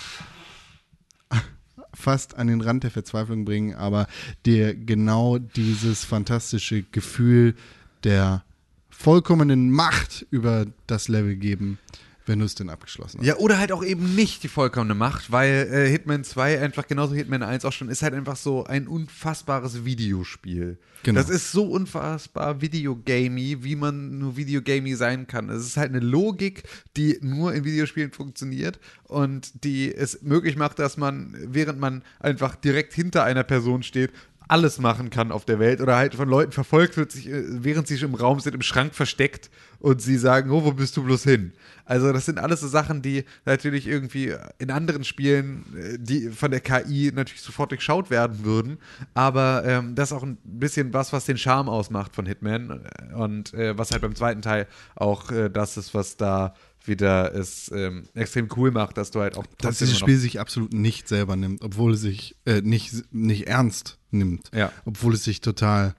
[1.98, 4.08] fast an den Rand der Verzweiflung bringen, aber
[4.46, 7.56] dir genau dieses fantastische Gefühl
[8.04, 8.44] der
[8.90, 11.80] vollkommenen Macht über das Level geben,
[12.28, 13.26] wenn du es denn abgeschlossen hast.
[13.26, 17.14] Ja, oder halt auch eben nicht die vollkommene Macht, weil äh, Hitman 2 einfach genauso
[17.14, 20.78] wie Hitman 1 auch schon ist halt einfach so ein unfassbares Videospiel.
[21.04, 21.20] Genau.
[21.20, 25.50] Das ist so unfassbar videogamey, wie man nur videogamey sein kann.
[25.50, 26.64] Es ist halt eine Logik,
[26.98, 32.56] die nur in Videospielen funktioniert und die es möglich macht, dass man, während man einfach
[32.56, 34.12] direkt hinter einer Person steht,
[34.48, 37.88] alles machen kann auf der Welt oder halt von Leuten verfolgt wird, sich, äh, während
[37.88, 39.50] sie im Raum sind, im Schrank versteckt
[39.80, 41.54] und sie sagen, oh, wo bist du bloß hin?
[41.86, 46.52] Also das sind alles so Sachen, die natürlich irgendwie in anderen Spielen, äh, die von
[46.52, 48.78] der KI natürlich sofort durchschaut werden würden,
[49.14, 52.82] aber ähm, das ist auch ein bisschen was, was den Charme ausmacht von Hitman
[53.16, 56.54] und äh, was halt beim zweiten Teil auch äh, das ist, was da
[56.88, 60.74] wieder es ähm, extrem cool macht, dass du halt auch Dass dieses Spiel sich absolut
[60.74, 64.50] nicht selber nimmt, obwohl es sich äh, nicht, nicht ernst nimmt.
[64.54, 64.72] Ja.
[64.86, 65.96] Obwohl es sich total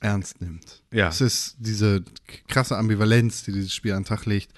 [0.00, 0.82] ernst nimmt.
[0.92, 1.08] Ja.
[1.08, 2.04] Es ist diese
[2.48, 4.52] krasse Ambivalenz, die dieses Spiel an den Tag legt,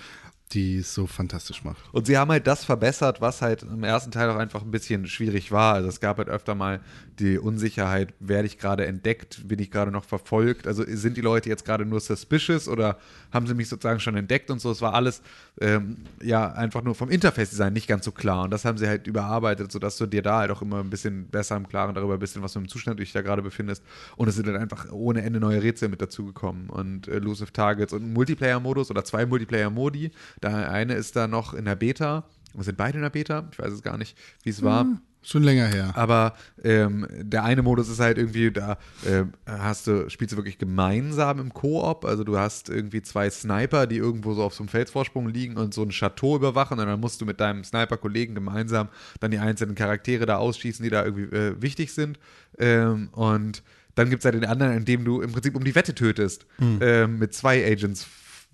[0.53, 1.83] die es so fantastisch macht.
[1.93, 5.07] Und sie haben halt das verbessert, was halt im ersten Teil auch einfach ein bisschen
[5.07, 5.75] schwierig war.
[5.75, 6.81] Also es gab halt öfter mal
[7.19, 10.67] die Unsicherheit, werde ich gerade entdeckt, bin ich gerade noch verfolgt?
[10.67, 12.99] Also sind die Leute jetzt gerade nur suspicious oder
[13.33, 14.71] haben sie mich sozusagen schon entdeckt und so?
[14.71, 15.23] Es war alles
[15.61, 18.45] ähm, ja einfach nur vom Interface-Design nicht ganz so klar.
[18.45, 21.29] Und das haben sie halt überarbeitet, sodass du dir da halt auch immer ein bisschen
[21.29, 23.83] besser im Klaren darüber bist, was für einem Zustand du dich da gerade befindest.
[24.17, 27.93] Und es sind dann einfach ohne Ende neue Rätsel mit dazugekommen und äh, Elusive Targets
[27.93, 30.11] und Multiplayer-Modus oder zwei Multiplayer-Modi.
[30.43, 32.25] Der eine ist da noch in der Beta.
[32.57, 33.49] Sind beide in der Beta?
[33.51, 34.87] Ich weiß es gar nicht, wie es war.
[35.25, 35.93] Schon länger her.
[35.95, 38.77] Aber ähm, der eine Modus ist halt irgendwie, da
[39.07, 42.05] äh, hast du, spielst du wirklich gemeinsam im Koop.
[42.05, 45.73] Also du hast irgendwie zwei Sniper, die irgendwo so auf so einem Felsvorsprung liegen und
[45.73, 46.79] so ein Chateau überwachen.
[46.79, 48.89] Und dann musst du mit deinem Sniper-Kollegen gemeinsam
[49.21, 52.19] dann die einzelnen Charaktere da ausschießen, die da irgendwie äh, wichtig sind.
[52.59, 53.63] Ähm, und
[53.95, 56.45] dann gibt es halt den anderen, in dem du im Prinzip um die Wette tötest.
[56.83, 58.07] Ähm, mit zwei Agents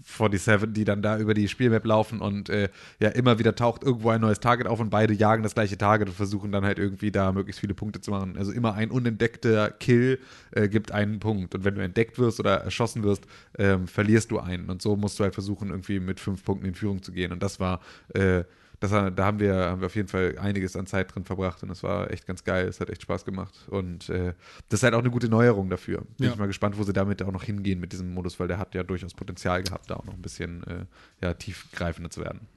[0.02, 2.68] 47, die dann da über die Spielmap laufen und äh,
[2.98, 6.08] ja, immer wieder taucht irgendwo ein neues Target auf und beide jagen das gleiche Target
[6.08, 8.36] und versuchen dann halt irgendwie da möglichst viele Punkte zu machen.
[8.36, 10.18] Also immer ein unentdeckter Kill
[10.52, 11.54] äh, gibt einen Punkt.
[11.54, 13.24] Und wenn du entdeckt wirst oder erschossen wirst,
[13.58, 14.70] ähm, verlierst du einen.
[14.70, 17.32] Und so musst du halt versuchen, irgendwie mit fünf Punkten in Führung zu gehen.
[17.32, 17.80] Und das war
[18.14, 18.44] äh,
[18.80, 21.68] das, da haben wir, haben wir auf jeden Fall einiges an Zeit drin verbracht und
[21.68, 22.66] das war echt ganz geil.
[22.66, 23.54] Es hat echt Spaß gemacht.
[23.68, 24.32] Und äh,
[24.70, 25.98] das ist halt auch eine gute Neuerung dafür.
[26.16, 26.32] Bin Ja.
[26.32, 28.74] ich mal gespannt, wo sie damit auch noch hingehen mit diesem Modus, weil der hat
[28.74, 30.86] ja durchaus Potenzial gehabt, da auch noch ein bisschen äh,
[31.20, 32.48] ja, tiefgreifender zu werden.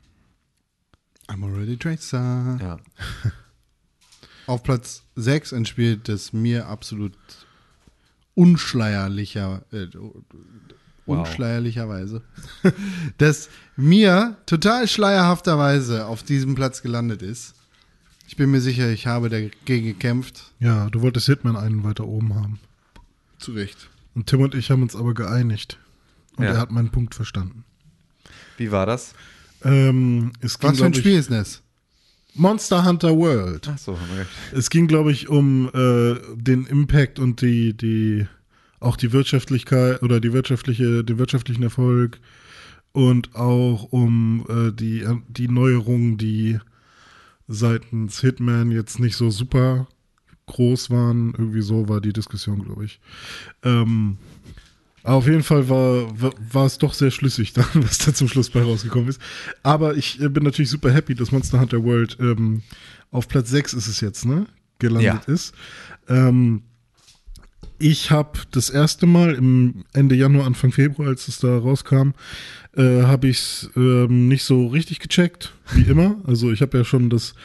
[1.28, 2.58] I'm already Tracer.
[2.62, 2.78] Ja.
[4.48, 7.18] Auf Platz 6 ein Spiel, das mir absolut
[8.36, 9.88] unschleierlicher, äh,
[11.06, 11.20] Wow.
[11.20, 12.22] unschleierlicherweise,
[13.18, 17.54] das mir total schleierhafterweise auf diesem Platz gelandet ist.
[18.28, 20.54] Ich bin mir sicher, ich habe dagegen gekämpft.
[20.60, 22.60] Ja, du wolltest Hitman einen weiter oben haben.
[23.38, 23.90] Zu Recht.
[24.16, 25.78] Und Tim und ich haben uns aber geeinigt.
[26.38, 26.52] Und Ja.
[26.52, 27.66] er hat meinen Punkt verstanden.
[28.58, 29.14] Wie war das?
[29.64, 31.62] Ähm, es ging, Was für ein Spiel ich, ist das?
[32.36, 33.68] Monster Hunter World.
[33.68, 34.30] Achso, haben wir recht.
[34.54, 38.26] Es ging, glaube ich, um äh, den Impact und die, die,
[38.84, 42.20] auch die Wirtschaftlichkeit oder die wirtschaftliche, den wirtschaftlichen Erfolg
[42.92, 46.60] und auch um äh, die, die Neuerungen, die
[47.48, 49.88] seitens Hitman jetzt nicht so super
[50.46, 51.34] groß waren.
[51.38, 53.00] Irgendwie so war die Diskussion, glaube ich.
[53.64, 54.18] Ähm,
[55.04, 58.28] aber auf jeden Fall war, war, war es doch sehr schlüssig dann, was da zum
[58.28, 59.22] Schluss bei rausgekommen ist.
[59.64, 62.62] Aber ich äh, bin natürlich super happy, dass Monster Hunter World ähm,
[63.12, 64.46] auf Platz 6 ist es jetzt, ne?
[64.80, 65.34] Gelandet Ja.
[65.34, 65.54] ist.
[66.08, 66.64] Ähm,
[67.84, 72.12] ich habe das erste Mal im Ende Januar, Anfang Februar, als es da rauskam,
[72.78, 76.16] äh, habe ich es ähm, nicht so richtig gecheckt, wie immer.
[76.26, 77.36] Also ich habe ja schon das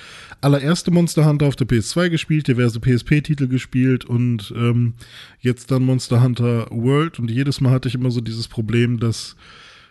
[0.41, 4.95] allererste Monster Hunter auf der PS2 gespielt, diverse PSP-Titel gespielt und ähm,
[5.41, 9.35] jetzt dann Monster Hunter World und jedes Mal hatte ich immer so dieses Problem, dass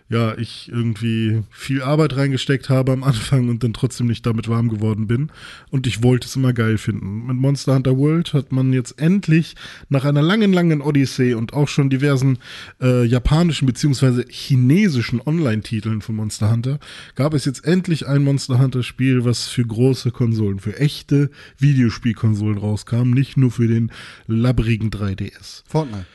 [0.09, 4.69] ja, ich irgendwie viel Arbeit reingesteckt habe am Anfang und dann trotzdem nicht damit warm
[4.69, 5.31] geworden bin.
[5.69, 7.27] Und ich wollte es immer geil finden.
[7.27, 9.55] Mit Monster Hunter World hat man jetzt endlich
[9.89, 12.39] nach einer langen, langen Odyssee und auch schon diversen
[12.81, 16.79] äh, japanischen beziehungsweise chinesischen Online-Titeln von Monster Hunter,
[17.15, 23.11] gab es jetzt endlich ein Monster Hunter-Spiel, was für große Konsolen, für echte Videospielkonsolen rauskam,
[23.11, 23.91] nicht nur für den
[24.27, 25.63] labbrigen 3DS.
[25.67, 26.05] Fortnite.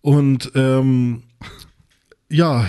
[0.00, 1.22] Und ähm,
[2.28, 2.66] ja,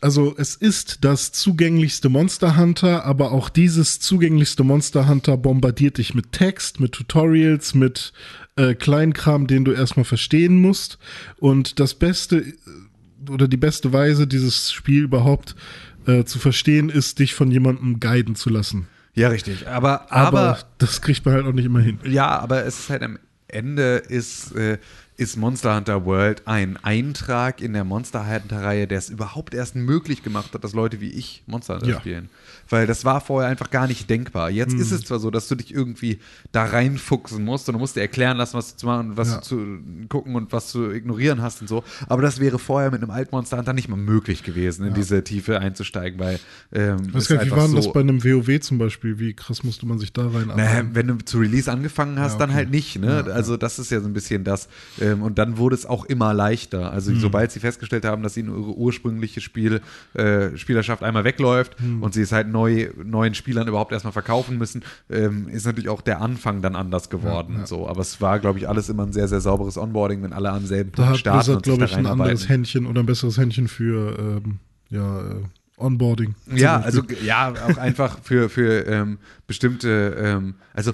[0.00, 6.14] also es ist das zugänglichste Monster Hunter, aber auch dieses zugänglichste Monster Hunter bombardiert dich
[6.14, 8.12] mit Text, mit Tutorials, mit
[8.56, 10.98] äh, Kleinkram, den du erstmal verstehen musst.
[11.38, 15.54] Und das Beste äh, oder die beste Weise, dieses Spiel überhaupt
[16.06, 18.88] äh, zu verstehen, ist, dich von jemandem guiden zu lassen.
[19.14, 19.68] Ja, richtig.
[19.68, 21.98] Aber, Aber, aber, das kriegt man halt auch nicht immer hin.
[22.04, 24.78] ja, aber es ist halt am Ende ist, äh,
[25.16, 30.22] ist Monster Hunter World ein Eintrag in der Monster Hunter-Reihe, der es überhaupt erst möglich
[30.22, 32.00] gemacht hat, dass Leute wie ich Monster Hunter Ja.
[32.00, 32.30] spielen.
[32.72, 34.50] Weil das war vorher einfach gar nicht denkbar.
[34.50, 36.18] Jetzt ist es zwar so, dass du dich irgendwie
[36.52, 39.36] da reinfuchsen musst und du musst dir erklären lassen, was du zu machen, was Ja.
[39.36, 39.66] du zu
[40.08, 41.84] gucken und was zu ignorieren hast und so.
[42.08, 45.22] Aber das wäre vorher mit einem alten Monster Hunter nicht mal möglich gewesen, in diese
[45.22, 46.40] Tiefe einzusteigen, weil
[46.72, 48.78] ähm, Ich weiß es gar nicht, wie war denn das so- bei einem WoW zum
[48.78, 49.18] Beispiel?
[49.18, 52.38] Wie krass musste man sich da rein naja, wenn du zu Release angefangen hast, Ja,
[52.38, 52.56] dann okay.
[52.56, 52.98] halt nicht.
[52.98, 53.24] Ne?
[53.32, 54.68] also das ist ja so ein bisschen das.
[54.98, 56.90] Ähm, und dann wurde es auch immer leichter.
[56.90, 57.20] Also Hm.
[57.20, 59.82] sobald sie festgestellt haben, dass ihnen ihre ursprüngliche Spiel,
[60.14, 62.02] äh, Spielerschaft einmal wegläuft Hm.
[62.02, 62.61] und sie es halt neu,
[63.04, 67.54] neuen Spielern überhaupt erstmal verkaufen müssen, ähm, ist natürlich auch der Anfang dann anders geworden.
[67.54, 67.66] Ja, ja.
[67.66, 67.88] So.
[67.88, 70.66] Aber es war, glaube ich, alles immer ein sehr, sehr sauberes Onboarding, wenn alle am
[70.66, 72.48] selben Da Punkt starten Blizzard, und glaube ich, ein anderes.
[72.48, 74.58] Händchen oder ein besseres Händchen für ähm,
[74.90, 75.34] ja, äh,
[75.78, 76.34] Onboarding.
[76.54, 80.92] Ja, also ja, auch einfach für, für ähm, bestimmte, ähm, also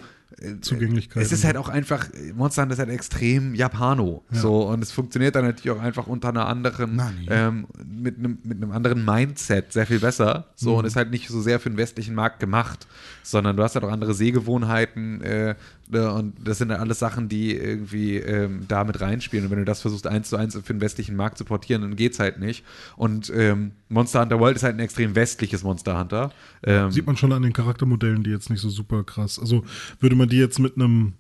[0.61, 1.23] Zugänglichkeit.
[1.23, 4.25] Es ist halt auch einfach, Monster Hunter ist halt extrem Japano.
[4.31, 7.27] So, und es funktioniert dann natürlich auch einfach unter einer anderen, Nani.
[7.29, 10.47] ähm, mit einem mit einem anderen Mindset sehr viel besser.
[10.55, 12.87] So, und ist halt nicht so sehr für den westlichen Markt gemacht,
[13.31, 15.55] sondern du hast halt auch andere Sehgewohnheiten äh,
[15.89, 19.45] ne, und das sind dann alles Sachen, die irgendwie ähm, da mit reinspielen.
[19.45, 21.97] Und wenn du das versuchst, eins zu eins für den westlichen Markt zu portieren, dann
[21.97, 22.65] geht's halt nicht.
[22.97, 26.31] Und ähm, Monster Hunter World ist halt ein extrem westliches Monster Hunter.
[26.63, 29.39] Ähm, Sieht man schon an den Charaktermodellen, die jetzt nicht so super krass.
[29.39, 29.65] Also
[30.01, 31.13] würde man die jetzt mit einem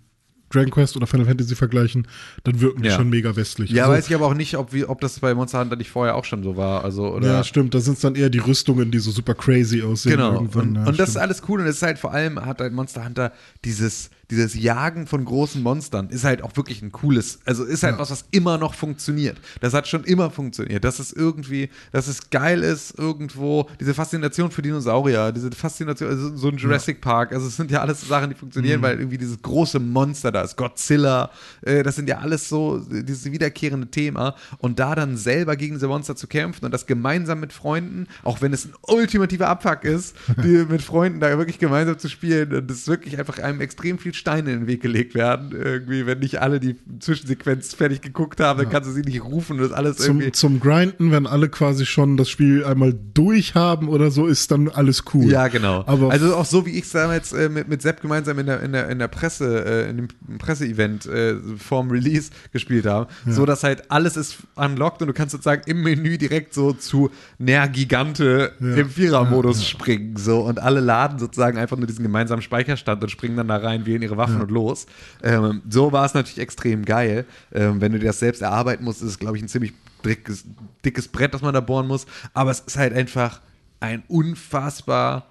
[0.50, 2.06] Dragon Quest oder Final Fantasy vergleichen,
[2.44, 2.96] dann wirken die Ja.
[2.96, 3.70] schon mega westlich.
[3.70, 5.90] ja, also, weiß ich aber auch nicht, ob, wir, ob das bei Monster Hunter nicht
[5.90, 6.84] vorher auch schon so war.
[6.84, 7.74] Also, oder ja, stimmt.
[7.74, 10.12] Da sind es dann eher die Rüstungen, die so super crazy aussehen.
[10.12, 10.32] Genau.
[10.34, 10.68] Irgendwann.
[10.68, 11.60] Und, ja, und das ist alles cool.
[11.60, 13.32] Und es ist halt vor allem, hat halt Monster Hunter
[13.64, 17.94] dieses, dieses Jagen von großen Monstern, ist halt auch wirklich ein cooles, also ist halt
[17.94, 17.98] Ja.
[18.00, 19.38] was, was immer noch funktioniert.
[19.60, 20.84] Das hat schon immer funktioniert.
[20.84, 26.36] Dass es irgendwie, dass es geil ist, irgendwo, diese Faszination für Dinosaurier, diese Faszination, also
[26.36, 28.38] so ein Jurassic Park, also es sind ja alles Sachen, die Mhm.
[28.40, 31.30] funktionieren, weil irgendwie dieses große Monster da ist, Godzilla,
[31.62, 34.34] äh, das sind ja alles so, dieses wiederkehrende Thema.
[34.59, 38.40] Und da dann selber gegen diese Monster zu kämpfen und das gemeinsam mit Freunden, auch
[38.42, 42.70] wenn es ein ultimativer Abfuck ist, die mit Freunden da wirklich gemeinsam zu spielen und
[42.70, 45.53] es wirklich einfach einem extrem viel Steine in den Weg gelegt werden.
[45.53, 49.57] Irgendwie, wenn nicht alle die Zwischensequenz fertig geguckt haben, dann kannst du sie nicht rufen
[49.57, 50.31] und das alles irgendwie.
[50.32, 54.51] Zum, zum Grinden, wenn alle quasi schon das Spiel einmal durch haben oder so, ist
[54.51, 55.31] dann alles cool.
[55.31, 55.85] Ja, genau.
[55.86, 58.61] Aber also auch so, wie ich es damals äh, mit, mit Sepp gemeinsam in der,
[58.62, 60.09] in der, in der Presse, äh, in dem
[60.39, 65.32] Presseevent äh, vorm Release gespielt habe, so dass halt alles ist unlocked und du kannst
[65.32, 68.77] sozusagen im Menü direkt so zu Ner Gigante Ja.
[68.77, 69.69] im Vierer-Modus Ja, ja.
[69.69, 70.16] springen.
[70.16, 73.86] So und alle laden sozusagen einfach nur diesen gemeinsamen Speicherstand und springen dann da rein,
[73.86, 74.86] wählen ihre Waffen und los.
[75.22, 77.26] Ähm, so war es natürlich extrem geil.
[77.52, 79.72] Ähm, wenn du dir das selbst erarbeiten musst, ist es, glaube ich, ein ziemlich
[80.05, 80.44] dickes,
[80.85, 82.06] dickes Brett, das man da bohren muss.
[82.35, 83.40] Aber es ist halt einfach
[83.80, 85.26] ein unfassbar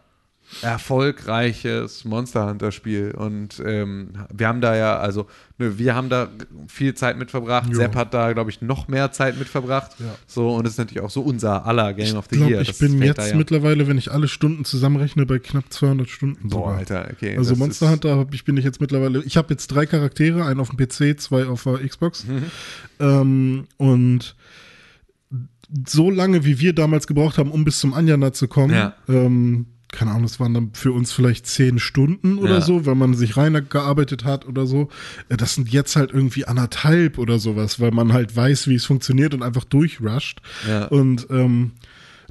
[0.61, 6.29] erfolgreiches Monster Hunter Spiel und ähm, wir haben da ja, also ne, wir haben da
[6.67, 7.69] viel Zeit mit verbracht.
[7.69, 7.75] Jo.
[7.75, 9.91] Sepp hat da, glaube ich, noch mehr Zeit mit verbracht.
[9.99, 10.15] Ja.
[10.25, 12.61] So und es ist natürlich auch so unser aller Game of the ich glaube, Year.
[12.61, 16.49] ich Das bin jetzt ja- mittlerweile, wenn ich alle Stunden zusammenrechne, bei knapp 200 Stunden.
[16.49, 16.77] Boah, sogar.
[16.77, 17.37] Alter, okay.
[17.37, 19.23] Also Monster Hunter ich, bin ich jetzt mittlerweile.
[19.23, 22.25] Ich habe jetzt drei Charaktere, einen auf dem PC, zwei auf der Xbox.
[22.25, 22.43] Mhm.
[22.99, 24.35] Ähm, und
[25.85, 28.93] so lange, wie wir damals gebraucht haben, um bis zum Anjana zu kommen, Ja.
[29.09, 32.61] ähm, keine Ahnung, das waren dann für uns vielleicht zehn Stunden oder Ja.
[32.61, 34.89] so, wenn man sich reingearbeitet hat oder so.
[35.29, 38.85] Äh, Das sind jetzt halt irgendwie anderthalb oder sowas, weil man halt weiß, wie es
[38.85, 40.39] funktioniert und einfach durchrusht.
[40.67, 40.85] Ja.
[40.87, 41.71] Und ähm,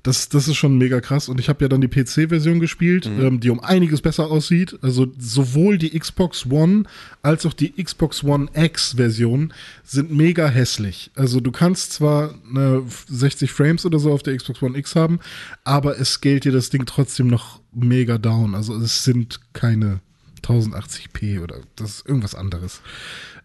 [0.06, 1.28] das, das ist schon mega krass.
[1.28, 4.78] Und ich habe ja dann die PC-Version gespielt, ähm, die um einiges besser aussieht.
[4.80, 6.84] Also sowohl die Xbox One
[7.22, 9.52] als auch die Xbox One X-Version
[9.82, 11.10] sind mega hässlich.
[11.16, 15.18] Also du kannst zwar eine 60 Frames oder so auf der Xbox One X haben,
[15.64, 18.54] aber es scaled dir das Ding trotzdem noch mega down.
[18.54, 20.00] Also es sind keine
[20.44, 22.80] 1080p oder das ist irgendwas anderes.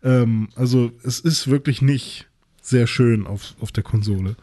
[0.04, 2.28] Ähm, also es ist wirklich nicht
[2.62, 4.36] sehr schön auf, auf der Konsole.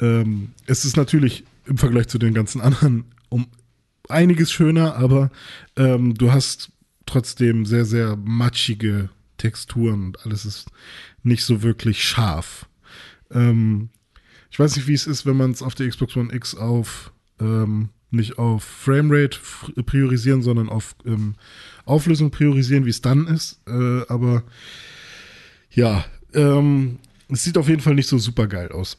[0.00, 3.46] Ähm, es ist natürlich im Vergleich zu den ganzen anderen um
[4.08, 5.30] einiges schöner, aber
[5.76, 6.70] ähm, du hast
[7.06, 10.66] trotzdem sehr, sehr matschige Texturen und alles ist
[11.22, 12.68] nicht so wirklich scharf.
[13.30, 13.90] Ähm,
[14.50, 17.12] ich weiß nicht, wie es ist, wenn man es auf der Xbox One X auf
[17.40, 19.38] ähm, nicht auf Framerate
[19.84, 21.34] priorisieren, sondern auf ähm,
[21.84, 23.60] Auflösung priorisieren, wie es dann ist.
[23.66, 24.44] Äh, aber
[25.70, 26.98] ja, ähm,
[27.28, 28.98] es sieht auf jeden Fall nicht so super geil aus.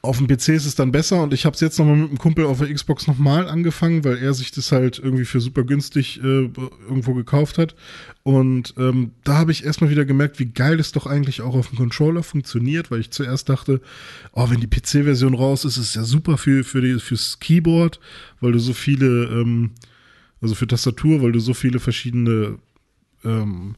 [0.00, 2.18] Auf dem PC ist es dann besser und ich habe es jetzt nochmal mit einem
[2.18, 6.20] Kumpel auf der Xbox nochmal angefangen, weil er sich das halt irgendwie für super günstig
[6.22, 6.50] äh,
[6.88, 7.74] irgendwo gekauft hat.
[8.22, 11.68] Und ähm, da habe ich erstmal wieder gemerkt, wie geil es doch eigentlich auch auf
[11.68, 13.80] dem Controller funktioniert, weil ich zuerst dachte,
[14.32, 17.98] oh, wenn die PC-Version raus ist, ist es ja super für, für die, fürs Keyboard,
[18.40, 19.72] weil du so viele, ähm,
[20.40, 22.58] also für Tastatur, weil du so viele verschiedene
[23.24, 23.74] ähm,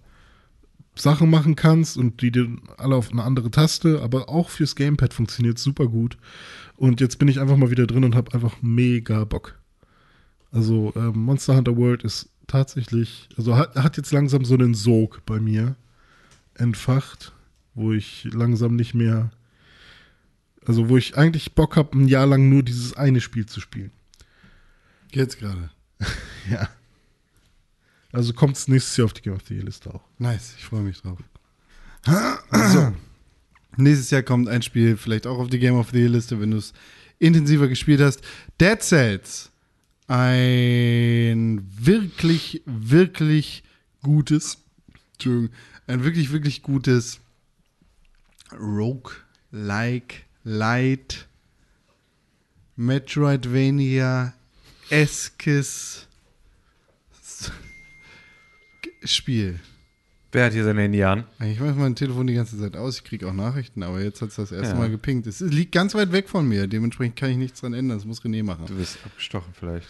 [1.00, 5.14] Sachen machen kannst und die dir alle auf eine andere Taste, aber auch fürs Gamepad
[5.14, 6.16] funktioniert super gut.
[6.76, 9.58] Und jetzt bin ich einfach mal wieder drin und habe einfach mega Bock.
[10.52, 15.22] Also ähm, Monster Hunter World ist tatsächlich, also hat, hat jetzt langsam so einen Sog
[15.26, 15.76] bei mir
[16.54, 17.32] entfacht,
[17.74, 19.30] wo ich langsam nicht mehr,
[20.66, 23.92] also wo ich eigentlich Bock habe, ein Jahr lang nur dieses eine Spiel zu spielen.
[25.12, 25.70] Jetzt gerade.
[26.50, 26.70] Ja.
[28.12, 30.02] Also kommt es nächstes Jahr auf die Game of the Year Liste auch.
[30.18, 31.18] Nice, ich freue mich drauf.
[32.72, 32.92] so.
[33.76, 36.50] Nächstes Jahr kommt ein Spiel vielleicht auch auf die Game of the Year Liste, wenn
[36.50, 36.72] du es
[37.18, 38.20] intensiver gespielt hast.
[38.60, 39.50] Dead Cells.
[40.08, 43.62] Ein wirklich, wirklich
[44.02, 44.58] gutes,
[45.12, 45.54] Entschuldigung,
[45.86, 47.20] ein wirklich, wirklich gutes
[48.52, 51.28] Rogue-like, Light,
[52.74, 54.34] Metroidvania,
[54.88, 56.08] eskes
[59.04, 59.60] Spiel.
[60.32, 61.24] Wer hat hier sein Handy an?
[61.40, 64.28] Ich mache mein Telefon die ganze Zeit aus, ich kriege auch Nachrichten, aber jetzt hat
[64.28, 64.78] es das erste Ja.
[64.78, 65.26] Mal gepinkt.
[65.26, 68.22] Es liegt ganz weit weg von mir, dementsprechend kann ich nichts dran ändern, das muss
[68.22, 68.66] René machen.
[68.66, 69.88] Du bist abgestochen vielleicht.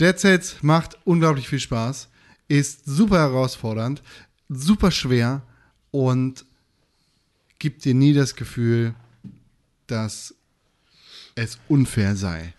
[0.00, 2.08] Dead Cells macht unglaublich viel Spaß,
[2.48, 4.02] ist super herausfordernd,
[4.48, 5.42] super schwer
[5.90, 6.46] und
[7.58, 8.94] gibt dir nie das Gefühl,
[9.86, 10.34] dass
[11.34, 12.54] es unfair sei.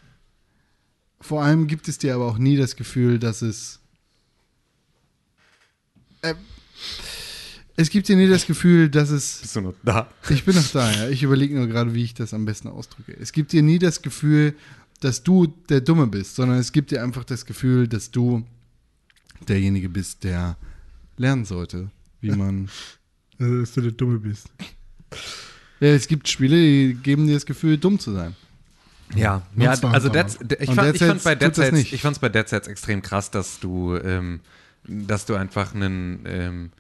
[1.22, 3.79] Vor allem gibt es dir aber auch nie das Gefühl, dass es.
[6.22, 6.36] Äh,
[7.76, 9.40] es gibt dir nie das Gefühl, dass es.
[9.42, 10.12] Bist du noch da?
[10.30, 11.10] Ich bin noch da, ja.
[11.10, 13.16] Ich überlege nur gerade, wie ich das am besten ausdrücke.
[13.20, 14.54] Es gibt dir nie das Gefühl,
[15.00, 18.46] dass du der Dumme bist, sondern es gibt dir einfach das Gefühl, dass du
[19.48, 20.58] derjenige bist, der
[21.18, 21.90] lernen sollte,
[22.22, 22.70] wie man.
[23.42, 24.50] Also, dass du der Dumme bist.
[25.80, 28.36] Ja, es gibt Spiele, die geben dir das Gefühl, dumm zu sein.
[29.16, 30.10] Ja, ja also.
[30.10, 30.26] Dead,
[30.60, 31.94] ich fand, ich fand bei Dead nicht.
[31.94, 34.42] ich fand's bei Dead Cells extrem krass, dass du, ähm,
[34.90, 36.72] dass du einfach einen, ähm,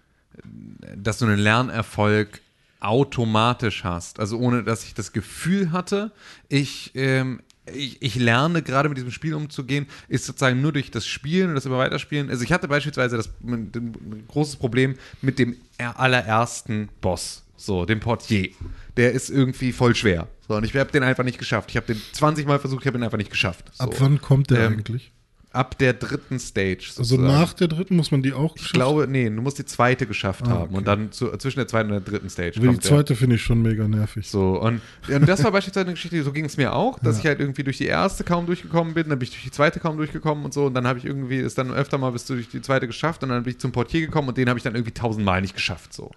[0.95, 2.41] dass du einen Lernerfolg
[2.79, 4.19] automatisch hast.
[4.19, 6.11] Also ohne, dass ich das Gefühl hatte,
[6.47, 7.41] ich, ähm,
[7.73, 11.55] ich, ich lerne gerade mit diesem Spiel umzugehen, ist sozusagen nur durch das Spielen und
[11.55, 12.29] das immer weiterspielen.
[12.29, 17.99] Also ich hatte beispielsweise das ein, großes Problem mit dem er- allerersten Boss, so dem
[17.99, 18.49] Portier.
[18.97, 20.27] Der ist irgendwie voll schwer.
[20.47, 21.69] So, und ich habe den einfach nicht geschafft.
[21.69, 23.65] Ich habe den 20 Mal versucht, ich habe ihn einfach nicht geschafft.
[23.73, 23.83] So.
[23.83, 25.11] Ab wann kommt der Ähm, eigentlich?
[25.51, 26.85] Ab der dritten Stage.
[26.89, 27.23] Also sozusagen.
[27.27, 30.45] nach der dritten muss man die auch Ich glaube, nee, du musst die zweite geschafft
[30.45, 30.75] Ah, haben okay.
[30.77, 32.59] und dann zu, zwischen der zweiten und der dritten Stage.
[32.59, 34.29] Aber die zweite finde ich schon mega nervig.
[34.29, 37.21] So, und, und das war beispielsweise eine Geschichte, so ging es mir auch, dass Ja.
[37.21, 39.79] ich halt irgendwie durch die erste kaum durchgekommen bin, dann bin ich durch die zweite
[39.79, 42.35] kaum durchgekommen und so, und dann habe ich irgendwie, ist dann öfter mal bist du
[42.35, 44.63] durch die zweite geschafft und dann bin ich zum Portier gekommen und den habe ich
[44.63, 46.11] dann irgendwie tausendmal nicht geschafft, so.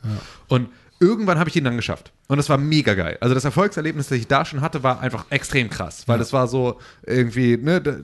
[0.48, 0.68] Und
[1.00, 2.12] irgendwann habe ich ihn dann geschafft.
[2.28, 3.16] Und das war mega geil.
[3.20, 6.46] Also das Erfolgserlebnis, das ich da schon hatte, war einfach extrem krass, weil das war
[6.48, 7.96] so irgendwie, ne, da,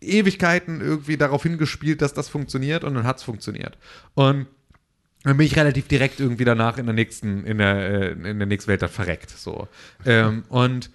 [0.00, 3.76] Ewigkeiten irgendwie darauf hingespielt, dass das funktioniert und dann hat es funktioniert.
[4.14, 4.46] Und
[5.24, 8.46] dann bin ich relativ direkt irgendwie danach in der nächsten, in der, äh, in der
[8.46, 9.30] nächsten Welt dann verreckt.
[9.30, 9.68] So.
[10.06, 10.90] Ähm, und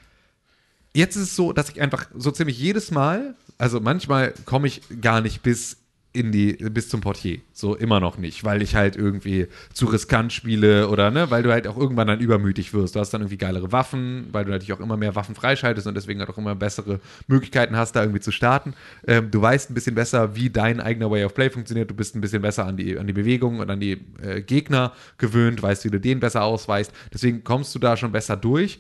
[0.94, 4.82] jetzt ist es so, dass ich einfach so ziemlich jedes Mal, also manchmal komme ich
[5.02, 5.78] gar nicht bis
[6.14, 7.40] in die, bis zum Portier.
[7.54, 11.52] So immer noch nicht, weil ich halt irgendwie zu riskant spiele oder ne, weil du
[11.52, 12.96] halt auch irgendwann dann übermütig wirst.
[12.96, 15.96] Du hast dann irgendwie geilere Waffen, weil du natürlich auch immer mehr Waffen freischaltest und
[15.96, 18.76] deswegen halt auch immer bessere Möglichkeiten hast, da irgendwie zu starten.
[19.08, 21.90] Ähm, du weißt ein bisschen besser, wie dein eigener Way of Play funktioniert.
[21.90, 24.94] Du bist ein bisschen besser an die, an die Bewegung und an die äh, Gegner
[25.18, 26.92] gewöhnt, weißt, wie du den besser ausweist.
[27.12, 28.80] Deswegen kommst du da schon besser durch.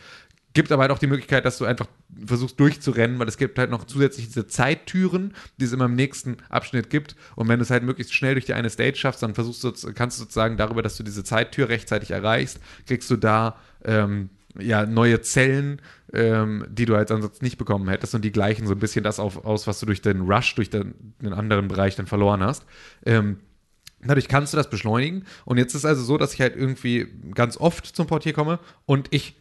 [0.53, 1.87] Gibt aber halt auch die Möglichkeit, dass du einfach
[2.25, 6.37] versuchst durchzurennen, weil es gibt halt noch zusätzlich diese Zeittüren, die es immer im nächsten
[6.49, 7.15] Abschnitt gibt.
[7.35, 9.93] Und wenn du es halt möglichst schnell durch die eine Stage schaffst, dann versuchst du,
[9.93, 14.85] kannst du sozusagen darüber, dass du diese Zeittür rechtzeitig erreichst, kriegst du da ähm, ja,
[14.85, 15.81] neue Zellen,
[16.13, 18.13] ähm, die du halt ansonsten nicht bekommen hättest.
[18.13, 20.69] Und die gleichen so ein bisschen das auf, aus, was du durch den Rush, durch
[20.69, 22.65] den, den anderen Bereich dann verloren hast.
[23.05, 23.39] Ähm,
[24.05, 25.25] Dadurch kannst du das beschleunigen.
[25.45, 29.07] Und jetzt ist also so, dass ich halt irgendwie ganz oft zum Portier komme und
[29.11, 29.35] ich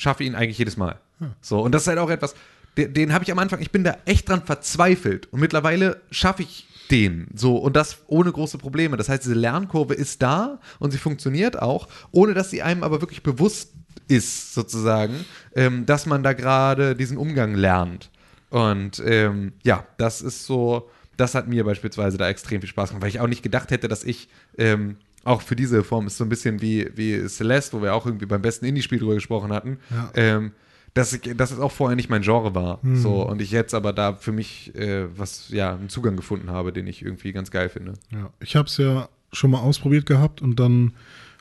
[0.00, 0.98] schaffe ihn eigentlich jedes Mal.
[1.42, 2.34] So, und das ist halt auch etwas,
[2.76, 5.28] den, den habe ich am Anfang, ich bin da echt dran verzweifelt.
[5.32, 7.28] Und mittlerweile schaffe ich den.
[7.34, 8.96] So, und das ohne große Probleme.
[8.96, 13.00] Das heißt, diese Lernkurve ist da und sie funktioniert auch, ohne dass sie einem aber
[13.00, 13.72] wirklich bewusst
[14.08, 15.24] ist, sozusagen,
[15.54, 18.10] ähm, dass man da gerade diesen Umgang lernt.
[18.48, 23.02] Und ähm, ja, das ist so, das hat mir beispielsweise da extrem viel Spaß gemacht,
[23.02, 24.28] weil ich auch nicht gedacht hätte, dass ich
[24.58, 28.06] ähm, auch für diese Form ist so ein bisschen wie, wie Celeste, wo wir auch
[28.06, 30.10] irgendwie beim besten Indie-Spiel drüber gesprochen hatten, Ja.
[30.14, 30.52] ähm,
[30.94, 32.80] dass, ich, dass es auch vorher nicht mein Genre war.
[32.94, 36.72] So, und ich jetzt aber da für mich äh, was, ja, einen Zugang gefunden habe,
[36.72, 37.92] den ich irgendwie ganz geil finde.
[38.10, 40.94] Ja, ich habe es ja schon mal ausprobiert gehabt und dann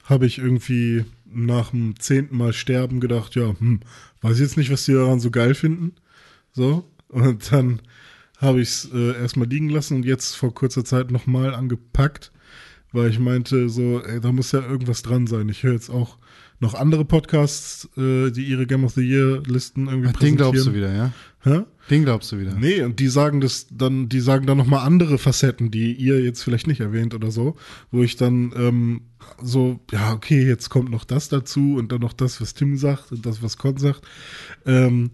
[0.04, 3.80] habe ich irgendwie nach dem zehnten Mal sterben gedacht, ja, hm,
[4.22, 5.94] weiß ich jetzt nicht, was die daran so geil finden.
[6.52, 7.82] So, und dann
[8.38, 12.32] habe ich es äh, erstmal liegen lassen und jetzt vor kurzer Zeit nochmal angepackt,
[12.92, 15.50] weil ich meinte, so, ey, da muss ja irgendwas dran sein.
[15.50, 16.18] Ich höre jetzt auch
[16.60, 20.72] noch andere Podcasts, äh, die ihre Game of the Year Listen irgendwie Den glaubst du
[20.72, 20.76] präsentieren.
[20.76, 21.14] wieder, ja?
[21.42, 21.64] Hä?
[21.90, 22.54] Den glaubst du wieder.
[22.54, 26.44] Nee, und die sagen das dann, die sagen dann nochmal andere Facetten, die ihr jetzt
[26.44, 27.56] vielleicht nicht erwähnt oder so,
[27.92, 29.02] wo ich dann ähm,
[29.42, 33.14] so, ja, okay, jetzt kommt noch das dazu und dann noch das, was Tim sagt
[33.14, 34.02] und das, was Con sagt.
[34.66, 35.12] Ähm,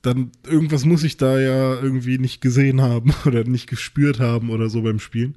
[0.00, 4.70] dann irgendwas muss ich da ja irgendwie nicht gesehen haben oder nicht gespürt haben oder
[4.70, 5.34] so beim Spielen.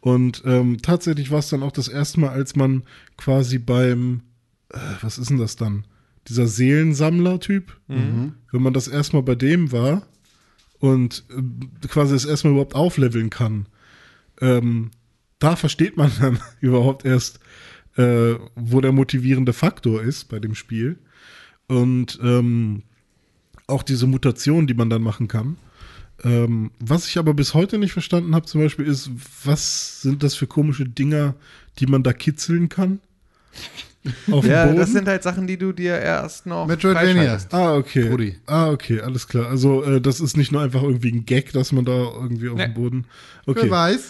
[0.00, 2.82] Und ähm, tatsächlich war es dann auch das erste Mal, als man
[3.16, 4.22] quasi beim,
[4.72, 5.84] äh, was ist denn das dann?
[6.28, 7.76] Dieser Seelensammler-Typ,
[8.52, 10.06] wenn man das erstmal bei dem war
[10.78, 13.66] und äh, quasi das erstmal überhaupt aufleveln kann,
[14.40, 14.90] ähm,
[15.38, 17.40] da versteht man dann überhaupt erst,
[17.96, 20.98] äh, wo der motivierende Faktor ist bei dem Spiel.
[21.66, 22.82] Und ähm,
[23.66, 25.56] auch diese Mutation, die man dann machen kann.
[26.24, 29.10] Ähm, was ich aber bis heute nicht verstanden habe, zum Beispiel, ist,
[29.44, 31.34] was sind das für komische Dinger,
[31.78, 32.98] die man da kitzeln kann?
[34.30, 34.76] Auf dem Ja, Boden?
[34.78, 37.38] das sind halt Sachen, die du dir erst noch Metroidvania.
[37.50, 38.08] Ah, okay.
[38.08, 38.36] Brudi.
[38.46, 39.46] Ah, okay, alles klar.
[39.48, 42.56] Also, äh, das ist nicht nur einfach irgendwie ein Gag, dass man da irgendwie auf
[42.56, 42.66] Nee.
[42.66, 43.04] dem Boden.
[43.44, 43.70] Wer Okay.
[43.70, 44.00] weiß.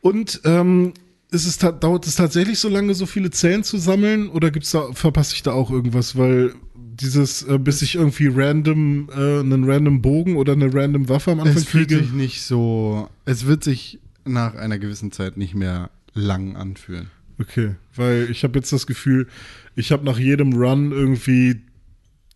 [0.00, 0.94] Und ähm,
[1.30, 4.28] ist es ta- dauert es tatsächlich so lange, so viele Zellen zu sammeln?
[4.28, 6.16] Oder gibt's da, verpasse ich da auch irgendwas?
[6.16, 6.54] Weil
[7.00, 11.40] dieses, äh, bis ich irgendwie random, äh, einen random Bogen oder eine random Waffe am
[11.40, 12.02] Anfang Es fühlt kriege.
[12.02, 13.08] sich nicht so.
[13.24, 17.10] Es wird sich nach einer gewissen Zeit nicht mehr lang anfühlen.
[17.38, 19.26] Okay, weil ich habe jetzt das Gefühl,
[19.74, 21.62] ich habe nach jedem Run irgendwie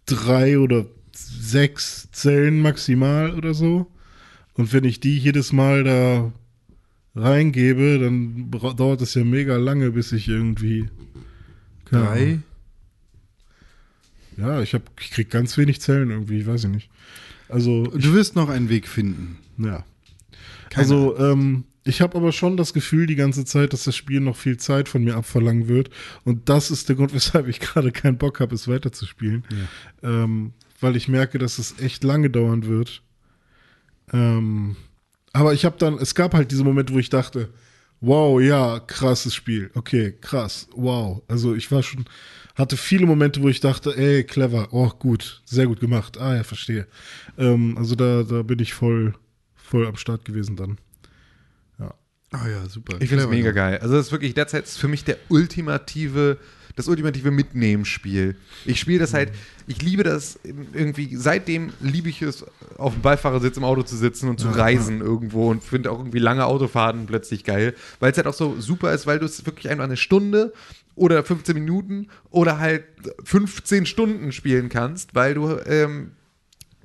[0.06, 3.86] drei oder sechs Zellen maximal oder so.
[4.54, 6.32] Und wenn ich die jedes Mal da
[7.14, 10.88] reingebe, dann dauert es ja mega lange, bis ich irgendwie.
[11.90, 12.38] Drei?
[14.36, 16.90] Ja, ich, hab, ich krieg ganz wenig Zellen irgendwie, weiß ich nicht.
[17.48, 19.38] Also, Du wirst noch einen Weg finden.
[19.58, 19.84] ja.
[20.70, 24.20] Keine also, ähm, ich habe aber schon das Gefühl die ganze Zeit, dass das Spiel
[24.20, 25.90] noch viel Zeit von mir abverlangen wird.
[26.24, 29.44] Und das ist der Grund, weshalb ich gerade keinen Bock habe, es weiterzuspielen.
[30.02, 33.02] Ähm, weil ich merke, dass es echt lange dauern wird.
[34.12, 34.76] Ähm,
[35.32, 37.50] aber ich habe dann, es gab halt diese Momente, wo ich dachte,
[38.00, 39.70] wow, ja, krasses Spiel.
[39.74, 41.22] Okay, krass, wow.
[41.28, 42.04] Also ich war schon,
[42.54, 46.18] hatte viele Momente, wo ich dachte, ey, clever, oh, gut, sehr gut gemacht.
[46.18, 46.86] Ah ja, verstehe.
[47.36, 49.14] Ähm, also da, da bin ich voll,
[49.56, 50.78] voll am Start gewesen dann.
[52.34, 52.96] Oh ja, super.
[53.00, 53.78] Ich finde es mega geil.
[53.78, 56.38] Also das ist wirklich derzeit ist für mich der ultimative,
[56.74, 58.36] das ultimative Mitnehmspiel.
[58.64, 59.30] Ich spiele das halt,
[59.68, 62.44] ich liebe das irgendwie, seitdem liebe ich es,
[62.76, 66.18] auf dem Beifahrersitz im Auto zu sitzen und zu reisen irgendwo und finde auch irgendwie
[66.18, 69.70] lange Autofahrten plötzlich geil, weil es halt auch so super ist, weil du es wirklich
[69.70, 70.52] einfach eine Stunde
[70.94, 72.84] oder 15 Minuten oder halt
[73.24, 76.12] 15 Stunden spielen kannst, weil du ähm,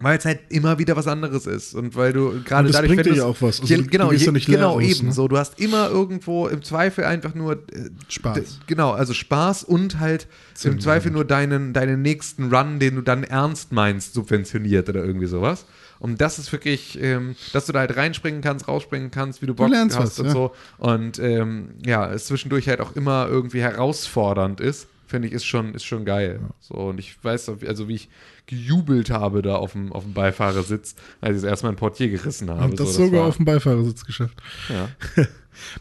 [0.01, 3.13] weil es halt immer wieder was anderes ist und weil du gerade dadurch, bringt wenn
[3.13, 3.59] dir ja auch was.
[3.59, 5.13] Also Je- genau, je, nicht leer genau raus, eben ne?
[5.13, 5.27] so.
[5.27, 8.59] Du hast immer irgendwo im Zweifel einfach nur äh, Spaß.
[8.65, 10.27] Genau, also Spaß und halt
[10.63, 15.27] im Zweifel nur deinen, deinen nächsten Run, den du dann ernst meinst, subventioniert oder irgendwie
[15.27, 15.65] sowas.
[15.99, 19.53] Und das ist wirklich, ähm, dass du da halt reinspringen kannst, rausspringen kannst, wie du
[19.53, 20.31] Bock lernst hast was, und ja.
[20.31, 20.55] so.
[20.77, 25.73] Und ähm, ja, es zwischendurch halt auch immer irgendwie herausfordernd ist, finde ich, ist schon,
[25.73, 26.39] ist schon geil.
[26.61, 28.09] So, und ich weiß, also wie ich
[28.49, 32.49] gejubelt habe da auf dem, auf dem Beifahrersitz, als ich das erstmal ein Portier gerissen
[32.49, 32.65] habe.
[32.65, 34.41] Und das so, sogar war- auf dem Beifahrersitz geschafft.
[34.69, 34.89] ja.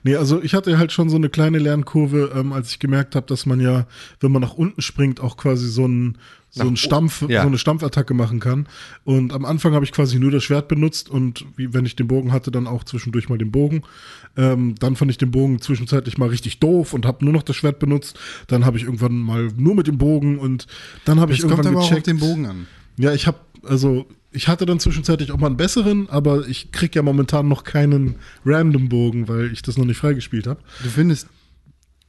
[0.03, 3.27] Nee, also ich hatte halt schon so eine kleine Lernkurve, ähm, als ich gemerkt habe,
[3.29, 3.87] dass man ja,
[4.19, 6.19] wenn man nach unten springt, auch quasi so einen
[6.51, 7.43] so o- Stampf, ja.
[7.43, 8.67] so eine Stampfattacke machen kann.
[9.05, 12.09] Und am Anfang habe ich quasi nur das Schwert benutzt und wie, wenn ich den
[12.09, 13.83] Bogen hatte, dann auch zwischendurch mal den Bogen.
[14.37, 17.55] Ähm, dann fand ich den Bogen zwischenzeitlich mal richtig doof und habe nur noch das
[17.55, 18.19] Schwert benutzt.
[18.49, 20.67] Dann habe ich irgendwann mal nur mit dem Bogen und
[21.05, 22.09] dann habe ich Es kommt irgendwann aber auch auf gecheckt.
[22.09, 22.58] den Bogen an.
[22.99, 26.95] Ja, ich habe also ich hatte dann zwischenzeitlich auch mal einen besseren, aber ich krieg
[26.95, 30.61] ja momentan noch keinen Random Bogen, weil ich das noch nicht freigespielt habe.
[30.83, 31.29] Du findest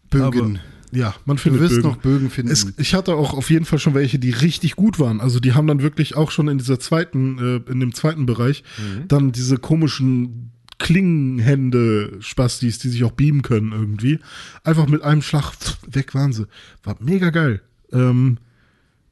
[0.10, 0.58] Bögen.
[0.58, 1.88] Aber, ja, man du findet wirst Bögen.
[1.88, 2.52] noch Bögen finden.
[2.52, 5.22] Es, ich hatte auch auf jeden Fall schon welche, die richtig gut waren.
[5.22, 8.64] Also die haben dann wirklich auch schon in dieser zweiten, äh, in dem zweiten Bereich
[9.08, 14.20] dann diese komischen Klingenhände-Spastis, die sich auch beamen können irgendwie.
[14.64, 16.48] Einfach mit einem Schlag pff, weg waren sie.
[16.84, 17.62] War mega geil.
[17.92, 18.40] Ähm,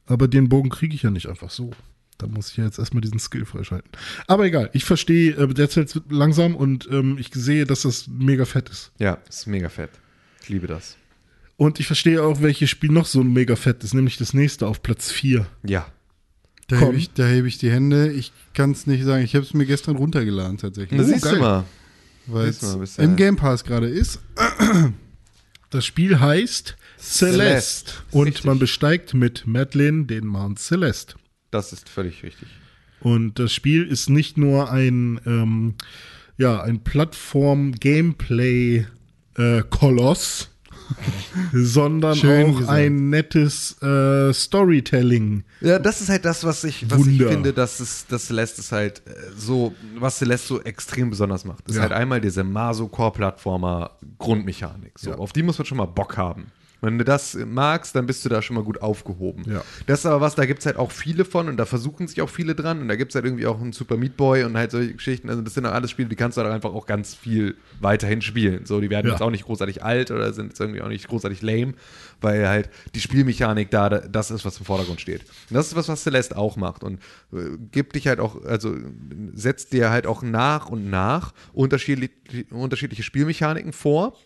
[0.08, 1.70] aber den Bogen kriege ich ja nicht einfach so.
[2.18, 3.90] Da muss ich ja jetzt erstmal diesen Skill freischalten.
[4.26, 8.68] Aber egal, ich verstehe äh, derzeit langsam und ähm, ich sehe, dass das mega fett
[8.70, 8.90] ist.
[8.98, 9.90] ja, ist mega fett.
[10.42, 10.96] Ich liebe das.
[11.56, 14.82] Und ich verstehe auch, welches Spiel noch so mega fett ist, nämlich das nächste auf
[14.82, 15.46] Platz 4.
[15.64, 15.86] Ja.
[16.68, 18.12] da hebe ich, da hebe ich die Hände.
[18.12, 19.24] Ich kann es nicht sagen.
[19.24, 21.00] Ich habe es mir gestern runtergeladen tatsächlich.
[21.00, 21.64] Das Oh, du mal.
[22.26, 24.20] Weil es im Game Pass gerade ist.
[25.70, 27.38] Das Spiel heißt Celeste.
[27.38, 27.92] Celeste.
[28.12, 28.44] Und Richtig.
[28.44, 31.14] man besteigt mit Madeline den Mount Celeste.
[31.50, 32.48] Das ist völlig richtig.
[33.00, 35.74] Und das Spiel ist nicht nur ein, ähm,
[36.36, 36.80] ja, ein
[39.34, 40.48] Plattform-Gameplay-Koloss,
[41.52, 42.76] sondern Schön auch gesagt.
[42.78, 45.44] ein nettes äh, Storytelling.
[45.60, 48.72] Ja, das ist halt das, was ich, was ich finde, dass es, dass Celeste ist
[48.72, 51.68] halt äh, so, was Celeste so extrem besonders macht.
[51.68, 51.82] Ist Ja.
[51.82, 54.98] halt einmal diese Maso-Core-Plattformer-Grundmechanik.
[54.98, 55.18] So, Ja.
[55.18, 56.46] Auf die muss man schon mal Bock haben.
[56.80, 59.42] Wenn du das magst, dann bist du da schon mal gut aufgehoben.
[59.50, 59.62] Ja.
[59.86, 62.22] Das ist aber was, da gibt es halt auch viele von und da versuchen sich
[62.22, 64.56] auch viele dran und da gibt es halt irgendwie auch einen Super Meat Boy und
[64.56, 65.28] halt solche Geschichten.
[65.28, 68.22] Also das sind auch alles Spiele, die kannst du halt einfach auch ganz viel weiterhin
[68.22, 68.64] spielen.
[68.64, 69.12] So, die werden Ja.
[69.14, 71.74] jetzt auch nicht großartig alt oder sind jetzt irgendwie auch nicht großartig lame,
[72.20, 75.22] weil halt die Spielmechanik da da- das ist, was im Vordergrund steht.
[75.50, 77.00] Und das ist was, was Celeste auch macht und
[77.32, 78.76] äh, gibt dich halt auch, also
[79.34, 82.10] setzt dir halt auch nach und nach unterschiedlich,
[82.50, 84.16] unterschiedliche Spielmechaniken vor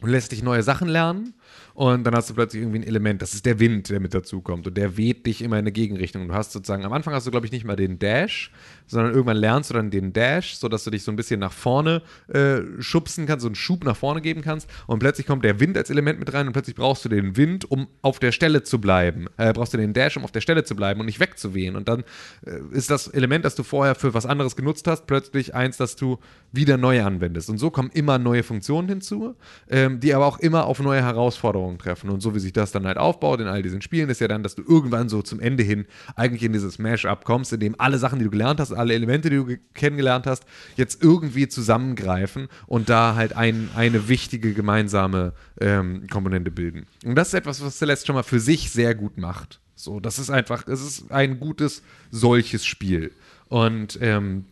[0.00, 1.34] und lässt dich neue Sachen lernen
[1.78, 4.66] und dann hast du plötzlich irgendwie ein Element, das ist der Wind, der mit dazukommt
[4.66, 6.26] und der weht dich immer in eine Gegenrichtung.
[6.26, 8.50] Du hast sozusagen, am Anfang hast du, glaube ich, nicht mal den Dash,
[8.88, 12.02] sondern irgendwann lernst du dann den Dash, sodass du dich so ein bisschen nach vorne
[12.28, 15.76] äh, schubsen kannst, so einen Schub nach vorne geben kannst und plötzlich kommt der Wind
[15.76, 18.80] als Element mit rein und plötzlich brauchst du den Wind, um auf der Stelle zu
[18.80, 19.26] bleiben.
[19.36, 21.76] Äh, brauchst du den Dash, um auf der Stelle zu bleiben und nicht wegzuwehen.
[21.76, 22.04] Und dann
[22.44, 25.96] äh, ist das Element, das du vorher für was anderes genutzt hast, plötzlich eins, das
[25.96, 26.18] du
[26.52, 27.50] wieder neu anwendest.
[27.50, 29.36] Und so kommen immer neue Funktionen hinzu,
[29.68, 32.10] ähm, die aber auch immer auf neue Herausforderungen treffen.
[32.10, 34.42] Und so wie sich das dann halt aufbaut in all diesen Spielen, ist ja dann,
[34.42, 35.86] dass du irgendwann so zum Ende hin
[36.16, 39.30] eigentlich in dieses Mash-up kommst, in dem alle Sachen, die du gelernt hast, alle Elemente,
[39.30, 40.44] die du ge- kennengelernt hast,
[40.76, 46.86] jetzt irgendwie zusammengreifen und da halt ein, eine wichtige gemeinsame ähm, Komponente bilden.
[47.04, 49.60] Und das ist etwas, was Celeste schon mal für sich sehr gut macht.
[49.74, 53.12] So, das ist einfach, es ist ein gutes solches Spiel.
[53.48, 54.44] Und ähm,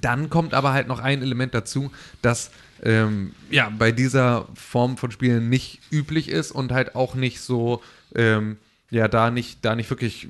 [0.00, 1.90] dann kommt aber halt noch ein Element dazu,
[2.22, 2.50] das
[2.82, 7.82] ähm, ja bei dieser Form von Spielen nicht üblich ist und halt auch nicht so,
[8.14, 8.56] ähm,
[8.90, 10.28] ja, da nicht, da nicht wirklich, äh,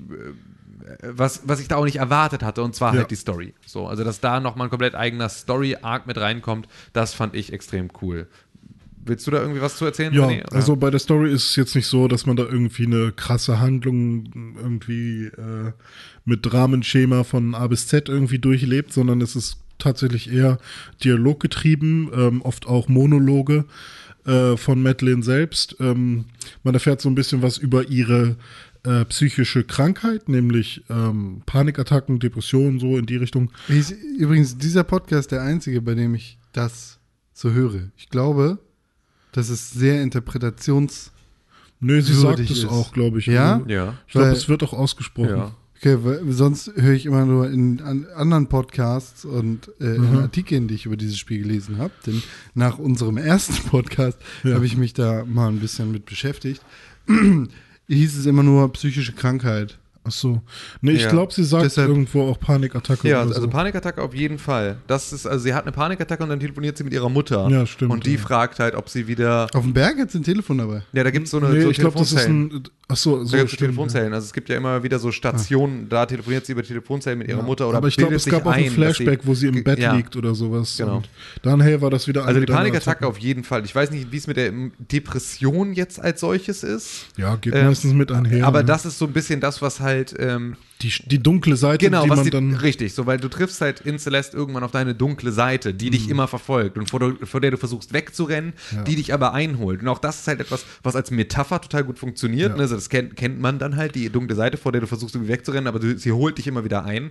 [1.03, 3.01] was, was ich da auch nicht erwartet hatte, und zwar Ja.
[3.01, 3.55] halt die Story.
[3.67, 7.89] So, also dass da nochmal ein komplett eigener Story-Arc mit reinkommt, das fand ich extrem
[8.03, 8.27] cool.
[9.05, 10.13] Willst du da irgendwie was zu erzählen?
[10.13, 12.87] Ja, René, also bei der Story ist es jetzt nicht so, dass man da irgendwie
[12.87, 15.73] eine krasse Handlung irgendwie äh,
[16.25, 20.59] mit Rahmenschema von A bis Z irgendwie durchlebt, sondern es ist tatsächlich eher
[21.05, 23.65] dialoggetrieben, ähm, oft auch Monologe
[24.25, 25.77] äh, von Madeleine selbst.
[25.79, 26.25] Ähm,
[26.65, 28.37] man erfährt so ein bisschen was über ihre
[28.87, 33.51] äh, psychische Krankheit, nämlich ähm, Panikattacken, Depressionen, so in die Richtung.
[33.69, 36.99] Ist übrigens dieser Podcast der einzige, bei dem ich das
[37.35, 37.91] so höre.
[37.97, 38.59] Ich glaube,
[39.33, 41.11] das ist sehr interpretations.
[41.81, 42.65] Nö, sie sagt es ist.
[42.69, 43.27] auch, glaube ich.
[43.27, 43.57] Ja?
[43.57, 43.95] Also, ja.
[44.07, 45.29] Ich glaube, es wird auch ausgesprochen.
[45.37, 45.55] Ja.
[45.79, 50.69] Okay, weil sonst höre ich immer nur in an anderen Podcasts und äh, in Artikeln,
[50.69, 51.93] die ich über dieses Spiel gelesen habe.
[52.07, 52.23] Denn
[52.55, 54.55] nach unserem ersten Podcast Ja.
[54.55, 56.63] habe ich mich da mal ein bisschen mit beschäftigt.
[57.89, 59.79] Hieß es immer nur psychische Krankheit.
[60.07, 60.41] Ach so.
[60.81, 61.11] Nee, ich Ja.
[61.11, 63.09] glaube, sie sagt Deshalb- irgendwo auch Panikattacke.
[63.09, 63.49] Ja, oder also so.
[63.49, 64.77] Panikattacke auf jeden Fall.
[64.87, 67.49] Das ist, also sie hat eine Panikattacke und dann telefoniert sie mit ihrer Mutter.
[67.51, 68.19] Ja, stimmt, Und die ja.
[68.21, 69.49] fragt halt, ob sie wieder.
[69.53, 70.83] Auf dem Berg hat sie ein Telefon dabei.
[70.93, 72.63] Ja, da gibt es so eine nee, so ich glaube, das ist Telefonzellen.
[72.65, 72.71] ein.
[72.89, 74.13] Ach so, Da so gibt es stimmt, Telefonzellen.
[74.15, 77.41] Also es gibt ja immer wieder so Stationen, da telefoniert sie über Telefonzellen mit ihrer
[77.41, 77.45] ja.
[77.45, 79.81] Mutter oder Aber ich glaube, es gab auch ein Flashback, dass wo sie im Bett
[79.81, 79.93] ja.
[79.97, 80.77] liegt oder sowas.
[80.79, 80.99] Genau.
[80.99, 81.09] Und
[81.43, 83.65] dann, hey, war das wieder Also eine die Panikattacke auf jeden Fall.
[83.65, 84.53] Ich weiß nicht, wie es mit der
[84.93, 87.07] Depression jetzt als solches ist.
[87.17, 88.47] Ja, geht Ähm, meistens mit einher.
[88.47, 88.65] Aber ne?
[88.67, 92.11] das ist so ein bisschen das, was halt ähm, Die, die dunkle Seite, Genau, die
[92.11, 92.55] was man die, dann.
[92.55, 95.91] richtig, so weil du triffst halt in Celeste irgendwann auf deine dunkle Seite, die Mhm.
[95.93, 98.53] dich immer verfolgt und vor, der- vor der du versuchst wegzurennen,
[98.87, 99.81] die dich aber einholt.
[99.81, 102.51] Und auch das ist halt etwas, was als Metapher total gut funktioniert.
[102.51, 102.57] Ja.
[102.57, 102.63] Ne?
[102.63, 105.33] Also das kennt, kennt man dann halt, die dunkle Seite, vor der du versuchst irgendwie
[105.33, 107.11] wegzurennen, aber du, sie holt dich immer wieder ein,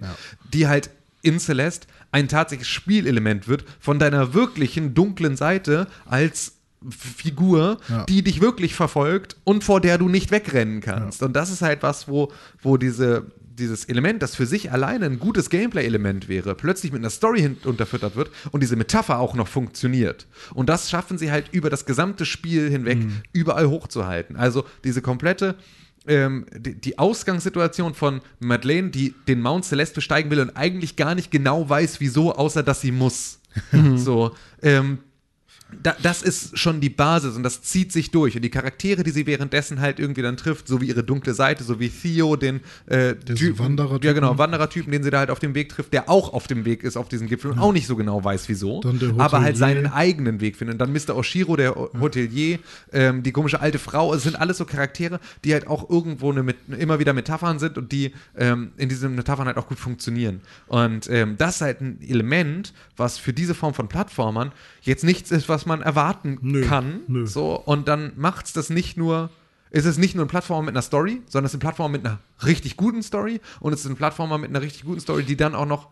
[0.53, 0.89] die halt
[1.23, 6.53] in Celeste ein tatsächliches Spielelement wird von deiner wirklichen dunklen Seite als
[6.91, 8.03] Figur, Ja.
[8.05, 11.23] die dich wirklich verfolgt und vor der du nicht wegrennen kannst.
[11.23, 12.31] Und das ist halt was, wo,
[12.61, 17.09] wo diese, dieses Element, das für sich alleine ein gutes Gameplay-Element wäre, plötzlich mit einer
[17.09, 20.27] Story unterfüttert wird und diese Metapher auch noch funktioniert.
[20.53, 22.99] Und das schaffen sie halt über das gesamte Spiel hinweg
[23.33, 24.35] überall hochzuhalten.
[24.35, 25.55] Also diese komplette
[26.07, 31.15] ähm, die, die Ausgangssituation von Madeleine, die den Mount Celeste besteigen will und eigentlich gar
[31.15, 33.39] nicht genau weiß, wieso, außer dass sie muss.
[33.95, 34.99] so, ähm,
[35.81, 38.35] da, das ist schon die Basis und das zieht sich durch.
[38.35, 41.63] Und die Charaktere, die sie währenddessen halt irgendwie dann trifft, so wie ihre dunkle Seite,
[41.63, 44.07] so wie Theo, den äh, Diesen Wanderertypen.
[44.07, 46.65] Ja, genau, Wanderertypen, den sie da halt auf dem Weg trifft, der auch auf dem
[46.65, 48.81] Weg ist auf diesen Gipfel und auch nicht so genau weiß, wieso.
[49.17, 50.75] Aber halt seinen eigenen Weg findet.
[50.75, 51.15] Und dann Mr.
[51.15, 52.59] Oshiro, der Hotelier,
[52.93, 54.13] ähm, die komische alte Frau.
[54.13, 57.91] Es sind alles so Charaktere, die halt auch irgendwo eine, immer wieder Metaphern sind und
[57.91, 60.41] die ähm, in diesen Metaphern halt auch gut funktionieren.
[60.67, 64.51] Und ähm, das ist halt ein Element, was für diese Form von Plattformern
[64.81, 67.01] jetzt nichts ist, was man erwarten Nö, kann.
[67.07, 67.25] nö.
[67.25, 69.29] So, und dann macht es das nicht nur.
[69.71, 72.05] Ist es nicht nur ein Plattformer mit einer Story, sondern es ist ein Plattformer mit
[72.05, 75.35] einer richtig guten Story und es ist ein Plattformer mit einer richtig guten Story, die
[75.35, 75.89] dann auch noch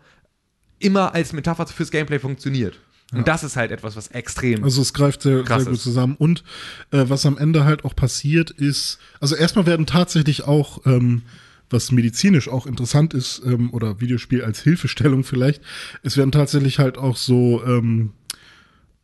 [0.78, 2.80] immer als Metapher fürs Gameplay funktioniert.
[3.12, 4.64] Und das ist halt etwas, was extrem.
[4.64, 6.16] Also es greift sehr, Krass sehr gut zusammen.
[6.18, 6.42] Und
[6.90, 11.22] äh, was am Ende halt auch passiert ist, also erstmal werden tatsächlich auch, ähm,
[11.70, 15.62] was medizinisch auch interessant ist, ähm, oder Videospiel als Hilfestellung vielleicht,
[16.02, 18.12] es werden tatsächlich halt auch so ähm,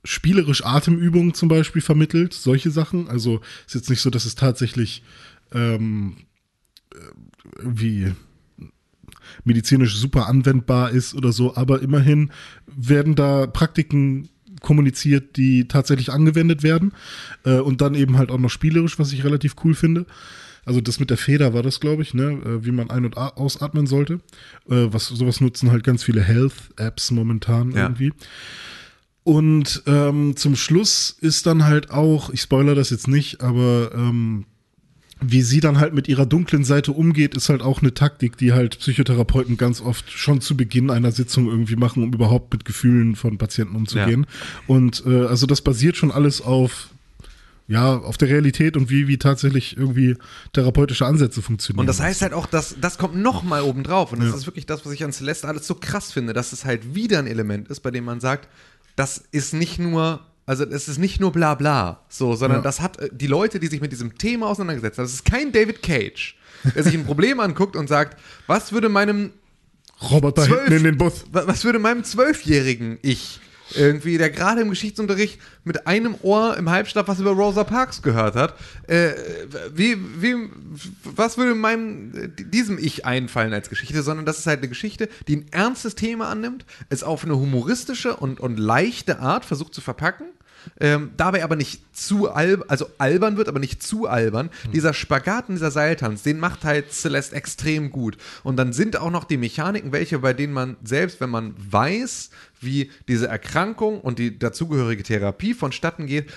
[0.04, 3.08] spielerisch Atemübungen zum Beispiel vermittelt, solche Sachen.
[3.08, 5.02] Also ist jetzt nicht so, dass es tatsächlich
[5.52, 6.16] ähm,
[6.94, 8.12] äh, irgendwie
[9.44, 12.30] medizinisch super anwendbar ist oder so, aber immerhin
[12.66, 14.28] werden da Praktiken
[14.60, 16.92] kommuniziert, die tatsächlich angewendet werden
[17.44, 20.06] äh, und dann eben halt auch noch spielerisch, was ich relativ cool finde.
[20.66, 23.16] Also das mit der Feder war das, glaube ich, ne, äh, wie man ein- und
[23.16, 24.14] ausatmen sollte.
[24.68, 27.84] Äh, was sowas nutzen halt ganz viele Health-Apps momentan Ja.
[27.84, 28.12] irgendwie.
[29.22, 34.46] Und ähm, zum Schluss ist dann halt auch, ich spoiler das jetzt nicht, aber ähm,
[35.20, 38.52] wie sie dann halt mit ihrer dunklen Seite umgeht, ist halt auch eine Taktik, die
[38.52, 43.16] halt Psychotherapeuten ganz oft schon zu Beginn einer Sitzung irgendwie machen, um überhaupt mit Gefühlen
[43.16, 44.26] von Patienten umzugehen.
[44.66, 46.88] Und äh, also das basiert schon alles auf
[47.68, 50.16] ja, auf der Realität und wie, wie tatsächlich irgendwie
[50.52, 51.78] therapeutische Ansätze funktionieren.
[51.78, 54.12] Und das heißt halt auch, dass das kommt noch mal oben drauf.
[54.12, 56.64] Und das ist wirklich das, was ich an Celeste alles so krass finde, dass es
[56.64, 58.48] halt wieder ein Element ist, bei dem man sagt,
[59.00, 62.62] das ist nicht nur, also es ist nicht nur bla bla, so, sondern Ja.
[62.62, 65.52] das hat äh, die Leute, die sich mit diesem Thema auseinandergesetzt haben, das ist kein
[65.52, 66.36] David Cage,
[66.74, 69.32] der sich ein Problem anguckt und sagt, was würde meinem
[70.10, 71.24] Roboter Zwölf- hinten in den Bus.
[71.32, 73.40] Wa- Was würde meinem zwölfjährigen Ich
[73.74, 78.36] irgendwie, der gerade im Geschichtsunterricht mit einem Ohr im Halbstab was über Rosa Parks gehört
[78.36, 78.54] hat,
[78.86, 79.12] äh,
[79.74, 80.50] wie, wie,
[81.04, 85.36] was würde meinem diesem Ich einfallen als Geschichte, sondern das ist halt eine Geschichte, die
[85.36, 90.26] ein ernstes Thema annimmt, es auf eine humoristische und, und leichte Art versucht zu verpacken.
[90.78, 94.50] Ähm, dabei aber nicht zu albern, also albern wird, aber nicht zu albern.
[94.72, 98.16] Dieser Spagat und dieser Seiltanz, den macht halt Celeste extrem gut.
[98.42, 102.30] Und dann sind auch noch die Mechaniken welche, bei denen man selbst, wenn man weiß,
[102.60, 106.30] wie diese Erkrankung und die dazugehörige Therapie vonstatten geht,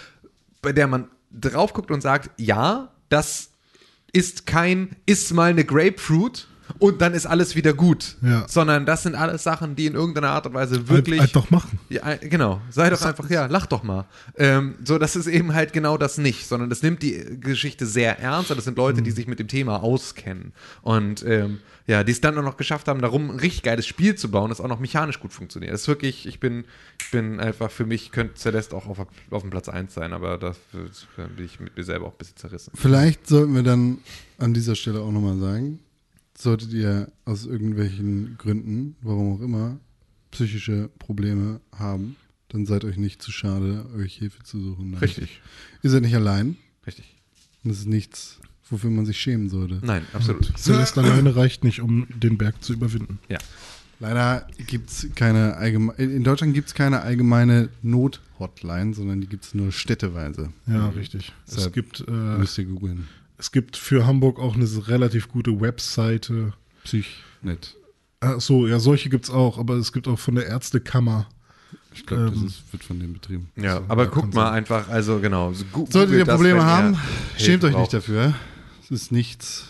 [0.62, 3.52] bei der man drauf guckt und sagt, ja, das
[4.12, 6.48] ist kein, ist mal eine Grapefruit
[6.80, 8.16] und dann ist alles wieder gut.
[8.22, 8.46] Ja.
[8.48, 11.20] Sondern das sind alles Sachen, die in irgendeiner Art und Weise wirklich.
[11.20, 11.80] Halt, halt doch machen.
[11.90, 12.62] Ja, äh, genau.
[12.70, 14.06] Sei doch einfach, ja, lach doch mal.
[14.38, 18.20] Ähm, so, das ist eben halt genau das nicht, sondern das nimmt die Geschichte sehr
[18.20, 20.54] ernst und das sind Leute, die sich mit dem Thema auskennen.
[20.82, 24.16] Und ähm, ja, die es dann auch noch geschafft haben, darum ein richtig geiles Spiel
[24.16, 25.74] zu bauen, das auch noch mechanisch gut funktioniert.
[25.74, 26.64] Das ist wirklich, ich bin,
[27.02, 30.38] ich bin einfach, für mich könnte Celeste auch auf, auf dem Platz 1 sein, aber
[30.38, 32.72] da bin ich mit mir selber auch ein bisschen zerrissen.
[32.76, 33.98] Vielleicht sollten wir dann
[34.38, 35.80] an dieser Stelle auch nochmal sagen,
[36.38, 39.80] solltet ihr aus irgendwelchen Gründen, warum auch immer,
[40.32, 42.16] psychische Probleme haben,
[42.50, 44.92] dann seid euch nicht zu schade, euch Hilfe zu suchen.
[44.92, 45.00] Nein.
[45.00, 45.42] Richtig.
[45.82, 46.58] Ihr seid nicht allein.
[46.86, 47.16] Richtig.
[47.64, 48.40] Und das ist nichts,
[48.70, 49.80] wofür man sich schämen sollte.
[49.84, 50.52] Nein, absolut.
[50.58, 53.20] Celeste alleine reicht nicht, um den Berg zu überwinden.
[53.30, 53.40] Ja.
[54.00, 59.46] Leider gibt es keine allgemeine, in Deutschland gibt es keine allgemeine Not-Hotline, sondern die gibt
[59.46, 60.52] es nur städteweise.
[60.68, 61.32] Ja, richtig.
[61.48, 63.08] Es Deshalb gibt, äh, Müsst ihr googeln.
[63.38, 66.54] Es gibt für Hamburg auch eine relativ gute Webseite.
[66.84, 67.76] Psychnet.
[68.20, 71.28] Ach so, ja, solche gibt es auch, aber es gibt auch von der Ärztekammer.
[71.94, 73.50] Ich glaube, das Ähm, ist, wird von denen betrieben.
[73.56, 74.54] Ja, So, aber guckt mal sein.
[74.56, 75.54] einfach, also genau.
[75.54, 77.82] so Solltet ihr das, Probleme ihr haben, Hilfe schämt euch braucht.
[77.82, 78.34] nicht dafür.
[78.84, 79.68] Es ist nichts,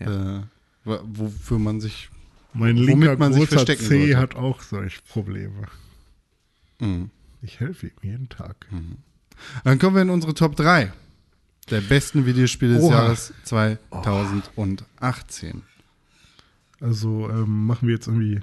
[0.00, 0.38] Ja.
[0.38, 0.40] äh,
[0.84, 2.10] wofür man sich.
[2.52, 4.16] Mein Womit linker man sich verstecken C sollte.
[4.18, 5.66] hat auch solche Probleme.
[6.80, 7.10] Mhm.
[7.42, 8.66] Ich helfe ihm jeden Tag.
[9.64, 10.92] Dann kommen wir in unsere Top 3
[11.70, 12.94] der besten Videospiele des Oha.
[12.94, 15.62] Jahres 2018.
[16.80, 18.40] Also ähm, machen wir jetzt irgendwie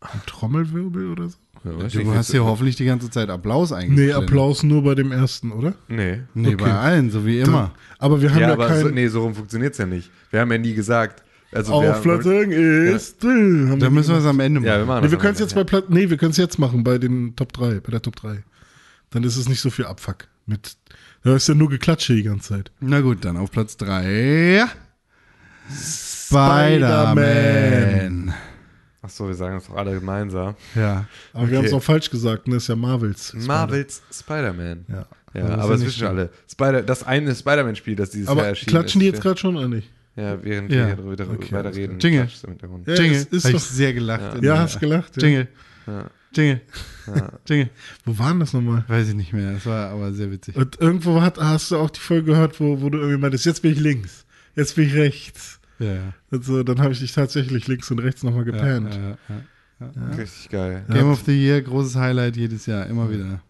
[0.00, 1.36] einen Trommelwirbel oder so?
[1.64, 4.14] Ja, weiß Du hast hier hoffentlich die ganze Zeit Applaus Nee, eingeblendet.
[4.16, 5.74] Applaus nur bei dem ersten, oder?
[5.88, 6.20] Nee.
[6.34, 6.56] Nee, Okay.
[6.56, 7.72] bei allen, so wie immer.
[7.98, 8.80] Aber wir haben Ja, ja, aber kein.
[8.82, 10.08] so, nee, so rum funktioniert es ja nicht.
[10.30, 11.22] Wir haben ja nie gesagt.
[11.50, 13.24] Also auf wir, Platz 1 ist.
[13.24, 14.68] Haben Dann müssen wir es am Ende machen.
[14.68, 15.86] Ja, wir machen Nee, wir können es jetzt bei Platz.
[15.88, 18.44] Nee, wir können es jetzt machen bei den Top 3, bei der Top 3.
[19.10, 20.28] Dann ist es nicht so viel Abfuck.
[20.46, 20.76] Mit,
[21.28, 22.70] da ist ja nur Geklatsche die ganze Zeit.
[22.80, 24.64] Na gut, dann auf Platz 3.
[25.70, 27.16] Spider-Man.
[27.16, 28.34] Spider-Man.
[29.02, 30.54] Ach so, wir sagen das doch alle gemeinsam.
[30.74, 31.06] Ja.
[31.32, 31.56] Aber wir Okay.
[31.58, 32.56] haben es auch falsch gesagt, ne?
[32.56, 33.32] Ist ja Marvels.
[33.34, 34.84] Marvels Spider-Man.
[34.88, 35.06] Ja.
[35.34, 36.30] Ja, Aber das ist aber ja das nicht wissen schon alle.
[36.50, 39.12] Spider, das eine Spider-Man-Spiel, das dieses Jahr Aber erschienen klatschen die ist.
[39.14, 39.88] jetzt gerade schon oder nicht?
[40.16, 40.88] Ja, während Ja.
[40.98, 41.98] wir hier Okay, weiter reden.
[42.00, 42.28] Jingle.
[42.86, 43.16] Ja, Jingle.
[43.18, 44.34] es ist Hab ich doch- sehr gelacht.
[44.42, 44.54] Ja.
[44.54, 45.22] Ja, hast gelacht.
[45.22, 45.44] Ja.
[46.34, 46.60] Jingle.
[47.06, 47.32] Ja.
[47.48, 47.70] Jingle.
[48.04, 48.84] Wo waren das nochmal?
[48.88, 49.52] Weiß ich nicht mehr.
[49.52, 50.56] Das war aber sehr witzig.
[50.56, 53.62] Und irgendwo hat, hast du auch die Folge gehört, wo, wo du irgendwie meintest, jetzt
[53.62, 54.26] bin ich links,
[54.56, 55.60] jetzt bin ich rechts.
[55.78, 56.12] Ja, ja.
[56.30, 58.94] Und so, dann habe ich dich tatsächlich links und rechts nochmal gepennt.
[58.94, 60.16] Ja, ja, ja.
[60.16, 60.84] Richtig geil.
[60.88, 63.40] Game of the Year, großes Highlight jedes Jahr, immer wieder.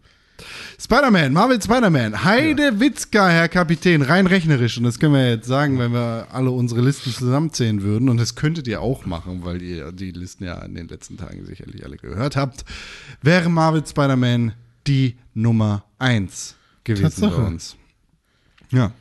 [0.81, 4.79] Spider-Man, Marvel Spider-Man, Heide Witzka, Herr Kapitän, rein rechnerisch.
[4.79, 8.09] Und das können wir jetzt sagen, wenn wir alle unsere Listen zusammenzählen würden.
[8.09, 11.45] Und das könntet ihr auch machen, weil ihr die Listen ja in den letzten Tagen
[11.45, 12.65] sicherlich alle gehört habt.
[13.23, 14.53] Wäre Marvel Spider-Man
[14.87, 16.55] die Nummer 1
[16.85, 17.37] gewesen Tatsache.
[17.37, 17.77] bei uns.
[18.71, 18.93] Ja.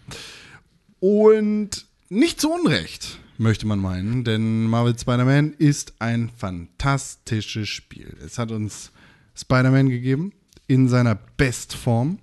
[1.00, 8.18] Und nicht zu Unrecht, möchte man meinen, denn Marvel Spider-Man ist ein fantastisches Spiel.
[8.26, 8.92] Es hat uns
[9.36, 10.34] Spider-Man gegeben
[10.68, 12.20] in seiner Bestform.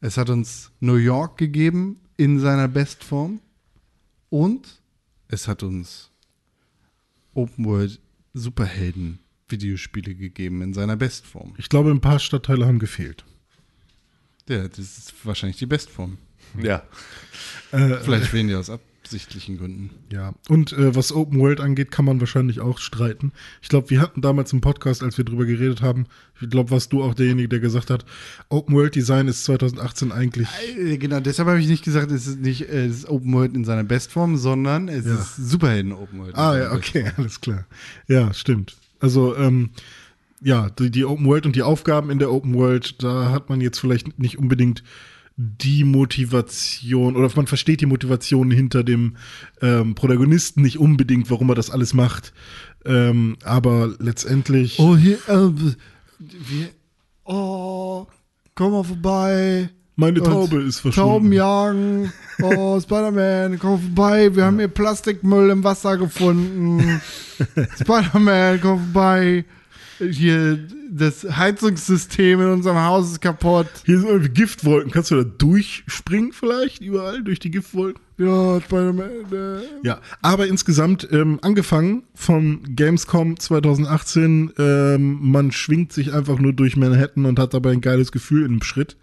[0.00, 3.40] Es hat uns New York gegeben in seiner Bestform.
[4.30, 4.80] Und
[5.28, 6.10] es hat uns
[7.34, 8.00] Open World
[8.34, 11.54] Superhelden Videospiele gegeben in seiner Bestform.
[11.58, 13.24] Ich glaube, ein paar Stadtteile haben gefehlt.
[14.48, 16.18] Ja, das ist wahrscheinlich die Bestform.
[16.60, 16.82] Ja.
[17.70, 18.70] Äh, Vielleicht fehlen die aus
[19.12, 19.90] offensichtlichen Gründen.
[20.10, 23.32] Ja, und äh, was Open World angeht, kann man wahrscheinlich auch streiten.
[23.60, 26.06] Ich glaube, wir hatten damals im Podcast, als wir drüber geredet haben,
[26.40, 28.04] ich glaube, warst du auch derjenige, der gesagt hat,
[28.48, 30.48] Open World Design ist 2018 eigentlich.
[30.78, 33.54] Äh, Genau, deshalb habe ich nicht gesagt, es ist nicht äh, es ist Open World
[33.54, 35.14] in seiner Bestform, sondern es Ja.
[35.14, 36.34] ist Superhelden Open World.
[36.36, 37.66] Ah, ja, okay, alles klar.
[38.08, 38.76] Ja, stimmt.
[39.00, 39.70] Also, ähm,
[40.40, 43.60] ja, die, die Open World und die Aufgaben in der Open World, da hat man
[43.60, 44.82] jetzt vielleicht nicht unbedingt
[45.42, 49.16] die Motivation oder man versteht die Motivation hinter dem
[49.60, 52.32] ähm, Protagonisten nicht unbedingt, warum er das alles macht.
[52.84, 54.78] Ähm, aber letztendlich.
[54.78, 55.50] Oh, hier, äh,
[56.18, 56.68] wir,
[57.24, 58.06] oh,
[58.54, 59.70] komm mal vorbei.
[59.94, 61.10] Meine Taube ist verschwunden.
[61.10, 62.12] Tauben jagen.
[62.40, 64.34] Oh, Spider-Man, komm vorbei.
[64.34, 67.00] Wir haben hier Plastikmüll im Wasser gefunden.
[67.80, 69.44] Spider-Man, komm vorbei.
[70.10, 70.58] Hier,
[70.90, 73.68] das Heizungssystem in unserem Haus ist kaputt.
[73.84, 74.90] Hier sind irgendwie Giftwolken.
[74.90, 78.02] Kannst du da durchspringen vielleicht überall durch die Giftwolken?
[78.18, 79.10] Ja, Spider-Man.
[79.32, 79.86] Äh.
[79.86, 86.76] Ja, aber insgesamt ähm, angefangen von Gamescom 2018, ähm, man schwingt sich einfach nur durch
[86.76, 88.96] Manhattan und hat dabei ein geiles Gefühl in dem Schritt.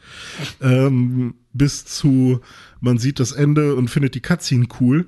[0.61, 2.41] Ähm, bis zu,
[2.79, 5.07] man sieht das Ende und findet die Cutscene cool.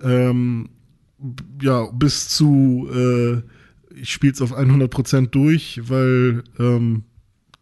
[0.00, 0.70] Ähm,
[1.60, 3.42] ja, bis zu, äh,
[3.94, 7.04] ich spiele es auf 100% durch, weil ähm,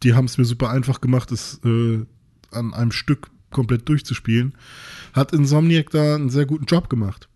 [0.03, 2.05] die haben es mir super einfach gemacht, es äh,
[2.51, 4.53] an einem Stück komplett durchzuspielen.
[5.13, 7.29] Hat Insomniac da einen sehr guten Job gemacht.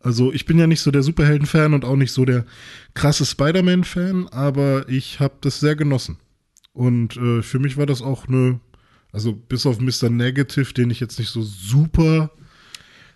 [0.00, 2.44] Also ich bin ja nicht so der Superhelden-Fan und auch nicht so der
[2.92, 6.18] krasse Spider-Man-Fan, aber ich habe das sehr genossen.
[6.74, 8.60] Und äh, für mich war das auch eine,
[9.12, 10.10] also bis auf Mr.
[10.10, 12.30] Negative, den ich jetzt nicht so super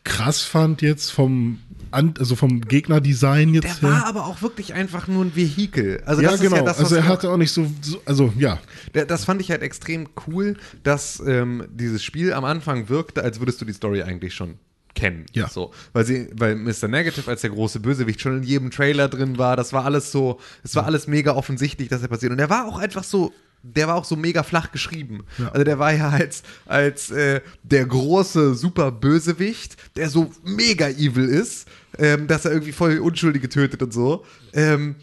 [0.05, 1.59] krass fand jetzt vom,
[1.91, 4.01] An also vom Gegnerdesign jetzt Der her.
[4.01, 6.03] war aber auch wirklich einfach nur ein Vehikel.
[6.05, 6.57] Also ja, das genau.
[6.57, 8.59] ist ja das, was also er hatte auch nicht so, so also ja,
[8.93, 13.61] Das fand ich halt extrem cool, dass ähm, dieses Spiel am Anfang wirkte, als würdest
[13.61, 14.59] du die Story eigentlich schon
[14.95, 15.27] kennen.
[15.33, 15.49] Ja.
[15.49, 16.89] So, weil sie, weil Mr.
[16.89, 19.57] Negative als der große Bösewicht schon in jedem Trailer drin war.
[19.57, 22.33] Das war alles so, es war alles mega offensichtlich, dass er passiert.
[22.33, 23.33] Und der war auch einfach so.
[23.63, 25.25] Der war auch so mega flach geschrieben.
[25.39, 25.49] Ja.
[25.49, 31.29] Also der war ja als, als äh, der große super Bösewicht, der so mega evil
[31.29, 31.67] ist,
[31.99, 34.25] ähm, dass er irgendwie voll Unschuldige tötet und so.
[34.53, 34.97] Ähm,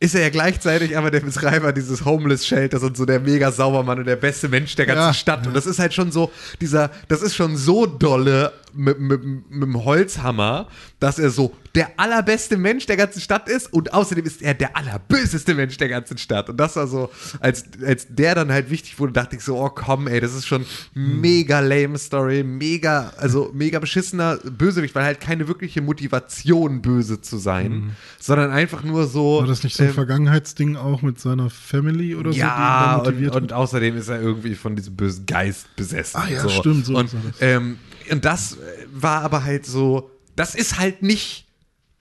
[0.00, 3.98] ist er ja gleichzeitig aber der Betreiber dieses Homeless Shelters und so der mega Saubermann
[4.00, 5.14] und der beste Mensch der ganzen Ja.
[5.14, 5.46] Stadt.
[5.46, 6.30] Und das ist halt schon so,
[6.60, 10.68] dieser, das ist schon so dolle mit, mit, mit dem Holzhammer,
[11.00, 14.76] dass er so der allerbeste Mensch der ganzen Stadt ist und außerdem ist er der
[14.76, 16.48] allerböseste Mensch der ganzen Stadt.
[16.48, 17.10] Und das war so,
[17.40, 20.46] als, als der dann halt wichtig wurde, dachte ich so, oh komm, ey, das ist
[20.46, 20.64] schon
[20.94, 27.38] mega lame Story, mega, also mega beschissener Bösewicht, weil halt keine wirkliche Motivation, böse zu
[27.38, 29.40] sein, sondern einfach nur so.
[29.40, 32.38] war das nicht so ein ähm, Vergangenheitsding auch mit seiner Family oder so?
[32.38, 36.20] ja, ihn da und, und außerdem ist er irgendwie von diesem bösen Geist besessen.
[36.20, 37.10] Ah ja, stimmt, so und,
[37.40, 37.78] ähm,
[38.10, 38.56] und das äh,
[38.92, 41.46] war aber halt so, das ist halt nicht,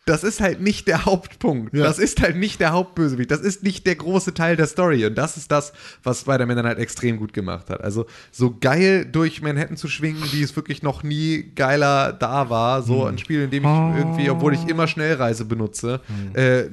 [0.05, 1.73] das ist halt nicht der Hauptpunkt.
[1.73, 1.83] Ja.
[1.83, 3.31] Das ist halt nicht der Hauptbösewicht.
[3.31, 5.05] Das ist nicht der große Teil der Story.
[5.05, 5.71] Und das ist das,
[6.03, 7.81] was Spider-Man dann halt extrem gut gemacht hat.
[7.81, 12.79] Also so geil durch Manhattan zu schwingen, wie es wirklich noch nie geiler da war.
[12.79, 12.85] Hm.
[12.85, 16.01] So ein Spiel, in dem ich irgendwie, obwohl ich immer Schnellreise benutze,
[16.33, 16.63] äh,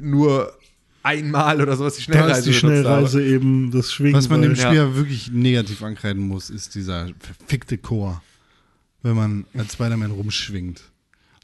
[0.00, 0.52] nur
[1.02, 2.12] einmal oder sowas die Hm.
[2.12, 3.08] Da Schnellreise ist die benutzt habe.
[3.08, 4.14] Schnellreise eben das Schwingen.
[4.14, 4.56] Was man dem.
[4.56, 8.22] Spiel ja wirklich negativ ankreiden muss, ist dieser verfickte Chor.
[9.08, 10.82] Wenn man als Spider-Man rumschwingt.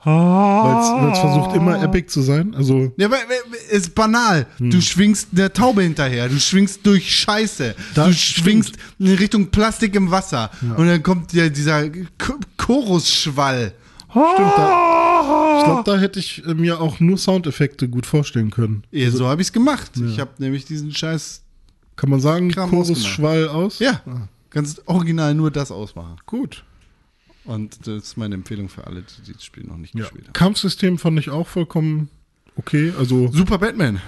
[0.07, 2.55] Weil es versucht immer epic zu sein.
[2.55, 3.39] Also Ja, weil, weil,
[3.70, 4.47] ist banal.
[4.59, 4.70] Hm.
[4.70, 9.95] Du schwingst der Taube hinterher, du schwingst durch Scheiße, Das du schwingst in Richtung Plastik
[9.95, 13.73] im Wasser und dann kommt ja dieser Ch- Chorusschwall.
[14.11, 15.57] stimmt da.
[15.59, 18.85] Ich glaube, da hätte ich äh, mir auch nur Soundeffekte gut vorstellen können.
[18.91, 19.93] Ja, so habe ich es gemacht.
[20.07, 21.43] Ich habe nämlich diesen Scheiß,
[21.97, 23.11] Kann man sagen, Kram Chorus ausgemacht.
[23.15, 23.78] Schwall aus?
[23.78, 24.03] ja,
[24.51, 26.16] ganz original nur das ausmachen.
[26.27, 26.62] Gut.
[27.44, 30.02] Und das ist meine Empfehlung für alle, die das Spiel noch nicht Ja.
[30.02, 30.32] gespielt haben.
[30.32, 32.08] Kampfsystem fand ich auch vollkommen
[32.56, 32.92] okay.
[32.98, 34.00] Also, Super Batman.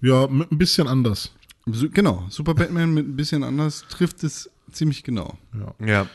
[0.00, 1.32] ja, mit ein bisschen anders.
[1.66, 5.38] Genau, Super Batman mit ein bisschen anders trifft es ziemlich genau.
[5.84, 6.06] Ja.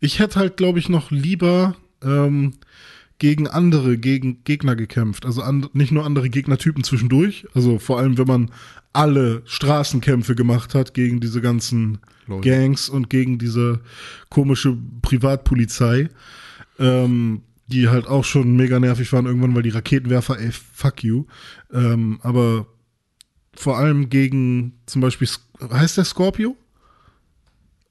[0.00, 2.54] Ich hätte halt, glaube ich, noch lieber ähm,
[3.18, 5.24] gegen andere gegen Gegner gekämpft.
[5.24, 7.46] Also an, nicht nur andere Gegnertypen zwischendurch.
[7.54, 8.50] Also vor allem, wenn man
[8.92, 12.40] alle Straßenkämpfe gemacht hat gegen diese ganzen Lol.
[12.40, 13.80] Gangs und gegen diese
[14.30, 16.08] komische Privatpolizei,
[16.78, 21.24] ähm, die halt auch schon mega nervig waren irgendwann, weil die Raketenwerfer, ey, fuck you.
[21.72, 22.66] Ähm, aber
[23.54, 25.28] vor allem gegen zum Beispiel,
[25.60, 26.56] heißt der Scorpio?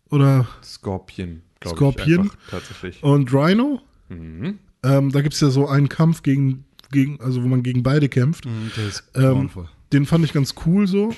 [0.09, 1.77] Oder Scorpion, glaube ich.
[1.77, 2.19] Scorpion?
[2.21, 3.03] einfach, Tatsächlich.
[3.03, 3.81] und Rhino.
[4.09, 4.59] Mhm.
[4.83, 8.09] Ähm, da gibt es ja so einen Kampf gegen, gegen, also wo man gegen beide
[8.09, 8.45] kämpft.
[8.45, 9.49] Ist Ähm,
[9.91, 11.15] den fand ich ganz cool so.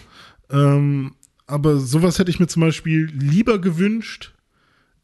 [0.49, 1.13] Ähm,
[1.47, 4.33] aber sowas hätte ich mir zum Beispiel lieber gewünscht,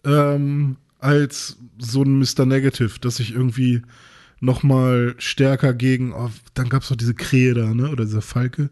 [0.04, 2.46] ähm, als so ein Mr.
[2.46, 3.82] Negative, dass ich irgendwie
[4.40, 8.22] noch mal stärker gegen, oh, dann gab es noch diese Krähe da, ne, oder diese
[8.22, 8.70] Falke.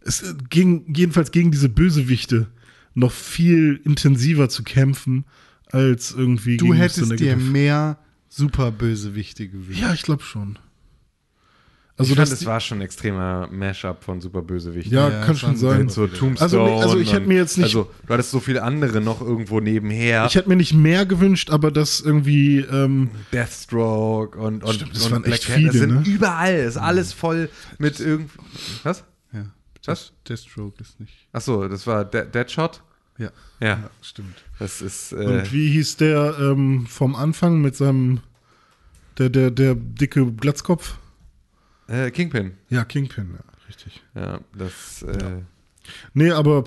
[0.00, 2.48] Es äh, ging jedenfalls gegen diese Bösewichte
[2.94, 5.24] noch viel intensiver zu kämpfen,
[5.66, 6.82] als irgendwie Du gegen Mr.
[6.82, 7.36] hättest dir Negative.
[8.38, 9.80] Mehr Superbösewichte gewünscht.
[9.80, 10.58] Ja, ich glaube schon.
[11.98, 14.92] Also Also ich fand, das, es war schon ein extremer Mashup von Superbösewichten.
[14.94, 15.90] ja, Ja, kann schon sein.
[15.90, 16.40] So Tombstone.
[16.40, 19.60] Also also ich hätte mir jetzt nicht- Also, du hattest so viele andere noch irgendwo
[19.60, 20.24] nebenher.
[20.26, 25.04] Ich hätte mir nicht mehr gewünscht, aber das irgendwie, ähm, Deathstroke und, und, Stimmt, das
[25.06, 25.48] und waren echt Black.
[25.48, 26.02] Das viele, sind ne?
[26.06, 26.54] überall.
[26.60, 28.38] Ist alles voll mit irgendwie.
[28.84, 29.04] Was?
[29.34, 29.44] Ja.
[29.84, 30.12] Was?
[30.26, 31.28] Deathstroke ist nicht.
[31.32, 32.82] Achso, das war De Deadshot?
[33.18, 33.30] Ja.
[33.60, 34.42] Ja, stimmt.
[34.58, 35.12] das ist.
[35.12, 38.20] Äh, und wie hieß der ähm, vom Anfang mit seinem,
[39.18, 40.96] der, der, der dicke Glatzkopf?
[41.88, 42.52] äh, Kingpin.
[42.70, 44.02] Ja, Kingpin, ja, richtig.
[44.14, 45.02] Ja, das.
[45.02, 45.42] Äh,
[46.14, 46.64] Nee, aber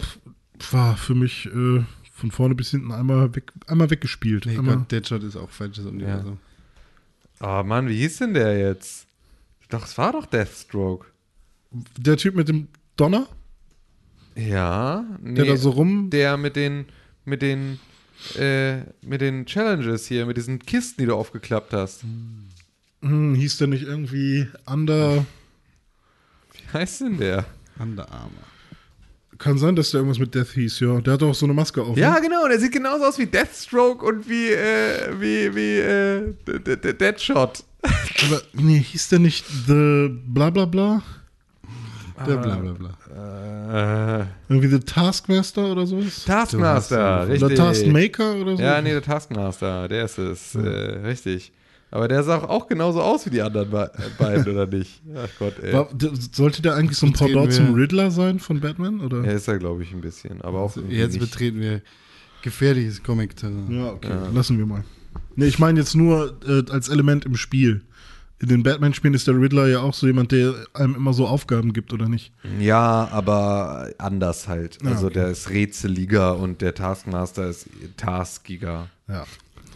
[0.72, 4.46] war für mich äh, von vorne bis hinten einmal, weg, einmal weggespielt.
[4.46, 6.38] Nee, einmal, Gott, Deadshot ist auch falsches Universum.
[7.40, 9.08] Oh Mann, wie hieß denn der jetzt?
[9.70, 11.08] Doch, es war doch Deathstroke.
[11.98, 12.68] der Typ mit dem
[12.98, 13.28] Donner,
[14.36, 15.06] Ja.
[15.22, 16.10] Nee, der da so rum.
[16.10, 16.86] der mit den.
[17.26, 17.80] Mit den.
[18.40, 22.04] Äh, mit den Challenges hier, mit diesen Kisten, die du aufgeklappt hast.
[23.02, 25.26] Hm, hieß der nicht irgendwie Under.
[26.54, 27.46] Wie heißt denn der?
[27.78, 28.32] Under Armour.
[29.38, 31.02] Kann sein, dass der irgendwas mit Death hieß, ja.
[31.02, 31.98] Der hat auch so eine Maske auf.
[31.98, 32.22] Ja, ne?
[32.22, 36.78] genau, der sieht genauso aus wie Deathstroke und wie, äh, wie, wie, äh, D- D-
[36.78, 37.64] D- Deadshot.
[37.84, 41.04] Aber nee, hieß der nicht The bla bla bla?
[42.26, 44.22] Der bla bla bla.
[44.22, 46.24] Äh, Irgendwie The Taskmaster oder sowas?
[46.26, 47.44] Taskmaster, richtig.
[47.44, 48.64] Oder Taskmaker oder so?
[48.64, 51.52] Ja, nee, der Taskmaster, der ist es, äh, richtig.
[51.92, 55.02] Aber der sah auch genauso aus wie die anderen be äh, beiden, oder nicht?
[55.16, 55.74] Ach Gott, ey.
[55.74, 59.02] War, der, sollte der eigentlich so ein Pendant zum Riddler sein von Batman?
[59.02, 59.24] Oder?
[59.24, 61.32] Ja, ist er, glaube ich, ein bisschen, aber auch irgendwie Jetzt nicht.
[61.32, 61.82] betreten wir
[62.42, 63.72] gefährliches Comic-Terrain.
[63.72, 64.12] Ja, okay.
[64.34, 64.84] Lassen wir mal.
[65.36, 67.82] Nee, ich meine jetzt nur äh, als Element im Spiel.
[68.40, 71.72] In den Batman-Spielen ist der Riddler ja auch so jemand, der einem immer so Aufgaben
[71.72, 72.34] gibt, oder nicht?
[72.60, 74.78] Ja, aber anders halt.
[74.84, 75.14] Ja, Also okay.
[75.16, 78.90] der ist rätseliger und der Taskmaster ist taskiger.
[79.08, 79.26] Ja,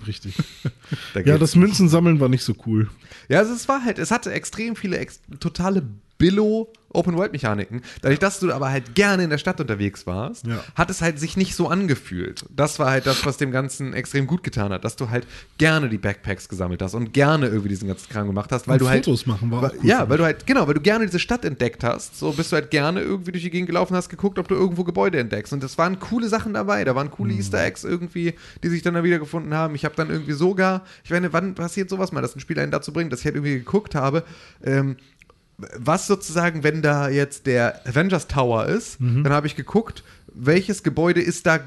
[0.08, 0.36] richtig.
[1.14, 2.90] Da ja, das Münzensammeln war nicht so cool.
[3.30, 5.84] Ja, also es war halt, es hatte extrem viele ex totale
[6.18, 7.82] Billo Open-World-Mechaniken.
[8.02, 10.64] Dadurch, dass du aber halt gerne in der Stadt unterwegs warst, Ja.
[10.76, 12.46] hat es halt sich nicht so angefühlt.
[12.56, 15.90] Das war halt das, was dem Ganzen extrem gut getan hat, dass du halt gerne
[15.90, 18.90] die Backpacks gesammelt hast und gerne irgendwie diesen ganzen Kram gemacht hast, weil Und du
[18.90, 21.46] halt Fotos machen war cool Ja, weil du halt genau, weil du gerne diese Stadt
[21.46, 22.18] entdeckt hast.
[22.18, 24.84] So bist du halt gerne irgendwie durch die Gegend gelaufen, hast geguckt, ob du irgendwo
[24.84, 25.54] Gebäude entdeckst.
[25.54, 26.84] Und das waren coole Sachen dabei.
[26.84, 28.34] Da waren coole Easter Eggs irgendwie,
[28.64, 29.76] die sich dann da wiedergefunden haben.
[29.76, 32.72] Ich habe dann irgendwie sogar, ich meine, wann passiert sowas mal, dass ein Spiel einen
[32.72, 34.24] dazu bringt, dass ich halt irgendwie geguckt habe,
[34.64, 34.96] ähm,
[35.78, 39.24] was sozusagen, wenn da jetzt der Avengers Tower ist, Mhm.
[39.24, 40.04] dann habe ich geguckt,
[40.34, 41.60] welches Gebäude ist da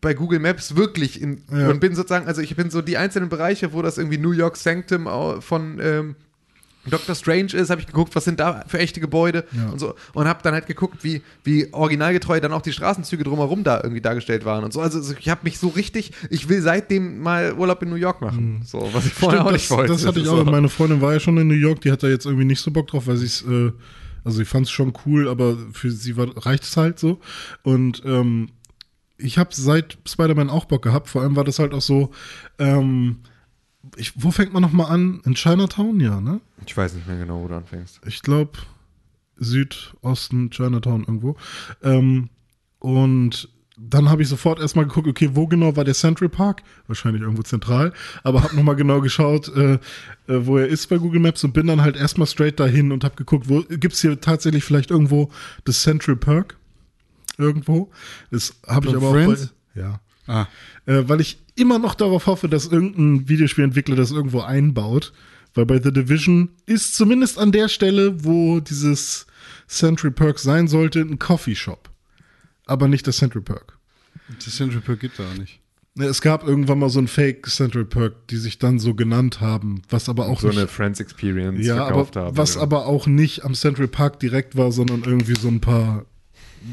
[0.00, 1.68] bei Google Maps wirklich in Ja.
[1.70, 4.56] und bin sozusagen, also ich bin so die einzelnen Bereiche, wo das irgendwie New York
[4.56, 5.06] Sanctum
[5.40, 6.16] von ähm,
[6.86, 9.70] Doctor Strange ist, habe ich geguckt, was sind da für echte Gebäude Ja.
[9.70, 13.62] und so und habe dann halt geguckt, wie wie originalgetreu dann auch die Straßenzüge drumherum
[13.64, 14.80] da irgendwie dargestellt waren und so.
[14.80, 18.20] Also so, ich habe mich so richtig, ich will seitdem mal Urlaub in New York
[18.20, 19.48] machen, so was ich vorher Mhm.
[19.48, 19.92] Stimmt, auch das, nicht wollte.
[19.92, 20.44] das hatte ich auch.
[20.44, 22.70] Meine Freundin war ja schon in New York, die hat da jetzt irgendwie nicht so
[22.70, 23.70] Bock drauf, weil sie es, äh,
[24.24, 27.20] also sie fand es schon cool, aber für sie war, reicht es halt so.
[27.62, 28.48] Und ähm,
[29.18, 31.08] ich habe seit Spider-Man auch Bock gehabt.
[31.08, 32.10] Vor allem war das halt auch so,
[32.58, 33.18] ähm,
[33.96, 35.20] ich, wo fängt man nochmal an?
[35.24, 36.40] In Chinatown, ja, ne?
[36.66, 38.00] Ich weiß nicht mehr genau, wo du anfängst.
[38.06, 38.52] ich glaube,
[39.36, 41.36] Südosten, Chinatown irgendwo.
[41.82, 42.30] Ähm,
[42.78, 43.48] und
[43.78, 46.62] dann habe ich sofort erstmal geguckt, okay, wo genau war der Central Park?
[46.86, 47.92] Wahrscheinlich irgendwo zentral,
[48.22, 49.78] aber habe nochmal genau geschaut, äh, äh,
[50.26, 53.16] wo er ist bei Google Maps und bin dann halt erstmal straight dahin und habe
[53.16, 55.30] geguckt, wo gibt es hier tatsächlich vielleicht irgendwo
[55.64, 56.56] das Central Park?
[57.38, 57.90] Irgendwo.
[58.30, 59.52] Das habe ich aber auch Friends?
[59.74, 60.00] bei, ja.
[60.26, 60.46] Ah,
[60.86, 65.12] Äh, weil ich immer noch darauf hoffe, dass irgendein Videospielentwickler das irgendwo einbaut.
[65.54, 69.26] Weil bei The Division ist zumindest an der Stelle, wo dieses
[69.68, 71.90] Central Perk sein sollte, ein Coffeeshop.
[72.66, 73.76] Aber nicht das Central Perk.
[74.42, 75.60] das Central Perk gibt es auch nicht.
[75.94, 79.40] Ne, Es gab irgendwann mal so ein Fake Central Perk, die sich dann so genannt
[79.42, 82.36] haben, was aber auch so nicht, eine Friends Experience ja, aber verkauft haben.
[82.36, 82.62] was ja.
[82.62, 86.06] aber auch nicht am Central Park direkt war, sondern irgendwie so ein paar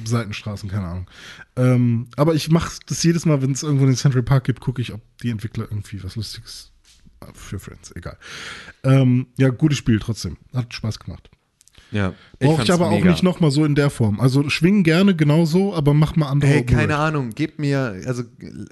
[0.05, 1.07] Seitenstraßen, keine Ahnung.
[1.55, 4.81] Ähm, aber ich mache das jedes Mal, wenn es irgendwo den Central Park gibt, gucke
[4.81, 6.71] ich, ob die Entwickler irgendwie was Lustiges
[7.33, 8.17] für Friends, egal.
[8.83, 10.37] Ähm, ja, gutes Spiel trotzdem.
[10.53, 11.29] Hat Spaß gemacht.
[11.91, 13.11] ja, Brauche ich aber auch mega.
[13.11, 14.19] nicht nochmal so in der Form.
[14.19, 16.51] Also schwingen gerne genauso, aber mach mal andere.
[16.51, 16.97] Hey, keine.
[16.97, 18.23] Ahnung, gebt mir, also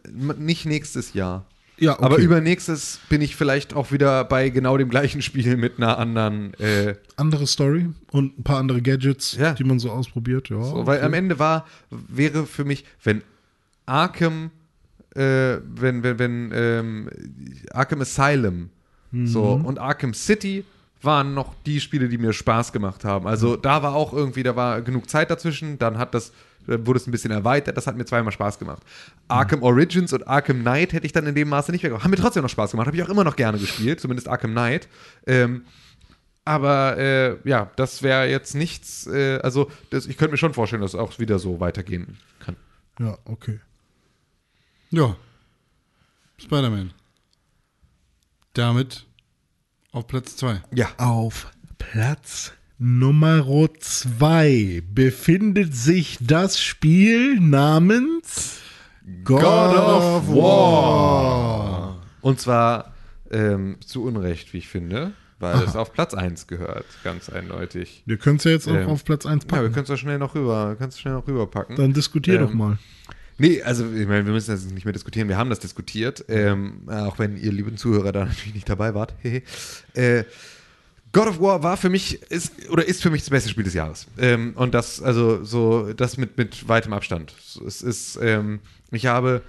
[0.10, 1.46] nicht nächstes Jahr.
[1.80, 2.04] Ja, okay.
[2.06, 6.54] Aber übernächstes bin ich vielleicht auch wieder bei genau dem gleichen Spiel mit einer anderen.
[6.56, 9.54] Äh, andere Story und ein paar andere Gadgets, Ja.
[9.54, 10.50] die man so ausprobiert.
[10.50, 11.06] Ja, so, weil okay.
[11.06, 13.22] am Ende war, wäre für mich, wenn
[13.86, 14.52] Arkham
[15.16, 17.10] äh, wenn, wenn, wenn ähm,
[17.72, 18.70] Arkham Asylum
[19.24, 20.66] so und Arkham City
[21.02, 23.26] waren noch die Spiele, die mir Spaß gemacht haben.
[23.26, 26.34] Also da war auch irgendwie, da war genug Zeit dazwischen, dann hat das,
[26.68, 28.84] dann wurde es ein bisschen erweitert, das hat mir zweimal Spaß gemacht.
[29.28, 32.04] Arkham Origins und Arkham Knight hätte ich dann in dem Maße nicht mehr gemacht.
[32.04, 34.52] Haben mir trotzdem noch Spaß gemacht, habe ich auch immer noch gerne gespielt, zumindest Arkham
[34.52, 34.88] Knight.
[35.26, 35.64] Ähm,
[36.46, 40.82] aber äh, ja, das wäre jetzt nichts, äh, also das, ich könnte mir schon vorstellen,
[40.82, 42.56] dass es auch wieder so weitergehen kann.
[43.00, 43.60] Ja, okay.
[44.90, 45.16] Ja.
[46.38, 46.94] Spider-Man.
[48.54, 49.06] Damit
[49.92, 50.62] auf Platz 2.
[50.74, 50.88] Ja.
[50.98, 53.44] Auf Platz Nummer
[53.80, 58.60] 2 befindet sich das Spiel namens
[59.24, 62.02] God, of War.
[62.22, 62.94] Und zwar
[63.32, 68.04] ähm, zu Unrecht, wie ich finde, weil es auf Platz 1 gehört, ganz eindeutig.
[68.06, 69.72] Wir können es ja jetzt auch Ähm, auf Platz 1 Ja, wir packen.
[69.74, 71.76] können es doch schnell noch rüber, kannst schnell noch rüberpacken.
[71.78, 72.78] Dann diskutier doch Ähm, mal.
[73.40, 75.30] Nee, also ich meine, wir müssen das nicht mehr diskutieren.
[75.30, 79.16] Wir haben das diskutiert, ähm, auch wenn ihr lieben Zuhörer da natürlich nicht dabei wart.
[79.94, 80.26] Äh,
[81.18, 83.74] God of War war für mich ist oder ist für mich das beste Spiel des
[83.74, 84.06] Jahres.
[84.20, 87.34] Ähm, und das also so das mit mit weitem Abstand.
[87.66, 88.60] Es ist ähm,
[88.92, 89.42] ich habe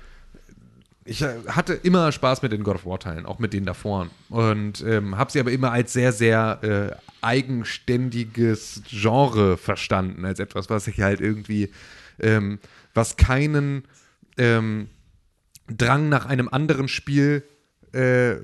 [1.04, 4.08] ich hatte immer Spaß mit den God of War Teilen, auch mit denen davor.
[4.30, 10.70] Und ähm, habe sie aber immer als sehr, sehr äh, eigenständiges Genre verstanden, als etwas,
[10.70, 11.70] was ich halt irgendwie,
[12.18, 12.60] ähm,
[12.94, 13.84] was keinen
[14.38, 14.88] ähm,
[15.66, 17.42] Drang nach einem anderen Spiel
[17.92, 18.36] äh,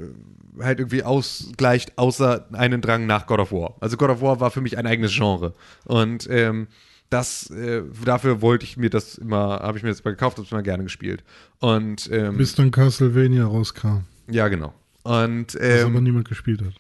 [0.61, 3.77] halt irgendwie ausgleicht, außer einen Drang nach God of War.
[3.81, 5.55] Also God of War war für mich ein eigenes Genre.
[5.85, 6.69] Und ähm,
[7.11, 10.47] das, äh, dafür wollte ich mir das immer, habe ich mir das mal gekauft, habe
[10.47, 11.23] es mal gerne gespielt.
[11.61, 14.75] Und ähm, Bis dann Castlevania rauskam, ja, genau.
[15.03, 16.75] Und das aber ähm, niemand gespielt hat.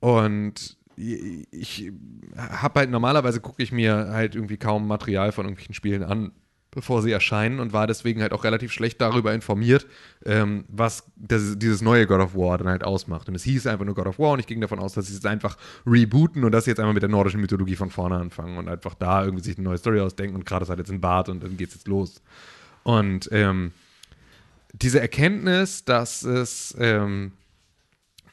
[0.00, 1.90] und ich
[2.36, 6.32] habe halt normalerweise gucke ich mir halt irgendwie kaum Material von irgendwelchen Spielen an,
[6.70, 9.86] bevor sie erscheinen und war deswegen halt auch relativ schlecht darüber informiert,
[10.24, 13.28] ähm, was das, dieses neue God of War dann halt ausmacht.
[13.28, 15.16] Und es hieß einfach nur God of War und ich ging davon aus, dass sie
[15.16, 15.56] es einfach
[15.86, 18.94] rebooten und dass sie jetzt einmal mit der nordischen Mythologie von vorne anfangen und einfach
[18.94, 21.56] da irgendwie sich eine neue Story ausdenken und gerade halt jetzt ein Bart und dann
[21.56, 22.22] geht's jetzt los.
[22.84, 23.72] Und ähm,
[24.72, 27.32] diese Erkenntnis, dass es ähm,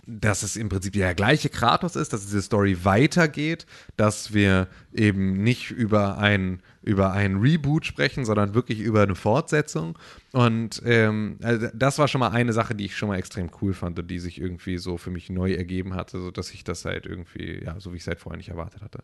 [0.07, 3.65] dass es im Prinzip der gleiche Kratos ist, dass diese Story weitergeht,
[3.97, 9.97] dass wir eben nicht über ein, über ein Reboot sprechen, sondern wirklich über eine Fortsetzung.
[10.31, 13.73] Und ähm, also das war schon mal eine Sache, die ich schon mal extrem cool
[13.73, 17.05] fand und die sich irgendwie so für mich neu ergeben hatte, sodass ich das halt
[17.05, 19.03] irgendwie, ja, so wie ich es halt vorher nicht erwartet hatte.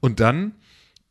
[0.00, 0.52] Und dann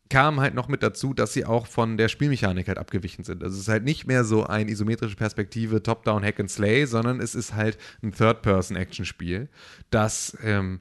[0.08, 3.42] kam halt noch mit dazu, dass sie auch von der Spielmechanik halt abgewichen sind.
[3.42, 7.18] Also es ist halt nicht mehr so eine isometrische Perspektive, Top-Down Hack and Slay, sondern
[7.18, 9.48] es ist halt ein Third-Person-Action-Spiel,
[9.90, 10.80] das ähm,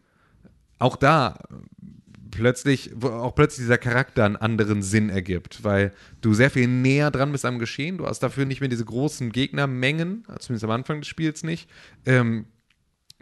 [0.79, 1.39] auch da
[2.31, 7.31] plötzlich, auch plötzlich dieser Charakter einen anderen Sinn ergibt, weil du sehr viel näher dran
[7.31, 7.97] bist am Geschehen.
[7.97, 11.69] Du hast dafür nicht mehr diese großen Gegnermengen, zumindest am Anfang des Spiels nicht.
[12.05, 12.45] Ähm,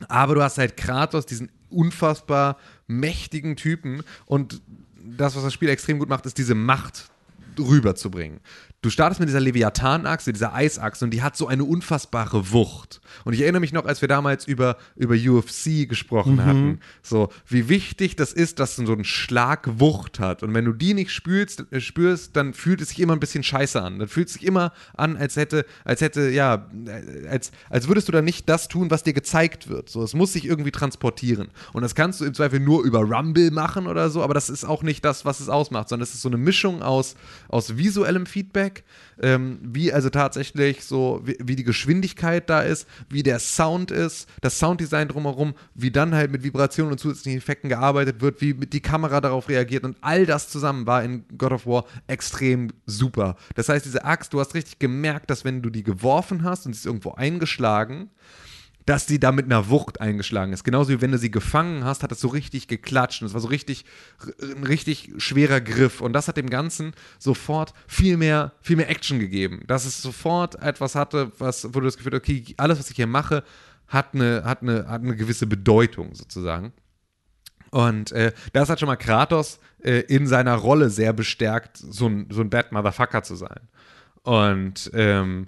[0.07, 2.57] aber du hast halt Kratos, diesen unfassbar
[2.87, 4.61] mächtigen Typen und
[4.95, 7.09] das, was das Spiel extrem gut macht, ist diese Macht
[7.57, 8.39] rüberzubringen.
[8.81, 13.01] Du startest mit dieser Leviathan-Achse, dieser Eisachse und die hat so eine unfassbare Wucht.
[13.25, 17.67] Und ich erinnere mich noch, als wir damals über, über UFC gesprochen hatten, so wie
[17.67, 20.43] wichtig das ist, dass so ein Schlag Wucht hat.
[20.43, 23.43] Und wenn du die nicht spürst, äh, spürst, dann fühlt es sich immer ein bisschen
[23.43, 23.99] scheiße an.
[23.99, 28.07] Dann fühlt es sich immer an, als hätte, als hätte, ja, äh, als, als würdest
[28.07, 29.89] du dann nicht das tun, was dir gezeigt wird.
[29.89, 31.49] So, es muss sich irgendwie transportieren.
[31.73, 34.63] Und das kannst du im Zweifel nur über Rumble machen oder so, aber das ist
[34.63, 37.15] auch nicht das, was es ausmacht, sondern es ist so eine Mischung aus,
[37.49, 38.83] aus visuellem Feedback,
[39.21, 44.29] ähm, wie also tatsächlich so, wie, wie die Geschwindigkeit da ist, wie der Sound ist,
[44.41, 48.81] das Sounddesign drumherum, wie dann halt mit Vibrationen und zusätzlichen Effekten gearbeitet wird, wie die
[48.81, 53.35] Kamera darauf reagiert und all das zusammen war in God of War extrem super.
[53.55, 56.73] Das heißt, diese Axt, du hast richtig gemerkt, dass wenn du die geworfen hast und
[56.73, 58.09] sie ist irgendwo eingeschlagen,
[58.89, 60.63] dass die da mit einer Wucht eingeschlagen ist.
[60.63, 63.21] Genauso wie wenn du sie gefangen hast, hat es so richtig geklatscht.
[63.21, 63.85] Und es war so richtig,
[64.41, 66.01] ein richtig schwerer Griff.
[66.01, 69.61] Und das hat dem Ganzen sofort viel mehr, viel mehr Action gegeben.
[69.67, 72.95] Dass es sofort etwas hatte, was, wo du das Gefühl hast, okay, alles, was ich
[72.95, 73.43] hier mache,
[73.87, 76.73] hat eine, hat eine, hat eine gewisse Bedeutung sozusagen.
[77.69, 82.25] Und äh, das hat schon mal Kratos äh, in seiner Rolle sehr bestärkt, so ein,
[82.31, 83.69] so ein Bad Motherfucker zu sein.
[84.23, 85.45] Und ähm,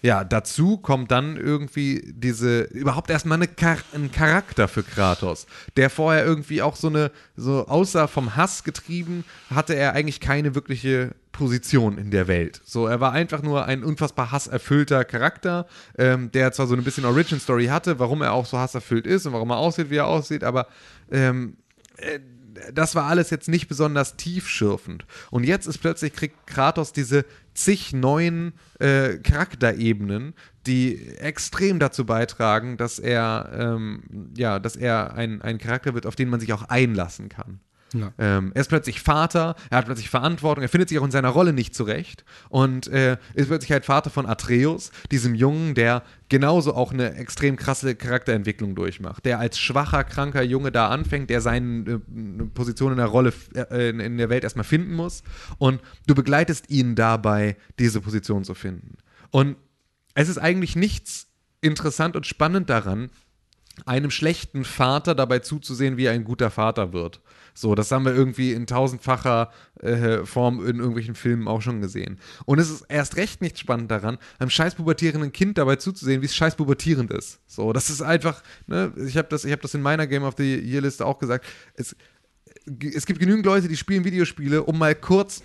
[0.00, 5.46] ja, dazu kommt dann irgendwie diese, überhaupt erstmal eine Char ein Charakter für Kratos,
[5.76, 10.54] der vorher irgendwie auch so eine, so außer vom Hass getrieben, hatte er eigentlich keine
[10.54, 12.60] wirkliche Position in der Welt.
[12.64, 17.04] So, er war einfach nur ein unfassbar hasserfüllter Charakter, ähm, der zwar so ein bisschen
[17.04, 20.44] Origin-Story hatte, warum er auch so hasserfüllt ist und warum er aussieht, wie er aussieht,
[20.44, 20.68] aber
[21.10, 21.56] ähm,
[21.96, 22.20] äh,
[22.72, 25.06] das war alles jetzt nicht besonders tiefschürfend.
[25.30, 30.34] Und jetzt ist plötzlich kriegt Kratos diese zig neuen äh, Charakterebenen,
[30.66, 36.16] die extrem dazu beitragen, dass er, ähm, ja, dass er ein, ein Charakter wird, auf
[36.16, 37.60] den man sich auch einlassen kann.
[37.92, 38.12] Ja.
[38.18, 41.30] Ähm, er ist plötzlich Vater, er hat plötzlich Verantwortung, er findet sich auch in seiner
[41.30, 46.74] Rolle nicht zurecht und äh, ist plötzlich halt Vater von Atreus, diesem Jungen, der genauso
[46.74, 51.90] auch eine extrem krasse Charakterentwicklung durchmacht, der als schwacher, kranker Junge da anfängt, der seine
[51.90, 55.22] äh, Position in der Rolle äh, in, in der Welt erstmal finden muss
[55.58, 58.96] und du begleitest ihn dabei, diese Position zu finden.
[59.30, 59.56] Und
[60.14, 61.28] es ist eigentlich nichts
[61.60, 63.10] interessant und spannend daran,
[63.86, 67.20] einem schlechten Vater dabei zuzusehen, wie er ein guter Vater wird.
[67.54, 69.50] So, das haben wir irgendwie in tausendfacher
[69.80, 72.20] äh, Form in irgendwelchen Filmen auch schon gesehen.
[72.44, 76.26] Und es ist erst recht nicht spannend daran, einem scheiß pubertierenden Kind dabei zuzusehen, wie
[76.26, 77.40] es scheiß pubertierend ist.
[77.48, 80.56] So, das ist einfach, ne, ich habe das, hab das in meiner Game of the
[80.56, 81.46] Year Liste auch gesagt.
[81.74, 81.96] Es,
[82.80, 85.42] es gibt genügend Leute, die spielen Videospiele, um mal kurz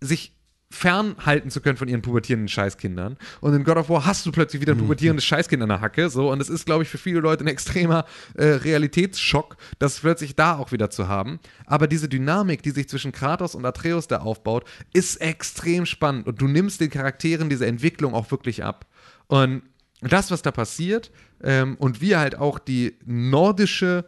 [0.00, 0.35] sich
[0.76, 3.16] fernhalten zu können von ihren pubertierenden Scheißkindern.
[3.40, 6.10] Und in God of War hast du plötzlich wieder ein pubertierendes Scheißkind an der Hacke.
[6.10, 10.36] So, und es ist, glaube ich, für viele Leute ein extremer äh, Realitätsschock, das plötzlich
[10.36, 11.40] da auch wieder zu haben.
[11.64, 16.26] Aber diese Dynamik, die sich zwischen Kratos und Atreus da aufbaut, ist extrem spannend.
[16.26, 18.86] Und du nimmst den Charakteren diese Entwicklung auch wirklich ab.
[19.28, 19.62] Und
[20.02, 21.10] das, was da passiert,
[21.42, 24.04] ähm, und wie halt auch die nordische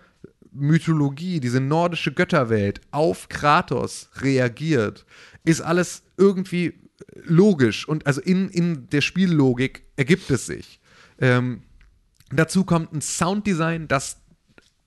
[0.52, 5.06] Mythologie, diese nordische Götterwelt auf Kratos reagiert,
[5.44, 6.74] ist alles irgendwie
[7.14, 10.80] logisch und also in, in der Spiellogik ergibt es sich.
[11.20, 11.62] Ähm,
[12.30, 14.18] dazu kommt ein Sounddesign, das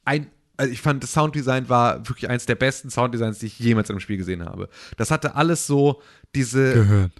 [0.05, 0.27] ein
[0.61, 3.95] also ich fand, das Sounddesign war wirklich eines der besten Sounddesigns, die ich jemals in
[3.95, 4.69] einem Spiel gesehen habe.
[4.95, 6.03] Das hatte alles so
[6.35, 6.73] diese.
[6.73, 7.11] Gehört.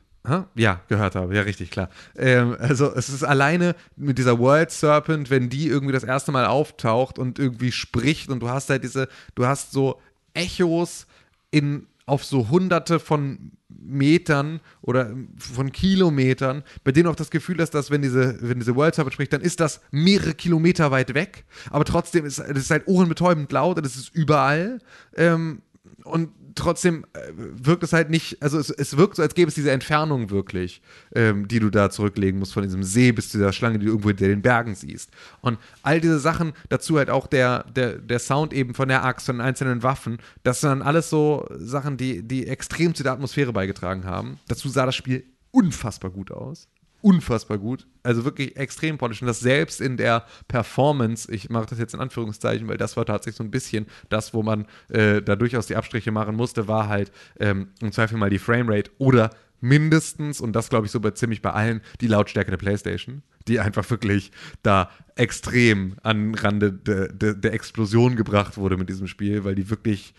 [0.53, 1.90] Ja, gehört habe, ja, richtig, klar.
[2.15, 6.45] Ähm, also, es ist alleine mit dieser World Serpent, wenn die irgendwie das erste Mal
[6.45, 9.99] auftaucht und irgendwie spricht und du hast halt diese, du hast so
[10.35, 11.07] Echos
[11.49, 17.72] in, auf so hunderte von Metern oder von Kilometern, bei denen auch das Gefühl hast,
[17.72, 21.45] dass wenn diese, wenn diese World Serpent spricht, dann ist das mehrere Kilometer weit weg,
[21.69, 24.80] aber trotzdem ist es halt ohrenbetäubend laut und es ist überall.
[25.16, 25.61] Ähm,
[26.03, 29.55] und trotzdem äh, wirkt es halt nicht, also es, es wirkt so, als gäbe es
[29.55, 30.81] diese Entfernung wirklich,
[31.15, 33.91] ähm, die du da zurücklegen musst von diesem See bis zu dieser Schlange, die du
[33.91, 35.11] irgendwo hinter den Bergen siehst.
[35.41, 39.25] Und all diese Sachen, dazu halt auch der, der, der Sound eben von der Axt,
[39.25, 43.13] von den einzelnen Waffen, das sind dann alles so Sachen, die, die extrem zu der
[43.13, 44.39] Atmosphäre beigetragen haben.
[44.47, 46.67] Dazu sah das Spiel unfassbar gut aus
[47.01, 47.88] unfassbar gut.
[48.03, 49.21] Also wirklich extrem polished.
[49.21, 53.05] Und das selbst in der Performance, ich mache das jetzt in Anführungszeichen, weil das war
[53.05, 56.88] tatsächlich so ein bisschen das, wo man äh, da durchaus die Abstriche machen musste, war
[56.88, 59.31] halt ähm, im Zweifel mal die Framerate oder
[59.61, 63.59] mindestens, und das glaube ich so bei ziemlich bei allen, die Lautstärke der PlayStation, die
[63.59, 64.31] einfach wirklich
[64.63, 69.69] da extrem an Rande de, de, der Explosion gebracht wurde mit diesem Spiel, weil die
[69.69, 70.13] wirklich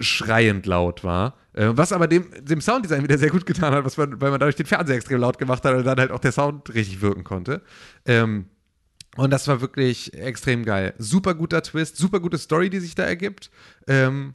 [0.00, 1.36] schreiend laut war.
[1.52, 4.40] Äh, was aber dem, dem Sounddesign wieder sehr gut getan hat, was man, weil man
[4.40, 7.24] dadurch den Fernseher extrem laut gemacht hat und dann halt auch der Sound richtig wirken
[7.24, 7.62] konnte.
[8.06, 8.46] Ähm,
[9.16, 10.94] und das war wirklich extrem geil.
[10.98, 13.50] Super guter Twist, super gute Story, die sich da ergibt.
[13.86, 14.34] Ähm,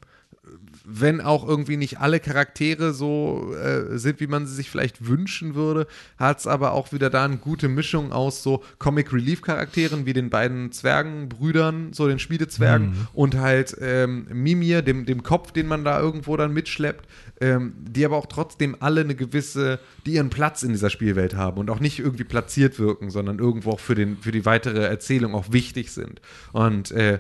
[0.92, 5.56] wenn auch irgendwie nicht alle Charaktere so äh, sind, wie man sie sich vielleicht wünschen
[5.56, 5.88] würde,
[6.18, 10.14] hat es aber auch wieder da eine gute Mischung aus so Comic Relief Charakteren wie
[10.14, 13.08] den beiden Zwergenbrüdern, so den Schmiedezwergen Mhm.
[13.14, 17.08] und halt ähm, Mimir, dem, dem Kopf, den man da irgendwo dann mitschleppt,
[17.42, 21.60] ähm, die aber auch trotzdem alle eine gewisse, die ihren Platz in dieser Spielwelt haben
[21.60, 25.36] und auch nicht irgendwie platziert wirken, sondern irgendwo auch für, den, für die weitere Erzählung
[25.36, 26.22] auch wichtig sind.
[26.52, 27.20] Und äh,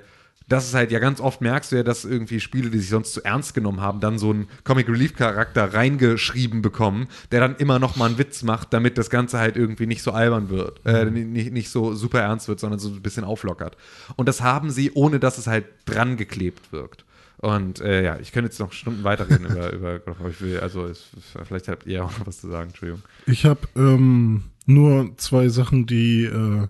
[0.49, 3.13] das ist halt ja ganz oft merkst du ja, dass irgendwie Spiele, die sich sonst
[3.13, 7.79] zu ernst genommen haben, dann so einen Comic Relief Charakter reingeschrieben bekommen, der dann immer
[7.79, 11.05] noch mal einen Witz macht, damit das Ganze halt irgendwie nicht so albern wird, äh,
[11.05, 13.77] nicht, nicht so super ernst wird, sondern so ein bisschen auflockert.
[14.15, 17.05] Und das haben sie, ohne dass es halt dran geklebt wirkt.
[17.37, 20.29] Und äh, ja, ich könnte jetzt noch Stunden weiterreden über, über War.
[20.29, 21.05] Ich will, also es,
[21.45, 23.01] vielleicht habt ihr auch noch was zu sagen, Entschuldigung.
[23.27, 26.67] Ich habe ähm, nur zwei Sachen, die äh,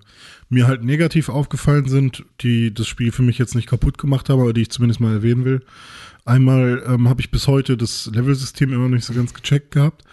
[0.49, 4.41] mir halt negativ aufgefallen sind, die das Spiel für mich jetzt nicht kaputt gemacht haben,
[4.41, 5.61] aber die ich zumindest mal erwähnen will.
[6.25, 10.03] Einmal ähm, habe ich bis heute das Level-System immer noch nicht so ganz gecheckt gehabt.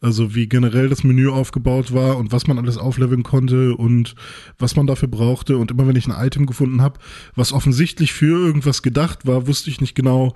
[0.00, 4.14] Also wie generell das Menü aufgebaut war und was man alles aufleveln konnte und
[4.58, 5.58] was man dafür brauchte.
[5.58, 6.98] Und immer wenn ich ein Item gefunden habe,
[7.34, 10.34] was offensichtlich für irgendwas gedacht war, wusste ich nicht genau,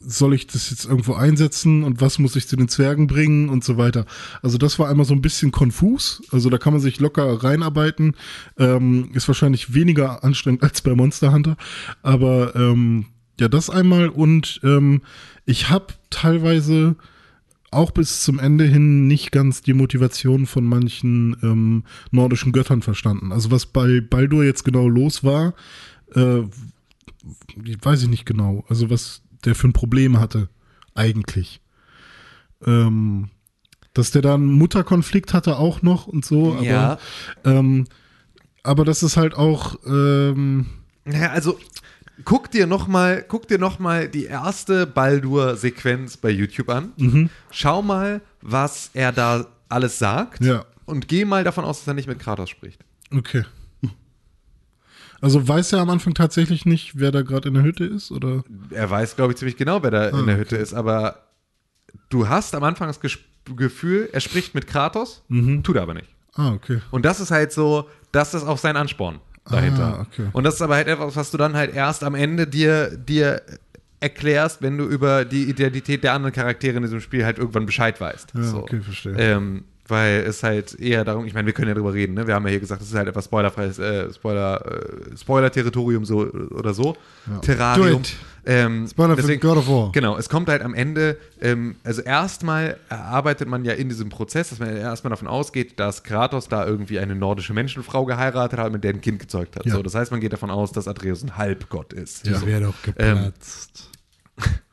[0.00, 3.64] soll ich das jetzt irgendwo einsetzen und was muss ich zu den Zwergen bringen und
[3.64, 4.06] so weiter.
[4.42, 6.22] Also das war einmal so ein bisschen konfus.
[6.30, 8.14] Also da kann man sich locker reinarbeiten.
[8.58, 11.56] Ähm, ist wahrscheinlich weniger anstrengend als bei Monster Hunter.
[12.02, 13.06] Aber ähm,
[13.40, 14.08] ja, das einmal.
[14.08, 15.02] Und ähm,
[15.46, 16.96] ich habe teilweise
[17.70, 23.32] auch bis zum Ende hin nicht ganz die Motivation von manchen ähm, nordischen Göttern verstanden.
[23.32, 25.54] Also was bei Baldur jetzt genau los war,
[26.14, 26.42] äh,
[27.56, 30.48] weiß ich nicht genau, also was der für ein Problem hatte,
[30.94, 31.60] eigentlich.
[32.64, 33.30] Ähm,
[33.94, 36.98] dass der da einen Mutterkonflikt hatte auch noch und so, aber, Ja.
[37.44, 37.86] ähm,
[38.62, 40.66] aber das ist halt auch, ähm,
[41.04, 41.58] Naja, also
[42.24, 46.92] guck dir nochmal, guck dir noch mal die erste Baldur-Sequenz bei YouTube an.
[46.96, 47.30] Mhm.
[47.50, 50.44] Schau mal, was er da alles sagt.
[50.44, 50.64] Ja.
[50.84, 52.80] Und geh mal davon aus, dass er nicht mit Kratos spricht.
[53.14, 53.44] okay.
[55.22, 58.42] Also weiß er am Anfang tatsächlich nicht, wer da gerade in der Hütte ist, oder?
[58.70, 61.20] Er weiß, glaube ich, ziemlich genau, wer da in der Hütte ist, aber
[62.10, 63.18] du hast am Anfang das Ges
[63.56, 65.24] Gefühl, er spricht mit Kratos,
[65.64, 66.08] tut er aber nicht.
[66.34, 66.80] Ah, okay.
[66.92, 69.18] Und das ist halt so, das ist auch sein Ansporn
[69.50, 69.98] dahinter.
[69.98, 70.28] Ah, okay.
[70.32, 73.42] Und das ist aber halt etwas, was du dann halt erst am Ende dir, dir
[73.98, 78.00] erklärst, wenn du über die Identität der anderen Charaktere in diesem Spiel halt irgendwann Bescheid
[78.00, 78.32] weißt.
[78.34, 78.58] Ja, so.
[78.58, 79.14] okay, verstehe.
[79.16, 82.26] Ähm, weil es halt eher darum, ich meine, wir können ja drüber reden, ne?
[82.26, 86.26] Wir haben ja hier gesagt, das ist halt etwas spoilerfreies, äh, Spoiler, äh, Spoiler-Territorium so
[86.50, 86.96] oder so.
[87.42, 87.92] Terrarium.
[87.92, 88.16] Do it.
[88.44, 89.92] Ähm, Spoiler für deswegen- God of War.
[89.92, 94.48] Genau, es kommt halt am Ende, ähm, also erstmal erarbeitet man ja in diesem Prozess,
[94.48, 98.82] dass man erstmal davon ausgeht, dass Kratos da irgendwie eine nordische Menschenfrau geheiratet hat, mit
[98.82, 99.64] der ein Kind gezeugt hat.
[99.66, 99.74] Ja.
[99.74, 102.26] So, das heißt, man geht davon aus, dass Atreus ein Halbgott ist.
[102.26, 102.46] Das so.
[102.46, 103.91] wäre doch geplatzt.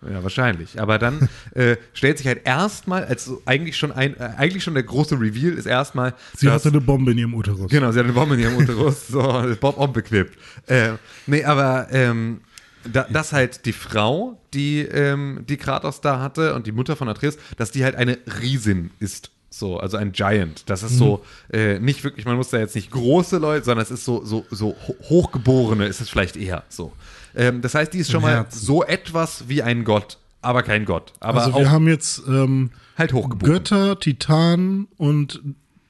[0.02, 0.80] Ja, wahrscheinlich.
[0.80, 4.74] Aber dann äh, stellt sich halt erstmal, als so eigentlich schon ein, äh, eigentlich schon
[4.74, 7.70] der große Reveal ist erstmal, Sie dass- hatte eine Bombe in ihrem Uterus.
[7.70, 9.08] Genau, sie hat eine Bombe in ihrem Uterus.
[9.08, 9.22] so,
[9.60, 10.38] Bob umbequippt.
[10.68, 10.92] Äh,
[11.28, 12.42] nee, aber ähm,
[12.90, 17.10] da, dass halt die Frau, die, ähm, die Kratos da hatte und die Mutter von
[17.10, 19.32] Atreus, dass die halt eine Riesin ist.
[19.52, 20.70] So, also ein Giant.
[20.70, 23.90] Das ist so, äh, nicht wirklich, man muss da jetzt nicht große Leute, sondern es
[23.92, 26.94] ist so, so, so ho- Hochgeborene ist es vielleicht eher so.
[27.36, 31.14] Ähm, das heißt, die ist schon mal so etwas wie ein Gott, aber kein Gott.
[31.20, 33.14] Aber also wir haben jetzt ähm, halt.
[33.40, 35.42] Götter, Titanen und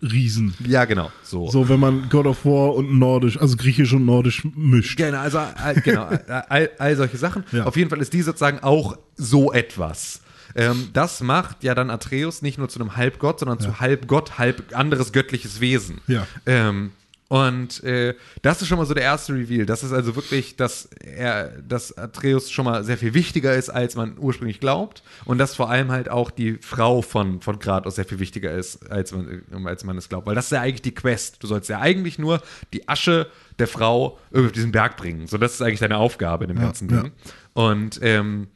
[0.01, 0.53] Riesen.
[0.65, 1.11] Ja, genau.
[1.23, 1.49] So.
[1.49, 4.97] So, wenn man God of War und Nordisch, also Griechisch und Nordisch mischt.
[4.97, 6.07] Genau, also all, genau,
[6.47, 7.43] all, all solche Sachen.
[7.51, 7.65] Ja.
[7.65, 10.21] Auf jeden Fall ist die sozusagen auch so etwas.
[10.55, 14.75] Ähm, das macht ja dann Atreus nicht nur zu einem Halbgott, sondern zu Halbgott, halb
[14.75, 15.99] anderes göttliches Wesen.
[16.07, 16.25] Ja.
[16.45, 16.91] Ähm,
[17.29, 19.67] und äh, das ist schon mal so der erste Reveal.
[19.67, 23.95] Das ist also wirklich, dass er, dass Atreus schon mal sehr viel wichtiger ist, als
[23.95, 25.03] man ursprünglich glaubt.
[25.25, 28.91] Und dass vor allem halt auch die Frau von, von Kratos sehr viel wichtiger ist,
[28.91, 30.25] als man, als man es glaubt.
[30.25, 31.43] Weil das ist ja eigentlich die Quest.
[31.43, 32.41] Du sollst ja eigentlich nur
[32.73, 33.27] die Asche
[33.59, 35.27] der Frau auf diesen Berg bringen.
[35.27, 37.03] So, das ist eigentlich deine Aufgabe in dem ganzen ja.
[37.03, 37.11] Ding.
[37.53, 38.47] Und ähm,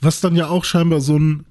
[0.00, 1.46] Was dann ja auch scheinbar so ein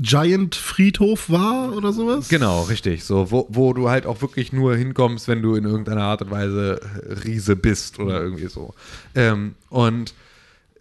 [0.00, 2.28] Giant-Friedhof war oder sowas.
[2.28, 3.04] Genau, richtig.
[3.04, 6.30] So, wo, wo du halt auch wirklich nur hinkommst, wenn du in irgendeiner Art und
[6.30, 6.80] Weise
[7.24, 8.74] Riese bist oder irgendwie so.
[9.14, 10.14] Ähm, und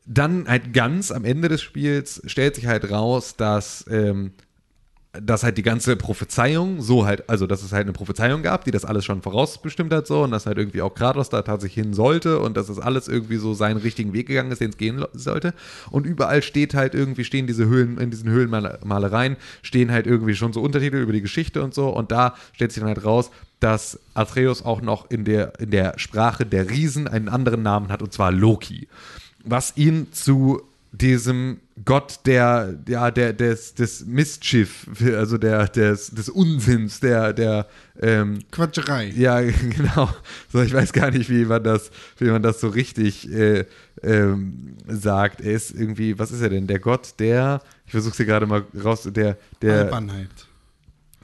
[0.06, 4.32] dann halt ganz am Ende des Spiels stellt sich halt raus, dass, ähm,
[5.22, 8.72] dass halt die ganze Prophezeiung so halt, also dass es halt eine Prophezeiung gab, die
[8.72, 11.94] das alles schon vorausbestimmt hat so und dass halt irgendwie auch Kratos da tatsächlich hin
[11.94, 15.04] sollte und dass es alles irgendwie so seinen richtigen Weg gegangen ist, den es gehen
[15.14, 15.54] sollte.
[15.92, 20.54] Und überall steht halt irgendwie, stehen diese Höhlen, in diesen Höhlenmalereien, stehen halt irgendwie schon
[20.54, 24.00] so Untertitel über die Geschichte und so und da stellt sich dann halt raus, dass
[24.14, 28.14] Atreus auch noch in der, in der Sprache der Riesen einen anderen Namen hat und
[28.14, 28.88] zwar Loki.
[29.44, 36.30] Was ihn zu diesem Gott der, ja, der, des, des Mischief, also der, des, des
[36.30, 37.68] Unsinns, der, der,
[38.02, 39.14] ähm, Quatscherei.
[39.16, 40.10] ja, genau.
[40.52, 43.66] So, ich weiß gar nicht, wie man das, wie man das so richtig äh,
[44.02, 45.42] ähm, sagt.
[45.42, 46.68] Er ist irgendwie, was ist er denn?
[46.68, 50.30] Der Gott, der, ich versuche hier gerade mal raus, der, der, Albernheit.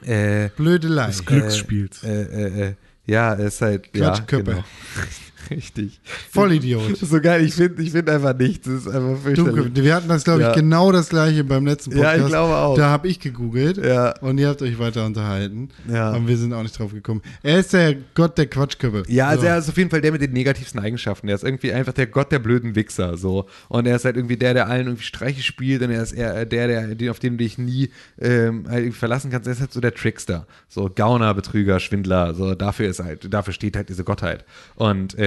[0.02, 1.08] äh, Blödelei.
[1.08, 2.04] Des Glücksspiels.
[2.04, 2.74] äh, äh, äh,
[3.06, 4.44] ja, er ist halt, ja, Quatschköppe.
[4.52, 4.64] genau.
[5.52, 6.00] Richtig.
[6.32, 6.98] Vollidiot.
[6.98, 9.74] So geil, ich finde ich find einfach nichts, das ist einfach fürchterlich.
[9.74, 10.54] Du, wir hatten das, glaube ich, Ja.
[10.54, 12.20] genau das gleiche beim letzten Ja, Podcast.
[12.22, 12.78] ich glaube auch.
[12.78, 14.18] Da habe ich gegoogelt Ja.
[14.22, 15.70] und ihr habt euch weiter unterhalten.
[15.92, 16.12] Ja.
[16.14, 17.22] Und wir sind auch nicht drauf gekommen.
[17.44, 19.04] Er ist der Gott der Quatschköppe.
[19.08, 19.48] Ja, also So.
[19.48, 21.28] er ist auf jeden Fall der mit den negativsten Eigenschaften.
[21.28, 23.48] Er ist irgendwie einfach der Gott der blöden Wichser, so.
[23.70, 26.46] Und er ist halt irgendwie der, der allen irgendwie Streiche spielt und er ist eher
[26.46, 27.90] der, der, auf den du dich nie
[28.20, 29.48] ähm, halt verlassen kannst.
[29.48, 30.48] Er ist halt so der Trickster.
[30.70, 34.46] So Gauner, Betrüger, Schwindler, so dafür ist halt, dafür steht halt diese Gottheit.
[34.76, 35.18] Und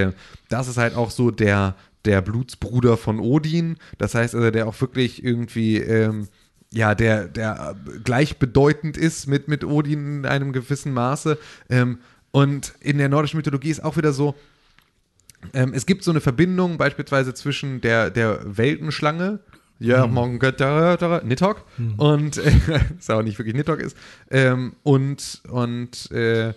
[0.48, 3.76] das ist halt auch so der, der Blutsbruder von Odin.
[3.98, 6.28] Das heißt also, der auch wirklich irgendwie, ähm,
[6.72, 11.38] ja, der, der gleichbedeutend ist mit, mit Odin in einem gewissen Maße.
[11.68, 11.98] Ähm,
[12.30, 14.34] und in der nordischen Mythologie ist auch wieder so,
[15.52, 19.40] ähm, es gibt so eine Verbindung beispielsweise zwischen der, der Weltenschlange,
[19.78, 21.62] ja, morgen Nidhogg,
[21.96, 23.96] und äh, was auch nicht wirklich Nidhogg ist,
[24.30, 26.54] ähm, und, und, äh,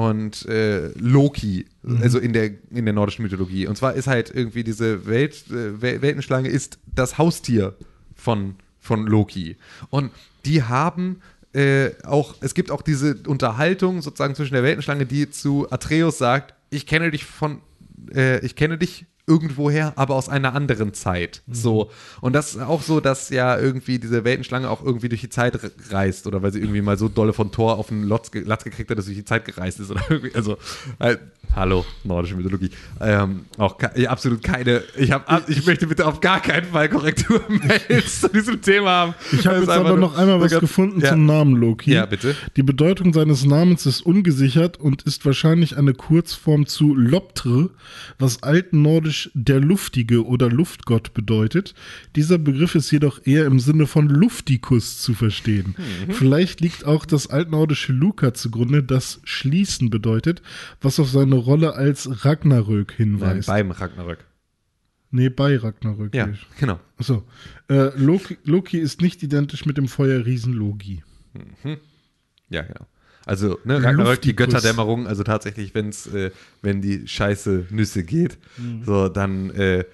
[0.00, 1.66] und äh, Loki,
[2.00, 3.66] also in der, in der nordischen Mythologie.
[3.66, 7.74] Und zwar ist halt irgendwie diese Welt, äh, Wel- Weltenschlange ist das Haustier
[8.14, 9.56] von, von Loki.
[9.90, 10.10] Und
[10.46, 11.20] die haben
[11.52, 16.54] äh, auch, es gibt auch diese Unterhaltung sozusagen zwischen der Weltenschlange, die zu Atreus sagt,
[16.70, 17.60] ich kenne dich von,
[18.14, 21.42] äh, ich kenne dich irgendwoher, aber aus einer anderen Zeit.
[21.50, 21.90] So.
[22.20, 25.62] Und das ist auch so, dass ja irgendwie diese Weltenschlange auch irgendwie durch die Zeit
[25.62, 28.42] re- reist oder weil sie irgendwie mal so dolle von Thor auf den Lotz, ge-
[28.44, 30.34] Latz gekriegt hat, dass sie durch die Zeit gereist ist oder irgendwie.
[30.34, 30.58] Also,
[30.98, 31.20] halt,
[31.54, 32.70] hallo, nordische Mythologie.
[33.00, 34.82] Ähm, auch ke absolut keine.
[34.96, 39.14] Ich, hab, ich, möchte bitte auf gar keinen Fall Korrekturmails zu diesem Thema haben.
[39.32, 41.10] Ich habe jetzt aber noch einmal was gefunden ja.
[41.10, 41.92] zum Namen Loki.
[41.92, 42.34] Ja, bitte.
[42.56, 47.70] Die Bedeutung seines Namens ist ungesichert und ist wahrscheinlich eine Kurzform zu Loptre,
[48.18, 51.74] was altnordisch der Luftige oder Luftgott bedeutet.
[52.16, 55.74] Dieser Begriff ist jedoch eher im Sinne von Luftikus zu verstehen.
[56.06, 56.12] Mhm.
[56.12, 60.42] Vielleicht liegt auch das altnordische Luka zugrunde, das schließen bedeutet,
[60.80, 63.48] was auf seine Rolle als Ragnarök Nein, hinweist.
[63.48, 64.24] beim Ragnarök.
[65.10, 66.14] nee, bei Ragnarök.
[66.14, 66.78] Ja, genau.
[66.98, 67.24] So.
[67.68, 71.02] Äh, Loki, Loki ist nicht identisch mit dem Feuerriesen Logi.
[72.48, 72.86] Ja, genau.
[73.30, 74.34] Also, ne, Ragnarök, die.
[74.34, 78.82] Götterdämmerung, also tatsächlich, wenn's, äh, wenn die Scheiße Nüsse geht, Mhm.
[78.84, 79.84] so, dann, äh,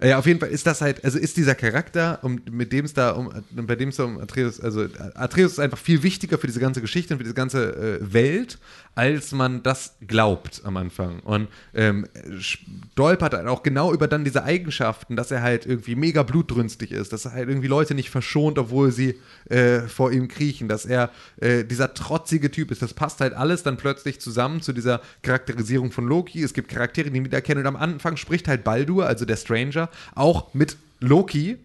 [0.00, 2.94] ja, auf jeden Fall ist das halt, also ist dieser Charakter, um, mit dem es
[2.94, 6.46] da um, bei dem es da um Atreus, also Atreus ist einfach viel wichtiger für
[6.46, 8.58] diese ganze Geschichte und für diese ganze äh, Welt,
[8.98, 11.20] als man das glaubt am Anfang.
[11.20, 12.08] Und ähm,
[12.40, 17.12] stolpert halt auch genau über dann diese Eigenschaften, dass er halt irgendwie mega blutdrünstig ist,
[17.12, 19.14] dass er halt irgendwie Leute nicht verschont, obwohl sie
[19.50, 21.10] äh, vor ihm kriechen, dass er
[21.40, 22.82] äh, dieser trotzige Typ ist.
[22.82, 26.42] Das passt halt alles dann plötzlich zusammen zu dieser Charakterisierung von Loki.
[26.42, 27.62] Es gibt Charaktere, die ihn wiedererkennen.
[27.64, 31.58] Und am Anfang spricht halt Baldur, also der Stranger, auch mit Loki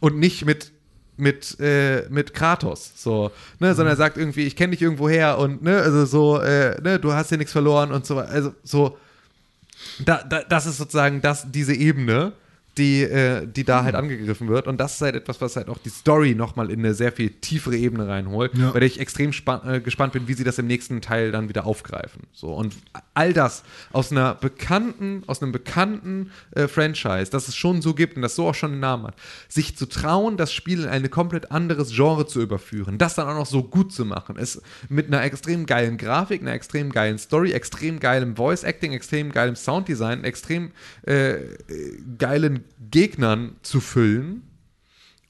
[0.00, 0.71] und nicht mit
[1.16, 5.38] mit, äh, mit Kratos, so, ne, sondern er sagt irgendwie, ich kenne dich irgendwo her
[5.38, 8.96] und, ne, also so, äh, ne, du hast hier nichts verloren und so, also so,
[10.04, 12.32] da, da, das ist sozusagen das, diese Ebene,
[12.78, 14.66] die, äh, die da halt angegriffen wird.
[14.66, 17.30] Und das ist halt etwas, was halt auch die Story nochmal in eine sehr viel
[17.30, 18.70] tiefere Ebene reinholt, Ja.
[18.70, 19.30] bei der ich extrem
[19.66, 22.22] äh, gespannt bin, wie sie das im nächsten Teil dann wieder aufgreifen.
[22.32, 22.74] So, und
[23.14, 28.16] all das aus einer bekannten, aus einem bekannten äh, Franchise, das es schon so gibt
[28.16, 29.16] und das so auch schon einen Namen hat,
[29.48, 33.34] sich zu trauen, das Spiel in ein komplett anderes Genre zu überführen, das dann auch
[33.34, 37.52] noch so gut zu machen, es mit einer extrem geilen Grafik, einer extrem geilen Story,
[37.52, 40.70] extrem geilem Voice Acting, extrem geilem Sounddesign, extrem
[41.06, 41.46] äh, äh,
[42.18, 44.42] geilen Gegnern zu füllen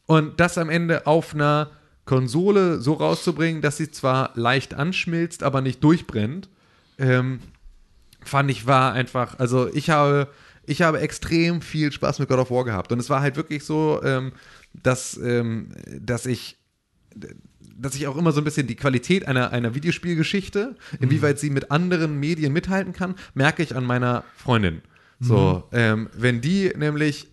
[0.07, 1.71] und das am Ende auf einer
[2.05, 6.49] Konsole so rauszubringen, dass sie zwar leicht anschmilzt, aber nicht durchbrennt,
[6.99, 7.41] ähm,
[8.21, 10.29] fand ich war einfach, also ich habe,
[10.67, 13.65] ich habe extrem viel Spaß mit God of War gehabt und es war halt wirklich
[13.65, 14.33] so, ähm,
[14.75, 15.69] dass, ähm,
[16.01, 16.57] dass ich
[17.77, 21.71] dass ich auch immer so ein bisschen die Qualität einer, einer Videospielgeschichte, inwieweit sie mit
[21.71, 24.83] anderen Medien mithalten kann, merke ich an meiner Freundin.
[25.23, 27.29] So, ähm, wenn die nämlich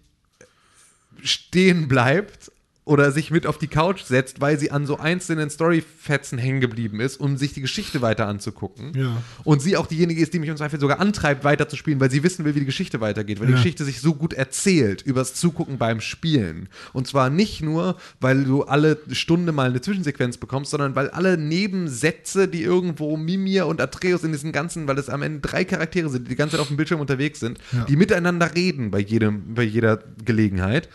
[1.23, 2.48] stehen bleibt
[2.89, 6.99] oder sich mit auf die Couch setzt, weil sie an so einzelnen Storyfetzen hängen geblieben
[6.99, 8.93] ist, um sich die Geschichte weiter anzugucken.
[8.95, 9.21] Ja.
[9.43, 12.45] Und sie auch diejenige ist, die mich im Zweifel sogar antreibt, weiterzuspielen, weil sie wissen
[12.45, 13.57] will, wie die Geschichte weitergeht, weil die Ja.
[13.59, 16.67] Geschichte sich so gut erzählt übers Zugucken beim Spielen.
[16.91, 21.37] Und zwar nicht nur, weil du alle Stunde mal eine Zwischensequenz bekommst, sondern weil alle
[21.37, 26.09] Nebensätze, die irgendwo Mimir und Atreus in diesen ganzen, weil es am Ende drei Charaktere
[26.09, 27.85] sind, die die ganze Zeit auf dem Bildschirm unterwegs sind, Ja.
[27.85, 30.89] die miteinander reden bei jedem, bei jeder Gelegenheit,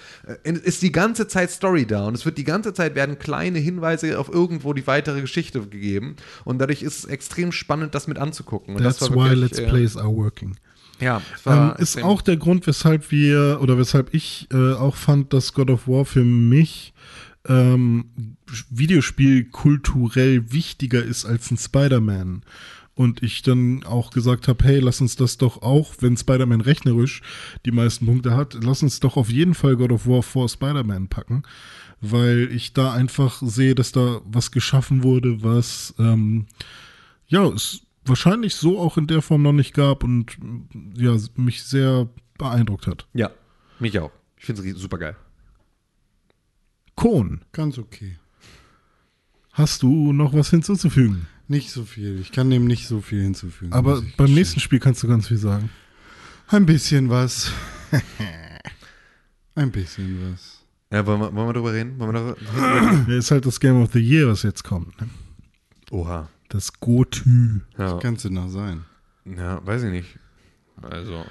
[0.45, 3.59] äh, ist die ganze Zeit Story da und es wird die ganze Zeit werden kleine
[3.59, 8.19] Hinweise auf irgendwo die weitere Geschichte gegeben und dadurch ist es extrem spannend, das mit
[8.19, 8.77] anzugucken.
[8.77, 10.57] Und That's das war why wirklich, Let's äh, Plays are working.
[11.01, 15.53] Ja, Ähm, ist auch der Grund, weshalb wir oder weshalb ich äh, auch fand, dass
[15.53, 16.95] God of War für mich
[17.47, 18.37] ähm,
[18.71, 22.43] Videospiel kulturell wichtiger ist als ein Spider-Man.
[22.97, 27.23] Und ich dann auch gesagt habe, hey, lass uns das doch auch, wenn Spider-Man rechnerisch
[27.67, 31.09] die meisten Punkte hat, lass uns doch auf jeden Fall God of War vor Spider-Man
[31.09, 31.43] packen,
[32.01, 36.47] weil ich da einfach sehe, dass da was geschaffen wurde, was ähm,
[37.27, 40.37] ja, es wahrscheinlich so auch in der Form noch nicht gab und
[40.97, 42.09] ja, mich sehr
[42.39, 43.07] beeindruckt hat.
[43.13, 43.31] Ja,
[43.79, 44.13] mich auch.
[44.37, 45.17] Ich finde es super geil.
[46.95, 48.19] Kohn, Ganz okay.
[49.53, 51.27] hast du noch was hinzuzufügen?
[51.47, 52.19] Nicht so viel.
[52.21, 53.73] Ich kann dem nicht so viel hinzufügen.
[53.73, 54.35] Aber beim gestehen.
[54.35, 55.71] nächsten Spiel kannst du ganz viel sagen.
[56.49, 57.53] Ein bisschen was.
[59.55, 60.61] Ein bisschen was.
[60.91, 61.99] Ja, wollen wir, wollen wir drüber reden?
[61.99, 65.01] Wollen wir darüber ist halt das Game of the Year, was jetzt kommt.
[65.01, 65.09] Ne?
[65.91, 66.29] Oha.
[66.49, 67.61] Das Gotü.
[67.79, 67.99] Ja.
[67.99, 68.85] Kannst du noch sein.
[69.25, 70.19] ja, weiß ich nicht.
[70.83, 71.25] Also.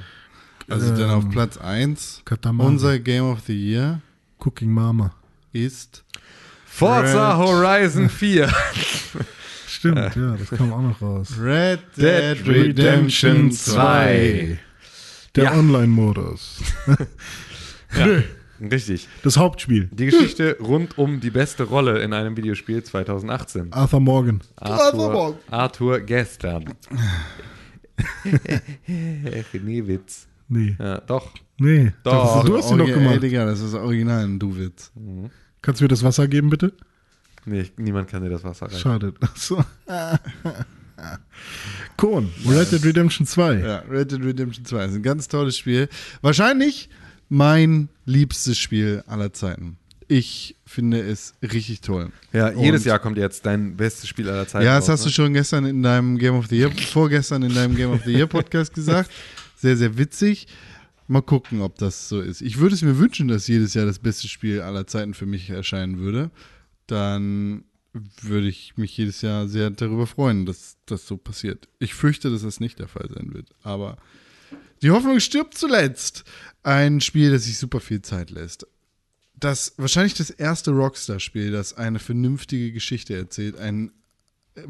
[0.69, 2.67] Also dann auf Ähm, Platz 1 Katamari.
[2.69, 4.01] unser Game of the Year
[4.40, 5.14] Cooking Mama.
[5.51, 6.03] ist
[6.66, 7.48] Forza Red.
[7.48, 8.51] Horizon 4.
[9.83, 11.33] Stimmt, ja, das kam auch noch raus.
[11.41, 14.57] Red Dead Redemption 2.
[15.35, 15.53] Der Ja.
[15.59, 16.61] Online-Modus.
[17.97, 18.21] Nö,
[18.61, 19.09] Richtig.
[19.23, 19.89] Das Hauptspiel.
[19.91, 23.73] Die Geschichte rund um die beste Rolle in einem Videospiel 2018.
[23.73, 24.39] Arthur Morgan.
[24.55, 26.73] Arthur, Arthur gestern.
[28.87, 30.27] nee, Witz.
[30.47, 30.77] Nee.
[30.79, 31.31] Ja, doch.
[31.57, 31.91] Nee.
[32.03, 32.37] Doch.
[32.37, 33.21] Das, du hast ihn doch Ey, gemacht.
[33.21, 34.93] Digga, das ist original ein Du-Witz.
[35.61, 36.71] Kannst du mir das Wasser geben, bitte?
[37.45, 38.80] Nee, niemand kann dir das Wasser reichen.
[38.80, 39.13] Schade.
[39.22, 39.63] Achso.
[41.97, 43.53] Kohn, Red Dead Redemption 2.
[43.59, 45.89] Ja, Red Dead Redemption 2 ist ein ganz tolles Spiel.
[46.22, 46.89] Wahrscheinlich
[47.30, 49.77] mein liebstes Spiel aller Zeiten.
[50.07, 52.11] Ich finde es richtig toll.
[52.33, 54.65] Ja, jedes Und- Jahr kommt jetzt dein bestes Spiel aller Zeiten.
[54.65, 55.13] Ja, das raus, hast du ne?
[55.13, 58.27] schon gestern in deinem Game of the Year, vorgestern in deinem Game of the Year
[58.27, 59.09] Podcast gesagt.
[59.55, 60.47] Sehr, sehr witzig.
[61.07, 62.41] Mal gucken, ob das so ist.
[62.41, 65.49] Ich würde es mir wünschen, dass jedes Jahr das beste Spiel aller Zeiten für mich
[65.49, 66.31] erscheinen würde.
[66.87, 67.63] Dann
[68.21, 71.67] würde ich mich jedes Jahr sehr darüber freuen, dass das so passiert.
[71.79, 73.49] Ich fürchte, dass das nicht der Fall sein wird.
[73.61, 73.97] Aber
[74.81, 76.23] die Hoffnung stirbt zuletzt.
[76.63, 78.65] Ein Spiel, das sich super viel Zeit lässt.
[79.35, 83.91] Das wahrscheinlich das erste Rockstar-Spiel, das eine vernünftige Geschichte erzählt, einen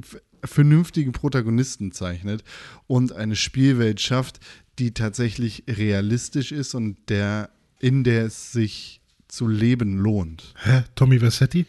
[0.02, 2.44] v- vernünftigen Protagonisten zeichnet
[2.88, 4.40] und eine Spielwelt schafft,
[4.80, 10.54] die tatsächlich realistisch ist und der, in der es sich zu leben lohnt.
[10.64, 10.84] Hä?
[10.96, 11.66] Tommy Versetti?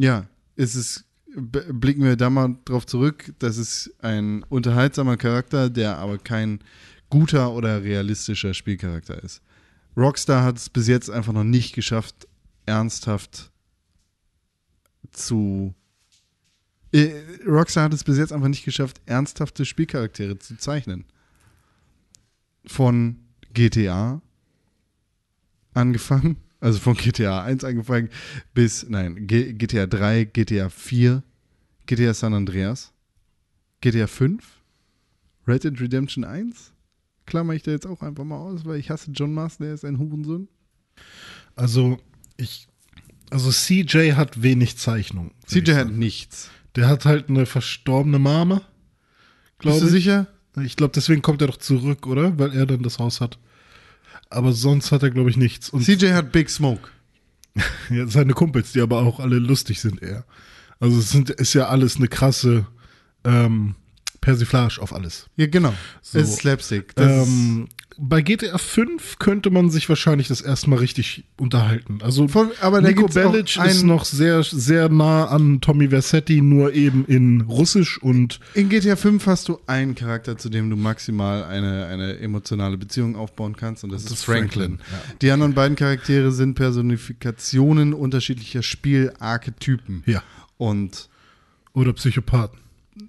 [0.00, 1.04] Ja, es ist,
[1.36, 6.60] blicken wir da mal drauf zurück, das ist ein unterhaltsamer Charakter, der aber kein
[7.10, 9.42] guter oder realistischer Spielcharakter ist.
[9.98, 12.26] Rockstar hat es bis jetzt einfach noch nicht geschafft,
[12.64, 13.50] ernsthaft
[15.10, 15.74] zu.
[16.92, 17.12] Äh,
[17.46, 21.04] Rockstar hat es bis jetzt einfach nicht geschafft, ernsthafte Spielcharaktere zu zeichnen.
[22.64, 23.18] Von
[23.52, 24.22] GTA
[25.74, 28.10] angefangen, also von GTA 1 angefangen
[28.54, 31.22] bis, nein, G GTA 3, GTA 4,
[31.86, 32.92] GTA San Andreas,
[33.80, 34.44] GTA 5,
[35.46, 36.72] Red Dead Redemption 1,
[37.26, 39.84] klammer ich da jetzt auch einfach mal aus, weil ich hasse John Marston, der ist
[39.84, 40.48] ein Hurensohn.
[41.56, 41.98] Also,
[42.36, 42.66] ich.
[43.30, 45.32] Also, CJ hat wenig Zeichnung.
[45.46, 46.50] CJ hat nichts.
[46.74, 48.62] Der hat halt eine verstorbene Mama.
[49.58, 49.92] Bist du ich.
[49.92, 50.26] sicher?
[50.64, 52.38] Ich glaube, deswegen kommt er doch zurück, oder?
[52.38, 53.38] Weil er dann das Haus hat.
[54.30, 55.70] Aber sonst hat er, glaube ich, nichts.
[55.70, 56.88] Und CJ hat Big Smoke.
[57.90, 60.24] ja, seine Kumpels, die aber auch alle lustig sind eher.
[60.78, 62.66] Also es sind, ist ja alles eine krasse
[63.24, 63.74] ähm,
[64.20, 65.28] Persiflage auf alles.
[65.36, 65.74] Ja, genau.
[66.00, 66.18] So.
[66.18, 66.94] Es ist Slapstick.
[66.94, 67.68] Das Ähm,
[68.02, 71.98] bei GTA 5 könnte man sich wahrscheinlich das erstmal richtig unterhalten.
[72.02, 77.04] Also Voll, aber Nico Bellic ist noch sehr, sehr nah an Tommy Versetti, nur eben
[77.04, 81.86] in Russisch und In GTA 5 hast du einen Charakter, zu dem du maximal eine,
[81.86, 84.78] eine emotionale Beziehung aufbauen kannst, und das, ist Franklin.
[84.78, 90.04] Franklin, Die anderen beiden Charaktere sind Personifikationen unterschiedlicher Spielarchetypen.
[90.06, 90.22] ja.
[90.56, 91.08] Und
[91.72, 92.58] Oder Psychopathen.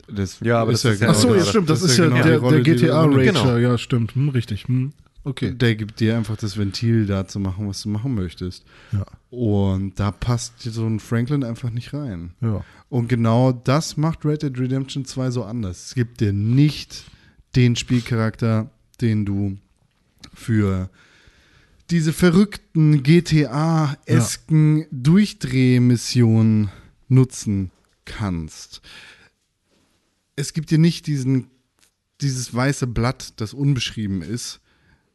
[0.07, 2.05] Das Ja, aber das ist ja Ach so, genau ja, das- stimmt, das, ist ja,
[2.09, 3.43] genau der, Rolle, der GTA-Rager, übernimmst.
[3.43, 3.57] Genau.
[3.57, 4.67] ja, stimmt, hm, richtig.
[4.67, 4.93] Hm.
[5.23, 5.53] Okay.
[5.53, 8.65] Der gibt dir einfach das Ventil, da zu machen, was du machen möchtest.
[8.91, 9.05] Ja.
[9.29, 12.31] Und da passt so ein Franklin einfach nicht rein.
[12.41, 12.63] Ja.
[12.89, 15.87] Und genau das macht Red Dead Redemption 2 so anders.
[15.87, 17.03] Es gibt dir nicht
[17.55, 19.57] den Spielcharakter, den du
[20.33, 20.89] für
[21.91, 26.69] diese verrückten GTA-esken Durchdrehmissionen
[27.09, 27.69] nutzen
[28.05, 28.81] kannst.
[30.35, 31.47] Es gibt dir nicht diesen,
[32.21, 34.61] dieses weiße Blatt, das unbeschrieben ist,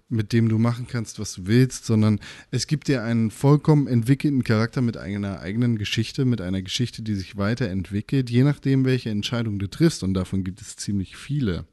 [0.09, 2.21] mit dem du machen kannst, was du willst, sondern
[2.51, 7.15] es gibt dir einen vollkommen entwickelten Charakter mit einer eigenen Geschichte, mit einer Geschichte, die
[7.15, 11.67] sich weiterentwickelt, je nachdem, welche Entscheidung du triffst, und davon gibt es ziemlich viele,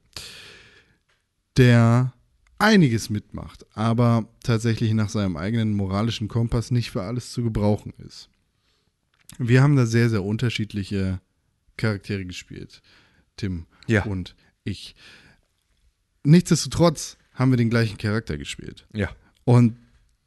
[1.57, 2.13] der
[2.57, 8.29] einiges mitmacht, aber tatsächlich nach seinem eigenen moralischen Kompass nicht für alles zu gebrauchen ist.
[9.37, 11.19] Wir haben da sehr, sehr unterschiedliche
[11.77, 12.81] Charaktere gespielt,
[13.37, 14.03] Tim Ja.
[14.05, 14.95] und ich.
[16.23, 18.87] Nichtsdestotrotz haben wir den gleichen Charakter gespielt.
[18.93, 19.09] Ja.
[19.43, 19.75] Und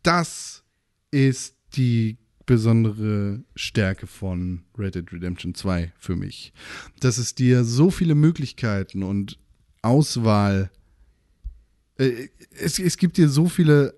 [0.02, 0.62] das
[1.10, 6.52] ist die besondere Stärke von Red Dead Redemption 2 für mich.
[7.00, 9.38] Dass es dir so viele Möglichkeiten und
[9.82, 10.70] Auswahl,
[11.98, 13.94] äh, es, es gibt dir so viele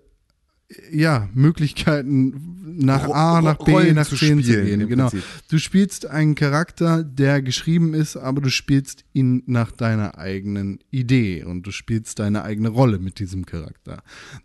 [0.93, 4.81] ja, Möglichkeiten nach A, nach B, Rollen nach zu C zu spielen, gehen.
[4.83, 5.09] im Genau.
[5.09, 5.27] Prinzip.
[5.51, 11.45] Du spielst einen Charakter, der geschrieben ist, aber du spielst ihn nach deiner eigenen Idee
[11.45, 14.03] und du spielst deine eigene Rolle mit diesem Charakter.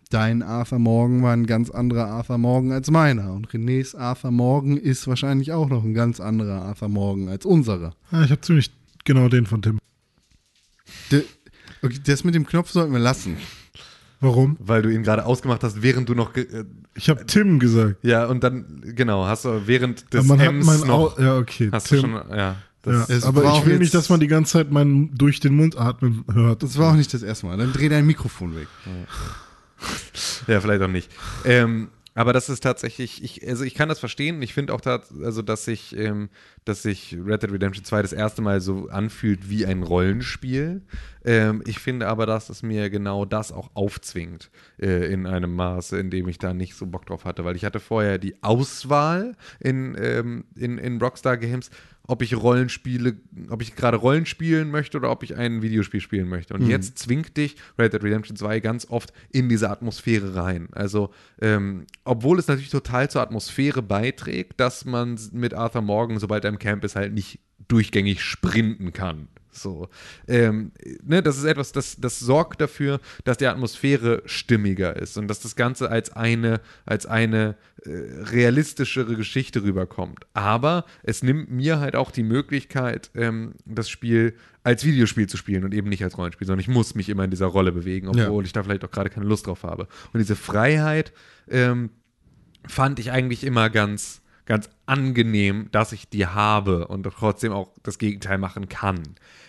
[0.08, 4.78] Dein Arthur Morgan war ein ganz anderer Arthur Morgan als meiner und Renés Arthur Morgan
[4.78, 7.94] ist wahrscheinlich auch noch ein ganz anderer Arthur Morgan als unserer.
[8.10, 8.70] Ah, ich habe ziemlich
[9.04, 9.78] genau den von Tim.
[11.12, 11.22] De,
[11.82, 13.36] okay, das mit dem Knopf sollten wir lassen.
[14.24, 14.56] Warum?
[14.60, 16.32] Weil du ihn gerade ausgemacht hast, während du noch.
[16.32, 17.96] ge- Äh, Ich habe Tim gesagt.
[18.02, 21.18] ja, und dann, genau, hast du während des man M's hat mein noch.
[21.18, 21.68] Au ja, okay.
[21.72, 22.02] hast Tim.
[22.02, 22.36] du schon, ja.
[22.36, 25.54] ja, Das, Es aber ich will nicht, dass man die ganze Zeit meinen durch den
[25.54, 26.62] Mund atmen hört.
[26.62, 27.56] Das war auch nicht das erste Mal.
[27.56, 28.68] Dann dreh dein Mikrofon weg.
[30.46, 31.10] ja, vielleicht auch nicht.
[31.44, 34.40] Ähm, Aber das ist tatsächlich, ich, also ich kann das verstehen.
[34.40, 36.28] Ich finde auch, tat, also dass sich, ähm,
[36.64, 40.82] dass sich Red Dead Redemption 2 das erste Mal so anfühlt wie ein Rollenspiel.
[41.24, 45.98] Ähm, ich finde aber, dass es mir genau das auch aufzwingt äh, in einem Maße,
[45.98, 49.36] in dem ich da nicht so Bock drauf hatte, weil ich hatte vorher die Auswahl
[49.58, 51.70] in, ähm, in, in Rockstar Games,
[52.06, 53.16] ob ich Rollenspiele,
[53.48, 56.54] ob ich gerade Rollen spielen möchte oder ob ich ein Videospiel spielen möchte.
[56.54, 60.68] Und jetzt zwingt dich Red Dead Redemption 2 ganz oft in diese Atmosphäre rein.
[60.72, 61.10] Also,
[61.40, 66.50] ähm, obwohl es natürlich total zur Atmosphäre beiträgt, dass man mit Arthur Morgan, sobald er
[66.50, 69.28] im Camp ist, halt nicht durchgängig sprinten kann.
[69.56, 69.88] So,
[70.26, 70.72] ähm,
[71.04, 75.40] ne, das ist etwas, das, das sorgt dafür, dass die Atmosphäre stimmiger ist und dass
[75.40, 80.26] das Ganze als eine, als eine äh, realistischere Geschichte rüberkommt.
[80.34, 84.34] Aber es nimmt mir halt auch die Möglichkeit, ähm, das Spiel
[84.64, 87.30] als Videospiel zu spielen und eben nicht als Rollenspiel, sondern ich muss mich immer in
[87.30, 88.46] dieser Rolle bewegen, obwohl Ja.
[88.46, 89.86] ich da vielleicht auch gerade keine Lust drauf habe.
[90.12, 91.12] Und diese Freiheit,
[91.48, 91.90] ähm,
[92.66, 97.98] fand ich eigentlich immer ganz, ganz angenehm, dass ich die habe und trotzdem auch das
[97.98, 99.02] Gegenteil machen kann.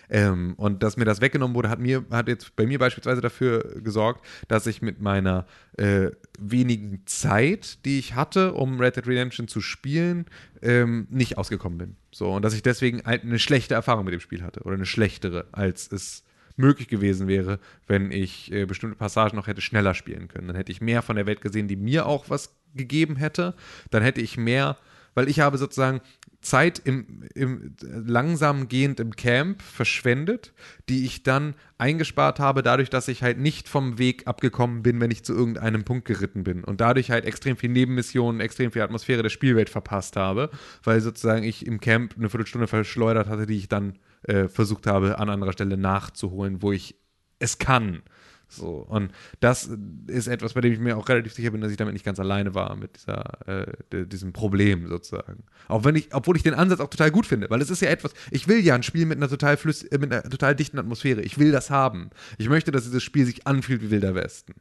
[0.08, 3.80] Ähm, und dass mir das weggenommen wurde, hat mir, hat jetzt bei mir beispielsweise dafür
[3.82, 9.48] gesorgt, dass ich mit meiner äh, wenigen Zeit, die ich hatte, um Red Dead Redemption
[9.48, 10.26] zu spielen,
[10.62, 11.96] ähm, nicht ausgekommen bin.
[12.10, 15.46] So, und dass ich deswegen eine schlechte Erfahrung mit dem Spiel hatte oder eine schlechtere,
[15.52, 16.22] als es
[16.56, 20.46] möglich gewesen wäre, wenn ich äh, bestimmte Passagen noch hätte schneller spielen können.
[20.46, 23.54] Dann hätte ich mehr von der Welt gesehen, die mir auch was gegeben hätte.
[23.90, 24.76] Dann hätte ich mehr,
[25.14, 26.00] weil ich habe sozusagen
[26.46, 30.52] Zeit im, im langsam gehend im Camp verschwendet,
[30.88, 35.10] die ich dann eingespart habe, dadurch, dass ich halt nicht vom Weg abgekommen bin, wenn
[35.10, 39.22] ich zu irgendeinem Punkt geritten bin und dadurch halt extrem viel Nebenmissionen, extrem viel Atmosphäre
[39.22, 40.50] der Spielwelt verpasst habe,
[40.84, 45.18] weil sozusagen ich im Camp eine Viertelstunde verschleudert hatte, die ich dann äh, versucht habe,
[45.18, 46.96] an anderer Stelle nachzuholen, wo ich
[47.38, 48.02] es kann.
[48.48, 49.10] So, und
[49.40, 49.68] das
[50.06, 52.20] ist etwas, bei dem ich mir auch relativ sicher bin, dass ich damit nicht ganz
[52.20, 55.42] alleine war, mit dieser, äh, diesem Problem sozusagen.
[55.66, 57.88] Auch wenn ich, obwohl ich den Ansatz auch total gut finde, weil es ist ja
[57.88, 60.78] etwas, ich will ja ein Spiel mit einer total flüss, äh, mit einer total dichten
[60.78, 61.22] Atmosphäre.
[61.22, 62.10] Ich will das haben.
[62.38, 64.54] Ich möchte, dass dieses Spiel sich anfühlt wie Wilder Westen.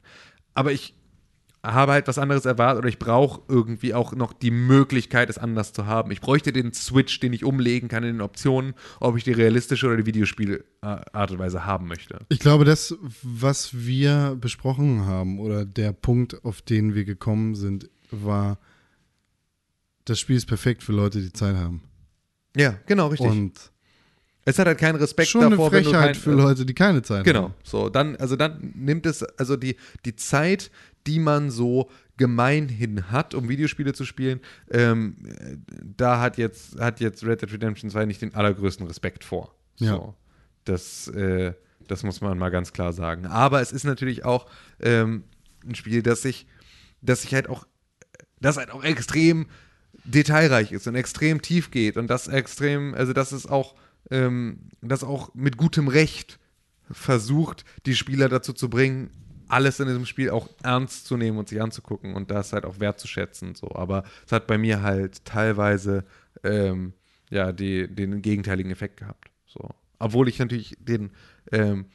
[0.56, 0.96] Aber ich
[1.74, 5.74] habe halt was anderes erwartet oder ich brauche irgendwie auch noch die Möglichkeit, es anders
[5.74, 6.12] zu haben.
[6.12, 9.88] Ich bräuchte den Switch, den ich umlegen kann in den Optionen, ob ich die realistische
[9.88, 12.20] oder die Videospielart und Weise haben möchte.
[12.30, 17.90] Ich glaube, das, was wir besprochen haben oder der Punkt, auf den wir gekommen sind,
[18.12, 18.60] war,
[20.06, 21.82] das Spiel ist perfekt für Leute, die Zeit haben.
[22.56, 23.30] Ja, genau, richtig.
[23.30, 23.72] Und
[24.46, 26.76] es hat halt keinen Respekt schon eine davor, wenn du Frechheit kein, für Leute, die
[26.76, 27.54] keine Zeit Genau, haben.
[27.64, 30.70] so, dann, also dann nimmt es, also die, die Zeit,
[31.08, 34.40] die man so gemeinhin hat, um Videospiele zu spielen,
[34.72, 35.58] ähm, äh,
[35.98, 39.56] da hat jetzt, hat jetzt Red Dead Redemption 2 nicht den allergrößten Respekt vor.
[39.78, 39.96] Ja.
[39.96, 40.16] So,
[40.64, 41.54] das, äh,
[41.88, 43.26] das muss man mal ganz klar sagen.
[43.26, 44.48] Aber es ist natürlich auch
[44.80, 45.26] ähm,
[45.66, 46.48] ein Spiel, das sich,
[47.02, 47.68] das sich halt auch,
[48.40, 49.48] das halt auch extrem
[50.04, 53.76] detailreich ist und extrem tief geht und das extrem, also das ist auch,
[54.12, 56.40] ähm, das auch mit gutem Recht
[56.92, 59.10] versucht, die Spieler dazu zu bringen,
[59.48, 62.80] alles in diesem Spiel auch ernst zu nehmen und sich anzugucken und das halt auch
[62.80, 63.56] wertzuschätzen.
[63.56, 63.72] So.
[63.76, 66.04] Aber es hat bei mir halt teilweise
[66.44, 66.94] ähm,
[67.30, 69.30] ja, die, den gegenteiligen Effekt gehabt.
[69.46, 69.70] So.
[70.00, 71.12] Obwohl ich natürlich den,
[71.52, 71.86] ähm,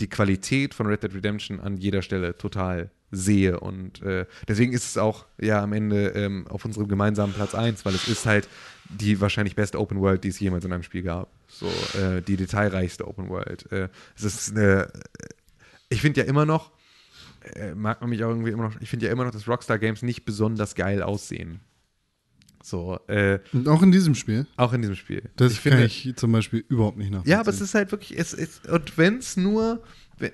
[0.00, 3.60] die Qualität von Red Dead Redemption an jeder Stelle total sehe.
[3.60, 7.84] Und äh, deswegen ist es auch ja am Ende ähm, auf unserem gemeinsamen Platz 1,
[7.84, 8.48] weil es ist halt
[8.88, 11.28] die wahrscheinlich beste Open World, die es jemals in einem Spiel gab.
[11.48, 11.66] So,
[11.98, 13.70] äh, die detailreichste Open World.
[13.72, 14.90] Äh, es ist eine,
[15.88, 16.70] ich finde ja immer noch,
[17.54, 19.78] äh, mag man mich auch irgendwie immer noch, ich finde ja immer noch, dass Rockstar
[19.78, 21.60] Games nicht besonders geil aussehen.
[22.62, 24.46] So, äh, Und auch in diesem Spiel.
[24.56, 25.22] auch in diesem Spiel.
[25.36, 27.32] Das ich kann ich zum Beispiel überhaupt nicht nachvollziehen.
[27.32, 29.82] ja, aber es ist halt wirklich, es ist, und wenn es nur,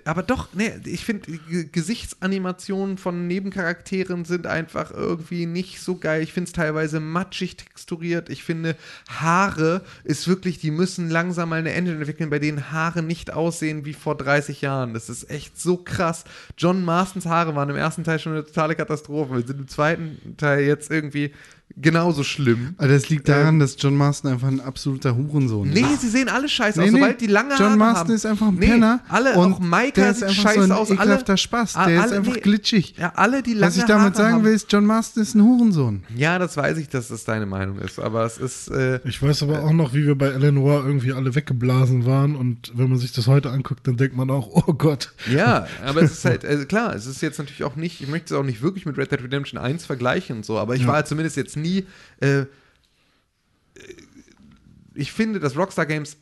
[0.05, 6.23] aber doch, nee, ich finde, Ge- Gesichtsanimationen von Nebencharakteren sind einfach irgendwie nicht so geil.
[6.23, 8.29] Ich finde es teilweise matschig texturiert.
[8.31, 8.77] Ich finde,
[9.09, 13.85] Haare ist wirklich, die müssen langsam mal eine Engine entwickeln, bei denen Haare nicht aussehen
[13.85, 14.95] wie vor 30 Jahren.
[14.95, 16.25] Das ist echt so krass.
[16.59, 19.35] John Marstons Haare waren im ersten Teil schon eine totale Katastrophe.
[19.37, 21.33] Wir sind im zweiten Teil jetzt irgendwie
[21.77, 22.75] genauso schlimm.
[22.79, 26.01] Aber das liegt daran, dass John Marston einfach ein absoluter Hurensohn Nee, ist.
[26.01, 26.93] sie sehen alle scheiße Nee, aus.
[26.93, 26.99] nee.
[27.01, 28.15] Sobald die lange John Haare Marston haben.
[28.15, 29.01] ist einfach ein nee, Penner.
[29.09, 30.91] Alle, und auch Micah der ist sieht einfach scheiße so ein aus.
[30.91, 31.73] Alle, ekelhafter Spaß.
[31.75, 32.41] Der alle, ist einfach nee.
[32.41, 32.95] glitschig.
[32.99, 34.45] Ja, alle, die lange Was ich damit Haare sagen haben.
[34.45, 36.03] will, ist, John Marston ist ein Hurensohn.
[36.17, 37.99] Ja, das weiß ich, dass das deine Meinung ist.
[37.99, 38.69] Aber es ist.
[38.69, 42.37] Äh, Ich weiß aber auch noch, wie wir bei Eleanor irgendwie alle weggeblasen waren.
[42.37, 45.13] Und wenn man sich das heute anguckt, dann denkt man auch, oh Gott.
[45.31, 48.35] ja, aber es ist halt, also klar, es ist jetzt natürlich auch nicht, ich möchte
[48.35, 51.05] es auch nicht wirklich mit Red Dead Redemption 1 vergleichen und so, aber ich war
[51.05, 51.87] zumindest jetzt nie.
[52.21, 52.47] Äh,
[54.95, 56.17] ich finde, dass Rockstar Games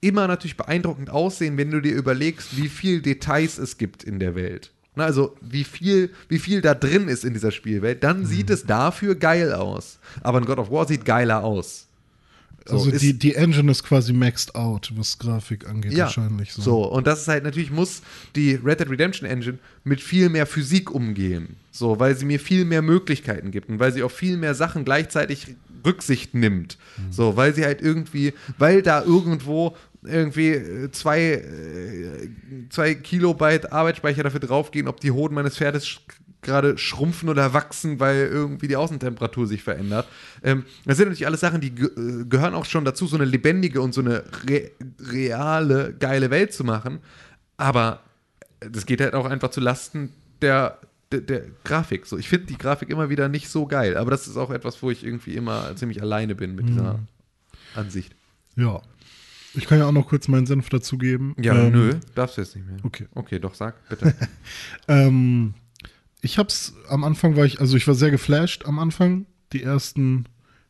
[0.00, 4.34] immer natürlich beeindruckend aussehen, wenn du dir überlegst, wie viel Details es gibt in der
[4.34, 4.72] Welt.
[4.96, 8.54] ne, also wie viel, wie viel da drin ist in dieser Spielwelt, dann sieht Mhm.
[8.54, 10.00] es dafür geil aus.
[10.22, 11.86] Aber ein God of War sieht geiler aus.
[12.66, 16.52] So, also die, die Engine ist quasi maxed out, was Grafik angeht, wahrscheinlich.
[16.52, 16.62] So.
[16.62, 18.02] so, und das ist halt natürlich, muss
[18.36, 21.56] die Red Dead Redemption Engine mit viel mehr Physik umgehen.
[21.70, 24.84] So, weil sie mir viel mehr Möglichkeiten gibt und weil sie auf viel mehr Sachen
[24.84, 26.76] gleichzeitig Rücksicht nimmt.
[26.96, 27.12] Mhm.
[27.12, 32.28] So, weil sie halt irgendwie, weil da irgendwo irgendwie äh, zwei, äh,
[32.70, 36.00] zwei Kilobyte Arbeitsspeicher dafür draufgehen, ob die Hoden meines Pferdes
[36.42, 40.06] gerade schrumpfen oder wachsen, weil irgendwie die Außentemperatur sich verändert.
[40.42, 43.24] Ähm, das sind natürlich alles Sachen, die ge äh, gehören auch schon dazu, so eine
[43.24, 44.70] lebendige und so eine re
[45.00, 47.00] reale, geile Welt zu machen.
[47.56, 48.00] Aber
[48.60, 50.12] das geht halt auch einfach zu Lasten
[50.42, 50.78] der,
[51.12, 52.06] der, der Grafik.
[52.06, 53.96] So, ich finde die Grafik immer wieder nicht so geil.
[53.96, 57.00] Aber das ist auch etwas, wo ich irgendwie immer ziemlich alleine bin mit dieser
[57.74, 58.14] Ansicht.
[58.56, 58.80] Ja.
[59.54, 61.34] Ich kann ja auch noch kurz meinen Senf dazugeben.
[61.40, 62.76] Ja, Ähm, nö, darfst du jetzt nicht mehr.
[62.84, 63.06] Okay.
[63.14, 64.14] Okay, doch, sag, bitte.
[64.88, 65.54] Ähm,
[66.22, 69.26] ich hab's am Anfang war ich, also ich war sehr geflasht am Anfang.
[69.52, 70.26] Die ersten,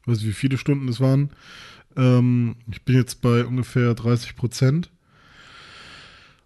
[0.06, 1.30] weiß nicht, wie viele Stunden es waren.
[1.96, 4.90] Ähm, ich bin jetzt bei ungefähr 30 Prozent.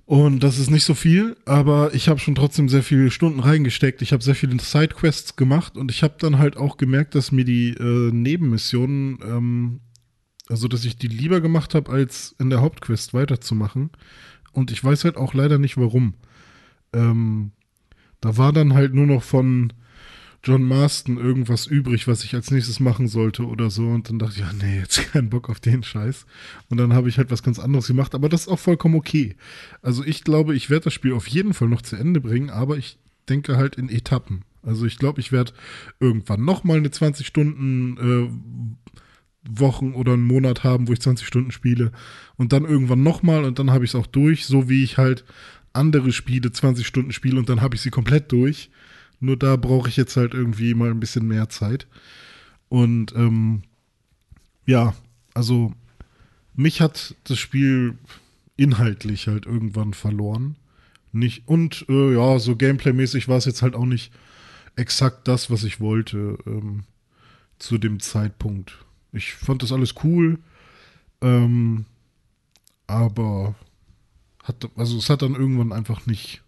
[0.06, 4.02] Und das ist nicht so viel, aber ich habe schon trotzdem sehr viele Stunden reingesteckt.
[4.02, 7.46] Ich habe sehr viele Sidequests gemacht und ich habe dann halt auch gemerkt, dass mir
[7.46, 9.80] die äh, Nebenmissionen, ähm,
[10.48, 13.90] also dass ich die lieber gemacht habe, als in der Hauptquest weiterzumachen.
[14.52, 16.14] Und ich weiß halt auch leider nicht warum.
[16.92, 17.52] Ähm,
[18.24, 19.72] da war dann halt nur noch von
[20.42, 23.86] John Marston irgendwas übrig, was ich als nächstes machen sollte oder so.
[23.88, 26.24] Und dann dachte ich, ja, nee, jetzt keinen Bock auf den Scheiß.
[26.70, 28.14] Und dann habe ich halt was ganz anderes gemacht.
[28.14, 29.36] Aber das ist auch vollkommen okay.
[29.82, 32.78] Also ich glaube, ich werde das Spiel auf jeden Fall noch zu Ende bringen, aber
[32.78, 34.44] ich denke halt in Etappen.
[34.62, 35.52] Also ich glaube, ich werde
[36.00, 38.90] irgendwann nochmal eine 20 Stunden äh,
[39.46, 41.92] Wochen oder einen Monat haben, wo ich 20 Stunden spiele.
[42.36, 45.24] Und dann irgendwann nochmal und dann habe ich es auch durch, so wie ich halt
[45.74, 48.70] andere Spiele 20 Stunden spiele und dann habe ich sie komplett durch.
[49.20, 51.86] Nur da brauche ich jetzt halt irgendwie mal ein bisschen mehr Zeit.
[52.68, 53.62] Und ähm,
[54.66, 54.94] ja,
[55.34, 55.72] also
[56.54, 57.98] mich hat das Spiel
[58.56, 60.56] inhaltlich halt irgendwann verloren.
[61.12, 64.12] Nicht, und äh, ja, so Gameplay-mäßig war es jetzt halt auch nicht
[64.76, 66.84] exakt das, was ich wollte ähm,
[67.58, 68.84] zu dem Zeitpunkt.
[69.12, 70.38] Ich fand das alles cool,
[71.20, 71.84] ähm,
[72.86, 73.54] aber
[74.44, 76.42] hat, also es hat dann irgendwann einfach nicht,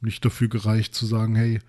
[0.00, 1.60] nicht dafür gereicht zu sagen, hey,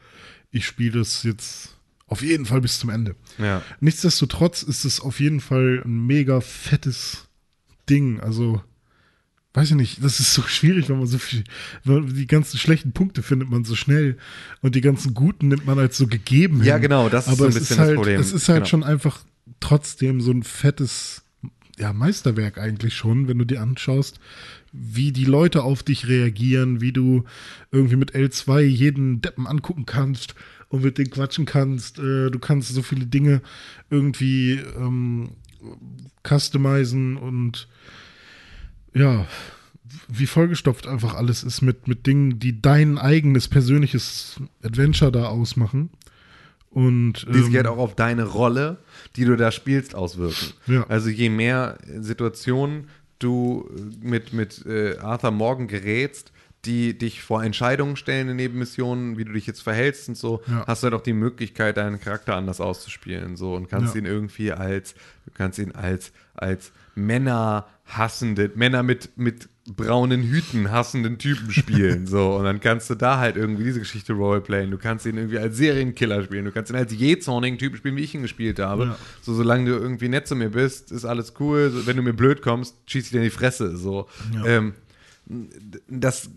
[0.51, 1.75] ich spiele das jetzt
[2.07, 3.15] auf jeden Fall bis zum Ende.
[3.37, 3.61] ja.
[3.79, 7.27] Nichtsdestotrotz ist es auf jeden Fall ein mega fettes
[7.89, 8.19] Ding.
[8.19, 8.61] Also,
[9.53, 11.43] weiß ich nicht, das ist so schwierig, wenn man so viel,
[11.83, 14.17] weil die ganzen schlechten Punkte findet man so schnell
[14.61, 16.83] und die ganzen guten nimmt man als so gegeben Ja, hin.
[16.83, 18.19] genau, das ist Aber so ein bisschen ist das halt, Problem.
[18.21, 18.69] Es ist halt Genau.
[18.69, 19.19] schon einfach
[19.59, 21.23] trotzdem so ein fettes
[21.79, 24.19] ja, Meisterwerk eigentlich schon, wenn du dir anschaust,
[24.73, 27.23] wie die Leute auf dich reagieren, wie du
[27.71, 30.33] irgendwie mit L2 jeden Deppen angucken kannst
[30.69, 31.99] und mit denen quatschen kannst.
[31.99, 33.41] Äh, du kannst so viele Dinge
[33.91, 35.29] irgendwie ähm,
[36.23, 37.67] customizen und
[38.95, 39.27] ja,
[40.07, 45.91] wie vollgestopft einfach alles ist mit, mit Dingen, die dein eigenes persönliches Adventure da ausmachen.
[46.71, 48.79] Und die sich ähm, halt auch auf deine Rolle,
[49.15, 50.53] die du da spielst, auswirken.
[50.65, 50.87] Ja.
[50.87, 52.87] Also je mehr Situationen
[53.23, 53.69] du
[54.01, 56.31] mit, mit äh, Arthur Morgan gerätst,
[56.65, 60.65] die dich vor Entscheidungen stellen in Nebenmissionen, wie du dich jetzt verhältst und so, Ja.
[60.65, 63.35] hast du halt auch die Möglichkeit, deinen Charakter anders auszuspielen.
[63.35, 63.99] So und kannst Ja.
[63.99, 64.93] ihn irgendwie als,
[65.25, 72.07] du kannst ihn als, als Männer hassende, Männer mit, mit braunen Hüten hassenden Typen spielen.
[72.07, 74.71] so, und dann kannst du da halt irgendwie diese Geschichte roleplayen.
[74.71, 76.45] Du kannst ihn irgendwie als Serienkiller spielen.
[76.45, 78.85] Du kannst ihn als jähzornigen Typen spielen, wie ich ihn gespielt habe.
[78.85, 78.97] Ja.
[79.21, 81.71] So, solange du irgendwie nett zu mir bist, ist alles cool.
[81.71, 83.77] So, wenn du mir blöd kommst, schieß ich dir in die Fresse.
[83.77, 84.07] So.
[84.33, 84.45] Ja.
[84.45, 84.73] Ähm,
[85.87, 86.29] das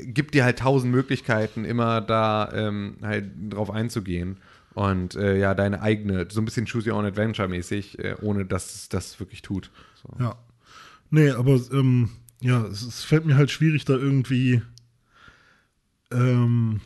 [0.00, 4.38] gibt dir halt tausend Möglichkeiten, immer da ähm, halt drauf einzugehen.
[4.74, 8.44] Und äh, ja, deine eigene, so ein bisschen Choose Your Own Adventure mäßig, äh, ohne
[8.44, 9.70] dass es das wirklich tut.
[10.02, 10.22] So.
[10.22, 10.36] Ja.
[11.10, 14.62] Nee, aber ähm, ja, es, es fällt mir halt schwierig, da irgendwie
[16.10, 16.80] ähm,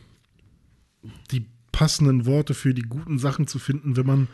[1.31, 4.29] die passenden Worte für die guten Sachen zu finden, wenn man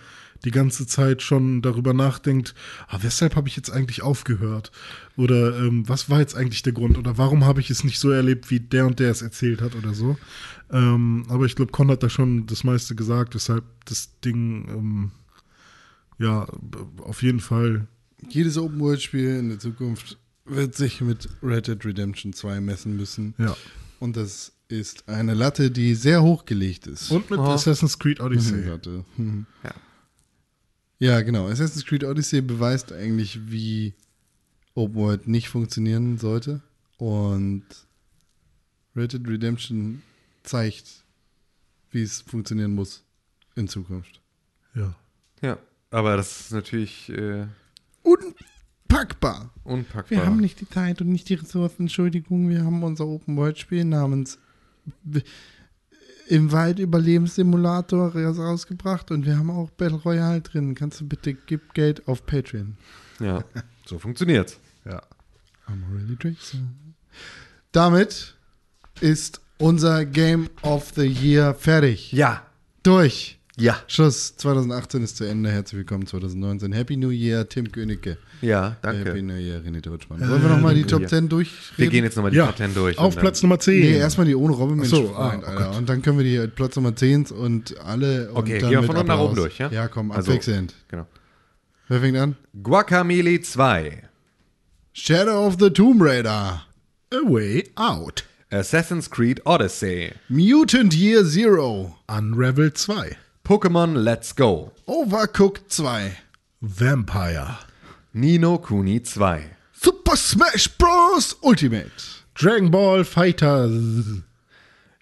[0.44, 2.54] die ganze Zeit schon darüber nachdenkt,
[2.88, 4.70] ah, weshalb habe ich jetzt eigentlich aufgehört?
[5.16, 6.96] Oder ähm, was war jetzt eigentlich der Grund?
[6.96, 9.74] Oder warum habe ich es nicht so erlebt, wie der und der es erzählt hat
[9.74, 10.16] oder so?
[10.70, 15.10] Ähm, aber ich glaube, Con hat da schon das meiste gesagt, weshalb das Ding ähm,
[16.18, 16.46] ja
[16.98, 17.88] auf jeden Fall
[18.28, 23.34] Jedes Open-World-Spiel in der Zukunft wird sich mit Red Dead Redemption 2 messen müssen.
[23.38, 23.56] ja.
[24.00, 27.10] Und das ist eine Latte, die sehr hochgelegt ist.
[27.10, 27.44] Und mit Oh.
[27.44, 28.62] Assassin's Creed Odyssey.
[28.62, 29.04] Latte.
[29.16, 29.46] Mhm.
[29.64, 29.74] Ja.
[31.00, 31.48] Ja, genau.
[31.48, 33.94] Assassin's Creed Odyssey beweist eigentlich, wie
[34.74, 36.60] Open World nicht funktionieren sollte.
[36.96, 37.64] Und
[38.94, 40.02] Red Dead Redemption
[40.44, 41.04] zeigt,
[41.90, 43.02] wie es funktionieren muss
[43.56, 44.20] in Zukunft.
[44.74, 44.94] Ja.
[45.42, 45.58] Ja,
[45.90, 47.46] aber das ist natürlich äh,
[48.08, 49.50] Unpackbar.
[49.64, 50.10] unpackbar.
[50.10, 51.82] Wir haben nicht die Zeit und nicht die Ressourcen.
[51.82, 54.38] Entschuldigung, wir haben unser Open-World-Spiel namens
[55.04, 55.20] W-
[56.28, 60.74] Im Wald Überlebenssimulator rausgebracht und wir haben auch Battle Royale drin.
[60.74, 62.76] Kannst du bitte, gib Geld auf Patreon.
[63.20, 63.44] ja,
[63.86, 64.58] so funktioniert's.
[64.84, 65.02] Ja.
[65.66, 66.94] I'm really Jason.
[67.72, 68.36] Damit
[69.00, 72.12] ist unser Game of the Year fertig.
[72.12, 72.42] Ja,
[72.82, 73.37] Durch.
[73.58, 74.36] Ja, Schluss.
[74.36, 75.50] 2018 ist zu Ende.
[75.50, 76.72] Herzlich willkommen 2019.
[76.72, 78.18] Happy New Year, Tim Königke.
[78.40, 79.22] ja, Happy danke.
[79.22, 80.20] New Year, René Deutschmann.
[80.20, 81.08] Wollen wir nochmal die Top Year.
[81.08, 81.76] 10 durchreden?
[81.76, 82.46] Wir gehen jetzt nochmal die ja.
[82.46, 82.98] Top 10 durch.
[82.98, 83.80] Auf Platz Nummer 10.
[83.80, 85.76] Nee, erstmal die ohne Robbe Mensch Ach so, Freund, ah, oh.
[85.78, 88.30] Und dann können wir die Platz Nummer 10 und alle.
[88.32, 89.70] Okay, und gehen dann wir mit von unten nach oben durch, ja?
[89.70, 90.74] Ja, komm, Also- abwechselnd.
[90.88, 91.06] Genau.
[91.88, 92.36] Wer fängt an?
[92.62, 94.02] Guacamole 2,
[94.92, 96.62] Shadow of the Tomb Raider.
[97.10, 98.24] A Way Out.
[98.50, 101.96] Assassin's Creed Odyssey, Mutant Year Zero.
[102.08, 103.16] Unravel 2.
[103.48, 106.16] Pokémon Let's Go, Overcooked 2.
[106.60, 107.56] Vampire.
[108.12, 109.40] Nino Kuni 2,
[109.72, 111.34] Super Smash Bros.
[111.42, 112.20] Ultimate.
[112.34, 113.66] Dragon Ball Fighter.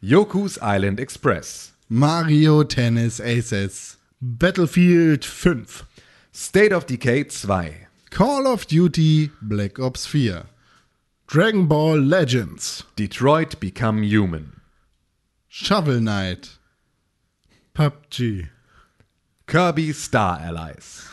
[0.00, 3.97] Yoku's Island Express, Mario Tennis Aces.
[4.23, 5.84] Battlefield 5.
[6.31, 7.49] State of Decay 2,
[8.10, 10.44] Call of Duty Black Ops 4.
[11.26, 12.84] Dragon Ball Legends.
[12.94, 14.60] Detroit Become Human,
[15.49, 16.56] Shovel Knight.
[17.77, 18.49] PUBG.
[19.47, 21.11] Kirby Star Allies.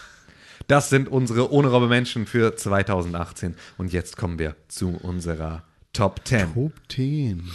[0.69, 3.56] Das sind unsere ohne Robbe Menschen für 2018.
[3.77, 6.53] Und jetzt kommen wir zu unserer Top 10.
[6.53, 7.51] Top 10.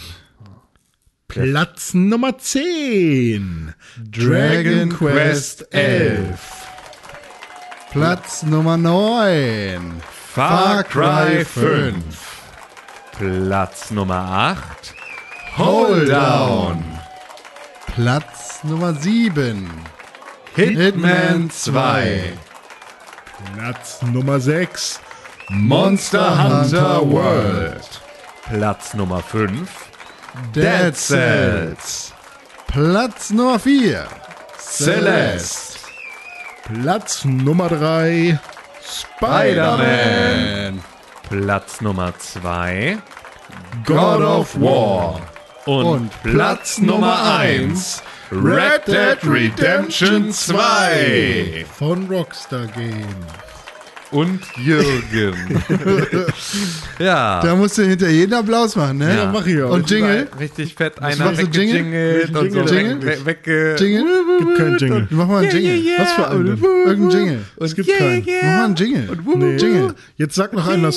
[1.27, 3.73] Platz Nummer 10.
[4.11, 6.39] Dragon Quest 11.
[7.89, 10.03] Platz Nummer 9.
[10.07, 11.95] Far Cry 5.
[13.13, 14.93] Platz Nummer 8.
[15.57, 16.83] Hold Down.
[17.87, 19.69] Platz Nummer 7.
[20.55, 22.33] Hitman 2.
[23.55, 24.99] Platz Nummer 6.
[25.49, 28.01] Monster Hunter World.
[28.43, 29.67] Platz Nummer 5.
[30.53, 32.13] Dead Cells.
[32.67, 34.05] Platz Nummer 4.
[34.57, 35.79] Celeste.
[36.65, 38.37] Platz Nummer 3.
[38.83, 40.83] Spider-Man.
[41.29, 42.97] Platz Nummer 2.
[43.85, 45.21] God of War.
[45.65, 48.01] Und, Und Platz Nummer 1.
[48.31, 51.65] Red Dead Redemption 2.
[51.77, 53.25] Von Rockstar Game.
[54.11, 55.63] Und Jürgen.
[56.99, 57.41] ja.
[57.41, 59.15] Da musst du hinter jeden Applaus machen, ne?
[59.15, 59.71] Ja, mach ich auch.
[59.71, 60.27] Und Jingle?
[60.39, 63.03] Richtig fett einer weggejingelt und so Jingle?
[63.03, 63.75] weg, weg, wegge...
[63.79, 64.05] Jingle?
[64.39, 65.07] Gibt keinen Jingle.
[65.11, 65.99] Mach mal einen Jingle.
[65.99, 66.63] Was für einen denn?
[66.63, 67.45] Irgendein Jingle.
[67.59, 68.25] Es gibt keinen.
[68.25, 69.17] Mach mal einen Jingle.
[69.35, 69.57] Nee.
[69.57, 69.95] Jingle.
[70.17, 70.91] Jetzt sag noch einer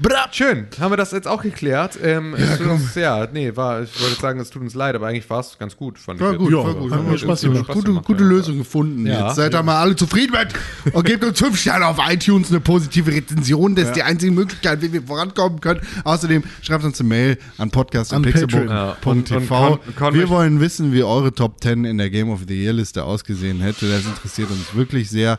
[0.00, 0.14] Skur.
[0.32, 1.96] Schön, haben wir das jetzt auch geklärt.
[2.02, 5.06] Ähm, es tut uns, ja, nee, war, ich wollte sagen, es tut uns leid, aber
[5.06, 5.96] eigentlich war es ganz gut.
[5.98, 6.90] Fand War ich gut, Ja, war gut.
[6.90, 7.70] Haben wir Spaß gute, gemacht.
[7.72, 8.28] gute, gemacht, gute ja.
[8.30, 9.06] Lösung gefunden.
[9.06, 9.28] Ja.
[9.28, 10.48] Jetzt seid ihr mal alle zufrieden mit
[10.92, 13.76] und gebt uns fünf Sterne auf iTunes, eine positive Rezension.
[13.76, 15.80] Das ist die einzige Möglichkeit, wie wir vorankommen können.
[16.02, 17.68] Außerdem schreibt uns eine Mail an.
[17.68, 19.78] Ja, podcast.pixelbook.tv.
[20.12, 23.60] Wir wollen wissen, wie eure Top 10 in der Game of the Year Liste ausgesehen
[23.60, 23.88] hätte.
[23.88, 25.38] Das interessiert uns wirklich sehr.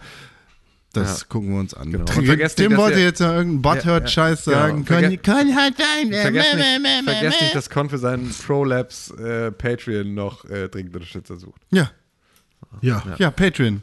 [0.96, 1.26] Das Ja.
[1.30, 1.92] gucken wir uns an.
[1.92, 2.06] Genau.
[2.06, 4.86] Vergesst Tim nicht, dass wollte ihr- jetzt noch irgendeinen Butthurt-Scheiß Ja, ja, sagen.
[4.86, 5.00] genau.
[5.02, 6.12] Können, können halt sein.
[6.12, 11.36] Vergesst nicht, vergesst nicht, dass Con für seinen ProLabs äh, Patreon noch äh, dringend Unterstützer
[11.38, 11.62] sucht.
[11.72, 11.92] Ja,
[12.82, 13.04] Ja.
[13.18, 13.82] ja, Patreon.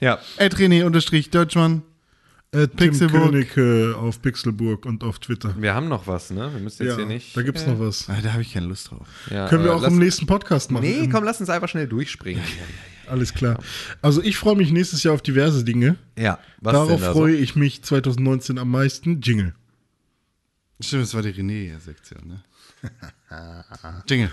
[0.00, 1.82] Ja, Ed René unterstrich Deutschmann.
[2.52, 3.30] Äh, Tim Pixelburg.
[3.30, 5.54] König äh, auf Pixelburg und auf Twitter.
[5.58, 6.50] wir haben noch was, ne?
[6.52, 7.36] Wir müssen jetzt Ja, hier nicht.
[7.36, 8.08] da gibt's noch was.
[8.08, 9.08] Ah, da habe ich keine Lust drauf.
[9.28, 10.84] Ja, Können wir aber auch lass, im nächsten Podcast machen.
[10.84, 12.42] Nee, komm, lass uns einfach schnell durchspringen.
[13.08, 13.62] Alles klar.
[14.02, 15.96] Also ich freue mich nächstes Jahr auf diverse Dinge.
[16.18, 17.12] Ja, was Darauf denn da so?
[17.20, 19.20] freue ich mich 2019 am meisten.
[19.20, 19.54] Jingle.
[20.80, 22.42] Stimmt, das war die René-Sektion, ne?
[24.08, 24.30] Jingle.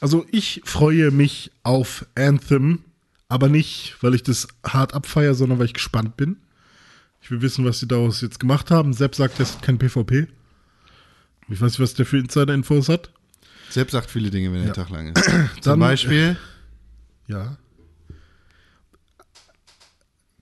[0.00, 2.84] Also ich freue mich auf Anthem,
[3.28, 6.36] aber nicht, weil ich das hart abfeier, sondern weil ich gespannt bin.
[7.22, 8.92] Ich will wissen, was sie daraus jetzt gemacht haben.
[8.94, 10.26] Sepp sagt, es hat kein PvP.
[11.48, 13.10] Ich weiß nicht, was der für Insider-Infos hat.
[13.68, 15.26] Selbst sagt viele Dinge, wenn der Tag lang ist.
[15.28, 16.36] Dann- Zum Beispiel,
[17.30, 17.56] Ja.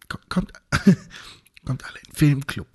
[0.09, 0.53] Ko- Kommt,
[1.67, 2.67] kommt alle in den Filmclub.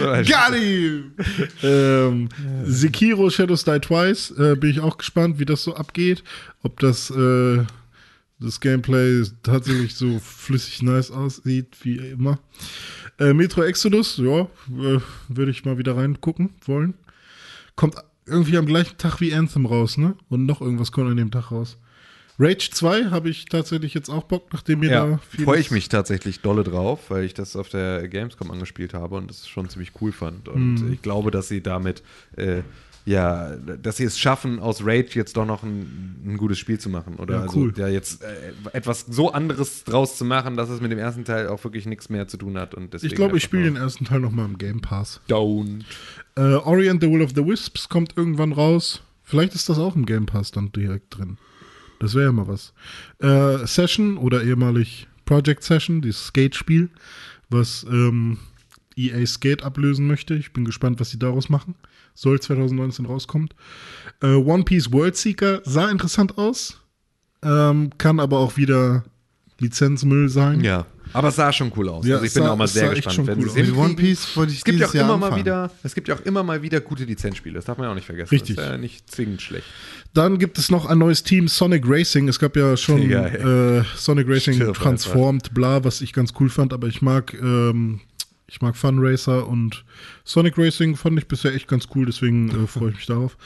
[0.00, 1.04] Also, Gali!
[1.62, 2.28] ähm,
[2.64, 6.24] Sekiro Shadows Die Twice äh, bin ich auch gespannt, wie das so abgeht.
[6.64, 7.64] Ob das, äh,
[8.40, 12.40] das Gameplay tatsächlich so flüssig nice aussieht, wie immer.
[13.20, 16.94] Äh, Metro Exodus, ja, äh, würde ich mal wieder reingucken wollen.
[17.76, 17.94] Kommt
[18.26, 20.14] irgendwie am gleichen Tag wie Anthem raus, ne?
[20.28, 21.78] Und noch irgendwas kommt an dem Tag raus.
[22.38, 25.88] Rage 2 habe ich tatsächlich jetzt auch Bock, nachdem da Ja, vieles- freue ich mich
[25.88, 29.92] tatsächlich dolle drauf, weil ich das auf der Gamescom angespielt habe und das schon ziemlich
[30.02, 30.48] cool fand.
[30.48, 30.92] Und Mhm.
[30.92, 32.02] ich glaube, dass sie damit,
[32.36, 32.62] äh,
[33.06, 36.90] ja, dass sie es schaffen, aus Rage jetzt doch noch ein, ein gutes Spiel zu
[36.90, 37.16] machen.
[37.16, 37.72] Oder Ja, also cool.
[37.76, 41.46] ja jetzt äh, etwas so anderes draus zu machen, dass es mit dem ersten Teil
[41.46, 42.74] auch wirklich nichts mehr zu tun hat.
[42.74, 45.20] Und deswegen Ich glaube, ich spiele den ersten Teil nochmal im Game Pass.
[45.28, 45.84] Don't.
[46.34, 49.02] Äh, Ori and the Will of the Wisps kommt irgendwann raus.
[49.22, 51.38] Vielleicht ist das auch im Game Pass dann direkt drin.
[52.00, 52.74] Das wäre ja mal was.
[53.20, 56.90] Äh, Session oder ehemalig Project Session, dieses Skate-Spiel,
[57.50, 58.38] was ähm,
[58.96, 60.34] EA Skate ablösen möchte.
[60.34, 61.74] Ich bin gespannt, was sie daraus machen.
[62.14, 63.54] Soll 2019 rauskommt.
[64.22, 66.80] Äh, One Piece World Seeker sah interessant aus,
[67.42, 69.04] ähm, kann aber auch wieder
[69.58, 70.60] Lizenzmüll sein.
[70.62, 70.86] Ja.
[71.12, 72.04] Aber es sah schon cool aus.
[72.04, 73.26] Ja, also ich es bin sah- auch mal sehr gespannt.
[73.28, 73.72] wenn cool sie.
[73.72, 75.44] One Piece wollte ich Es gibt ja auch Jahr immer mal anfangen.
[75.44, 77.54] wieder, es gibt ja auch immer mal wieder gute Lizenzspiele.
[77.54, 78.30] Das darf man ja auch nicht vergessen.
[78.30, 78.56] Richtig.
[78.56, 79.66] Das ist ja nicht zwingend schlecht.
[80.14, 82.28] Dann gibt es noch ein neues Team, Sonic Racing.
[82.28, 86.50] Es gab ja schon Ja, äh, Sonic Racing Stirb Transformed, bla, was ich ganz cool
[86.50, 88.00] fand, aber ich mag, ähm,
[88.48, 89.84] ich mag Fun Racer und
[90.24, 93.36] Sonic Racing fand ich bisher echt ganz cool, deswegen äh, freue ich mich darauf.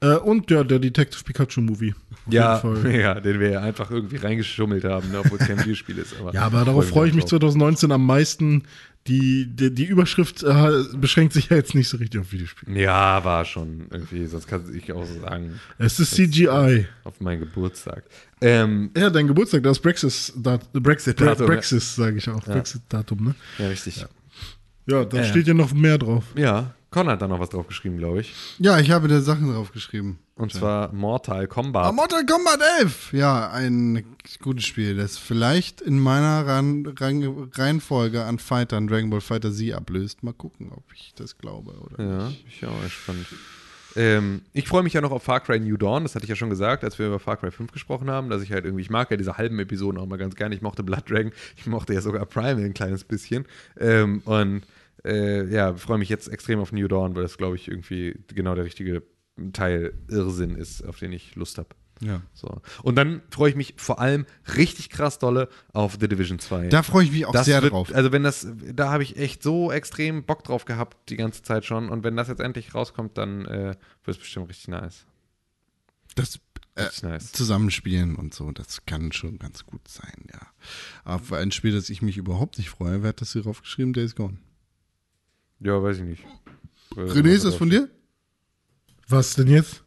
[0.00, 1.94] Äh, und ja, der Detective Pikachu Movie.
[2.28, 6.14] Ja, ja, den wir ja einfach irgendwie reingeschummelt haben, ne, obwohl es kein Videospiel ist.
[6.18, 7.40] Aber Ja, aber darauf freue ich mich drauf.
[7.40, 8.64] 2019 am meisten.
[9.06, 12.78] Die, die, die Überschrift äh, beschränkt sich ja jetzt nicht so richtig auf Videospiele.
[12.78, 16.86] Ja, war schon irgendwie, sonst kann ich auch so sagen, Es ist CGI.
[17.04, 18.04] auf meinen Geburtstag.
[18.42, 21.46] Ähm, Ja, dein Geburtstag, das Brexit, dat, Brexit, Datum, ja.
[21.46, 22.44] Brexit, sage ich auch.
[22.44, 23.34] Brexit-Datum, ne?
[23.58, 23.96] ja, richtig.
[24.02, 24.08] Ja,
[24.90, 25.24] da Ja.
[25.24, 26.24] steht ja noch mehr drauf.
[26.36, 28.34] Ja, Con hat da noch was drauf geschrieben, glaube ich.
[28.58, 30.18] Ja, ich habe da Sachen drauf geschrieben.
[30.34, 31.84] Und zwar Mortal Kombat.
[31.86, 33.12] Ah, Mortal Kombat 11!
[33.12, 34.04] Ja, ein
[34.42, 39.72] gutes Spiel, das vielleicht in meiner Ran Ran Reihenfolge an Fightern Dragon Ball Fighter Z
[39.72, 40.24] ablöst.
[40.24, 42.44] Mal gucken, ob ich das glaube oder Ja, nicht.
[42.48, 43.26] ich auch gespannt.
[43.96, 46.36] Ähm, ich freue mich ja noch auf Far Cry New Dawn, das hatte ich ja
[46.36, 48.90] schon gesagt, als wir über Far Cry 5 gesprochen haben, dass ich halt irgendwie, ich
[48.90, 50.54] mag ja diese halben Episoden auch mal ganz gerne.
[50.54, 53.46] Ich mochte Blood Dragon, ich mochte ja sogar Primal ein kleines bisschen.
[53.78, 54.62] Ähm, und
[55.04, 58.54] äh, ja, freue mich jetzt extrem auf New Dawn, weil das, glaube ich, irgendwie genau
[58.54, 59.02] der richtige
[59.52, 61.68] Teil Irrsinn ist, auf den ich Lust habe.
[62.02, 62.22] Ja.
[62.32, 62.62] So.
[62.82, 64.24] Und dann freue ich mich vor allem
[64.56, 66.68] richtig krass dolle auf The Division 2.
[66.68, 67.94] Da freue ich mich auch Das sehr wird, drauf.
[67.94, 71.64] Also wenn das, da habe ich echt so extrem Bock drauf gehabt die ganze Zeit
[71.64, 71.90] schon.
[71.90, 75.04] Und wenn das jetzt endlich rauskommt, dann äh, wird es bestimmt richtig nice.
[76.14, 76.40] Das
[76.76, 77.32] äh, nice.
[77.32, 80.40] Zusammenspielen und so, das kann schon ganz gut sein, ja.
[81.04, 83.92] Aber für ein Spiel, das ich mich überhaupt nicht freue, wer hat das hier draufgeschrieben?
[83.92, 84.38] Days Gone.
[85.60, 86.22] Ja, weiß ich nicht.
[86.96, 87.88] René, ist das von dir?
[89.08, 89.82] Was denn jetzt?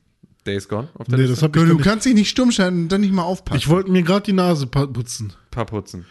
[0.45, 1.35] Days Gone auf der Nee, Liste?
[1.35, 3.57] das hab ich Du, kannst dich nicht stumm schalten und dann nicht mal aufpassen.
[3.57, 5.33] Ich wollte mir gerade die Nase putzen.
[5.51, 6.05] paar putzen.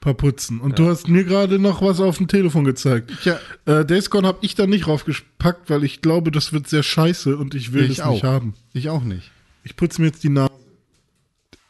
[0.00, 0.60] Paar putzen.
[0.60, 3.12] Und du hast mir gerade noch was auf dem Telefon gezeigt.
[3.24, 6.82] ja, Äh, Days Gone habe ich da nicht raufgepackt, weil ich glaube, das wird sehr
[6.82, 8.12] scheiße und ich will ich das auch.
[8.12, 8.54] nicht haben.
[8.74, 9.30] Ich auch nicht.
[9.64, 10.50] Ich putze mir jetzt die Nase.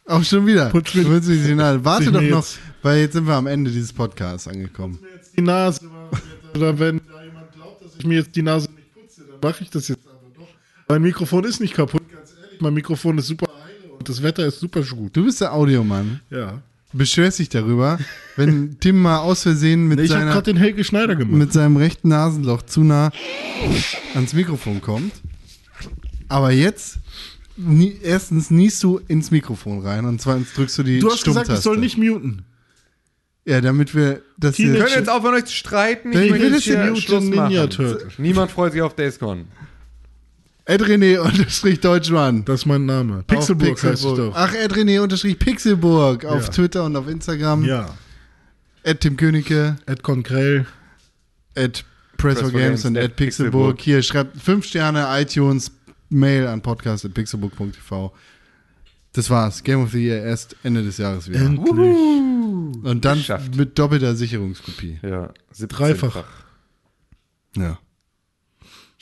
[0.07, 0.71] Auch schon wieder.
[0.71, 1.85] Putz mir- Du willst mich signal.
[1.85, 4.99] Warte doch mir noch, jetzt- weil jetzt sind wir am Ende dieses Podcasts angekommen.
[5.15, 5.89] Jetzt die Nase.
[6.57, 7.01] Oder wenn
[8.03, 10.49] ich mir jetzt die Nase nicht putze, dann mache ich das jetzt aber doch.
[10.89, 12.61] Mein Mikrofon ist nicht kaputt, ganz ehrlich.
[12.61, 15.17] Mein Mikrofon ist super heile und das Wetter ist super gut.
[15.17, 16.21] Du bist der Audiomann.
[16.31, 16.61] Ja.
[16.95, 17.99] Beschwerst dich darüber,
[18.37, 23.11] wenn Tim mal aus Versehen mit, habe seiner, mit seinem rechten Nasenloch zu nah
[24.15, 25.13] ans Mikrofon kommt.
[26.29, 26.99] Aber jetzt,
[28.03, 31.61] erstens niest du ins Mikrofon rein und zweitens drückst du die du hast gesagt, ich
[31.61, 32.45] soll nicht muten.
[33.45, 36.13] Ja, damit wir das Könnt ihr jetzt aufhören, euch zu streiten?
[36.13, 37.71] Ich will möchte das jetzt hier Schluss Ninja machen.
[37.71, 38.09] Turtle.
[38.19, 39.47] Niemand freut sich auf Days Gone.
[40.65, 42.45] Ed René unterstrich Deutschmann.
[42.45, 43.25] Das ist mein Name.
[43.27, 44.33] Pixelburg, Auf heißt ich doch.
[44.37, 46.49] Ach, Ed René unterstrich Pixelburg auf Ja.
[46.51, 47.65] Twitter und auf Instagram.
[47.65, 47.93] Ja.
[48.85, 50.67] Ed Tim Königke, Ed Konkrell.
[51.55, 51.85] Ed
[52.17, 53.77] Press for Games und at Ed Pixelburg.
[53.77, 53.81] Pixelburg.
[53.81, 55.73] Hier, schreibt 5 Sterne, iTunes,
[56.11, 58.13] Mail an podcast.pixelburg.tv.
[59.15, 59.63] Das war's.
[59.65, 61.41] Game of the Year erst Ende des Jahres wieder.
[61.41, 62.32] Endlich.
[62.83, 63.57] Und dann Geschafft.
[63.57, 64.99] mit doppelter Sicherungskopie.
[65.03, 66.25] Ja, 17 Dreifach.
[67.57, 67.79] Ja.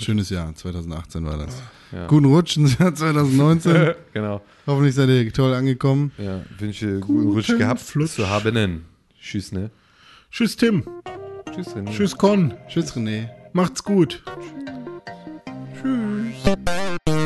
[0.00, 1.62] Schönes Jahr, 2018 war das.
[1.92, 2.06] Ja.
[2.06, 3.94] Guten Rutsch ins Jahr 2019.
[4.14, 4.40] genau.
[4.66, 6.12] Hoffentlich seid ihr toll angekommen.
[6.16, 8.12] Ja, wünsche guten Rutsch gehabt Flutsch.
[8.12, 8.84] zu haben.
[9.20, 9.70] Tschüss, ne?
[10.30, 10.84] Tschüss, Tim.
[11.52, 11.90] Tschüss, René.
[11.90, 12.54] Tschüss, Con.
[12.68, 13.28] Tschüss, René.
[13.52, 14.22] Macht's gut.
[15.82, 17.19] Tschüss.